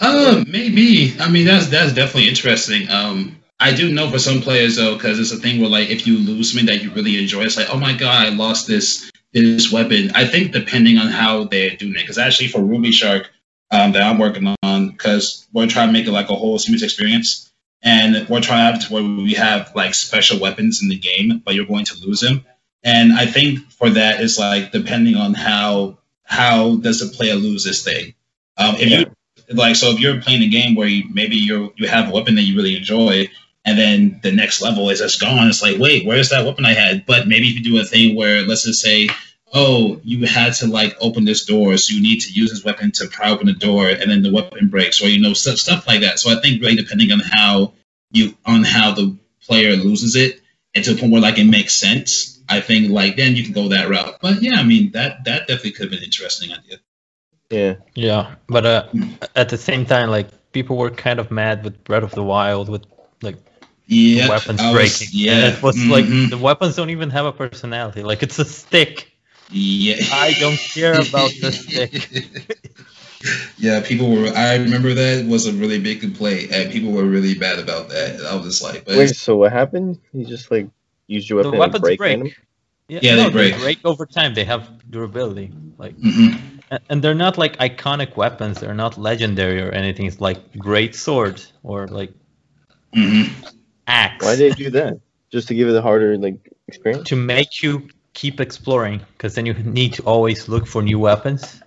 Um, 0.00 0.44
maybe. 0.48 1.14
I 1.20 1.30
mean, 1.30 1.46
that's 1.46 1.68
that's 1.68 1.92
definitely 1.92 2.28
interesting. 2.28 2.88
Um, 2.88 3.36
I 3.64 3.72
do 3.72 3.90
know 3.90 4.10
for 4.10 4.18
some 4.18 4.42
players 4.42 4.76
though, 4.76 4.94
because 4.94 5.18
it's 5.18 5.32
a 5.32 5.38
thing 5.38 5.58
where 5.58 5.70
like 5.70 5.88
if 5.88 6.06
you 6.06 6.18
lose 6.18 6.50
something 6.50 6.66
that 6.66 6.82
you 6.82 6.90
really 6.92 7.18
enjoy, 7.18 7.44
it's 7.44 7.56
like, 7.56 7.70
oh 7.70 7.78
my 7.78 7.94
god, 7.94 8.26
I 8.26 8.28
lost 8.28 8.66
this 8.66 9.10
this 9.32 9.72
weapon. 9.72 10.10
I 10.14 10.26
think 10.26 10.52
depending 10.52 10.98
on 10.98 11.06
how 11.06 11.44
they're 11.44 11.74
doing 11.74 11.94
it, 11.94 12.00
because 12.00 12.18
actually 12.18 12.48
for 12.48 12.60
Ruby 12.60 12.92
Shark, 12.92 13.30
um, 13.70 13.92
that 13.92 14.02
I'm 14.02 14.18
working 14.18 14.54
on, 14.62 14.90
because 14.90 15.48
we're 15.54 15.66
trying 15.66 15.88
to 15.88 15.92
make 15.94 16.06
it 16.06 16.12
like 16.12 16.28
a 16.28 16.34
whole 16.34 16.58
seamless 16.58 16.82
experience, 16.82 17.50
and 17.82 18.28
we're 18.28 18.42
trying 18.42 18.66
to 18.66 18.72
have 18.78 18.86
to 18.86 18.92
where 18.92 19.02
we 19.02 19.32
have 19.32 19.72
like 19.74 19.94
special 19.94 20.38
weapons 20.40 20.82
in 20.82 20.90
the 20.90 20.98
game, 20.98 21.40
but 21.42 21.54
you're 21.54 21.64
going 21.64 21.86
to 21.86 21.98
lose 22.06 22.20
them. 22.20 22.44
And 22.82 23.14
I 23.14 23.24
think 23.24 23.70
for 23.70 23.88
that, 23.88 24.20
it's 24.20 24.38
like 24.38 24.72
depending 24.72 25.16
on 25.16 25.32
how 25.32 26.00
how 26.22 26.76
does 26.76 27.00
the 27.00 27.16
player 27.16 27.34
lose 27.34 27.64
this 27.64 27.82
thing. 27.82 28.12
Um, 28.58 28.74
if 28.76 28.90
Yeah. 28.90 28.98
you 28.98 29.06
like 29.54 29.76
so 29.76 29.90
if 29.90 30.00
you're 30.00 30.20
playing 30.20 30.42
a 30.42 30.48
game 30.48 30.74
where 30.74 30.88
you, 30.88 31.04
maybe 31.10 31.36
you 31.36 31.72
you 31.76 31.88
have 31.88 32.10
a 32.10 32.12
weapon 32.12 32.34
that 32.34 32.42
you 32.42 32.56
really 32.56 32.76
enjoy 32.76 33.30
and 33.64 33.78
then 33.78 34.20
the 34.22 34.32
next 34.32 34.60
level 34.60 34.90
is 34.90 35.00
it's 35.00 35.18
gone. 35.18 35.48
It's 35.48 35.62
like 35.62 35.78
wait 35.78 36.06
where's 36.06 36.30
that 36.30 36.44
weapon 36.44 36.64
i 36.64 36.74
had? 36.74 37.06
But 37.06 37.28
maybe 37.28 37.48
if 37.48 37.54
you 37.54 37.64
do 37.64 37.80
a 37.80 37.84
thing 37.84 38.16
where 38.16 38.42
let's 38.42 38.64
just 38.64 38.80
say 38.80 39.08
oh 39.52 40.00
you 40.02 40.26
had 40.26 40.54
to 40.54 40.66
like 40.66 40.96
open 41.00 41.24
this 41.24 41.44
door 41.44 41.76
so 41.76 41.94
you 41.94 42.02
need 42.02 42.20
to 42.20 42.32
use 42.32 42.50
this 42.50 42.64
weapon 42.64 42.90
to 42.90 43.06
pry 43.08 43.30
open 43.30 43.46
the 43.46 43.52
door 43.52 43.88
and 43.88 44.10
then 44.10 44.22
the 44.22 44.32
weapon 44.32 44.68
breaks 44.68 45.02
or 45.02 45.08
you 45.08 45.20
know 45.20 45.32
stuff, 45.32 45.58
stuff 45.58 45.86
like 45.86 46.00
that. 46.00 46.18
So 46.18 46.30
i 46.30 46.40
think 46.40 46.60
really 46.62 46.76
depending 46.76 47.12
on 47.12 47.20
how 47.20 47.74
you 48.10 48.36
on 48.44 48.64
how 48.64 48.92
the 48.92 49.16
player 49.46 49.76
loses 49.76 50.16
it 50.16 50.40
and 50.74 50.84
to 50.84 50.94
a 50.94 50.96
point 50.96 51.12
where 51.12 51.22
like 51.22 51.38
it 51.38 51.44
makes 51.44 51.74
sense 51.74 52.40
i 52.48 52.60
think 52.60 52.90
like 52.90 53.16
then 53.16 53.36
you 53.36 53.44
can 53.44 53.52
go 53.52 53.68
that 53.68 53.88
route. 53.88 54.18
But 54.20 54.42
yeah 54.42 54.56
i 54.56 54.64
mean 54.64 54.92
that 54.92 55.24
that 55.24 55.46
definitely 55.46 55.72
could 55.72 55.82
have 55.82 55.90
been 55.90 55.98
an 56.00 56.04
interesting 56.04 56.52
idea. 56.52 56.78
Yeah. 57.50 57.74
Yeah, 57.94 58.34
but 58.48 58.66
uh, 58.66 58.88
at 59.36 59.48
the 59.48 59.58
same 59.58 59.86
time, 59.86 60.10
like 60.10 60.28
people 60.52 60.76
were 60.76 60.90
kind 60.90 61.20
of 61.20 61.30
mad 61.30 61.62
with 61.62 61.84
Breath 61.84 62.02
of 62.02 62.10
the 62.12 62.22
Wild 62.22 62.68
with 62.68 62.84
like 63.22 63.36
yeah 63.86 64.28
weapons 64.28 64.60
was- 64.62 64.72
breaking. 64.72 65.08
yeah 65.12 65.32
and 65.32 65.54
it 65.56 65.62
was 65.62 65.76
like 65.86 66.04
mhm. 66.06 66.30
the 66.30 66.38
weapons 66.38 66.76
don't 66.76 66.90
even 66.90 67.10
have 67.10 67.26
a 67.26 67.32
personality. 67.32 68.02
Like 68.02 68.22
it's 68.22 68.38
a 68.38 68.44
stick. 68.44 69.10
Yeah. 69.50 69.96
I 70.12 70.34
don't 70.40 70.56
care 70.58 70.94
about 70.94 71.30
the 71.40 71.52
stick. 71.52 72.56
yeah, 73.58 73.80
people 73.82 74.10
were. 74.10 74.28
I 74.34 74.56
remember 74.56 74.94
that 74.94 75.26
was 75.26 75.46
a 75.46 75.52
really 75.52 75.78
big 75.80 76.00
complaint, 76.00 76.50
and 76.50 76.72
people 76.72 76.92
were 76.92 77.04
really 77.04 77.34
bad 77.34 77.58
about 77.58 77.88
that. 77.90 78.16
And 78.16 78.26
I 78.26 78.34
was 78.36 78.46
just 78.46 78.62
like, 78.62 78.84
but 78.84 78.96
Wait, 78.96 79.14
so 79.14 79.36
what 79.36 79.52
happened? 79.52 79.98
You 80.12 80.24
just 80.24 80.50
like 80.50 80.68
used 81.06 81.28
your 81.28 81.42
The 81.42 81.50
weapon 81.50 81.60
and 81.62 81.72
weapons 81.72 81.82
break, 81.82 81.98
break. 81.98 82.38
Yeah, 82.88 82.98
Yeah, 83.02 83.16
no, 83.16 83.30
they 83.30 83.52
break. 83.52 83.84
over 83.84 84.06
time. 84.06 84.34
They 84.34 84.44
have 84.44 84.68
durability. 84.90 85.52
Like, 85.78 85.96
Mhm. 85.98 86.40
and- 86.70 86.80
and 86.90 87.02
they're 87.04 87.14
not 87.14 87.38
like 87.38 87.56
iconic 87.58 88.16
weapons. 88.16 88.60
They're 88.60 88.74
not 88.74 88.98
legendary 88.98 89.60
or 89.62 89.70
anything. 89.70 90.06
It's 90.06 90.20
like 90.20 90.56
great 90.58 90.94
sword 90.94 91.40
or 91.62 91.86
like 91.88 92.12
Mhm. 92.94 93.30
Axe 93.86 94.24
Why 94.24 94.36
did 94.36 94.56
they 94.56 94.64
do 94.64 94.70
that? 94.70 95.00
Just 95.30 95.48
to 95.48 95.54
give 95.54 95.68
it 95.68 95.74
a 95.76 95.82
harder 95.82 96.16
like 96.16 96.52
experience? 96.68 97.08
to 97.08 97.16
make 97.16 97.62
you 97.62 97.88
keep 98.14 98.40
exploring. 98.40 99.00
Because 99.16 99.34
then 99.34 99.46
you 99.46 99.54
need 99.54 99.94
to 99.94 100.02
always 100.04 100.48
look 100.48 100.66
for 100.66 100.82
new 100.82 100.98
weapons. 100.98 101.60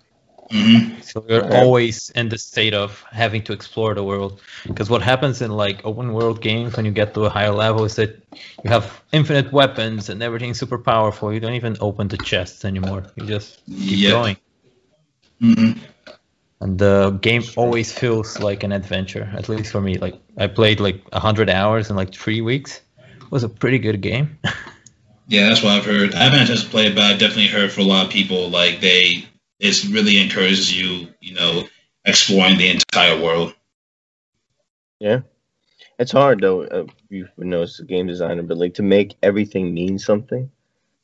Mhm. 0.51 1.03
So 1.03 1.25
you're 1.27 1.41
Right. 1.41 1.51
always 1.51 2.09
in 2.15 2.29
the 2.29 2.37
state 2.37 2.73
of 2.73 3.03
having 3.11 3.41
to 3.43 3.53
explore 3.53 3.93
the 3.93 4.03
world. 4.03 4.39
Because 4.65 4.89
what 4.89 5.01
happens 5.01 5.41
in 5.41 5.51
like 5.51 5.85
open 5.85 6.13
world 6.13 6.41
games 6.41 6.75
when 6.77 6.85
you 6.85 6.91
get 6.91 7.13
to 7.15 7.25
a 7.25 7.29
higher 7.29 7.51
level 7.51 7.83
is 7.85 7.95
that 7.95 8.11
you 8.63 8.69
have 8.69 9.01
infinite 9.11 9.51
weapons 9.51 10.09
and 10.09 10.21
everything's 10.23 10.59
super 10.59 10.77
powerful. 10.77 11.33
You 11.33 11.39
don't 11.39 11.53
even 11.53 11.75
open 11.81 12.07
the 12.07 12.17
chests 12.17 12.63
anymore. 12.65 13.03
You 13.15 13.25
just 13.25 13.61
keep 13.65 13.99
Yep. 13.99 14.11
going. 14.11 14.37
Mhm. 15.41 15.77
And 16.59 16.79
the 16.79 17.11
game 17.21 17.43
always 17.55 17.91
feels 17.91 18.39
like 18.39 18.63
an 18.63 18.71
adventure, 18.71 19.29
at 19.37 19.47
least 19.47 19.71
for 19.71 19.79
me. 19.79 19.97
Like 19.97 20.15
I 20.37 20.47
played 20.47 20.79
like 20.79 21.01
hundred 21.13 21.49
hours 21.49 21.89
in 21.89 21.95
like 21.95 22.13
three 22.13 22.41
weeks. 22.41 22.81
It 23.21 23.31
was 23.31 23.43
a 23.43 23.49
pretty 23.49 23.79
good 23.79 24.01
game. 24.01 24.37
Yeah, 25.29 25.49
that's 25.49 25.61
what 25.61 25.73
I've 25.73 25.83
heard. 25.85 26.15
I 26.15 26.23
haven't 26.23 26.39
had 26.39 26.45
a 26.45 26.51
chance 26.53 26.63
to 26.63 26.69
play 26.69 26.87
it, 26.87 26.95
but 26.95 27.03
I've 27.03 27.19
definitely 27.19 27.47
heard 27.47 27.69
from 27.69 27.83
a 27.83 27.87
lot 27.87 28.05
of 28.05 28.11
people 28.13 28.49
like 28.49 28.79
they 28.79 29.27
it 29.59 29.83
really 29.91 30.21
encourages 30.21 30.71
you, 30.73 31.09
you 31.19 31.33
know, 31.35 31.67
exploring 32.05 32.57
the 32.57 32.69
entire 32.69 33.21
world. 33.21 33.53
Yeah. 35.01 35.21
It's 35.99 36.13
hard 36.13 36.39
though. 36.39 36.63
Uh, 36.63 36.85
you 37.09 37.27
would 37.35 37.47
know 37.47 37.63
as 37.63 37.77
a 37.79 37.83
game 37.83 38.07
designer, 38.07 38.43
but 38.43 38.57
like 38.57 38.75
to 38.75 38.83
make 38.83 39.17
everything 39.21 39.73
mean 39.73 39.99
something. 39.99 40.49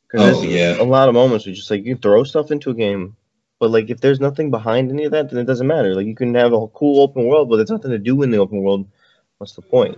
Because 0.09 0.37
Oh, 0.37 0.43
yeah. 0.43 0.81
a 0.81 0.83
lot 0.83 1.09
of 1.09 1.15
moments 1.15 1.45
where 1.45 1.53
just 1.55 1.69
like 1.69 1.83
you 1.83 1.97
throw 1.97 2.23
stuff 2.23 2.49
into 2.51 2.69
a 2.69 2.73
game, 2.75 3.17
but 3.63 3.79
like 3.79 3.89
if 3.89 4.01
there's 4.01 4.19
nothing 4.27 4.51
behind 4.51 4.91
any 4.91 5.05
of 5.05 5.13
that, 5.13 5.31
then 5.31 5.39
it 5.39 5.47
doesn't 5.47 5.67
matter. 5.67 5.95
Like 5.95 6.05
you 6.07 6.15
can 6.15 6.35
have 6.35 6.53
a 6.53 6.67
cool 6.67 7.01
open 7.01 7.25
world, 7.27 7.49
but 7.49 7.57
there's 7.57 7.71
nothing 7.71 7.91
to 7.91 7.97
do 8.09 8.21
in 8.23 8.31
the 8.31 8.39
open 8.39 8.61
world. 8.61 8.89
What's 9.37 9.53
the 9.55 9.61
point? 9.61 9.97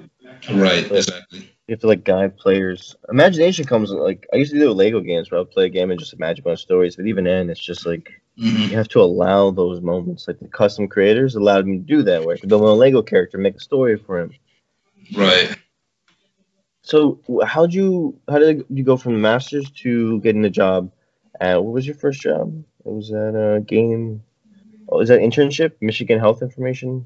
Right, 0.51 0.86
exactly. 0.91 1.49
You 1.68 1.74
have 1.74 1.80
to 1.82 1.88
like 1.88 2.03
guide 2.03 2.38
players. 2.38 2.95
Imagination 3.09 3.66
comes 3.66 3.91
like 3.91 4.28
I 4.34 4.38
used 4.38 4.53
to 4.53 4.59
do 4.59 4.70
with 4.70 4.78
Lego 4.78 5.01
games 5.01 5.32
where 5.32 5.39
I 5.39 5.41
would 5.41 5.51
play 5.51 5.66
a 5.66 5.70
game 5.70 5.89
and 5.89 5.99
just 5.99 6.13
imagine 6.13 6.41
a 6.41 6.45
bunch 6.45 6.59
of 6.59 6.61
stories, 6.61 6.95
but 6.95 7.07
even 7.07 7.24
then, 7.24 7.49
it's 7.49 7.59
just 7.59 7.86
like 7.88 8.22
Mhm. 8.39 8.70
you 8.70 8.78
have 8.78 8.89
to 8.89 9.01
allow 9.01 9.49
those 9.49 9.82
moments. 9.82 10.28
Like 10.28 10.39
the 10.39 10.47
custom 10.47 10.88
creators 10.88 11.36
allowed 11.36 11.66
me 11.66 11.78
to 11.80 11.84
do 11.84 12.03
that, 12.03 12.24
where 12.24 12.36
I 12.36 12.38
could 12.39 12.49
build 12.49 12.61
a 12.63 12.74
Lego 12.74 13.01
character, 13.01 13.39
make 13.39 13.55
a 13.55 13.59
story 13.59 13.97
for 13.97 14.20
him. 14.20 14.32
Right. 15.18 15.57
So 16.84 17.20
how'd 17.43 17.74
you 17.74 18.20
how 18.30 18.39
did 18.39 18.66
you 18.70 18.84
go 18.84 18.97
from 18.97 19.13
the 19.13 19.20
masters 19.20 19.72
to 19.84 20.20
getting 20.22 20.45
a 20.45 20.49
job? 20.51 20.91
At, 21.39 21.63
what 21.63 21.73
was 21.73 21.86
your 21.86 21.95
first 21.95 22.21
job? 22.21 22.63
It 22.86 22.91
was 22.91 23.11
at 23.11 23.36
a 23.36 23.61
game. 23.61 24.23
Oh, 24.88 24.99
is 24.99 25.09
that 25.09 25.19
internship? 25.19 25.73
Michigan 25.81 26.19
Health 26.19 26.41
Information. 26.41 27.05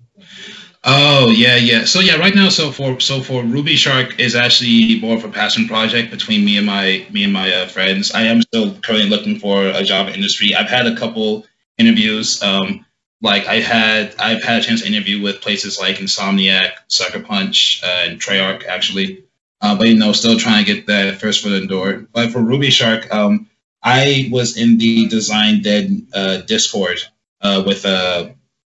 Oh 0.84 1.30
yeah, 1.30 1.58
yeah. 1.58 1.84
So 1.86 2.00
yeah, 2.00 2.16
right 2.16 2.34
now, 2.34 2.50
so 2.50 2.72
for 2.72 3.00
so 3.00 3.22
for 3.22 3.44
Ruby 3.44 3.76
Shark 3.76 4.20
is 4.20 4.36
actually 4.36 5.00
more 5.02 5.18
of 5.18 5.26
a 5.26 5.30
passion 5.30 5.68
project 5.68 6.10
between 6.10 6.46
me 6.46 6.58
and 6.58 6.66
my 6.66 7.06
me 7.12 7.24
and 7.24 7.34
my 7.34 7.52
uh, 7.54 7.68
friends. 7.68 8.12
I 8.14 8.24
am 8.24 8.42
still 8.42 8.74
currently 8.76 9.10
looking 9.10 9.40
for 9.40 9.66
a 9.66 9.84
job 9.84 10.08
in 10.08 10.16
industry. 10.16 10.56
I've 10.56 10.70
had 10.70 10.88
a 10.88 10.96
couple 10.96 11.46
interviews. 11.78 12.42
Um, 12.42 12.86
like 13.22 13.48
I 13.48 13.56
had 13.56 14.16
I've 14.20 14.42
had 14.42 14.62
a 14.62 14.64
chance 14.64 14.82
to 14.82 14.88
interview 14.88 15.22
with 15.22 15.42
places 15.42 15.80
like 15.80 15.98
Insomniac, 15.98 16.72
Sucker 16.88 17.20
Punch, 17.20 17.82
uh, 17.84 18.06
and 18.06 18.20
Treyarch 18.20 18.66
actually. 18.66 19.26
Uh, 19.62 19.78
but 19.78 19.88
you 19.88 19.96
know, 19.96 20.14
still 20.14 20.38
trying 20.38 20.64
to 20.64 20.74
get 20.74 20.88
that 20.88 21.20
first 21.20 21.44
foot 21.44 21.52
in 21.52 21.64
the 21.64 21.68
door. 21.68 22.08
But 22.14 22.32
for 22.32 22.40
Ruby 22.40 22.70
Shark, 22.70 23.14
um, 23.14 23.49
I 23.82 24.30
was 24.32 24.58
in 24.58 24.78
the 24.78 25.08
Design 25.08 25.62
Den 25.62 26.08
uh, 26.14 26.38
Discord 26.38 27.00
uh, 27.42 27.64
with 27.66 27.86
uh, 27.86 28.30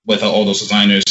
with 0.05 0.23
uh, 0.23 0.31
all 0.31 0.45
those 0.45 0.61
designers. 0.61 1.03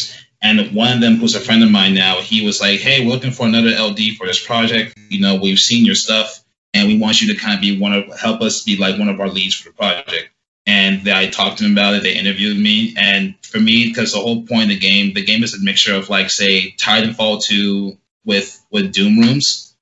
And 0.45 0.75
one 0.75 0.93
of 0.93 1.01
them, 1.01 1.17
who's 1.17 1.37
a 1.37 1.41
friend 1.41 1.63
of 1.63 1.71
mine 1.71 1.95
now, 1.95 2.21
he 2.21 2.45
was 2.45 2.61
like, 2.61 2.81
"Hey, 2.81 3.05
we're 3.05 3.13
looking 3.13 3.31
for 3.31 3.47
another 3.47 3.71
LD 3.71 4.17
for 4.17 4.27
this 4.27 4.45
project. 4.45 4.99
You 5.09 5.21
know, 5.21 5.37
we've 5.37 5.61
seen 5.61 5.85
your 5.85 5.95
stuff, 5.95 6.43
and 6.75 6.89
we 6.89 6.99
want 6.99 7.21
you 7.21 7.33
to 7.33 7.41
kind 7.41 7.55
of 7.55 7.61
be 7.61 7.79
one 7.79 7.93
of 7.93 8.19
help 8.19 8.41
us 8.41 8.63
be 8.63 8.77
like 8.77 8.99
one 8.99 9.09
of 9.09 9.21
our 9.21 9.29
leads 9.29 9.55
for 9.55 9.69
the 9.69 9.75
project." 9.75 10.31
And 10.67 11.09
I 11.09 11.29
talked 11.29 11.59
to 11.59 11.65
them 11.65 11.73
about 11.73 11.95
it. 11.95 12.03
They 12.03 12.15
interviewed 12.15 12.59
me, 12.59 12.95
and 12.97 13.35
for 13.45 13.59
me, 13.59 13.89
because 13.89 14.13
the 14.13 14.21
whole 14.21 14.47
point 14.47 14.65
of 14.65 14.69
the 14.71 14.79
game, 14.79 15.13
the 15.13 15.25
game 15.25 15.43
is 15.43 15.55
a 15.55 15.61
mixture 15.61 15.95
of 15.95 16.09
like, 16.09 16.31
say, 16.31 16.73
Titanfall 16.73 17.45
two 17.45 17.99
with 18.25 18.65
with 18.71 18.93
Doom 18.93 19.19
rooms. 19.19 19.77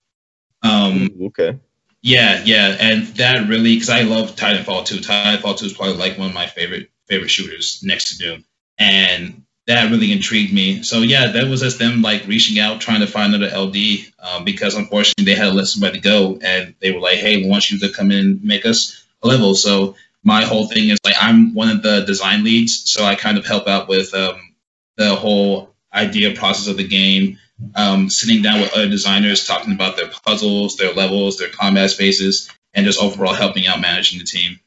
Um, 0.63 1.11
okay. 1.23 1.59
Yeah, 2.03 2.43
yeah, 2.45 2.77
and 2.81 3.07
that 3.17 3.49
really 3.49 3.75
because 3.75 3.91
I 3.91 4.03
love 4.03 4.35
Titanfall 4.35 4.87
2. 4.87 4.97
Titanfall 4.99 5.59
2 5.59 5.67
is 5.67 5.73
probably 5.75 5.97
like 5.97 6.17
one 6.17 6.29
of 6.29 6.35
my 6.35 6.47
favorite 6.47 6.91
favorite 7.07 7.29
shooters 7.29 7.83
next 7.83 8.11
to 8.11 8.19
Doom, 8.19 8.45
and 8.79 9.43
that 9.67 9.91
really 9.91 10.11
intrigued 10.11 10.53
me. 10.55 10.83
So 10.83 11.01
yeah, 11.01 11.27
that 11.33 11.49
was 11.49 11.61
just 11.61 11.79
them 11.79 12.01
like 12.01 12.27
reaching 12.27 12.59
out, 12.59 12.81
trying 12.81 13.01
to 13.01 13.07
find 13.07 13.35
another 13.35 13.55
LD 13.55 13.77
um, 14.19 14.45
because 14.45 14.75
unfortunately 14.75 15.25
they 15.27 15.35
had 15.35 15.51
to 15.51 15.53
let 15.53 15.67
somebody 15.67 16.01
go, 16.01 16.39
and 16.43 16.75
they 16.81 16.91
were 16.91 17.01
like, 17.01 17.19
"Hey, 17.19 17.43
we 17.43 17.49
want 17.49 17.71
you 17.71 17.79
to 17.81 17.91
come 17.91 18.11
in 18.11 18.19
and 18.19 18.45
make 18.45 18.65
us 18.65 19.05
a 19.23 19.29
level." 19.29 19.55
So 19.55 19.95
my 20.25 20.43
whole 20.43 20.67
thing 20.67 20.89
is 20.89 20.99
like 21.05 21.17
I'm 21.21 21.55
one 21.55 21.69
of 21.69 21.83
the 21.83 22.01
design 22.01 22.45
leads, 22.45 22.91
so 22.91 23.05
I 23.05 23.15
kind 23.15 23.37
of 23.37 23.45
help 23.45 23.69
out 23.69 23.89
with 23.89 24.15
um, 24.15 24.55
the 24.97 25.15
whole 25.15 25.75
idea 25.93 26.35
process 26.35 26.67
of 26.67 26.79
the 26.79 26.87
game, 26.87 27.39
um, 27.75 28.11
sitting 28.11 28.43
down 28.43 28.61
with 28.61 28.73
other 28.73 28.89
designers, 28.89 29.47
talking 29.47 29.73
about 29.73 29.97
their 29.97 30.09
puzzles, 30.09 30.77
their 30.77 30.93
levels, 30.93 31.39
their 31.39 31.49
combat 31.49 31.91
spaces, 31.91 32.51
and 32.75 32.87
just 32.87 33.01
overall 33.01 33.35
helping 33.35 33.67
out 33.67 33.81
managing 33.81 34.19
the 34.19 34.25
team. 34.25 34.61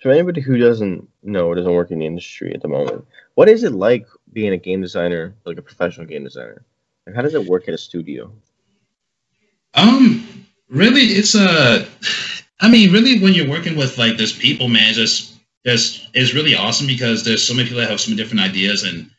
So, 0.00 0.10
anybody 0.10 0.40
who 0.40 0.58
doesn't 0.58 1.08
know 1.22 1.46
or 1.46 1.54
doesn't 1.54 1.72
work 1.72 1.90
in 1.90 2.00
the 2.00 2.06
industry 2.06 2.52
at 2.54 2.60
the 2.60 2.68
moment, 2.68 3.06
what 3.34 3.48
is 3.48 3.62
it 3.62 3.72
like 3.72 4.06
being 4.32 4.52
a 4.52 4.56
game 4.56 4.80
designer, 4.80 5.34
like 5.44 5.58
a 5.58 5.62
professional 5.62 6.06
game 6.06 6.24
designer? 6.24 6.64
Like, 7.06 7.14
how 7.14 7.22
does 7.22 7.34
it 7.34 7.46
work 7.46 7.68
at 7.68 7.74
a 7.74 7.78
studio? 7.78 8.32
Um, 9.74 10.46
really, 10.68 11.02
it's 11.02 11.34
a. 11.34 11.86
I 12.60 12.68
mean, 12.68 12.92
really, 12.92 13.20
when 13.20 13.34
you're 13.34 13.48
working 13.48 13.76
with 13.76 13.98
like 13.98 14.16
this 14.16 14.36
people, 14.36 14.68
man, 14.68 14.92
just 14.94 15.34
just 15.64 16.08
is 16.14 16.34
really 16.34 16.56
awesome 16.56 16.86
because 16.86 17.24
there's 17.24 17.42
so 17.42 17.54
many 17.54 17.68
people 17.68 17.80
that 17.80 17.90
have 17.90 18.00
so 18.00 18.10
many 18.10 18.20
different 18.20 18.44
ideas, 18.44 18.84
and 18.84 19.10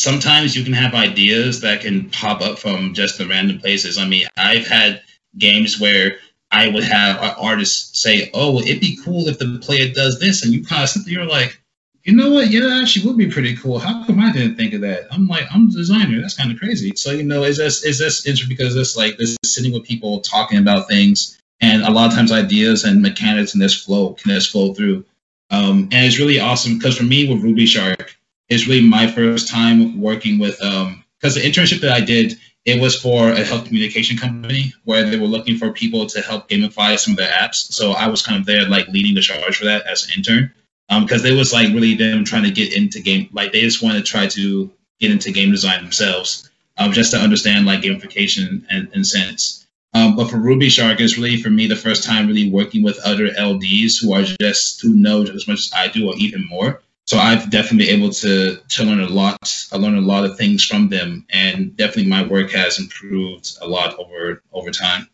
sometimes 0.00 0.56
you 0.56 0.64
can 0.64 0.72
have 0.72 0.94
ideas 0.94 1.60
that 1.60 1.82
can 1.82 2.08
pop 2.08 2.40
up 2.40 2.58
from 2.58 2.94
just 2.94 3.18
the 3.18 3.26
random 3.26 3.58
places. 3.58 3.98
I 3.98 4.06
mean, 4.06 4.26
I've 4.36 4.66
had 4.66 5.02
games 5.36 5.78
where 5.78 6.16
I 6.50 6.68
would 6.68 6.84
have 6.84 7.22
an 7.22 7.34
artist 7.38 7.96
say, 7.96 8.30
"Oh, 8.32 8.60
it'd 8.60 8.80
be 8.80 8.98
cool 9.04 9.28
if 9.28 9.38
the 9.38 9.58
player 9.60 9.92
does 9.92 10.18
this," 10.18 10.42
and 10.42 10.54
you 10.54 10.64
of 10.70 11.08
you're 11.08 11.26
like, 11.26 11.60
"You 12.02 12.14
know 12.14 12.30
what? 12.30 12.50
Yeah, 12.50 12.60
that 12.60 12.82
actually 12.82 13.06
would 13.06 13.18
be 13.18 13.30
pretty 13.30 13.54
cool. 13.56 13.78
How 13.78 14.04
come 14.04 14.20
I 14.20 14.32
didn't 14.32 14.56
think 14.56 14.72
of 14.72 14.80
that?" 14.80 15.06
I'm 15.12 15.28
like, 15.28 15.46
"I'm 15.52 15.68
a 15.68 15.72
designer. 15.72 16.20
That's 16.20 16.34
kind 16.34 16.50
of 16.50 16.58
crazy." 16.58 16.92
So 16.96 17.12
you 17.12 17.22
know, 17.22 17.44
is 17.44 17.58
this 17.58 17.84
is 17.84 17.98
this 17.98 18.26
interesting 18.26 18.56
because 18.56 18.74
it's 18.76 18.96
like 18.96 19.18
this 19.18 19.36
sitting 19.44 19.72
with 19.72 19.84
people 19.84 20.20
talking 20.20 20.58
about 20.58 20.88
things, 20.88 21.38
and 21.60 21.82
a 21.82 21.90
lot 21.90 22.08
of 22.08 22.14
times 22.16 22.32
ideas 22.32 22.84
and 22.84 23.02
mechanics 23.02 23.52
and 23.52 23.62
this 23.62 23.74
flow 23.74 24.14
can 24.14 24.30
just 24.30 24.50
flow 24.50 24.72
through, 24.72 25.04
um, 25.50 25.90
and 25.92 26.06
it's 26.06 26.18
really 26.18 26.40
awesome 26.40 26.78
because 26.78 26.96
for 26.96 27.04
me 27.04 27.28
with 27.28 27.42
Ruby 27.42 27.66
Shark, 27.66 28.16
it's 28.50 28.66
really 28.66 28.86
my 28.86 29.06
first 29.06 29.48
time 29.48 30.00
working 30.00 30.38
with 30.38 30.62
um 30.62 31.02
because 31.18 31.34
the 31.34 31.40
internship 31.40 31.80
that 31.80 31.92
I 31.92 32.00
did 32.00 32.38
it 32.66 32.80
was 32.80 33.00
for 33.00 33.30
a 33.30 33.42
health 33.42 33.66
communication 33.66 34.18
company 34.18 34.72
where 34.84 35.08
they 35.08 35.18
were 35.18 35.26
looking 35.26 35.56
for 35.56 35.72
people 35.72 36.06
to 36.06 36.20
help 36.20 36.48
gamify 36.48 36.98
some 36.98 37.12
of 37.12 37.18
their 37.18 37.32
apps. 37.32 37.72
So 37.72 37.92
I 37.92 38.08
was 38.08 38.22
kind 38.22 38.38
of 38.38 38.46
there, 38.46 38.68
like 38.68 38.88
leading 38.88 39.14
the 39.14 39.22
charge 39.22 39.56
for 39.56 39.64
that 39.64 39.86
as 39.86 40.04
an 40.04 40.10
intern, 40.16 40.52
because 41.00 41.24
um, 41.24 41.30
it 41.30 41.36
was 41.36 41.52
like 41.52 41.68
really 41.68 41.94
them 41.94 42.24
trying 42.24 42.44
to 42.44 42.50
get 42.50 42.76
into 42.76 43.00
game. 43.00 43.30
Like 43.32 43.52
they 43.52 43.62
just 43.62 43.82
wanted 43.82 44.04
to 44.04 44.10
try 44.10 44.26
to 44.26 44.70
get 44.98 45.10
into 45.10 45.32
game 45.32 45.50
design 45.50 45.82
themselves, 45.82 46.50
um, 46.76 46.92
just 46.92 47.12
to 47.12 47.18
understand 47.18 47.64
like 47.64 47.80
gamification 47.80 48.66
and, 48.68 48.90
and 48.92 49.06
sense. 49.06 49.66
Um, 49.94 50.14
but 50.14 50.30
for 50.30 50.36
Ruby 50.36 50.68
Shark, 50.68 51.00
it's 51.00 51.16
really 51.16 51.42
for 51.42 51.50
me 51.50 51.66
the 51.66 51.76
first 51.76 52.04
time 52.04 52.28
really 52.28 52.50
working 52.50 52.82
with 52.82 53.00
other 53.00 53.28
LDs 53.28 54.00
who 54.00 54.12
are 54.12 54.22
just 54.22 54.82
who 54.82 54.94
know 54.94 55.22
as 55.22 55.48
much 55.48 55.60
as 55.60 55.72
I 55.74 55.88
do 55.88 56.08
or 56.08 56.14
even 56.18 56.46
more 56.46 56.82
so 57.04 57.18
I've 57.18 57.50
definitely 57.50 57.86
been 57.86 58.00
able 58.00 58.10
to 58.10 58.56
to 58.56 58.84
learn 58.84 59.00
a 59.00 59.08
lot. 59.08 59.36
I 59.72 59.76
learned 59.76 59.98
a 59.98 60.00
lot 60.00 60.24
of 60.24 60.36
things 60.36 60.64
from 60.64 60.88
them, 60.88 61.26
and 61.30 61.76
definitely 61.76 62.10
my 62.10 62.26
work 62.26 62.50
has 62.52 62.78
improved 62.78 63.58
a 63.60 63.66
lot 63.66 63.98
over 63.98 64.42
over 64.52 64.70
time. 64.70 65.08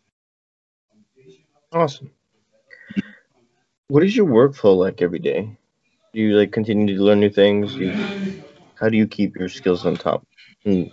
Awesome. 1.73 2.11
What 3.89 4.03
is 4.03 4.17
your 4.17 4.27
workflow 4.27 4.77
like 4.77 5.01
every 5.01 5.21
day? 5.21 5.57
Do 6.13 6.21
you 6.21 6.37
like 6.37 6.53
continue 6.53 6.97
to 6.97 7.03
learn 7.03 7.21
new 7.21 7.31
things? 7.31 7.75
Do 7.75 7.85
you, 7.85 8.43
how 8.75 8.89
do 8.89 8.97
you 8.97 9.07
keep 9.07 9.37
your 9.37 9.49
skills 9.49 9.87
on 9.87 9.97
top? 9.97 10.27
Hmm. 10.65 10.85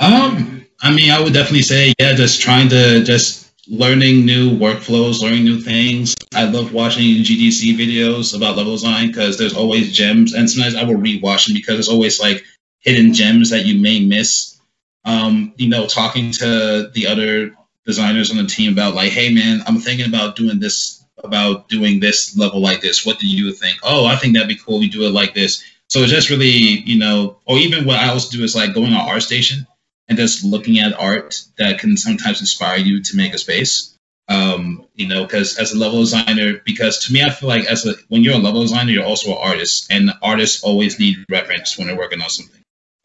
Um, 0.00 0.66
I 0.80 0.92
mean, 0.92 1.10
I 1.10 1.20
would 1.22 1.32
definitely 1.32 1.62
say, 1.62 1.94
yeah, 2.00 2.14
just 2.14 2.40
trying 2.40 2.68
to 2.70 3.04
just 3.04 3.41
learning 3.68 4.26
new 4.26 4.56
workflows, 4.58 5.20
learning 5.20 5.44
new 5.44 5.60
things. 5.60 6.14
I 6.34 6.44
love 6.44 6.72
watching 6.72 7.22
GDC 7.22 7.76
videos 7.76 8.36
about 8.36 8.56
level 8.56 8.72
design 8.72 9.08
because 9.08 9.38
there's 9.38 9.54
always 9.54 9.92
gems, 9.92 10.34
and 10.34 10.50
sometimes 10.50 10.74
I 10.74 10.84
will 10.84 10.96
rewatch 10.96 11.46
them 11.46 11.54
because 11.54 11.74
there's 11.74 11.88
always 11.88 12.20
like 12.20 12.44
hidden 12.80 13.14
gems 13.14 13.50
that 13.50 13.64
you 13.64 13.80
may 13.80 14.04
miss. 14.04 14.60
Um, 15.04 15.52
you 15.56 15.68
know, 15.68 15.86
talking 15.86 16.32
to 16.32 16.90
the 16.92 17.06
other 17.06 17.54
designers 17.84 18.30
on 18.30 18.36
the 18.36 18.46
team 18.46 18.72
about 18.72 18.94
like, 18.94 19.10
hey 19.10 19.32
man, 19.32 19.62
I'm 19.66 19.78
thinking 19.78 20.06
about 20.06 20.36
doing 20.36 20.60
this, 20.60 21.04
about 21.22 21.68
doing 21.68 22.00
this 22.00 22.36
level 22.36 22.60
like 22.60 22.80
this. 22.80 23.04
What 23.04 23.18
do 23.18 23.26
you 23.28 23.52
think? 23.52 23.78
Oh, 23.82 24.06
I 24.06 24.16
think 24.16 24.34
that'd 24.34 24.48
be 24.48 24.56
cool. 24.56 24.78
We 24.78 24.88
do 24.88 25.04
it 25.04 25.10
like 25.10 25.34
this. 25.34 25.64
So 25.88 26.00
it's 26.00 26.12
just 26.12 26.30
really, 26.30 26.46
you 26.46 26.98
know, 26.98 27.38
or 27.44 27.58
even 27.58 27.84
what 27.84 27.98
I 27.98 28.08
also 28.08 28.36
do 28.36 28.42
is 28.44 28.54
like 28.54 28.74
going 28.74 28.92
on 28.94 29.08
ArtStation 29.08 29.66
and 30.12 30.18
just 30.18 30.44
looking 30.44 30.78
at 30.78 30.92
art 30.92 31.42
that 31.56 31.78
can 31.78 31.96
sometimes 31.96 32.40
inspire 32.40 32.76
you 32.76 33.02
to 33.02 33.16
make 33.16 33.32
a 33.32 33.38
space. 33.38 33.96
Um, 34.28 34.86
you 34.94 35.08
know, 35.08 35.24
because 35.24 35.58
as 35.58 35.72
a 35.72 35.78
level 35.78 36.00
designer, 36.00 36.60
because 36.66 37.06
to 37.06 37.12
me, 37.14 37.22
I 37.22 37.30
feel 37.30 37.48
like 37.48 37.64
as 37.64 37.86
a 37.86 37.94
when 38.08 38.22
you're 38.22 38.34
a 38.34 38.38
level 38.38 38.60
designer, 38.60 38.90
you're 38.90 39.06
also 39.06 39.30
an 39.30 39.38
artist, 39.40 39.90
and 39.90 40.12
artists 40.22 40.62
always 40.62 40.98
need 40.98 41.24
reference 41.30 41.78
when 41.78 41.86
they're 41.86 41.96
working 41.96 42.20
on 42.20 42.28
something. 42.28 42.60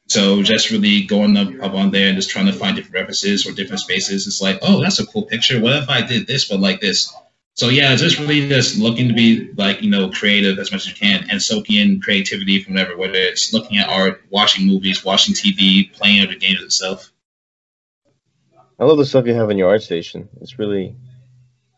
So 0.09 0.43
just 0.43 0.69
really 0.69 1.03
going 1.03 1.37
up, 1.37 1.49
up 1.61 1.73
on 1.73 1.91
there 1.91 2.07
and 2.07 2.17
just 2.17 2.29
trying 2.29 2.45
to 2.47 2.53
find 2.53 2.75
different 2.75 2.95
references 2.95 3.47
or 3.47 3.53
different 3.53 3.81
spaces. 3.81 4.27
It's 4.27 4.41
like, 4.41 4.59
oh, 4.61 4.81
that's 4.81 4.99
a 4.99 5.05
cool 5.05 5.23
picture. 5.23 5.61
What 5.61 5.75
if 5.77 5.89
I 5.89 6.01
did 6.01 6.27
this 6.27 6.45
but 6.49 6.59
like 6.59 6.81
this? 6.81 7.13
So 7.57 7.69
yeah, 7.69 7.95
just 7.95 8.19
really 8.19 8.47
just 8.47 8.77
looking 8.77 9.07
to 9.07 9.15
be 9.15 9.51
like 9.53 9.81
you 9.81 9.89
know 9.89 10.11
creative 10.11 10.59
as 10.59 10.71
much 10.71 10.81
as 10.81 10.89
you 10.89 10.93
can 10.93 11.27
and 11.31 11.41
soaking 11.41 11.77
in 11.77 11.99
creativity 11.99 12.61
from 12.61 12.75
whatever, 12.75 12.95
whether 12.95 13.15
it's 13.15 13.51
looking 13.51 13.79
at 13.79 13.89
art, 13.89 14.21
watching 14.29 14.67
movies, 14.67 15.03
watching 15.03 15.33
TV, 15.33 15.91
playing 15.91 16.21
other 16.21 16.35
games 16.35 16.61
itself. 16.61 17.11
I 18.79 18.85
love 18.85 18.99
the 18.99 19.05
stuff 19.05 19.25
you 19.25 19.33
have 19.33 19.49
in 19.49 19.57
your 19.57 19.69
art 19.69 19.81
station. 19.81 20.29
It's 20.39 20.59
really, 20.59 20.95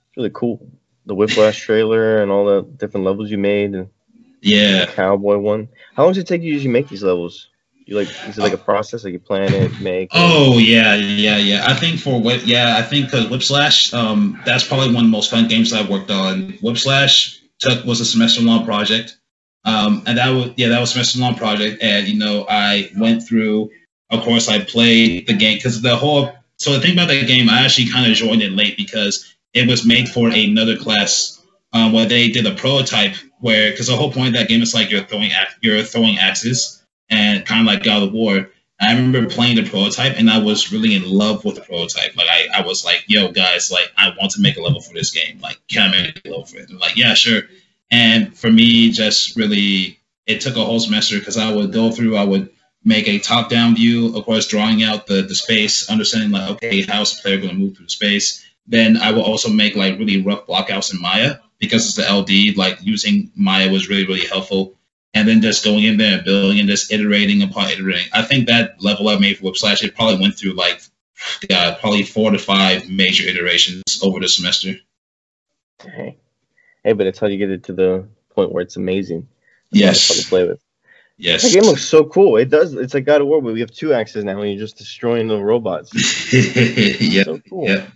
it's 0.09 0.17
really 0.17 0.31
cool. 0.33 0.69
The 1.05 1.15
Whiplash 1.15 1.61
trailer 1.65 2.21
and 2.21 2.29
all 2.29 2.45
the 2.45 2.63
different 2.63 3.05
levels 3.05 3.31
you 3.31 3.37
made. 3.37 3.73
And 3.73 3.89
yeah, 4.41 4.85
cowboy 4.85 5.37
one. 5.37 5.69
How 5.95 6.03
long 6.03 6.11
does 6.11 6.23
it 6.23 6.27
take 6.27 6.41
you 6.41 6.49
to 6.49 6.53
usually 6.55 6.73
make 6.73 6.89
these 6.89 7.03
levels? 7.03 7.48
You 7.89 7.95
like 7.95 8.09
is 8.27 8.37
it 8.37 8.41
like 8.41 8.53
a 8.53 8.57
process 8.57 9.03
like 9.03 9.13
you 9.13 9.19
plan 9.19 9.51
it, 9.51 9.81
make? 9.81 10.11
Oh 10.13 10.59
yeah, 10.59 10.93
yeah, 10.93 11.37
yeah. 11.37 11.63
I 11.65 11.73
think 11.73 11.99
for 11.99 12.21
whip, 12.21 12.43
yeah, 12.45 12.77
I 12.77 12.83
think 12.83 13.07
because 13.07 13.31
Whiplash, 13.31 13.91
um, 13.95 14.39
that's 14.45 14.63
probably 14.63 14.93
one 14.93 15.05
of 15.05 15.09
the 15.09 15.17
most 15.17 15.31
fun 15.31 15.47
games 15.47 15.73
I've 15.73 15.89
worked 15.89 16.11
on. 16.11 16.53
Whipslash 16.61 17.39
took 17.57 17.85
was 17.85 17.99
a 17.99 18.05
semester 18.05 18.43
long 18.43 18.63
project, 18.63 19.17
um, 19.65 20.03
and 20.05 20.19
that 20.19 20.29
was 20.29 20.51
yeah, 20.55 20.67
that 20.67 20.79
was 20.79 20.91
a 20.91 20.93
semester 20.93 21.17
long 21.17 21.33
project, 21.33 21.81
and 21.81 22.07
you 22.07 22.19
know 22.19 22.45
I 22.47 22.91
went 22.95 23.27
through. 23.27 23.71
Of 24.11 24.21
course, 24.21 24.49
I 24.49 24.63
played 24.63 25.25
the 25.25 25.33
game 25.33 25.57
because 25.57 25.81
the 25.81 25.95
whole. 25.95 26.31
So 26.57 26.73
the 26.73 26.81
thing 26.81 26.93
about 26.93 27.07
that 27.07 27.25
game, 27.25 27.49
I 27.49 27.65
actually 27.65 27.89
kind 27.89 28.11
of 28.11 28.15
joined 28.15 28.43
it 28.43 28.51
late 28.51 28.77
because 28.77 29.35
it 29.55 29.67
was 29.67 29.83
made 29.83 30.09
for 30.09 30.29
another 30.29 30.77
class 30.77 31.43
um, 31.73 31.91
where 31.93 32.05
they 32.05 32.27
did 32.27 32.45
a 32.45 32.53
prototype 32.53 33.15
where 33.39 33.71
because 33.71 33.87
the 33.87 33.95
whole 33.95 34.11
point 34.11 34.27
of 34.27 34.33
that 34.41 34.47
game 34.47 34.61
is 34.61 34.75
like 34.75 34.91
you're 34.91 35.05
throwing 35.05 35.31
at 35.31 35.47
you're 35.63 35.81
throwing 35.81 36.19
axes 36.19 36.78
and 37.09 37.45
kind 37.45 37.61
of 37.61 37.67
like 37.67 37.83
God 37.83 38.03
of 38.03 38.13
War. 38.13 38.49
I 38.81 38.93
remember 38.93 39.29
playing 39.29 39.57
the 39.57 39.69
prototype 39.69 40.17
and 40.17 40.29
I 40.29 40.37
was 40.37 40.71
really 40.71 40.95
in 40.95 41.03
love 41.03 41.43
with 41.43 41.55
the 41.55 41.61
prototype. 41.61 42.15
Like 42.15 42.27
I, 42.29 42.59
I 42.59 42.61
was 42.61 42.85
like, 42.85 43.03
yo 43.07 43.31
guys, 43.31 43.71
like 43.71 43.91
I 43.97 44.13
want 44.17 44.31
to 44.33 44.41
make 44.41 44.55
a 44.55 44.61
level 44.61 44.79
for 44.79 44.93
this 44.93 45.11
game. 45.11 45.39
Like, 45.41 45.59
can 45.67 45.89
I 45.89 45.91
make 45.91 46.21
a 46.25 46.29
level 46.29 46.45
for 46.45 46.59
it? 46.59 46.69
And 46.69 46.79
like, 46.79 46.95
yeah, 46.95 47.13
sure. 47.13 47.41
And 47.91 48.37
for 48.37 48.49
me, 48.49 48.91
just 48.91 49.35
really 49.35 49.99
it 50.25 50.41
took 50.41 50.55
a 50.55 50.63
whole 50.63 50.79
semester 50.79 51.19
because 51.19 51.37
I 51.37 51.51
would 51.51 51.73
go 51.73 51.91
through, 51.91 52.15
I 52.15 52.23
would 52.23 52.51
make 52.85 53.07
a 53.07 53.19
top 53.19 53.49
down 53.49 53.75
view, 53.75 54.15
of 54.15 54.23
course, 54.25 54.47
drawing 54.47 54.83
out 54.83 55.07
the, 55.07 55.23
the 55.23 55.35
space, 55.35 55.89
understanding 55.89 56.31
like, 56.31 56.51
okay, 56.51 56.81
how's 56.83 57.15
the 57.15 57.21
player 57.21 57.37
going 57.37 57.49
to 57.49 57.55
move 57.55 57.75
through 57.75 57.87
the 57.87 57.91
space? 57.91 58.45
Then 58.67 58.95
I 58.97 59.11
will 59.11 59.23
also 59.23 59.49
make 59.49 59.75
like 59.75 59.97
really 59.97 60.21
rough 60.21 60.45
blockouts 60.45 60.93
in 60.93 61.01
Maya 61.01 61.37
because 61.57 61.85
it's 61.85 61.95
the 61.95 62.13
LD, 62.13 62.55
like 62.55 62.77
using 62.81 63.31
Maya 63.35 63.71
was 63.71 63.89
really, 63.89 64.05
really 64.05 64.25
helpful 64.25 64.75
and 65.13 65.27
then 65.27 65.41
just 65.41 65.63
going 65.63 65.83
in 65.83 65.97
there 65.97 66.17
and 66.17 66.25
building 66.25 66.59
and 66.59 66.69
just 66.69 66.91
iterating 66.91 67.41
upon 67.41 67.69
iterating. 67.69 68.07
I 68.13 68.21
think 68.23 68.47
that 68.47 68.81
level 68.81 69.09
I 69.09 69.17
made 69.17 69.37
for 69.37 69.45
Whiplash, 69.45 69.83
it 69.83 69.95
probably 69.95 70.21
went 70.21 70.37
through 70.37 70.53
like 70.53 70.81
uh, 71.49 71.75
probably 71.79 72.03
four 72.03 72.31
to 72.31 72.37
five 72.37 72.89
major 72.89 73.27
iterations 73.27 73.99
over 74.03 74.19
the 74.19 74.29
semester. 74.29 74.75
Hey, 75.81 76.17
hey, 76.83 76.93
but 76.93 77.07
it's 77.07 77.19
how 77.19 77.27
you 77.27 77.37
get 77.37 77.49
it 77.49 77.63
to 77.65 77.73
the 77.73 78.07
point 78.29 78.51
where 78.51 78.61
it's 78.61 78.75
amazing. 78.75 79.27
Yes. 79.71 80.07
Fun 80.07 80.17
to 80.17 80.29
play 80.29 80.47
with. 80.47 80.61
Yes. 81.17 81.43
The 81.43 81.59
game 81.59 81.67
looks 81.67 81.83
so 81.83 82.05
cool. 82.05 82.37
It 82.37 82.49
does. 82.49 82.73
It's 82.73 82.93
like 82.93 83.05
God 83.05 83.21
of 83.21 83.27
War, 83.27 83.41
but 83.41 83.53
we 83.53 83.59
have 83.59 83.71
two 83.71 83.93
axes 83.93 84.23
now, 84.23 84.39
and 84.39 84.49
you're 84.49 84.59
just 84.59 84.77
destroying 84.77 85.27
the 85.27 85.41
robots. 85.41 85.91
yeah. 86.33 87.23
So 87.23 87.39
cool. 87.49 87.67
Yeah. 87.67 87.87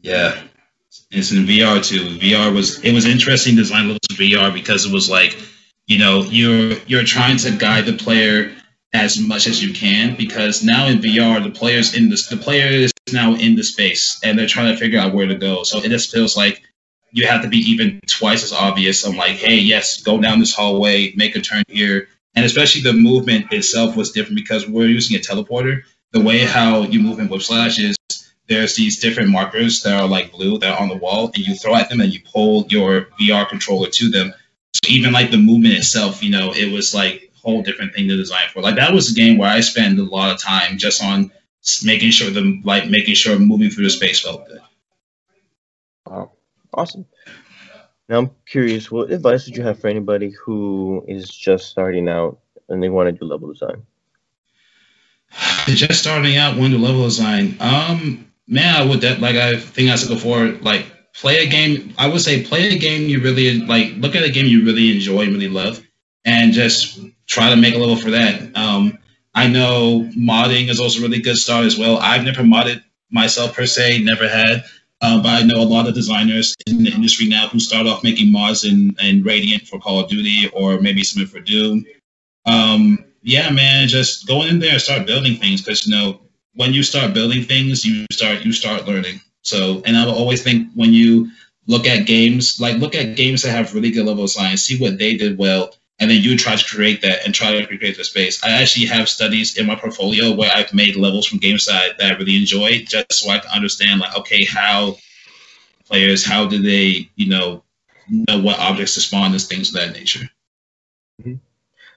Yeah. 0.00 0.42
It's 1.10 1.32
in 1.32 1.44
VR 1.44 1.84
too. 1.84 2.18
VR 2.18 2.54
was 2.54 2.82
it 2.82 2.92
was 2.92 3.06
interesting 3.06 3.56
design 3.56 3.84
levels 3.84 4.00
of 4.10 4.16
VR 4.16 4.52
because 4.52 4.86
it 4.86 4.92
was 4.92 5.10
like 5.10 5.36
you 5.86 5.98
know 5.98 6.22
you're 6.22 6.78
you're 6.86 7.04
trying 7.04 7.36
to 7.38 7.50
guide 7.50 7.86
the 7.86 7.92
player 7.92 8.52
as 8.92 9.18
much 9.18 9.46
as 9.46 9.62
you 9.62 9.72
can 9.72 10.16
because 10.16 10.62
now 10.62 10.86
in 10.86 10.98
VR 10.98 11.42
the 11.42 11.50
players 11.50 11.94
in 11.94 12.08
the 12.10 12.26
the 12.30 12.36
players 12.36 12.92
now 13.12 13.34
in 13.34 13.56
the 13.56 13.62
space 13.62 14.20
and 14.22 14.38
they're 14.38 14.46
trying 14.46 14.72
to 14.72 14.78
figure 14.78 14.98
out 14.98 15.14
where 15.14 15.26
to 15.26 15.34
go. 15.34 15.62
So 15.62 15.78
it 15.78 15.88
just 15.88 16.12
feels 16.12 16.36
like 16.36 16.62
you 17.12 17.26
have 17.26 17.42
to 17.42 17.48
be 17.48 17.58
even 17.58 18.00
twice 18.06 18.42
as 18.42 18.52
obvious. 18.52 19.04
I'm 19.04 19.16
like, 19.16 19.36
hey, 19.36 19.56
yes, 19.56 20.02
go 20.02 20.18
down 20.20 20.38
this 20.40 20.54
hallway, 20.54 21.12
make 21.14 21.36
a 21.36 21.40
turn 21.40 21.62
here. 21.68 22.08
And 22.34 22.44
especially 22.44 22.80
the 22.80 22.94
movement 22.94 23.52
itself 23.52 23.96
was 23.96 24.12
different 24.12 24.36
because 24.36 24.66
we're 24.66 24.88
using 24.88 25.16
a 25.16 25.20
teleporter. 25.20 25.82
The 26.12 26.20
way 26.20 26.38
how 26.38 26.82
you 26.82 27.00
move 27.00 27.18
in 27.18 27.28
Whiplash 27.28 27.78
is 27.78 27.96
there's 28.48 28.74
these 28.74 28.98
different 28.98 29.30
markers 29.30 29.82
that 29.82 30.00
are 30.00 30.08
like 30.08 30.32
blue 30.32 30.58
that 30.58 30.74
are 30.74 30.82
on 30.82 30.88
the 30.88 30.96
wall, 30.96 31.30
and 31.34 31.46
you 31.46 31.54
throw 31.54 31.74
at 31.74 31.90
them 31.90 32.00
and 32.00 32.12
you 32.12 32.20
pull 32.32 32.66
your 32.68 33.08
VR 33.20 33.48
controller 33.48 33.88
to 33.88 34.10
them. 34.10 34.32
So 34.74 34.80
even 34.88 35.12
like 35.12 35.30
the 35.30 35.36
movement 35.36 35.74
itself, 35.74 36.22
you 36.22 36.30
know, 36.30 36.52
it 36.52 36.72
was 36.72 36.94
like 36.94 37.30
a 37.34 37.38
whole 37.40 37.62
different 37.62 37.94
thing 37.94 38.08
to 38.08 38.16
design 38.16 38.48
for. 38.52 38.62
Like 38.62 38.76
that 38.76 38.92
was 38.92 39.10
a 39.10 39.14
game 39.14 39.38
where 39.38 39.50
I 39.50 39.60
spent 39.60 39.98
a 39.98 40.02
lot 40.02 40.32
of 40.32 40.40
time 40.40 40.78
just 40.78 41.02
on 41.02 41.30
making 41.84 42.10
sure 42.10 42.30
the 42.30 42.60
like 42.64 42.88
making 42.88 43.14
sure 43.14 43.38
moving 43.38 43.70
through 43.70 43.84
the 43.84 43.90
space 43.90 44.20
felt 44.20 44.46
good. 44.46 44.60
Wow, 46.06 46.32
awesome. 46.72 47.06
Now 48.08 48.18
I'm 48.18 48.30
curious, 48.46 48.90
what 48.90 49.10
advice 49.10 49.46
would 49.46 49.56
you 49.56 49.62
have 49.62 49.78
for 49.78 49.88
anybody 49.88 50.30
who 50.30 51.04
is 51.06 51.28
just 51.28 51.68
starting 51.68 52.08
out 52.08 52.40
and 52.68 52.82
they 52.82 52.88
want 52.88 53.08
to 53.08 53.12
do 53.12 53.24
level 53.24 53.52
design? 53.52 53.86
Just 55.66 56.00
starting 56.00 56.36
out, 56.36 56.58
want 56.58 56.72
to 56.72 56.78
do 56.78 56.84
level 56.84 57.04
design. 57.04 57.56
Um, 57.60 58.30
man, 58.46 58.74
I 58.74 58.84
would 58.84 59.00
that 59.00 59.20
like 59.20 59.36
I 59.36 59.56
think 59.56 59.90
I 59.90 59.96
said 59.96 60.12
before, 60.12 60.46
like 60.46 60.91
play 61.14 61.44
a 61.44 61.48
game. 61.48 61.94
I 61.98 62.08
would 62.08 62.20
say 62.20 62.44
play 62.44 62.68
a 62.74 62.78
game 62.78 63.08
you 63.08 63.20
really 63.20 63.60
like. 63.60 63.94
Look 63.96 64.16
at 64.16 64.24
a 64.24 64.30
game 64.30 64.46
you 64.46 64.64
really 64.64 64.92
enjoy 64.92 65.22
and 65.22 65.32
really 65.32 65.48
love, 65.48 65.82
and 66.24 66.52
just 66.52 67.00
try 67.26 67.50
to 67.50 67.56
make 67.56 67.74
a 67.74 67.78
level 67.78 67.96
for 67.96 68.10
that. 68.10 68.56
Um, 68.56 68.98
I 69.34 69.48
know 69.48 70.08
modding 70.16 70.68
is 70.68 70.80
also 70.80 71.00
a 71.00 71.02
really 71.02 71.22
good 71.22 71.36
start 71.36 71.64
as 71.64 71.78
well. 71.78 71.98
I've 71.98 72.24
never 72.24 72.42
modded 72.42 72.82
myself 73.10 73.54
per 73.54 73.66
se, 73.66 74.02
never 74.02 74.28
had. 74.28 74.64
Uh, 75.00 75.20
but 75.20 75.30
I 75.30 75.42
know 75.42 75.60
a 75.60 75.64
lot 75.64 75.88
of 75.88 75.94
designers 75.94 76.54
in 76.66 76.84
the 76.84 76.92
industry 76.92 77.26
now 77.26 77.48
who 77.48 77.58
start 77.58 77.88
off 77.88 78.04
making 78.04 78.30
mods 78.30 78.64
in, 78.64 78.94
in 79.02 79.24
Radiant 79.24 79.66
for 79.66 79.80
Call 79.80 79.98
of 79.98 80.08
Duty 80.08 80.48
or 80.52 80.80
maybe 80.80 81.02
something 81.02 81.26
for 81.26 81.40
Doom. 81.40 81.84
Um, 82.46 83.04
yeah, 83.22 83.50
man, 83.50 83.88
just 83.88 84.28
go 84.28 84.42
in 84.42 84.60
there 84.60 84.72
and 84.72 84.80
start 84.80 85.06
building 85.06 85.36
things 85.36 85.60
because 85.60 85.86
you 85.86 85.94
know 85.94 86.20
when 86.54 86.72
you 86.72 86.82
start 86.82 87.14
building 87.14 87.42
things, 87.42 87.84
you 87.84 88.06
start 88.12 88.44
you 88.44 88.52
start 88.52 88.86
learning. 88.86 89.20
So, 89.42 89.82
and 89.84 89.96
I 89.96 90.06
always 90.06 90.42
think 90.42 90.68
when 90.74 90.92
you 90.92 91.30
look 91.66 91.86
at 91.86 92.06
games, 92.06 92.60
like 92.60 92.78
look 92.78 92.94
at 92.94 93.16
games 93.16 93.42
that 93.42 93.50
have 93.50 93.74
really 93.74 93.90
good 93.90 94.06
level 94.06 94.24
design, 94.24 94.56
see 94.56 94.78
what 94.78 94.98
they 94.98 95.16
did 95.16 95.38
well, 95.38 95.74
and 95.98 96.10
then 96.10 96.20
you 96.20 96.36
try 96.36 96.56
to 96.56 96.64
create 96.64 97.02
that 97.02 97.24
and 97.24 97.34
try 97.34 97.52
to 97.52 97.66
recreate 97.66 97.96
the 97.96 98.04
space. 98.04 98.42
I 98.42 98.50
actually 98.62 98.86
have 98.86 99.08
studies 99.08 99.56
in 99.56 99.66
my 99.66 99.76
portfolio 99.76 100.34
where 100.34 100.50
I've 100.52 100.74
made 100.74 100.96
levels 100.96 101.26
from 101.26 101.38
games 101.38 101.66
that, 101.66 101.98
that 101.98 102.12
I 102.12 102.16
really 102.16 102.36
enjoy, 102.36 102.84
just 102.84 103.12
so 103.12 103.30
I 103.30 103.38
can 103.38 103.50
understand, 103.50 104.00
like, 104.00 104.16
okay, 104.18 104.44
how 104.44 104.96
players, 105.86 106.24
how 106.24 106.46
do 106.46 106.60
they, 106.60 107.10
you 107.14 107.28
know, 107.28 107.62
know 108.08 108.40
what 108.40 108.58
objects 108.58 108.94
to 108.94 109.00
spawn 109.00 109.32
and 109.32 109.40
things 109.40 109.68
of 109.68 109.74
that 109.74 109.92
nature. 109.92 110.28
Mm-hmm. 111.20 111.34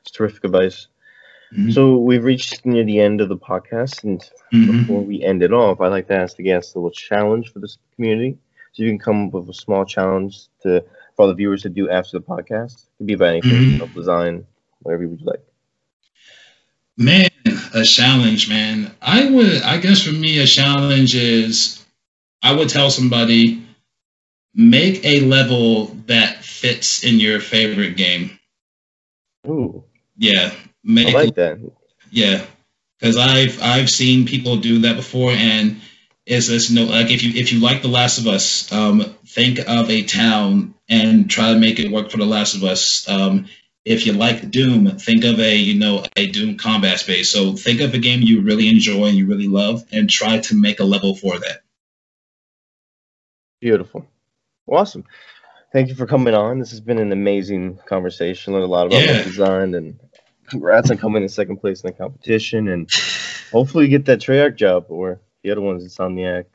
It's 0.02 0.12
terrific 0.12 0.44
advice. 0.44 0.88
Mm-hmm. 1.56 1.72
So 1.72 1.98
we've 1.98 2.24
reached 2.24 2.66
near 2.66 2.84
the 2.84 3.00
end 3.00 3.22
of 3.22 3.30
the 3.30 3.38
podcast, 3.38 4.04
and 4.04 4.20
mm-hmm. 4.54 4.80
before 4.82 5.02
we 5.02 5.24
end 5.24 5.42
it 5.42 5.54
off, 5.54 5.80
I'd 5.80 5.88
like 5.88 6.08
to 6.08 6.16
ask 6.16 6.36
the 6.36 6.44
guests 6.44 6.76
a 6.76 6.80
little 6.80 6.92
challenge 6.92 7.54
for 7.54 7.60
this 7.60 7.78
community. 7.96 8.38
So 8.74 8.84
you 8.84 8.90
can 8.90 9.00
come 9.00 9.28
up 9.28 9.34
with 9.34 9.50
a 9.50 9.54
small 9.54 9.86
challenge 9.86 10.48
to 10.64 10.84
for 11.16 11.22
all 11.22 11.28
the 11.30 11.34
viewers 11.34 11.62
to 11.62 11.70
do 11.70 11.90
after 11.90 12.20
the 12.20 12.26
podcast. 12.26 12.74
It 12.74 12.98
could 12.98 13.08
be 13.08 13.14
about 13.14 13.30
anything, 13.30 13.52
mm-hmm. 13.52 13.78
know, 13.78 13.88
design, 13.88 14.46
whatever 14.82 15.04
you 15.04 15.10
would 15.10 15.22
like. 15.22 15.46
Man, 16.98 17.30
a 17.74 17.84
challenge, 17.84 18.50
man. 18.50 18.94
I 19.02 19.30
would, 19.30 19.62
I 19.62 19.78
guess, 19.78 20.04
for 20.04 20.12
me, 20.12 20.40
a 20.40 20.46
challenge 20.46 21.16
is 21.16 21.86
I 22.42 22.54
would 22.54 22.70
tell 22.70 22.90
somebody 22.90 23.66
make 24.54 25.06
a 25.06 25.22
level 25.22 25.88
that 26.08 26.44
fits 26.44 27.04
in 27.04 27.20
your 27.20 27.40
favorite 27.40 27.98
game. 27.98 28.40
Ooh. 29.48 29.84
Yeah, 30.18 30.52
Make, 30.86 31.08
I 31.08 31.12
like 31.24 31.36
that. 31.36 31.58
Yeah, 32.12 32.46
because 33.00 33.18
I've 33.18 33.62
I've 33.62 33.90
seen 33.90 34.28
people 34.28 34.58
do 34.58 34.80
that 34.80 34.96
before, 34.96 35.32
and 35.32 35.82
it's 36.28 36.48
just 36.48 36.70
you 36.70 36.76
know 36.76 36.92
like 36.92 37.10
if 37.10 37.24
you 37.24 37.40
if 37.40 37.52
you 37.52 37.60
like 37.60 37.82
The 37.82 37.88
Last 37.88 38.20
of 38.20 38.28
Us, 38.28 38.72
um, 38.72 39.16
think 39.26 39.60
of 39.60 39.90
a 39.90 40.04
town 40.04 40.76
and 40.88 41.30
try 41.30 41.54
to 41.54 41.60
make 41.60 41.80
it 41.80 41.92
work 41.92 42.12
for 42.12 42.18
The 42.18 42.26
Last 42.26 42.56
of 42.56 42.64
Us. 42.64 43.10
Um, 43.10 43.48
if 43.84 44.06
you 44.06 44.14
like 44.14 44.52
Doom, 44.52 44.98
think 44.98 45.24
of 45.24 45.40
a 45.40 45.56
you 45.56 45.80
know 45.80 46.06
a 46.16 46.28
Doom 46.28 46.58
combat 46.58 47.00
space. 47.00 47.32
So 47.32 47.54
think 47.54 47.82
of 47.82 47.96
a 47.96 48.00
game 48.00 48.22
you 48.22 48.42
really 48.42 48.70
enjoy 48.70 49.06
and 49.06 49.18
you 49.18 49.26
really 49.26 49.48
love, 49.48 49.84
and 49.92 50.08
try 50.08 50.38
to 50.40 50.56
make 50.56 50.80
a 50.80 50.86
level 50.86 51.16
for 51.16 51.40
that. 51.40 51.62
Beautiful, 53.60 54.06
awesome. 54.68 55.04
Thank 55.74 55.90
you 55.90 55.96
for 55.96 56.06
coming 56.06 56.36
on. 56.36 56.60
This 56.60 56.70
has 56.70 56.80
been 56.80 57.00
an 57.00 57.12
amazing 57.12 57.80
conversation. 57.88 58.54
Learned 58.54 58.66
a 58.66 58.68
lot 58.68 58.86
about 58.86 59.02
yeah. 59.02 59.24
design 59.24 59.74
and 59.74 60.00
congrats 60.48 60.92
on 60.92 60.98
coming 60.98 61.24
in 61.24 61.30
second 61.30 61.58
place 61.58 61.82
in 61.82 61.88
the 61.88 61.94
competition, 61.94 62.68
and 62.68 62.90
hopefully 63.52 63.86
you 63.86 63.92
get 63.92 64.06
that 64.06 64.20
Treyarch 64.20 64.56
job 64.56 64.86
or 64.90 65.20
the 65.44 65.52
other 65.52 65.62
one's 65.62 65.84
Insomniac. 65.84 66.46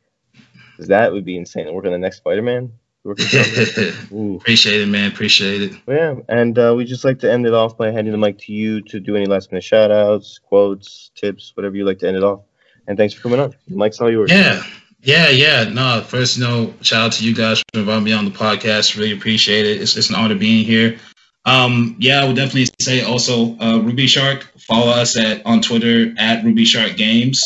Because 0.73 0.89
that 0.89 1.13
would 1.13 1.25
be 1.25 1.37
insane. 1.37 1.73
Work 1.75 1.85
on 1.85 1.93
the 1.93 1.99
next 1.99 2.19
Spider-Man. 2.19 2.73
Appreciate 3.05 4.81
it, 4.83 4.89
man. 4.89 5.11
Appreciate 5.11 5.63
it. 5.63 5.73
Well, 5.87 5.97
yeah, 5.97 6.23
and 6.29 6.59
uh, 6.59 6.75
we 6.77 6.85
just 6.85 7.05
like 7.05 7.19
to 7.21 7.33
end 7.33 7.47
it 7.47 7.55
off 7.55 7.79
by 7.79 7.91
handing 7.91 8.13
the 8.13 8.19
mic 8.19 8.39
to 8.41 8.53
you 8.53 8.83
to 8.83 9.01
do 9.01 9.17
any 9.17 9.25
last 9.25 9.51
minute 9.51 9.65
shout 9.65 9.91
outs, 9.91 10.39
quotes, 10.39 11.11
tips, 11.15 11.53
whatever 11.55 11.77
you 11.77 11.87
like 11.87 11.99
to 12.01 12.09
end 12.09 12.19
it 12.19 12.23
off. 12.23 12.43
And 12.87 12.99
thanks 12.99 13.15
for 13.15 13.23
coming 13.23 13.41
on. 13.41 13.55
The 13.69 13.77
mic's 13.77 14.01
all 14.01 14.11
yours. 14.11 14.31
Yeah. 14.31 14.63
Yeah, 15.03 15.29
yeah. 15.31 15.65
No, 15.65 16.03
first, 16.07 16.37
you 16.37 16.45
know, 16.45 16.75
shout 16.83 17.07
out 17.07 17.13
to 17.13 17.25
you 17.25 17.35
guys 17.35 17.63
for 17.73 17.81
inviting 17.81 18.05
me 18.05 18.13
on 18.13 18.27
the 18.27 18.31
podcast. 18.31 18.97
Really 18.97 19.13
appreciate 19.13 19.65
it. 19.65 19.81
It's, 19.81 19.97
it's 19.97 20.11
an 20.11 20.17
honor 20.17 20.35
being 20.35 20.65
here. 20.65 20.99
Um, 21.45 21.97
yeah, 21.99 22.23
I 22.23 22.27
would 22.27 22.37
definitely 22.37 22.69
say 22.81 23.03
also 23.03 23.57
uh, 23.59 23.79
Ruby 23.79 24.07
Shark. 24.07 24.47
Follow 24.59 24.91
us 24.91 25.17
at 25.17 25.45
on 25.47 25.63
Twitter 25.63 26.15
at 26.19 26.45
Ruby 26.45 26.65
Shark 26.65 26.97
Games. 26.97 27.43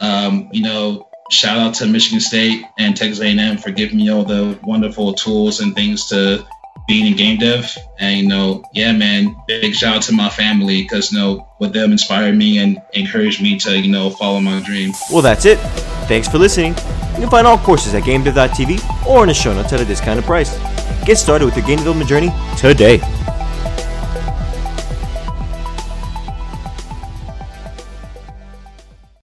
Um, 0.00 0.50
you 0.52 0.62
know, 0.62 1.08
shout 1.30 1.58
out 1.58 1.74
to 1.74 1.86
Michigan 1.86 2.20
State 2.20 2.64
and 2.78 2.96
Texas 2.96 3.20
A&M 3.20 3.58
for 3.58 3.70
giving 3.70 3.96
me 3.96 4.10
all 4.10 4.24
the 4.24 4.58
wonderful 4.64 5.14
tools 5.14 5.60
and 5.60 5.74
things 5.74 6.08
to 6.08 6.46
being 6.86 7.06
in 7.06 7.16
game 7.16 7.38
dev. 7.38 7.74
And 7.98 8.20
you 8.20 8.28
know, 8.28 8.62
yeah, 8.72 8.92
man, 8.92 9.34
big 9.46 9.74
shout 9.74 9.96
out 9.96 10.02
to 10.02 10.12
my 10.12 10.28
family 10.28 10.82
because 10.82 11.12
you 11.12 11.18
know, 11.18 11.48
what 11.58 11.72
them 11.72 11.92
inspired 11.92 12.36
me 12.36 12.58
and 12.58 12.80
encouraged 12.92 13.42
me 13.42 13.58
to 13.60 13.78
you 13.78 13.90
know 13.90 14.10
follow 14.10 14.40
my 14.40 14.60
dream. 14.60 14.92
Well, 15.10 15.22
that's 15.22 15.44
it. 15.44 15.58
Thanks 16.06 16.28
for 16.28 16.38
listening. 16.38 16.74
You 17.14 17.20
can 17.20 17.30
find 17.30 17.46
all 17.46 17.58
courses 17.58 17.94
at 17.94 18.02
GameDev.tv 18.02 19.06
or 19.06 19.22
in 19.22 19.28
the 19.28 19.34
show 19.34 19.54
notes 19.54 19.72
at 19.72 19.80
a 19.80 19.84
discounted 19.84 20.24
price. 20.24 20.58
Get 21.04 21.16
started 21.16 21.44
with 21.44 21.56
your 21.56 21.64
game 21.64 21.78
development 21.78 22.08
journey 22.08 22.30
today. 22.56 22.98